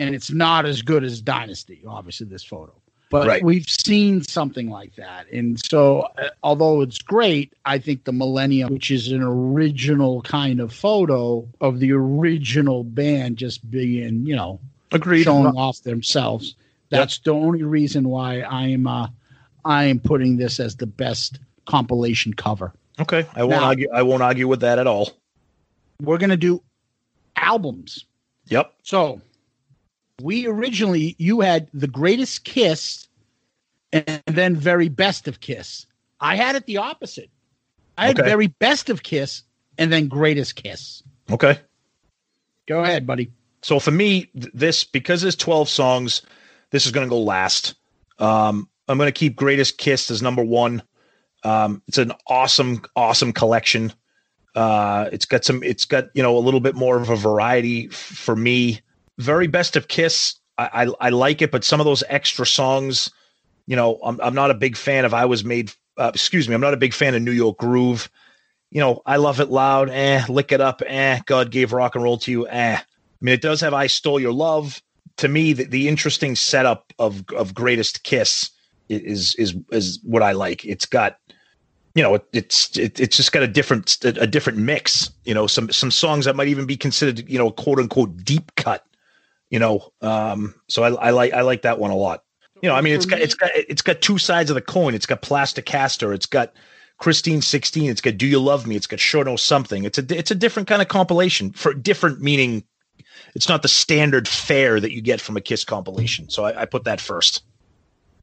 and 0.00 0.14
it's 0.14 0.30
not 0.32 0.66
as 0.66 0.82
good 0.82 1.04
as 1.04 1.20
Dynasty. 1.20 1.82
Obviously, 1.86 2.26
this 2.26 2.42
photo, 2.42 2.72
but 3.10 3.26
Right. 3.28 3.44
we've 3.44 3.68
seen 3.68 4.22
something 4.22 4.68
like 4.70 4.96
that, 4.96 5.30
and 5.30 5.60
so 5.64 6.00
uh, 6.18 6.28
although 6.42 6.80
it's 6.80 6.98
great, 6.98 7.52
I 7.64 7.78
think 7.78 8.04
the 8.04 8.12
Millennium, 8.12 8.72
which 8.72 8.90
is 8.90 9.12
an 9.12 9.22
original 9.22 10.22
kind 10.22 10.58
of 10.60 10.72
photo 10.72 11.46
of 11.60 11.78
the 11.78 11.92
original 11.92 12.82
band, 12.82 13.36
just 13.36 13.70
being 13.70 14.26
you 14.26 14.34
know 14.34 14.58
Agreed. 14.90 15.22
showing 15.24 15.56
off 15.56 15.82
themselves. 15.82 16.56
That's 16.88 17.18
the 17.18 17.30
only 17.32 17.62
reason 17.62 18.08
why 18.08 18.40
I 18.40 18.66
am 18.68 18.86
uh, 18.88 19.06
I 19.64 19.84
am 19.84 20.00
putting 20.00 20.38
this 20.38 20.58
as 20.58 20.74
the 20.76 20.86
best 20.86 21.38
compilation 21.66 22.32
cover. 22.34 22.72
Okay. 22.98 23.26
I 23.34 23.44
won't 23.44 23.60
Now- 23.60 23.66
argue. 23.68 23.88
I 23.94 24.02
won't 24.02 24.22
argue 24.22 24.48
with 24.48 24.60
that 24.60 24.78
at 24.78 24.86
all. 24.86 25.10
We're 26.02 26.18
gonna 26.18 26.36
do 26.36 26.62
albums. 27.36 28.04
Yep. 28.48 28.72
So 28.82 29.20
we 30.22 30.46
originally 30.46 31.16
you 31.18 31.40
had 31.40 31.68
the 31.74 31.88
greatest 31.88 32.44
kiss 32.44 33.08
and 33.92 34.22
then 34.26 34.54
very 34.56 34.88
best 34.88 35.26
of 35.28 35.40
kiss. 35.40 35.86
I 36.20 36.36
had 36.36 36.54
it 36.56 36.66
the 36.66 36.76
opposite. 36.78 37.30
I 37.96 38.06
had 38.06 38.18
Okay. 38.18 38.28
very 38.28 38.46
best 38.46 38.88
of 38.90 39.02
Kiss 39.02 39.42
and 39.78 39.92
then 39.92 40.08
greatest 40.08 40.56
Kiss. 40.56 41.02
Okay. 41.30 41.58
Go 42.68 42.82
ahead, 42.82 43.06
buddy. 43.06 43.30
So 43.62 43.78
for 43.78 43.90
me, 43.90 44.30
this 44.34 44.84
because 44.84 45.22
there's 45.22 45.36
12 45.36 45.68
songs, 45.68 46.22
this 46.70 46.86
is 46.86 46.92
going 46.92 47.06
to 47.06 47.10
go 47.10 47.20
last. 47.20 47.74
Um, 48.18 48.68
I'm 48.88 48.96
going 48.96 49.08
to 49.08 49.12
keep 49.12 49.36
Greatest 49.36 49.76
Kiss 49.78 50.10
as 50.10 50.22
number 50.22 50.42
one. 50.42 50.82
Um, 51.42 51.82
it's 51.88 51.98
an 51.98 52.12
awesome, 52.26 52.82
awesome 52.96 53.32
collection. 53.32 53.92
Uh, 54.54 55.08
it's 55.12 55.26
got 55.26 55.44
some, 55.44 55.62
it's 55.62 55.84
got 55.84 56.06
you 56.14 56.22
know 56.22 56.36
a 56.36 56.40
little 56.40 56.60
bit 56.60 56.74
more 56.74 56.96
of 57.00 57.10
a 57.10 57.16
variety 57.16 57.86
f- 57.86 57.94
for 57.94 58.34
me. 58.36 58.80
Very 59.20 59.48
best 59.48 59.76
of 59.76 59.88
Kiss. 59.88 60.34
I, 60.56 60.84
I 60.84 61.06
I 61.06 61.08
like 61.10 61.42
it, 61.42 61.50
but 61.50 61.62
some 61.62 61.78
of 61.78 61.84
those 61.84 62.02
extra 62.08 62.46
songs, 62.46 63.10
you 63.66 63.76
know, 63.76 63.98
I'm 64.02 64.18
I'm 64.22 64.34
not 64.34 64.50
a 64.50 64.54
big 64.54 64.76
fan 64.76 65.04
of. 65.04 65.12
I 65.12 65.26
was 65.26 65.44
made. 65.44 65.72
Uh, 65.98 66.10
excuse 66.14 66.48
me, 66.48 66.54
I'm 66.54 66.60
not 66.60 66.72
a 66.72 66.78
big 66.78 66.94
fan 66.94 67.14
of 67.14 67.20
New 67.22 67.30
York 67.30 67.58
Groove. 67.58 68.10
You 68.70 68.80
know, 68.80 69.02
I 69.04 69.16
love 69.16 69.40
it 69.40 69.50
loud. 69.50 69.90
Eh, 69.90 70.24
lick 70.28 70.52
it 70.52 70.60
up. 70.62 70.80
Eh, 70.86 71.20
God 71.26 71.50
gave 71.50 71.72
rock 71.74 71.94
and 71.96 72.04
roll 72.04 72.16
to 72.18 72.30
you. 72.30 72.48
Eh. 72.48 72.76
I 72.76 72.84
mean, 73.20 73.34
it 73.34 73.42
does 73.42 73.60
have 73.60 73.74
"I 73.74 73.88
Stole 73.88 74.20
Your 74.20 74.32
Love." 74.32 74.80
To 75.18 75.28
me, 75.28 75.52
the, 75.52 75.64
the 75.64 75.86
interesting 75.88 76.34
setup 76.34 76.92
of 76.98 77.22
of 77.36 77.52
Greatest 77.52 78.04
Kiss 78.04 78.50
is 78.88 79.34
is 79.34 79.54
is 79.70 80.00
what 80.02 80.22
I 80.22 80.32
like. 80.32 80.64
It's 80.64 80.86
got, 80.86 81.18
you 81.94 82.02
know, 82.02 82.14
it, 82.14 82.24
it's 82.32 82.76
it, 82.78 82.98
it's 82.98 83.18
just 83.18 83.32
got 83.32 83.42
a 83.42 83.48
different 83.48 84.02
a 84.02 84.26
different 84.26 84.58
mix. 84.58 85.10
You 85.24 85.34
know, 85.34 85.46
some 85.46 85.70
some 85.70 85.90
songs 85.90 86.24
that 86.24 86.36
might 86.36 86.48
even 86.48 86.64
be 86.64 86.78
considered, 86.78 87.28
you 87.28 87.36
know, 87.38 87.50
quote 87.50 87.78
unquote 87.78 88.24
deep 88.24 88.50
cut. 88.56 88.86
You 89.50 89.58
know, 89.58 89.92
um, 90.00 90.54
so 90.68 90.82
I, 90.84 91.08
I 91.08 91.10
like 91.10 91.32
I 91.32 91.42
like 91.42 91.62
that 91.62 91.78
one 91.78 91.90
a 91.90 91.96
lot. 91.96 92.24
You 92.62 92.68
know, 92.68 92.74
I 92.74 92.80
mean, 92.82 92.94
it's 92.94 93.06
got 93.06 93.20
it's 93.20 93.34
got 93.34 93.50
it's 93.54 93.82
got 93.82 94.00
two 94.00 94.18
sides 94.18 94.50
of 94.50 94.54
the 94.54 94.60
coin. 94.60 94.94
It's 94.94 95.06
got 95.06 95.22
Plaster 95.22 95.62
Caster. 95.62 96.12
It's 96.12 96.26
got 96.26 96.52
Christine 96.98 97.40
16. 97.40 97.90
It's 97.90 98.00
got 98.00 98.18
Do 98.18 98.26
You 98.26 98.38
Love 98.38 98.66
Me? 98.66 98.76
It's 98.76 98.86
got 98.86 99.00
Sure 99.00 99.24
Know 99.24 99.36
Something. 99.36 99.84
It's 99.84 99.98
a 99.98 100.04
it's 100.16 100.30
a 100.30 100.34
different 100.34 100.68
kind 100.68 100.82
of 100.82 100.88
compilation 100.88 101.52
for 101.52 101.74
different 101.74 102.20
meaning. 102.20 102.62
It's 103.34 103.48
not 103.48 103.62
the 103.62 103.68
standard 103.68 104.28
fare 104.28 104.78
that 104.78 104.92
you 104.92 105.00
get 105.00 105.20
from 105.20 105.36
a 105.36 105.40
Kiss 105.40 105.64
compilation. 105.64 106.28
So 106.28 106.44
I, 106.44 106.62
I 106.62 106.64
put 106.66 106.84
that 106.84 107.00
first. 107.00 107.42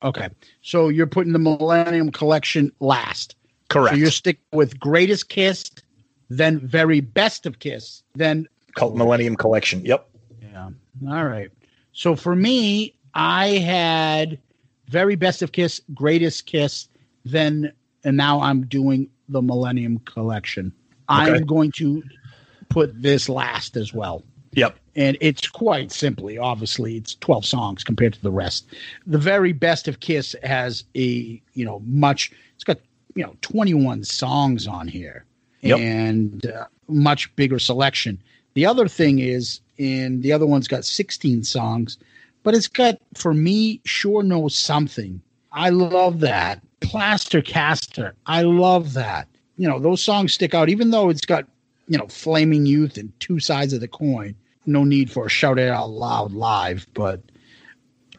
Okay. 0.04 0.30
So 0.62 0.90
you're 0.90 1.08
putting 1.08 1.34
the 1.34 1.40
Millennium 1.40 2.12
Collection 2.12 2.72
last. 2.80 3.36
Correct. 3.70 3.96
So 3.96 4.00
you're 4.00 4.12
sticking 4.12 4.44
with 4.52 4.80
greatest 4.80 5.30
Kiss, 5.30 5.72
then 6.30 6.60
very 6.60 7.02
best 7.02 7.46
of 7.46 7.60
Kiss, 7.60 8.04
then 8.16 8.48
Cult 8.76 8.96
Millennium 8.96 9.36
Collection. 9.36 9.84
Yep. 9.86 10.08
Yeah. 10.58 11.16
All 11.16 11.26
right. 11.26 11.52
So 11.94 12.16
for 12.16 12.36
me, 12.36 12.96
I 13.14 13.48
had 13.58 14.40
very 14.88 15.16
best 15.16 15.42
of 15.42 15.52
Kiss, 15.52 15.82
greatest 15.94 16.46
Kiss, 16.46 16.88
then 17.26 17.72
and 18.04 18.16
now 18.16 18.40
I'm 18.42 18.66
doing 18.66 19.10
the 19.30 19.42
Millennium 19.42 20.00
Collection. 20.00 20.72
Okay. 21.10 21.34
I'm 21.34 21.46
going 21.46 21.72
to 21.74 22.04
put 22.70 23.02
this 23.02 23.28
last 23.28 23.76
as 23.76 23.94
well. 23.94 24.24
Yep. 24.54 24.78
And 24.96 25.18
it's 25.22 25.48
quite 25.48 25.92
simply, 25.92 26.38
obviously, 26.38 26.96
it's 26.96 27.16
12 27.16 27.46
songs 27.46 27.84
compared 27.84 28.14
to 28.14 28.22
the 28.22 28.32
rest. 28.32 28.66
The 29.06 29.18
very 29.18 29.52
best 29.54 29.88
of 29.88 30.00
Kiss 30.00 30.36
has 30.44 30.84
a, 30.96 31.42
you 31.54 31.66
know, 31.66 31.82
much, 31.86 32.32
it's 32.56 32.64
got, 32.64 32.80
you 33.16 33.24
know, 33.24 33.36
21 33.42 34.04
songs 34.04 34.68
on 34.68 34.88
here 34.88 35.26
Yep. 35.62 35.80
and 35.80 36.46
uh, 36.46 36.66
much 36.88 37.36
bigger 37.36 37.60
selection. 37.60 38.22
The 38.54 38.66
other 38.66 38.88
thing 38.88 39.20
is, 39.20 39.60
in 39.78 40.22
the 40.22 40.32
other 40.32 40.46
one's 40.46 40.68
got 40.68 40.86
16 40.86 41.44
songs, 41.44 41.98
but 42.44 42.56
it's 42.56 42.68
got, 42.68 42.98
for 43.16 43.34
me, 43.34 43.82
Sure 43.86 44.24
Knows 44.24 44.56
Something. 44.58 45.22
I 45.52 45.70
love 45.70 46.20
that. 46.22 46.62
Plaster 46.82 47.42
Caster. 47.42 48.16
I 48.26 48.44
love 48.44 48.94
that. 48.94 49.28
You 49.58 49.68
know, 49.68 49.80
those 49.80 50.04
songs 50.04 50.34
stick 50.34 50.54
out, 50.54 50.70
even 50.70 50.92
though 50.92 51.10
it's 51.10 51.26
got, 51.26 51.46
you 51.88 51.98
know, 51.98 52.08
Flaming 52.08 52.66
Youth 52.66 52.98
and 52.98 53.12
two 53.20 53.40
sides 53.40 53.74
of 53.74 53.82
the 53.82 53.88
coin. 53.88 54.36
No 54.66 54.84
need 54.84 55.10
for 55.12 55.26
a 55.26 55.30
shout 55.30 55.58
it 55.60 55.70
out 55.70 55.90
loud 55.90 56.34
live, 56.34 56.86
but 56.94 57.22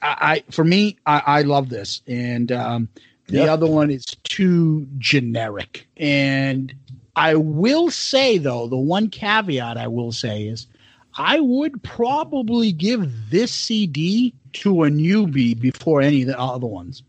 I, 0.03 0.43
I 0.49 0.51
for 0.51 0.65
me, 0.65 0.97
I, 1.07 1.23
I 1.27 1.43
love 1.43 1.69
this. 1.69 2.01
And 2.07 2.51
um, 2.53 2.89
the 3.29 3.47
Yep. 3.47 3.49
other 3.49 3.67
one 3.67 3.91
is 3.91 4.05
too 4.25 4.87
generic. 4.99 5.87
And 5.97 6.75
I 7.17 7.35
will 7.35 7.91
say, 7.91 8.39
though, 8.39 8.67
the 8.69 8.77
one 8.79 9.11
caveat 9.11 9.77
I 9.77 9.87
will 9.89 10.13
say 10.13 10.45
is 10.45 10.67
I 11.19 11.41
would 11.41 11.83
probably 11.83 12.73
give 12.73 13.11
this 13.31 13.53
CD 13.53 14.33
to 14.55 14.85
a 14.85 14.89
newbie 14.89 15.59
before 15.59 16.01
any 16.01 16.23
of 16.23 16.29
the 16.29 16.39
other 16.39 16.67
ones. 16.67 17.03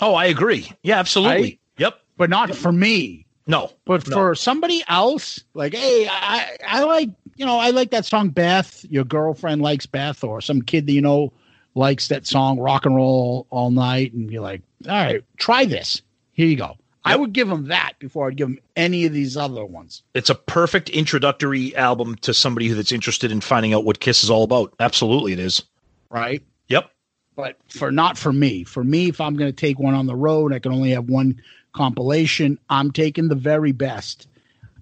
Oh, 0.00 0.14
I 0.14 0.26
agree. 0.26 0.70
Yeah, 0.82 0.98
absolutely. 0.98 1.42
Right? 1.42 1.60
Yep. 1.78 1.98
But 2.16 2.30
not 2.30 2.54
for 2.54 2.70
me. 2.72 3.26
No. 3.48 3.72
But 3.84 4.06
No. 4.08 4.14
for 4.14 4.34
somebody 4.34 4.84
else, 4.88 5.42
like, 5.54 5.74
hey, 5.74 6.06
I, 6.08 6.56
I 6.66 6.84
like, 6.84 7.10
you 7.36 7.44
know, 7.44 7.58
I 7.58 7.70
like 7.70 7.90
that 7.90 8.04
song 8.04 8.28
Beth. 8.28 8.84
Your 8.88 9.04
girlfriend 9.04 9.60
likes 9.60 9.86
Beth, 9.86 10.22
or 10.22 10.40
some 10.40 10.62
kid 10.62 10.86
that 10.86 10.92
you 10.92 11.00
know 11.00 11.32
likes 11.74 12.08
that 12.08 12.26
song 12.26 12.58
Rock 12.58 12.86
and 12.86 12.94
Roll 12.94 13.46
All 13.50 13.70
Night, 13.70 14.12
and 14.12 14.30
you're 14.30 14.42
like, 14.42 14.62
all 14.86 14.92
right, 14.92 15.24
try 15.36 15.64
this. 15.64 16.02
Here 16.32 16.46
you 16.46 16.56
go. 16.56 16.76
I 17.08 17.16
would 17.16 17.32
give 17.32 17.48
them 17.48 17.68
that 17.68 17.94
before 17.98 18.28
I'd 18.28 18.36
give 18.36 18.48
them 18.48 18.58
any 18.76 19.06
of 19.06 19.12
these 19.12 19.36
other 19.36 19.64
ones. 19.64 20.02
It's 20.14 20.30
a 20.30 20.34
perfect 20.34 20.88
introductory 20.90 21.74
album 21.76 22.16
to 22.16 22.34
somebody 22.34 22.68
who 22.68 22.74
that's 22.74 22.92
interested 22.92 23.32
in 23.32 23.40
finding 23.40 23.74
out 23.74 23.84
what 23.84 24.00
Kiss 24.00 24.24
is 24.24 24.30
all 24.30 24.44
about. 24.44 24.74
Absolutely, 24.80 25.32
it 25.32 25.38
is. 25.38 25.62
Right. 26.10 26.42
Yep. 26.68 26.90
But 27.36 27.56
for 27.68 27.90
not 27.90 28.18
for 28.18 28.32
me. 28.32 28.64
For 28.64 28.82
me, 28.82 29.08
if 29.08 29.20
I'm 29.20 29.36
going 29.36 29.50
to 29.50 29.56
take 29.56 29.78
one 29.78 29.94
on 29.94 30.06
the 30.06 30.16
road, 30.16 30.52
I 30.52 30.58
can 30.58 30.72
only 30.72 30.90
have 30.90 31.08
one 31.08 31.40
compilation. 31.72 32.58
I'm 32.68 32.90
taking 32.90 33.28
the 33.28 33.34
very 33.34 33.72
best. 33.72 34.26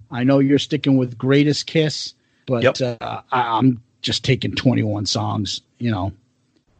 I 0.09 0.23
know 0.23 0.39
you're 0.39 0.59
sticking 0.59 0.97
with 0.97 1.17
Greatest 1.17 1.67
Kiss, 1.67 2.13
but 2.45 2.81
uh, 2.81 2.97
I, 3.01 3.23
I'm 3.31 3.81
just 4.01 4.23
taking 4.23 4.55
21 4.55 5.05
songs, 5.05 5.61
you 5.79 5.91
know. 5.91 6.13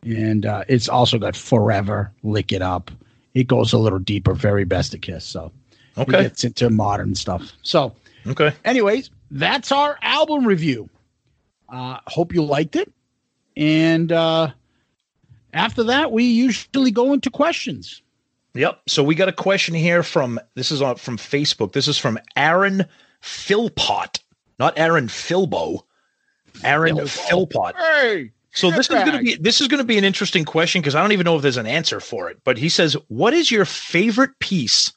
And 0.04 0.46
uh, 0.46 0.64
it's 0.68 0.88
also 0.88 1.18
got 1.18 1.36
Forever, 1.36 2.12
Lick 2.24 2.52
It 2.52 2.62
Up. 2.62 2.90
It 3.38 3.46
goes 3.48 3.72
a 3.72 3.78
little 3.78 4.00
deeper, 4.00 4.34
very 4.34 4.66
best 4.66 4.96
of 4.96 5.02
Kiss. 5.02 5.24
So 5.24 5.52
Okay. 5.96 6.20
it 6.20 6.22
gets 6.24 6.44
into 6.44 6.72
modern 6.72 7.14
stuff. 7.14 7.54
So, 7.62 7.94
okay. 8.26 8.52
Anyways, 8.66 9.12
that's 9.30 9.72
our 9.72 10.00
album 10.02 10.46
review. 10.46 10.90
Uh, 11.70 12.00
hope 12.08 12.34
you 12.34 12.44
liked 12.44 12.76
it. 12.76 12.92
And 13.56 14.12
uh, 14.12 14.52
after 15.54 15.84
that, 15.84 16.12
we 16.12 16.24
usually 16.24 16.90
go 16.90 17.14
into 17.14 17.30
questions. 17.30 18.02
Yep. 18.56 18.82
So 18.88 19.04
we 19.04 19.14
got 19.14 19.28
a 19.28 19.34
question 19.34 19.76
here 19.76 20.02
from 20.02 20.40
this 20.56 20.72
is 20.72 20.82
on 20.82 20.96
from 20.96 21.18
Facebook. 21.18 21.74
This 21.74 21.88
is 21.88 22.00
from 22.00 22.18
Aaron 22.36 22.86
Philpott, 23.22 24.20
not 24.58 24.74
Aaron 24.80 25.08
Philbo. 25.08 25.82
Aaron 26.64 27.06
Philpott. 27.06 27.76
Hey. 27.76 28.32
So 28.58 28.72
this 28.72 28.90
is 28.90 28.96
going 28.96 29.12
to 29.12 29.20
be 29.20 29.36
this 29.36 29.62
is 29.62 29.68
going 29.68 29.78
to 29.78 29.84
be 29.84 30.00
an 30.00 30.04
interesting 30.04 30.44
question 30.44 30.82
because 30.82 30.96
I 30.96 31.02
don't 31.02 31.12
even 31.12 31.26
know 31.26 31.36
if 31.36 31.44
there's 31.44 31.58
an 31.58 31.68
answer 31.68 32.00
for 32.00 32.28
it. 32.28 32.40
But 32.44 32.58
he 32.58 32.70
says, 32.70 32.98
"What 33.08 33.36
is 33.36 33.52
your 33.52 33.66
favorite 33.66 34.32
piece 34.40 34.92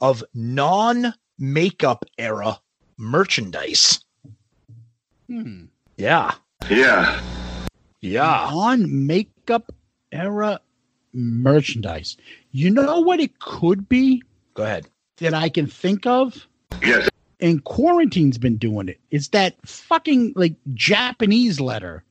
of 0.00 0.24
non-makeup 0.34 2.04
era 2.18 2.58
merchandise?" 2.98 4.00
Hmm. 5.28 5.66
Yeah. 5.96 6.34
Yeah. 6.68 7.20
Yeah. 8.00 8.48
On 8.50 9.06
makeup 9.06 9.70
era 10.10 10.60
merchandise. 11.12 12.16
You 12.50 12.70
know 12.70 12.98
what 12.98 13.20
it 13.20 13.38
could 13.38 13.88
be 13.88 14.20
Go 14.54 14.64
ahead. 14.64 14.88
that 15.18 15.32
I 15.32 15.48
can 15.48 15.68
think 15.68 16.06
of? 16.06 16.48
Yes. 16.82 17.08
And 17.38 17.62
quarantine's 17.62 18.38
been 18.38 18.56
doing 18.56 18.88
it. 18.88 18.98
It's 19.12 19.28
that 19.28 19.54
fucking 19.64 20.32
like 20.34 20.56
Japanese 20.74 21.60
letter 21.60 22.02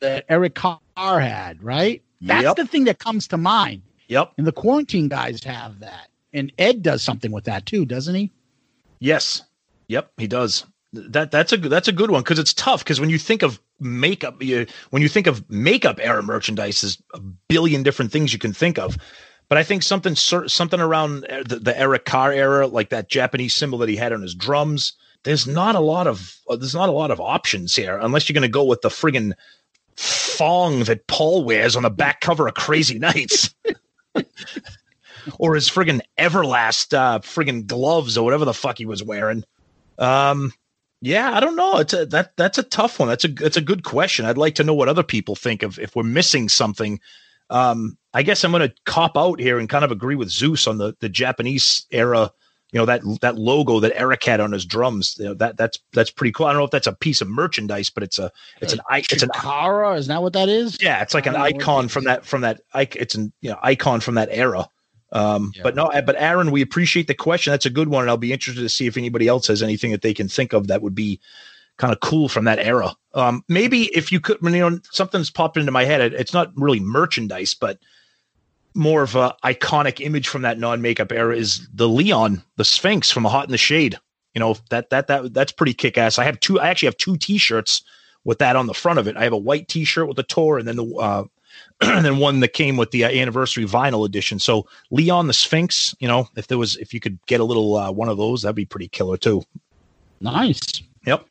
that 0.00 0.24
Eric 0.28 0.54
Carr 0.54 0.80
had, 1.20 1.62
right? 1.62 2.02
That's 2.20 2.44
Yep. 2.44 2.56
the 2.56 2.66
thing 2.66 2.84
that 2.84 2.98
comes 2.98 3.28
to 3.28 3.36
mind. 3.36 3.82
Yep. 4.08 4.32
And 4.38 4.46
the 4.46 4.52
quarantine 4.52 5.08
guys 5.08 5.42
have 5.44 5.80
that. 5.80 6.08
And 6.32 6.52
Ed 6.58 6.82
does 6.82 7.02
something 7.02 7.30
with 7.32 7.44
that 7.44 7.66
too, 7.66 7.84
doesn't 7.84 8.14
he? 8.14 8.30
Yes. 8.98 9.42
Yep, 9.88 10.12
he 10.18 10.26
does. 10.26 10.64
That 10.92 11.30
that's 11.30 11.52
a 11.52 11.58
good 11.58 11.70
that's 11.70 11.88
a 11.88 11.92
good 11.92 12.10
one 12.10 12.22
because 12.22 12.38
it's 12.40 12.52
tough 12.52 12.82
because 12.82 13.00
when 13.00 13.10
you 13.10 13.18
think 13.18 13.42
of 13.42 13.60
makeup, 13.78 14.42
you, 14.42 14.66
when 14.90 15.02
you 15.02 15.08
think 15.08 15.26
of 15.28 15.48
makeup 15.48 15.98
era 16.02 16.22
merchandise, 16.22 16.80
there's 16.80 17.00
a 17.14 17.20
billion 17.20 17.82
different 17.84 18.10
things 18.10 18.32
you 18.32 18.38
can 18.40 18.52
think 18.52 18.78
of. 18.78 18.96
But 19.48 19.58
I 19.58 19.62
think 19.62 19.82
something 19.82 20.14
something 20.16 20.80
around 20.80 21.22
the, 21.46 21.60
the 21.62 21.78
Eric 21.78 22.04
Carr 22.04 22.32
era, 22.32 22.66
like 22.66 22.90
that 22.90 23.08
Japanese 23.08 23.54
symbol 23.54 23.78
that 23.78 23.88
he 23.88 23.96
had 23.96 24.12
on 24.12 24.22
his 24.22 24.34
drums. 24.34 24.94
There's 25.22 25.46
not 25.46 25.74
a 25.74 25.80
lot 25.80 26.06
of 26.06 26.36
uh, 26.48 26.56
there's 26.56 26.74
not 26.74 26.88
a 26.88 26.92
lot 26.92 27.10
of 27.10 27.20
options 27.20 27.76
here 27.76 27.98
unless 27.98 28.28
you're 28.28 28.34
going 28.34 28.42
to 28.42 28.48
go 28.48 28.64
with 28.64 28.80
the 28.82 28.88
friggin' 28.88 29.32
thong 30.40 30.84
that 30.84 31.06
Paul 31.06 31.44
wears 31.44 31.76
on 31.76 31.82
the 31.82 31.90
back 31.90 32.22
cover 32.22 32.48
of 32.48 32.54
Crazy 32.54 32.98
Nights. 32.98 33.54
or 35.38 35.54
his 35.54 35.68
friggin' 35.68 36.00
Everlast 36.18 36.96
uh, 36.96 37.18
friggin' 37.18 37.66
gloves 37.66 38.16
or 38.16 38.24
whatever 38.24 38.46
the 38.46 38.54
fuck 38.54 38.78
he 38.78 38.86
was 38.86 39.02
wearing. 39.02 39.44
Um, 39.98 40.54
yeah, 41.02 41.30
I 41.34 41.40
don't 41.40 41.56
know. 41.56 41.76
It's 41.76 41.92
a 41.92 42.06
that 42.06 42.34
that's 42.38 42.56
a 42.56 42.62
tough 42.62 42.98
one. 42.98 43.10
That's 43.10 43.24
a 43.24 43.28
that's 43.28 43.58
a 43.58 43.62
good 43.62 43.84
question. 43.84 44.24
I'd 44.24 44.38
like 44.38 44.54
to 44.54 44.64
know 44.64 44.72
what 44.72 44.88
other 44.88 45.02
people 45.02 45.36
think 45.36 45.62
of 45.62 45.78
if 45.78 45.94
we're 45.94 46.04
missing 46.04 46.48
something. 46.48 47.00
Um, 47.50 47.98
I 48.14 48.22
guess 48.22 48.42
I'm 48.42 48.52
going 48.52 48.66
to 48.66 48.74
cop 48.86 49.18
out 49.18 49.40
here 49.40 49.58
and 49.58 49.68
kind 49.68 49.84
of 49.84 49.92
agree 49.92 50.14
with 50.14 50.30
Zeus 50.30 50.66
on 50.66 50.78
the 50.78 50.96
the 51.00 51.10
Japanese 51.10 51.84
era 51.90 52.32
you 52.72 52.78
know 52.78 52.86
that 52.86 53.02
that 53.20 53.36
logo 53.36 53.80
that 53.80 53.92
Eric 53.94 54.24
had 54.24 54.40
on 54.40 54.52
his 54.52 54.64
drums. 54.64 55.16
You 55.18 55.26
know, 55.26 55.34
that 55.34 55.56
that's 55.56 55.78
that's 55.92 56.10
pretty 56.10 56.32
cool. 56.32 56.46
I 56.46 56.52
don't 56.52 56.60
know 56.60 56.64
if 56.64 56.70
that's 56.70 56.86
a 56.86 56.92
piece 56.92 57.20
of 57.20 57.28
merchandise, 57.28 57.90
but 57.90 58.02
it's 58.02 58.18
a 58.18 58.30
it's 58.60 58.72
an 58.72 58.80
it's 59.14 59.22
an 59.22 59.30
Chikara, 59.30 59.96
is 59.98 60.06
that 60.08 60.22
what 60.22 60.32
that 60.34 60.48
is? 60.48 60.78
yeah, 60.80 61.02
it's 61.02 61.14
like 61.14 61.26
an 61.26 61.36
icon 61.36 61.88
from 61.88 62.04
that 62.04 62.24
from 62.24 62.42
that 62.42 62.60
it's 62.74 63.14
an 63.14 63.32
you 63.40 63.50
know 63.50 63.58
icon 63.62 64.00
from 64.00 64.14
that 64.14 64.28
era. 64.30 64.68
Um, 65.12 65.52
but 65.64 65.74
no, 65.74 65.90
but 66.06 66.14
Aaron, 66.16 66.52
we 66.52 66.62
appreciate 66.62 67.08
the 67.08 67.14
question. 67.14 67.50
That's 67.50 67.66
a 67.66 67.70
good 67.70 67.88
one, 67.88 68.02
and 68.02 68.10
I'll 68.10 68.16
be 68.16 68.32
interested 68.32 68.62
to 68.62 68.68
see 68.68 68.86
if 68.86 68.96
anybody 68.96 69.26
else 69.26 69.48
has 69.48 69.62
anything 69.62 69.90
that 69.90 70.02
they 70.02 70.14
can 70.14 70.28
think 70.28 70.52
of 70.52 70.68
that 70.68 70.82
would 70.82 70.94
be 70.94 71.18
kind 71.78 71.92
of 71.92 71.98
cool 72.00 72.28
from 72.28 72.44
that 72.44 72.60
era. 72.60 72.94
Um, 73.14 73.42
maybe 73.48 73.84
if 73.86 74.12
you 74.12 74.20
could, 74.20 74.36
you 74.42 74.50
know, 74.50 74.78
something's 74.92 75.30
popped 75.30 75.56
into 75.56 75.72
my 75.72 75.84
head. 75.84 76.00
It- 76.00 76.12
It's 76.14 76.32
not 76.32 76.52
really 76.54 76.78
merchandise, 76.78 77.54
but 77.54 77.78
more 78.74 79.02
of 79.02 79.16
a 79.16 79.34
iconic 79.44 80.04
image 80.04 80.28
from 80.28 80.42
that 80.42 80.58
non-makeup 80.58 81.12
era 81.12 81.36
is 81.36 81.68
the 81.72 81.88
Leon, 81.88 82.42
the 82.56 82.64
Sphinx 82.64 83.10
from 83.10 83.26
A 83.26 83.28
Hot 83.28 83.46
in 83.46 83.52
the 83.52 83.58
Shade. 83.58 83.98
You 84.34 84.38
know 84.40 84.56
that 84.70 84.90
that 84.90 85.08
that 85.08 85.34
that's 85.34 85.52
pretty 85.52 85.74
kick-ass. 85.74 86.18
I 86.18 86.24
have 86.24 86.38
two. 86.38 86.60
I 86.60 86.68
actually 86.68 86.86
have 86.86 86.96
two 86.96 87.16
T-shirts 87.16 87.82
with 88.24 88.38
that 88.38 88.54
on 88.54 88.66
the 88.66 88.74
front 88.74 88.98
of 88.98 89.08
it. 89.08 89.16
I 89.16 89.24
have 89.24 89.32
a 89.32 89.38
white 89.38 89.66
T-shirt 89.68 90.06
with 90.06 90.16
the 90.16 90.22
tour, 90.22 90.58
and 90.58 90.68
then 90.68 90.76
the 90.76 90.86
uh, 90.94 91.24
and 91.80 92.04
then 92.04 92.18
one 92.18 92.40
that 92.40 92.52
came 92.52 92.76
with 92.76 92.90
the 92.90 93.04
uh, 93.04 93.08
anniversary 93.08 93.64
vinyl 93.64 94.06
edition. 94.06 94.38
So 94.38 94.66
Leon 94.90 95.26
the 95.26 95.32
Sphinx. 95.32 95.94
You 95.98 96.08
know, 96.08 96.28
if 96.36 96.46
there 96.46 96.58
was, 96.58 96.76
if 96.76 96.94
you 96.94 97.00
could 97.00 97.18
get 97.26 97.40
a 97.40 97.44
little 97.44 97.76
uh, 97.76 97.90
one 97.90 98.08
of 98.08 98.18
those, 98.18 98.42
that'd 98.42 98.54
be 98.54 98.66
pretty 98.66 98.88
killer 98.88 99.16
too. 99.16 99.42
Nice. 100.20 100.60
Yep. 101.06 101.26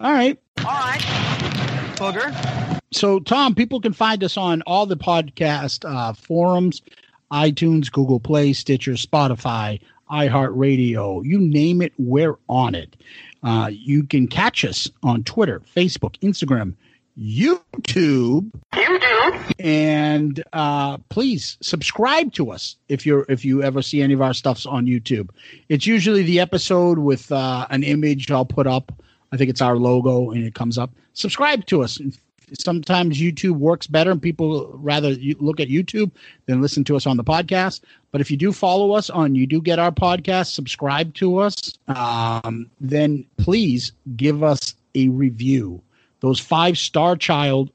All 0.00 0.12
right. 0.12 0.38
All 0.58 0.64
right. 0.64 1.00
Booger. 1.96 2.71
So, 2.92 3.20
Tom, 3.20 3.54
people 3.54 3.80
can 3.80 3.92
find 3.92 4.22
us 4.22 4.36
on 4.36 4.62
all 4.62 4.86
the 4.86 4.96
podcast 4.96 5.88
uh, 5.88 6.12
forums 6.12 6.82
iTunes, 7.32 7.90
Google 7.90 8.20
Play, 8.20 8.52
Stitcher, 8.52 8.92
Spotify, 8.92 9.80
iHeartRadio. 10.10 11.24
You 11.24 11.38
name 11.38 11.80
it, 11.80 11.94
we're 11.98 12.36
on 12.48 12.74
it. 12.74 12.94
Uh, 13.42 13.70
you 13.72 14.04
can 14.04 14.28
catch 14.28 14.64
us 14.64 14.90
on 15.02 15.24
Twitter, 15.24 15.60
Facebook, 15.74 16.18
Instagram, 16.20 16.74
YouTube. 17.18 18.50
YouTube. 18.72 19.52
And 19.58 20.44
uh, 20.52 20.98
please 21.08 21.56
subscribe 21.60 22.32
to 22.34 22.50
us 22.50 22.76
if 22.88 23.04
you're 23.06 23.24
if 23.28 23.44
you 23.44 23.62
ever 23.62 23.82
see 23.82 24.02
any 24.02 24.14
of 24.14 24.22
our 24.22 24.34
stuffs 24.34 24.66
on 24.66 24.86
YouTube. 24.86 25.30
It's 25.68 25.86
usually 25.86 26.22
the 26.22 26.40
episode 26.40 26.98
with 26.98 27.32
uh, 27.32 27.66
an 27.70 27.82
image 27.82 28.30
I'll 28.30 28.44
put 28.44 28.66
up. 28.66 28.92
I 29.32 29.36
think 29.38 29.50
it's 29.50 29.62
our 29.62 29.76
logo 29.76 30.30
and 30.30 30.44
it 30.44 30.54
comes 30.54 30.78
up. 30.78 30.90
Subscribe 31.14 31.64
to 31.66 31.82
us. 31.82 31.98
Sometimes 32.58 33.20
YouTube 33.20 33.56
works 33.56 33.86
better 33.86 34.10
and 34.10 34.20
people 34.20 34.70
rather 34.74 35.10
look 35.40 35.60
at 35.60 35.68
YouTube 35.68 36.10
than 36.46 36.60
listen 36.60 36.84
to 36.84 36.96
us 36.96 37.06
on 37.06 37.16
the 37.16 37.24
podcast. 37.24 37.80
But 38.10 38.20
if 38.20 38.30
you 38.30 38.36
do 38.36 38.52
follow 38.52 38.92
us 38.92 39.10
on, 39.10 39.34
you 39.34 39.46
do 39.46 39.60
get 39.60 39.78
our 39.78 39.92
podcast, 39.92 40.52
subscribe 40.52 41.14
to 41.14 41.38
us, 41.38 41.78
um, 41.88 42.70
then 42.80 43.24
please 43.38 43.92
give 44.16 44.42
us 44.42 44.74
a 44.94 45.08
review. 45.08 45.82
Those 46.20 46.38
five 46.38 46.78
star 46.78 47.16
child 47.16 47.70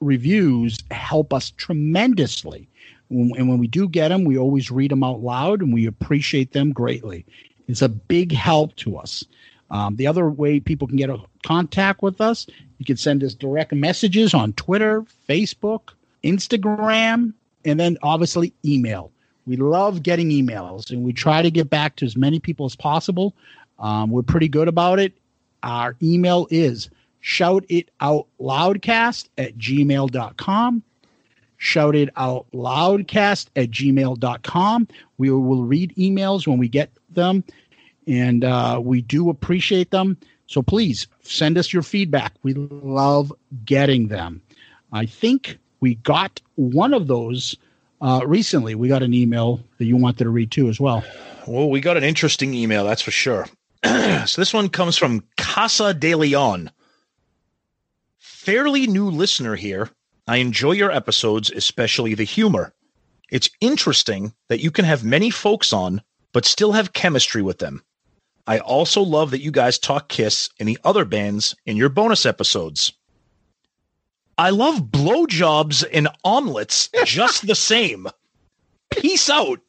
reviews 0.00 0.78
help 0.90 1.32
us 1.32 1.50
tremendously. 1.50 2.68
And 3.10 3.48
when 3.48 3.58
we 3.58 3.66
do 3.66 3.88
get 3.88 4.08
them, 4.08 4.24
we 4.24 4.38
always 4.38 4.70
read 4.70 4.90
them 4.90 5.02
out 5.02 5.20
loud 5.20 5.62
and 5.62 5.72
we 5.72 5.86
appreciate 5.86 6.52
them 6.52 6.72
greatly. 6.72 7.26
It's 7.66 7.82
a 7.82 7.88
big 7.88 8.32
help 8.32 8.74
to 8.76 8.96
us. 8.96 9.24
Um, 9.70 9.96
the 9.96 10.06
other 10.06 10.28
way 10.28 10.60
people 10.60 10.88
can 10.88 10.96
get 10.96 11.10
a 11.10 11.18
contact 11.44 12.02
with 12.02 12.20
us, 12.20 12.46
you 12.78 12.84
can 12.84 12.96
send 12.96 13.22
us 13.22 13.34
direct 13.34 13.72
messages 13.72 14.34
on 14.34 14.52
Twitter, 14.54 15.04
Facebook, 15.28 15.90
Instagram, 16.24 17.32
and 17.64 17.78
then 17.78 17.96
obviously 18.02 18.52
email. 18.64 19.12
We 19.46 19.56
love 19.56 20.02
getting 20.02 20.30
emails 20.30 20.90
and 20.90 21.04
we 21.04 21.12
try 21.12 21.42
to 21.42 21.50
get 21.50 21.70
back 21.70 21.96
to 21.96 22.06
as 22.06 22.16
many 22.16 22.40
people 22.40 22.66
as 22.66 22.76
possible. 22.76 23.34
Um, 23.78 24.10
we're 24.10 24.22
pretty 24.22 24.48
good 24.48 24.68
about 24.68 24.98
it. 24.98 25.14
Our 25.62 25.96
email 26.02 26.46
is 26.50 26.90
shout 27.20 27.64
it 27.68 27.90
out 28.00 28.26
loudcast 28.40 29.28
at 29.38 29.56
gmail.com. 29.58 30.82
Shout 31.56 31.94
it 31.94 32.08
out 32.16 32.46
loudcast 32.52 33.48
at 33.56 33.70
gmail.com. 33.70 34.88
We 35.18 35.30
will 35.30 35.64
read 35.64 35.94
emails 35.96 36.46
when 36.46 36.58
we 36.58 36.68
get 36.68 36.90
them 37.10 37.44
and 38.10 38.42
uh, 38.44 38.80
we 38.82 39.02
do 39.02 39.30
appreciate 39.30 39.90
them. 39.90 40.16
So 40.48 40.62
please 40.62 41.06
send 41.22 41.56
us 41.56 41.72
your 41.72 41.82
feedback. 41.82 42.34
We 42.42 42.54
love 42.54 43.32
getting 43.64 44.08
them. 44.08 44.42
I 44.92 45.06
think 45.06 45.58
we 45.78 45.94
got 45.94 46.40
one 46.56 46.92
of 46.92 47.06
those 47.06 47.56
uh, 48.00 48.22
recently. 48.26 48.74
We 48.74 48.88
got 48.88 49.04
an 49.04 49.14
email 49.14 49.60
that 49.78 49.84
you 49.84 49.96
wanted 49.96 50.24
to 50.24 50.30
read 50.30 50.50
too 50.50 50.68
as 50.68 50.80
well. 50.80 51.04
Well, 51.46 51.70
we 51.70 51.80
got 51.80 51.96
an 51.96 52.02
interesting 52.02 52.52
email, 52.52 52.84
that's 52.84 53.02
for 53.02 53.12
sure. 53.12 53.46
so 53.84 54.40
this 54.40 54.52
one 54.52 54.68
comes 54.68 54.98
from 54.98 55.24
Casa 55.36 55.94
de 55.94 56.16
Leon. 56.16 56.70
Fairly 58.18 58.88
new 58.88 59.08
listener 59.08 59.54
here. 59.54 59.88
I 60.26 60.38
enjoy 60.38 60.72
your 60.72 60.90
episodes, 60.90 61.50
especially 61.52 62.14
the 62.14 62.24
humor. 62.24 62.74
It's 63.30 63.50
interesting 63.60 64.34
that 64.48 64.60
you 64.60 64.72
can 64.72 64.84
have 64.84 65.04
many 65.04 65.30
folks 65.30 65.72
on, 65.72 66.02
but 66.32 66.44
still 66.44 66.72
have 66.72 66.92
chemistry 66.92 67.42
with 67.42 67.58
them. 67.58 67.84
I 68.50 68.58
also 68.58 69.02
love 69.02 69.30
that 69.30 69.42
you 69.42 69.52
guys 69.52 69.78
talk 69.78 70.08
Kiss 70.08 70.50
and 70.58 70.68
the 70.68 70.76
other 70.82 71.04
bands 71.04 71.54
in 71.66 71.76
your 71.76 71.88
bonus 71.88 72.26
episodes. 72.26 72.92
I 74.38 74.50
love 74.50 74.90
blowjobs 74.90 75.84
and 75.92 76.08
omelets 76.24 76.88
just 77.04 77.46
the 77.46 77.54
same. 77.72 78.08
Peace 78.90 79.30
out. 79.30 79.60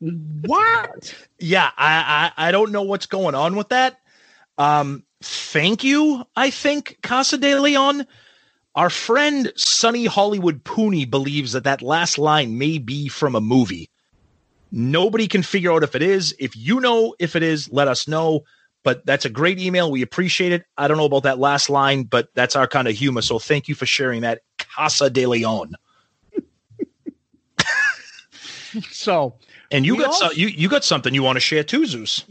What? 0.00 1.14
Yeah, 1.38 1.70
I, 1.78 2.32
I 2.36 2.48
I 2.48 2.52
don't 2.52 2.72
know 2.72 2.82
what's 2.82 3.06
going 3.06 3.34
on 3.34 3.56
with 3.56 3.70
that. 3.70 3.98
Um, 4.58 5.02
thank 5.22 5.82
you. 5.82 6.26
I 6.36 6.50
think 6.50 6.98
Casa 7.02 7.38
de 7.38 7.58
Leon. 7.58 8.06
Our 8.74 8.90
friend 8.90 9.50
Sonny 9.56 10.04
Hollywood 10.04 10.62
Pooney 10.62 11.10
believes 11.10 11.52
that 11.52 11.64
that 11.64 11.80
last 11.80 12.18
line 12.18 12.58
may 12.58 12.76
be 12.76 13.08
from 13.08 13.34
a 13.34 13.40
movie. 13.40 13.88
Nobody 14.76 15.26
can 15.26 15.42
figure 15.42 15.72
out 15.72 15.82
if 15.82 15.94
it 15.94 16.02
is. 16.02 16.34
If 16.38 16.54
you 16.54 16.80
know 16.80 17.14
if 17.18 17.34
it 17.34 17.42
is, 17.42 17.72
let 17.72 17.88
us 17.88 18.06
know. 18.06 18.44
But 18.84 19.06
that's 19.06 19.24
a 19.24 19.30
great 19.30 19.58
email. 19.58 19.90
We 19.90 20.02
appreciate 20.02 20.52
it. 20.52 20.64
I 20.76 20.86
don't 20.86 20.98
know 20.98 21.06
about 21.06 21.22
that 21.22 21.38
last 21.38 21.70
line, 21.70 22.02
but 22.04 22.28
that's 22.34 22.54
our 22.54 22.68
kind 22.68 22.86
of 22.86 22.94
humor. 22.94 23.22
So 23.22 23.38
thank 23.38 23.68
you 23.68 23.74
for 23.74 23.86
sharing 23.86 24.20
that, 24.20 24.42
Casa 24.58 25.08
de 25.10 25.24
Leon. 25.26 25.74
So, 28.90 29.34
And 29.70 29.86
you 29.86 29.96
got 29.96 30.08
also- 30.08 30.28
so, 30.28 30.32
you 30.34 30.48
you 30.48 30.68
got 30.68 30.84
something 30.84 31.14
you 31.14 31.22
want 31.22 31.36
to 31.36 31.40
share 31.40 31.64
too, 31.64 31.86
Zeus. 31.86 32.24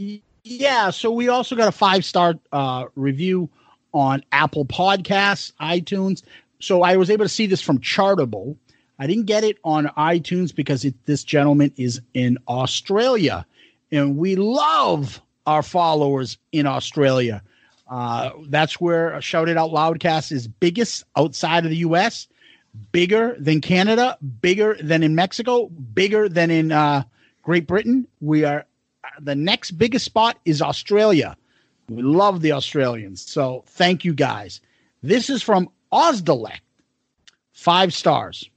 Yeah, 0.44 0.92
so 0.92 1.12
we 1.12 1.28
also 1.28 1.56
got 1.56 1.68
a 1.68 1.72
five 1.72 2.06
star 2.06 2.36
uh, 2.52 2.86
review 2.96 3.50
on 3.94 4.24
Apple 4.32 4.64
Podcasts, 4.66 5.52
iTunes. 5.60 6.22
So 6.60 6.84
I 6.84 6.98
was 6.98 7.10
able 7.10 7.26
to 7.26 7.30
see 7.30 7.48
this 7.48 7.62
from 7.62 7.80
Chartable. 7.80 8.56
I 9.00 9.08
didn't 9.08 9.26
get 9.26 9.44
it 9.44 9.58
on 9.64 9.86
iTunes 9.98 10.56
because 10.56 10.86
it, 10.86 10.94
this 11.06 11.24
gentleman 11.24 11.72
is 11.76 12.02
in 12.14 12.38
Australia, 12.48 13.46
and 13.92 14.18
we 14.18 14.36
love 14.36 15.22
our 15.46 15.64
followers 15.64 16.38
in 16.52 16.66
Australia. 16.66 17.42
Uh, 17.88 18.32
that's 18.48 18.80
where 18.82 19.20
Shout 19.22 19.50
It 19.50 19.58
Out 19.58 19.72
Loudcast 19.72 20.32
is 20.32 20.48
biggest 20.48 21.04
outside 21.16 21.66
of 21.66 21.70
the 21.70 21.78
U.S., 21.78 22.28
bigger 22.92 23.36
than 23.40 23.62
Canada, 23.62 24.18
bigger 24.42 24.76
than 24.82 25.04
in 25.04 25.16
Mexico, 25.16 25.68
bigger 25.68 26.28
than 26.28 26.52
in 26.52 26.72
uh, 26.72 27.04
Great 27.44 27.68
Britain. 27.68 28.08
We 28.22 28.44
are 28.44 28.66
the 29.20 29.36
next 29.36 29.72
biggest 29.72 30.06
spot 30.06 30.40
is 30.46 30.62
Australia. 30.62 31.38
We 31.90 32.02
love 32.02 32.42
the 32.42 32.52
Australians. 32.52 33.22
So 33.22 33.64
thank 33.68 34.04
you 34.04 34.14
guys. 34.14 34.62
This 35.04 35.30
is 35.30 35.44
from 35.44 35.70
Osdelect. 35.92 36.62
Five 37.54 37.94
stars. 37.94 38.50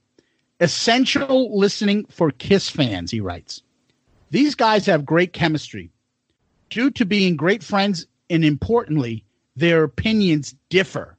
Essential 0.60 1.56
listening 1.56 2.04
for 2.06 2.32
Kiss 2.32 2.68
fans, 2.68 3.10
he 3.10 3.20
writes. 3.20 3.62
These 4.30 4.56
guys 4.56 4.86
have 4.86 5.06
great 5.06 5.32
chemistry. 5.32 5.90
Due 6.68 6.90
to 6.90 7.06
being 7.06 7.36
great 7.36 7.62
friends 7.62 8.06
and 8.28 8.44
importantly, 8.44 9.24
their 9.54 9.84
opinions 9.84 10.54
differ. 10.68 11.16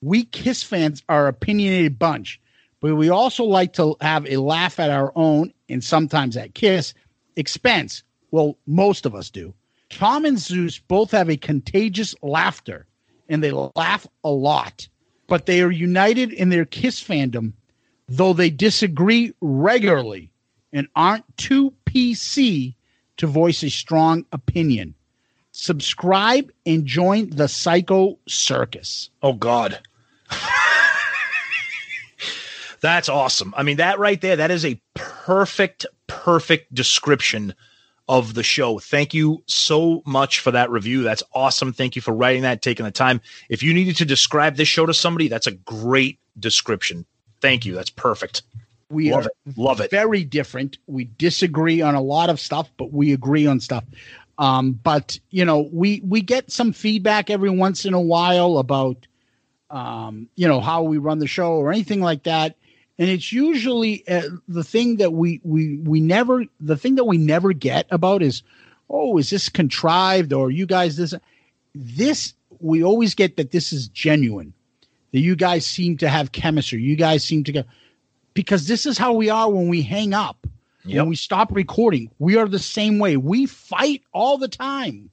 We 0.00 0.24
Kiss 0.24 0.62
fans 0.62 1.02
are 1.08 1.28
opinionated 1.28 1.98
bunch, 1.98 2.40
but 2.80 2.94
we 2.94 3.08
also 3.08 3.44
like 3.44 3.72
to 3.74 3.96
have 4.00 4.26
a 4.26 4.38
laugh 4.38 4.78
at 4.78 4.90
our 4.90 5.12
own 5.16 5.52
and 5.68 5.82
sometimes 5.82 6.36
at 6.36 6.54
Kiss 6.54 6.94
expense. 7.36 8.02
Well, 8.30 8.56
most 8.66 9.06
of 9.06 9.14
us 9.14 9.28
do. 9.28 9.52
Tom 9.90 10.24
and 10.24 10.38
Zeus 10.38 10.78
both 10.78 11.10
have 11.10 11.28
a 11.28 11.36
contagious 11.36 12.14
laughter 12.22 12.86
and 13.28 13.42
they 13.42 13.50
laugh 13.50 14.06
a 14.24 14.30
lot, 14.30 14.88
but 15.26 15.46
they 15.46 15.62
are 15.62 15.70
united 15.70 16.32
in 16.32 16.48
their 16.48 16.64
Kiss 16.64 17.02
fandom, 17.02 17.52
though 18.16 18.34
they 18.34 18.50
disagree 18.50 19.32
regularly 19.40 20.30
and 20.72 20.86
aren't 20.94 21.24
too 21.38 21.72
PC 21.86 22.74
to 23.16 23.26
voice 23.26 23.62
a 23.62 23.70
strong 23.70 24.26
opinion. 24.32 24.94
Subscribe 25.52 26.50
and 26.66 26.84
join 26.84 27.30
the 27.30 27.48
Psycho 27.48 28.18
Circus. 28.26 29.08
Oh 29.22 29.32
God. 29.32 29.80
That's 32.82 33.08
awesome. 33.08 33.54
I 33.56 33.62
mean, 33.62 33.76
that 33.78 33.98
right 33.98 34.20
there, 34.20 34.36
that 34.36 34.50
is 34.50 34.66
a 34.66 34.80
perfect, 34.94 35.86
perfect 36.06 36.74
description 36.74 37.54
of 38.08 38.34
the 38.34 38.42
show. 38.42 38.78
Thank 38.78 39.14
you 39.14 39.42
so 39.46 40.02
much 40.04 40.40
for 40.40 40.50
that 40.50 40.70
review. 40.70 41.02
That's 41.02 41.22
awesome. 41.32 41.72
Thank 41.72 41.96
you 41.96 42.02
for 42.02 42.12
writing 42.12 42.42
that, 42.42 42.60
taking 42.60 42.84
the 42.84 42.90
time. 42.90 43.22
If 43.48 43.62
you 43.62 43.72
needed 43.72 43.96
to 43.98 44.04
describe 44.04 44.56
this 44.56 44.68
show 44.68 44.84
to 44.84 44.92
somebody, 44.92 45.28
that's 45.28 45.46
a 45.46 45.52
great 45.52 46.18
description. 46.38 47.06
Thank 47.42 47.66
you. 47.66 47.74
That's 47.74 47.90
perfect. 47.90 48.42
We 48.88 49.10
Love 49.10 49.26
are 49.26 49.30
it. 49.46 49.58
Love 49.58 49.80
it. 49.80 49.90
Very 49.90 50.22
different. 50.22 50.78
We 50.86 51.04
disagree 51.04 51.82
on 51.82 51.94
a 51.94 52.00
lot 52.00 52.30
of 52.30 52.38
stuff, 52.38 52.70
but 52.76 52.92
we 52.92 53.12
agree 53.12 53.46
on 53.46 53.58
stuff. 53.58 53.84
Um, 54.38 54.72
but 54.72 55.18
you 55.30 55.44
know, 55.44 55.68
we 55.72 56.00
we 56.04 56.22
get 56.22 56.50
some 56.50 56.72
feedback 56.72 57.30
every 57.30 57.50
once 57.50 57.84
in 57.84 57.94
a 57.94 58.00
while 58.00 58.58
about 58.58 59.06
um, 59.70 60.28
you 60.36 60.46
know 60.46 60.60
how 60.60 60.84
we 60.84 60.98
run 60.98 61.18
the 61.18 61.26
show 61.26 61.52
or 61.52 61.72
anything 61.72 62.00
like 62.00 62.22
that. 62.24 62.56
And 62.98 63.08
it's 63.08 63.32
usually 63.32 64.06
uh, 64.06 64.22
the 64.46 64.62
thing 64.62 64.98
that 64.98 65.12
we 65.12 65.40
we 65.42 65.78
we 65.78 66.00
never 66.00 66.44
the 66.60 66.76
thing 66.76 66.94
that 66.96 67.04
we 67.04 67.18
never 67.18 67.52
get 67.52 67.86
about 67.90 68.22
is, 68.22 68.42
oh, 68.88 69.18
is 69.18 69.30
this 69.30 69.48
contrived 69.48 70.32
or 70.32 70.50
you 70.50 70.66
guys 70.66 70.96
this 70.96 71.14
this 71.74 72.34
we 72.60 72.84
always 72.84 73.14
get 73.14 73.36
that 73.38 73.50
this 73.50 73.72
is 73.72 73.88
genuine 73.88 74.52
that 75.12 75.20
you 75.20 75.36
guys 75.36 75.66
seem 75.66 75.96
to 75.98 76.08
have 76.08 76.32
chemistry. 76.32 76.82
You 76.82 76.96
guys 76.96 77.22
seem 77.24 77.44
to 77.44 77.52
go 77.52 77.62
because 78.34 78.66
this 78.66 78.86
is 78.86 78.98
how 78.98 79.12
we 79.12 79.30
are 79.30 79.50
when 79.50 79.68
we 79.68 79.82
hang 79.82 80.14
up. 80.14 80.46
When 81.00 81.10
we 81.10 81.16
stop 81.16 81.54
recording, 81.54 82.10
we 82.18 82.36
are 82.36 82.48
the 82.48 82.58
same 82.58 82.98
way. 82.98 83.16
We 83.16 83.46
fight 83.46 84.02
all 84.12 84.36
the 84.36 84.48
time, 84.48 85.10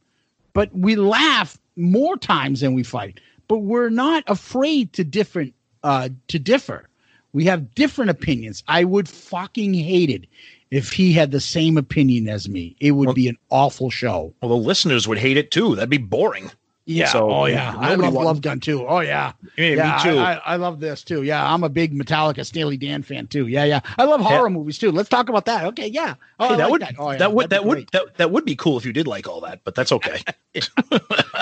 but 0.54 0.74
we 0.74 0.96
laugh 0.96 1.60
more 1.76 2.18
times 2.18 2.62
than 2.62 2.74
we 2.74 2.82
fight. 2.82 3.20
But 3.48 3.60
we're 3.60 3.90
not 3.90 4.24
afraid 4.28 4.94
to 4.94 5.04
different 5.04 5.54
uh 5.84 6.10
to 6.30 6.40
differ. 6.40 6.88
We 7.34 7.46
have 7.46 7.76
different 7.76 8.10
opinions. 8.10 8.64
I 8.68 8.84
would 8.84 9.08
fucking 9.08 9.76
hate 9.76 10.10
it 10.10 10.26
if 10.72 10.92
he 10.92 11.14
had 11.14 11.32
the 11.32 11.40
same 11.40 11.78
opinion 11.78 12.28
as 12.28 12.50
me. 12.50 12.76
It 12.80 12.92
would 12.92 13.14
be 13.14 13.28
an 13.28 13.38
awful 13.50 13.92
show. 13.92 14.34
Well, 14.42 14.50
the 14.50 14.56
listeners 14.56 15.08
would 15.08 15.20
hate 15.20 15.38
it 15.38 15.52
too. 15.52 15.76
That'd 15.76 15.90
be 15.90 15.98
boring. 16.00 16.50
Yeah. 16.90 17.10
So, 17.10 17.30
oh 17.30 17.46
yeah. 17.46 17.76
I 17.78 17.94
love 17.94 18.16
Love 18.16 18.42
Gun 18.42 18.60
too. 18.60 18.88
Oh 18.88 19.02
yeah. 19.02 19.34
Yeah, 19.58 19.98
me 19.98 20.12
too. 20.12 20.18
I, 20.18 20.34
I, 20.34 20.42
I 20.46 20.56
love 20.56 20.80
this 20.80 21.04
too. 21.04 21.22
Yeah, 21.22 21.54
I'm 21.54 21.64
a 21.64 21.70
big 21.70 21.94
Metallica 21.94 22.44
Steely 22.44 22.78
Dan 22.78 23.04
fan 23.04 23.28
too. 23.28 23.46
Yeah, 23.46 23.64
yeah. 23.64 23.82
I 24.00 24.06
love 24.06 24.22
horror 24.22 24.50
movies 24.50 24.80
too. 24.80 24.92
Let's 24.92 25.08
talk 25.08 25.30
about 25.30 25.46
that. 25.46 25.66
Okay, 25.66 25.86
yeah. 25.86 26.16
Oh, 26.40 26.50
Hey, 26.50 26.56
that 26.56 26.64
like 26.64 26.72
would 26.72 26.82
that. 26.82 26.96
Oh, 26.98 27.12
yeah, 27.12 27.18
that 27.18 27.34
would 27.34 27.50
that 27.52 27.62
be 27.62 27.68
would 27.68 27.90
that, 27.92 28.18
that 28.18 28.32
would 28.32 28.44
be 28.44 28.56
cool 28.56 28.78
if 28.78 28.86
you 28.86 28.92
did 28.92 29.06
like 29.06 29.28
all 29.28 29.40
that, 29.42 29.62
but 29.64 29.76
that's 29.76 29.92
okay. 29.92 30.24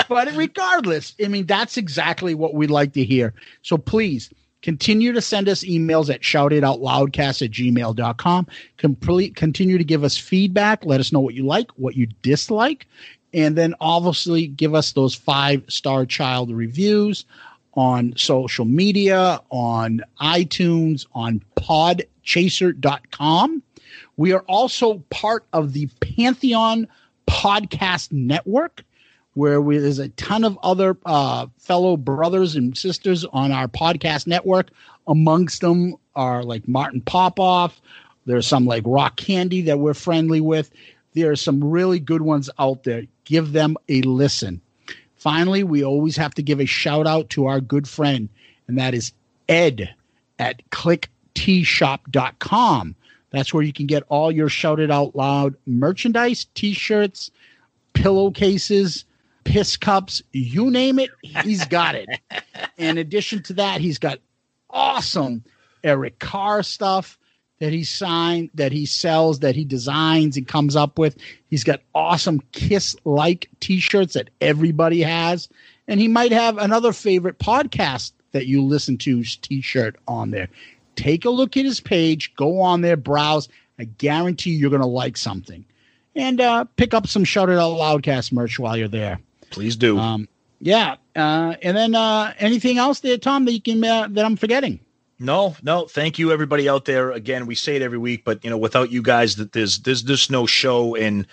but 0.09 0.35
regardless, 0.35 1.15
I 1.23 1.29
mean, 1.29 1.45
that's 1.45 1.77
exactly 1.77 2.35
what 2.35 2.53
we'd 2.53 2.69
like 2.69 2.91
to 2.93 3.05
hear. 3.05 3.33
So 3.61 3.77
please 3.77 4.29
continue 4.61 5.13
to 5.13 5.21
send 5.21 5.47
us 5.47 5.63
emails 5.63 6.13
at 6.13 6.21
shoutitoutloudcast 6.21 7.41
at 7.41 7.51
gmail.com. 7.51 8.47
Complete, 8.75 9.35
continue 9.35 9.77
to 9.77 9.83
give 9.83 10.03
us 10.03 10.17
feedback. 10.17 10.83
Let 10.85 10.99
us 10.99 11.13
know 11.13 11.21
what 11.21 11.35
you 11.35 11.45
like, 11.45 11.71
what 11.77 11.95
you 11.95 12.07
dislike. 12.21 12.85
And 13.33 13.55
then 13.55 13.73
obviously 13.79 14.47
give 14.47 14.73
us 14.73 14.93
those 14.93 15.15
five 15.15 15.63
star 15.67 16.05
child 16.05 16.51
reviews 16.51 17.25
on 17.73 18.13
social 18.17 18.65
media, 18.65 19.39
on 19.51 20.01
iTunes, 20.19 21.05
on 21.13 21.43
podchaser.com. 21.55 23.61
We 24.17 24.33
are 24.33 24.43
also 24.47 25.03
part 25.11 25.45
of 25.53 25.73
the 25.73 25.87
Pantheon 25.99 26.87
Podcast 27.27 28.11
Network, 28.11 28.83
where 29.35 29.61
we, 29.61 29.77
there's 29.77 29.99
a 29.99 30.09
ton 30.09 30.43
of 30.43 30.57
other 30.63 30.97
uh, 31.05 31.45
fellow 31.59 31.97
brothers 31.97 32.55
and 32.55 32.75
sisters 32.75 33.25
on 33.25 33.51
our 33.51 33.67
podcast 33.67 34.25
network. 34.25 34.71
Amongst 35.07 35.61
them 35.61 35.95
are 36.15 36.43
like 36.43 36.67
Martin 36.67 37.01
Popoff. 37.01 37.79
There's 38.25 38.47
some 38.47 38.65
like 38.65 38.83
Rock 38.85 39.17
Candy 39.17 39.61
that 39.61 39.79
we're 39.79 39.93
friendly 39.93 40.41
with. 40.41 40.71
There 41.13 41.31
are 41.31 41.35
some 41.35 41.63
really 41.63 41.99
good 41.99 42.23
ones 42.23 42.49
out 42.57 42.83
there. 42.83 43.03
Give 43.27 43.51
them 43.51 43.75
a 43.89 44.01
listen. 44.03 44.61
Finally, 45.17 45.63
we 45.63 45.83
always 45.83 46.15
have 46.15 46.33
to 46.35 46.41
give 46.41 46.61
a 46.61 46.65
shout 46.65 47.05
out 47.05 47.29
to 47.31 47.47
our 47.47 47.59
good 47.59 47.89
friend, 47.89 48.29
and 48.67 48.77
that 48.77 48.93
is 48.93 49.11
Ed 49.49 49.93
at 50.39 50.61
klickteeshop.com. 50.69 52.95
That's 53.31 53.53
where 53.53 53.63
you 53.63 53.73
can 53.73 53.85
get 53.85 54.03
all 54.07 54.31
your 54.31 54.47
Shout 54.47 54.79
It 54.79 54.89
Out 54.89 55.13
Loud 55.13 55.55
merchandise, 55.65 56.45
t 56.55 56.71
shirts, 56.71 57.29
pillowcases, 57.93 59.03
piss 59.43 59.75
cups, 59.75 60.21
you 60.31 60.71
name 60.71 60.97
it, 60.97 61.09
he's 61.21 61.65
got 61.65 61.95
it. 61.95 62.07
In 62.77 62.97
addition 62.97 63.43
to 63.43 63.51
that, 63.53 63.81
he's 63.81 63.97
got 63.97 64.19
awesome 64.69 65.43
Eric 65.83 66.19
Carr 66.19 66.63
stuff 66.63 67.19
that 67.59 67.73
he 67.73 67.84
signed, 67.84 68.49
that 68.53 68.71
he 68.71 68.85
sells, 68.85 69.39
that 69.39 69.55
he 69.55 69.65
designs 69.65 70.38
and 70.38 70.47
comes 70.47 70.75
up 70.75 70.99
with. 70.99 71.17
He's 71.49 71.63
got 71.63 71.81
awesome 71.95 72.41
Kiss 72.51 72.95
like 73.03 73.49
t 73.59 73.79
shirts 73.79 74.13
that 74.13 74.29
everybody 74.41 75.01
has. 75.01 75.49
And 75.88 75.99
he 75.99 76.07
might 76.07 76.31
have 76.31 76.57
another 76.57 76.91
favorite 76.93 77.39
podcast 77.39 78.11
that 78.31 78.45
you 78.45 78.61
listen 78.61 78.97
to's 78.97 79.38
t 79.38 79.61
shirt 79.61 79.95
on 80.07 80.31
there. 80.31 80.49
Take 80.95 81.25
a 81.25 81.29
look 81.29 81.55
at 81.57 81.65
his 81.65 81.79
page, 81.79 82.34
go 82.35 82.61
on 82.61 82.81
there, 82.81 82.97
browse. 82.97 83.47
I 83.79 83.85
guarantee 83.85 84.51
you're 84.51 84.71
going 84.71 84.81
to 84.81 84.88
like 84.88 85.17
something. 85.17 85.63
And 86.15 86.41
uh, 86.41 86.65
pick 86.75 86.95
up 86.95 87.07
some 87.07 87.23
Shout 87.23 87.49
It 87.49 87.59
Out 87.59 87.77
Loudcast 87.77 88.31
merch 88.31 88.57
while 88.57 88.75
you're 88.75 88.88
there. 88.88 89.19
Please 89.51 89.75
do. 89.75 89.99
Um, 89.99 90.27
yeah. 90.59 90.95
Uh, 91.15 91.55
and 91.61 91.77
then 91.77 91.93
uh, 91.93 92.34
anything 92.39 92.79
else 92.79 93.01
there, 93.01 93.17
Tom, 93.17 93.45
that 93.45 93.51
you 93.51 93.61
can 93.61 93.84
uh, 93.84 94.07
that 94.09 94.25
I'm 94.25 94.35
forgetting? 94.35 94.79
No, 95.19 95.56
no. 95.64 95.85
Thank 95.85 96.19
you, 96.19 96.31
everybody 96.31 96.69
out 96.69 96.85
there. 96.85 97.11
Again, 97.11 97.48
we 97.48 97.56
say 97.56 97.76
it 97.76 97.81
every 97.81 97.98
week, 97.98 98.23
but 98.23 98.44
you 98.44 98.49
know, 98.49 98.57
without 98.57 98.91
you 98.91 99.02
guys, 99.02 99.35
that 99.38 99.52
there's 99.52 99.80
there's 99.80 100.03
just 100.03 100.30
no 100.30 100.45
show 100.45 100.95
and 100.95 101.26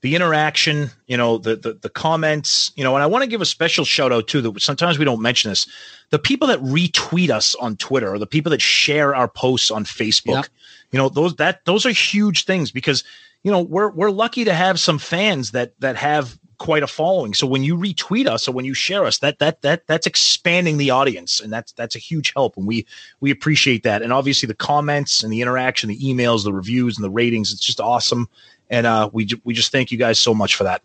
the 0.00 0.14
interaction. 0.14 0.90
You 1.06 1.18
know, 1.18 1.36
the 1.36 1.56
the 1.56 1.74
the 1.74 1.90
comments. 1.90 2.72
You 2.76 2.84
know, 2.84 2.94
and 2.94 3.02
I 3.02 3.06
want 3.06 3.24
to 3.24 3.28
give 3.28 3.42
a 3.42 3.46
special 3.46 3.84
shout 3.84 4.10
out 4.10 4.26
too. 4.26 4.40
That 4.40 4.62
sometimes 4.62 4.98
we 4.98 5.04
don't 5.04 5.20
mention 5.20 5.50
this. 5.50 5.68
The 6.10 6.18
people 6.18 6.48
that 6.48 6.60
retweet 6.60 7.28
us 7.28 7.54
on 7.56 7.76
Twitter 7.76 8.12
or 8.12 8.18
the 8.18 8.26
people 8.26 8.50
that 8.50 8.62
share 8.62 9.14
our 9.14 9.28
posts 9.28 9.70
on 9.70 9.84
Facebook. 9.84 10.48
You 10.92 10.98
know, 10.98 11.10
those 11.10 11.36
that 11.36 11.64
those 11.66 11.84
are 11.84 11.90
huge 11.90 12.44
things 12.44 12.70
because 12.70 13.04
you 13.42 13.50
know 13.50 13.60
we're 13.60 13.90
we're 13.90 14.10
lucky 14.10 14.44
to 14.44 14.54
have 14.54 14.80
some 14.80 14.98
fans 14.98 15.50
that 15.50 15.78
that 15.80 15.96
have 15.96 16.38
quite 16.58 16.82
a 16.82 16.86
following. 16.86 17.34
So 17.34 17.46
when 17.46 17.64
you 17.64 17.76
retweet 17.76 18.26
us 18.26 18.48
or 18.48 18.52
when 18.52 18.64
you 18.64 18.74
share 18.74 19.04
us, 19.04 19.18
that 19.18 19.38
that 19.38 19.62
that 19.62 19.86
that's 19.86 20.06
expanding 20.06 20.78
the 20.78 20.90
audience, 20.90 21.40
and 21.40 21.52
that's 21.52 21.72
that's 21.72 21.96
a 21.96 22.00
huge 22.00 22.32
help, 22.34 22.56
and 22.56 22.66
we 22.66 22.86
we 23.20 23.30
appreciate 23.30 23.82
that. 23.84 24.02
And 24.02 24.12
obviously 24.12 24.46
the 24.46 24.54
comments 24.54 25.22
and 25.22 25.32
the 25.32 25.40
interaction, 25.42 25.88
the 25.88 25.98
emails, 25.98 26.44
the 26.44 26.52
reviews, 26.52 26.96
and 26.96 27.04
the 27.04 27.10
ratings, 27.10 27.52
it's 27.52 27.60
just 27.60 27.80
awesome. 27.80 28.28
And 28.70 28.86
uh, 28.86 29.10
we 29.12 29.28
we 29.44 29.54
just 29.54 29.72
thank 29.72 29.92
you 29.92 29.98
guys 29.98 30.18
so 30.18 30.34
much 30.34 30.54
for 30.54 30.64
that. 30.64 30.82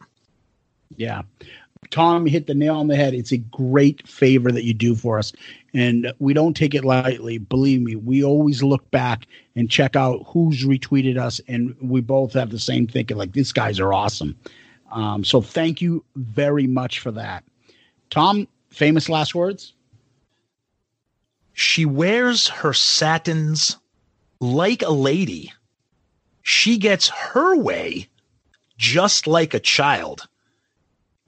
Yeah. 0.97 1.23
Tom 1.89 2.25
hit 2.25 2.47
the 2.47 2.53
nail 2.53 2.75
on 2.75 2.87
the 2.87 2.95
head. 2.95 3.13
It's 3.13 3.31
a 3.31 3.37
great 3.37 4.07
favor 4.07 4.51
that 4.51 4.63
you 4.63 4.73
do 4.73 4.95
for 4.95 5.17
us. 5.17 5.33
And 5.73 6.13
we 6.19 6.33
don't 6.33 6.55
take 6.55 6.75
it 6.75 6.85
lightly. 6.85 7.37
Believe 7.37 7.81
me, 7.81 7.95
we 7.95 8.23
always 8.23 8.61
look 8.61 8.89
back 8.91 9.25
and 9.55 9.69
check 9.69 9.95
out 9.95 10.23
who's 10.27 10.63
retweeted 10.63 11.17
us. 11.17 11.41
And 11.47 11.75
we 11.81 12.01
both 12.01 12.33
have 12.33 12.51
the 12.51 12.59
same 12.59 12.87
thinking 12.87 13.17
like, 13.17 13.33
these 13.33 13.51
guys 13.51 13.79
are 13.79 13.93
awesome. 13.93 14.37
Um, 14.91 15.23
so 15.23 15.41
thank 15.41 15.81
you 15.81 16.03
very 16.15 16.67
much 16.67 16.99
for 16.99 17.11
that. 17.11 17.43
Tom, 18.09 18.47
famous 18.69 19.09
last 19.09 19.33
words? 19.33 19.73
She 21.53 21.85
wears 21.85 22.47
her 22.47 22.73
satins 22.73 23.77
like 24.39 24.81
a 24.81 24.91
lady. 24.91 25.53
She 26.41 26.77
gets 26.77 27.09
her 27.09 27.55
way 27.55 28.07
just 28.77 29.27
like 29.27 29.53
a 29.53 29.59
child. 29.59 30.27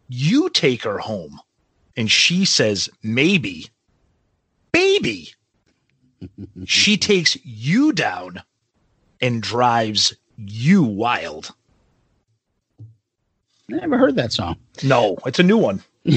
You 0.09 0.49
take 0.49 0.83
her 0.83 0.97
home 0.97 1.39
and 1.95 2.09
she 2.09 2.45
says, 2.45 2.89
maybe, 3.03 3.67
baby. 4.71 5.29
she 6.65 6.97
takes 6.97 7.37
you 7.45 7.93
down 7.93 8.41
and 9.21 9.41
drives 9.41 10.13
you 10.37 10.83
wild. 10.83 11.53
I 13.71 13.75
never 13.75 13.97
heard 13.97 14.15
that 14.15 14.33
song. 14.33 14.57
No, 14.83 15.17
it's 15.25 15.39
a 15.39 15.43
new 15.43 15.57
one. 15.57 15.81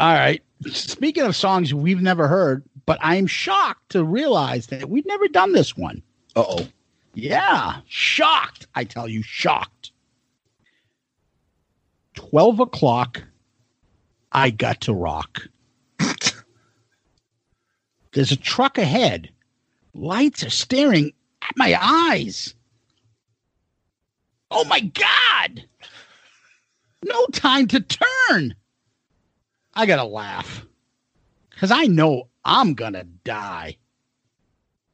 All 0.00 0.14
right. 0.14 0.42
Speaking 0.70 1.24
of 1.24 1.34
songs 1.34 1.72
we've 1.72 2.02
never 2.02 2.28
heard, 2.28 2.62
but 2.86 2.98
I'm 3.00 3.26
shocked 3.26 3.92
to 3.92 4.04
realize 4.04 4.66
that 4.68 4.90
we've 4.90 5.06
never 5.06 5.28
done 5.28 5.52
this 5.52 5.76
one. 5.76 6.02
Uh 6.36 6.44
oh. 6.46 6.68
Yeah, 7.14 7.80
shocked. 7.86 8.66
I 8.74 8.84
tell 8.84 9.08
you, 9.08 9.22
shocked. 9.22 9.92
12 12.14 12.60
o'clock, 12.60 13.22
I 14.32 14.50
got 14.50 14.80
to 14.82 14.94
rock. 14.94 15.42
There's 18.12 18.32
a 18.32 18.36
truck 18.36 18.78
ahead. 18.78 19.30
Lights 19.94 20.44
are 20.44 20.50
staring 20.50 21.12
at 21.42 21.56
my 21.56 21.76
eyes. 21.80 22.54
Oh 24.50 24.64
my 24.64 24.80
God. 24.80 25.64
No 27.04 27.26
time 27.26 27.68
to 27.68 27.80
turn. 27.80 28.54
I 29.74 29.86
got 29.86 29.96
to 29.96 30.04
laugh 30.04 30.66
because 31.50 31.70
I 31.70 31.86
know 31.86 32.28
I'm 32.44 32.74
going 32.74 32.94
to 32.94 33.04
die. 33.04 33.76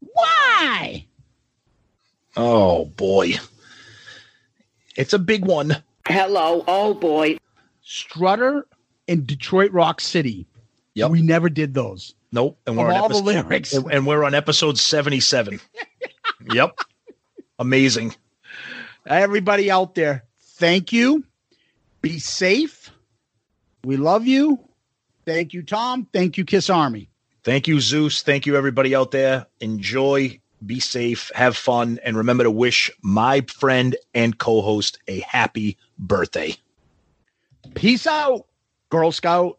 Why? 0.00 1.06
Oh 2.36 2.84
boy. 2.84 3.34
It's 4.96 5.12
a 5.12 5.18
big 5.18 5.44
one. 5.44 5.82
Hello, 6.06 6.64
oh 6.68 6.94
boy. 6.94 7.38
Strutter 7.82 8.66
and 9.08 9.26
Detroit 9.26 9.72
Rock 9.72 10.00
City. 10.00 10.46
Yep. 10.94 11.10
We 11.10 11.22
never 11.22 11.48
did 11.48 11.74
those. 11.74 12.14
Nope. 12.32 12.58
And 12.66 12.76
we're 12.76 12.92
on 12.92 12.96
all 12.96 13.08
the 13.08 13.18
lyrics. 13.18 13.72
And, 13.72 13.90
and 13.92 14.06
we're 14.06 14.24
on 14.24 14.34
episode 14.34 14.78
77. 14.78 15.60
yep. 16.52 16.78
Amazing. 17.58 18.14
Everybody 19.06 19.70
out 19.70 19.94
there, 19.94 20.24
thank 20.56 20.92
you. 20.92 21.24
Be 22.02 22.18
safe. 22.18 22.90
We 23.84 23.96
love 23.96 24.26
you. 24.26 24.58
Thank 25.24 25.52
you, 25.52 25.62
Tom. 25.62 26.08
Thank 26.12 26.36
you, 26.36 26.44
Kiss 26.44 26.68
Army. 26.68 27.08
Thank 27.44 27.68
you, 27.68 27.80
Zeus. 27.80 28.22
Thank 28.22 28.46
you, 28.46 28.56
everybody 28.56 28.96
out 28.96 29.12
there. 29.12 29.46
Enjoy, 29.60 30.40
be 30.64 30.80
safe, 30.80 31.30
have 31.34 31.56
fun, 31.56 32.00
and 32.04 32.16
remember 32.16 32.44
to 32.44 32.50
wish 32.50 32.90
my 33.02 33.42
friend 33.42 33.96
and 34.14 34.36
co 34.36 34.60
host 34.62 34.98
a 35.06 35.20
happy 35.20 35.78
birthday. 35.98 36.56
Peace 37.74 38.06
out, 38.06 38.46
Girl 38.90 39.12
Scout. 39.12 39.58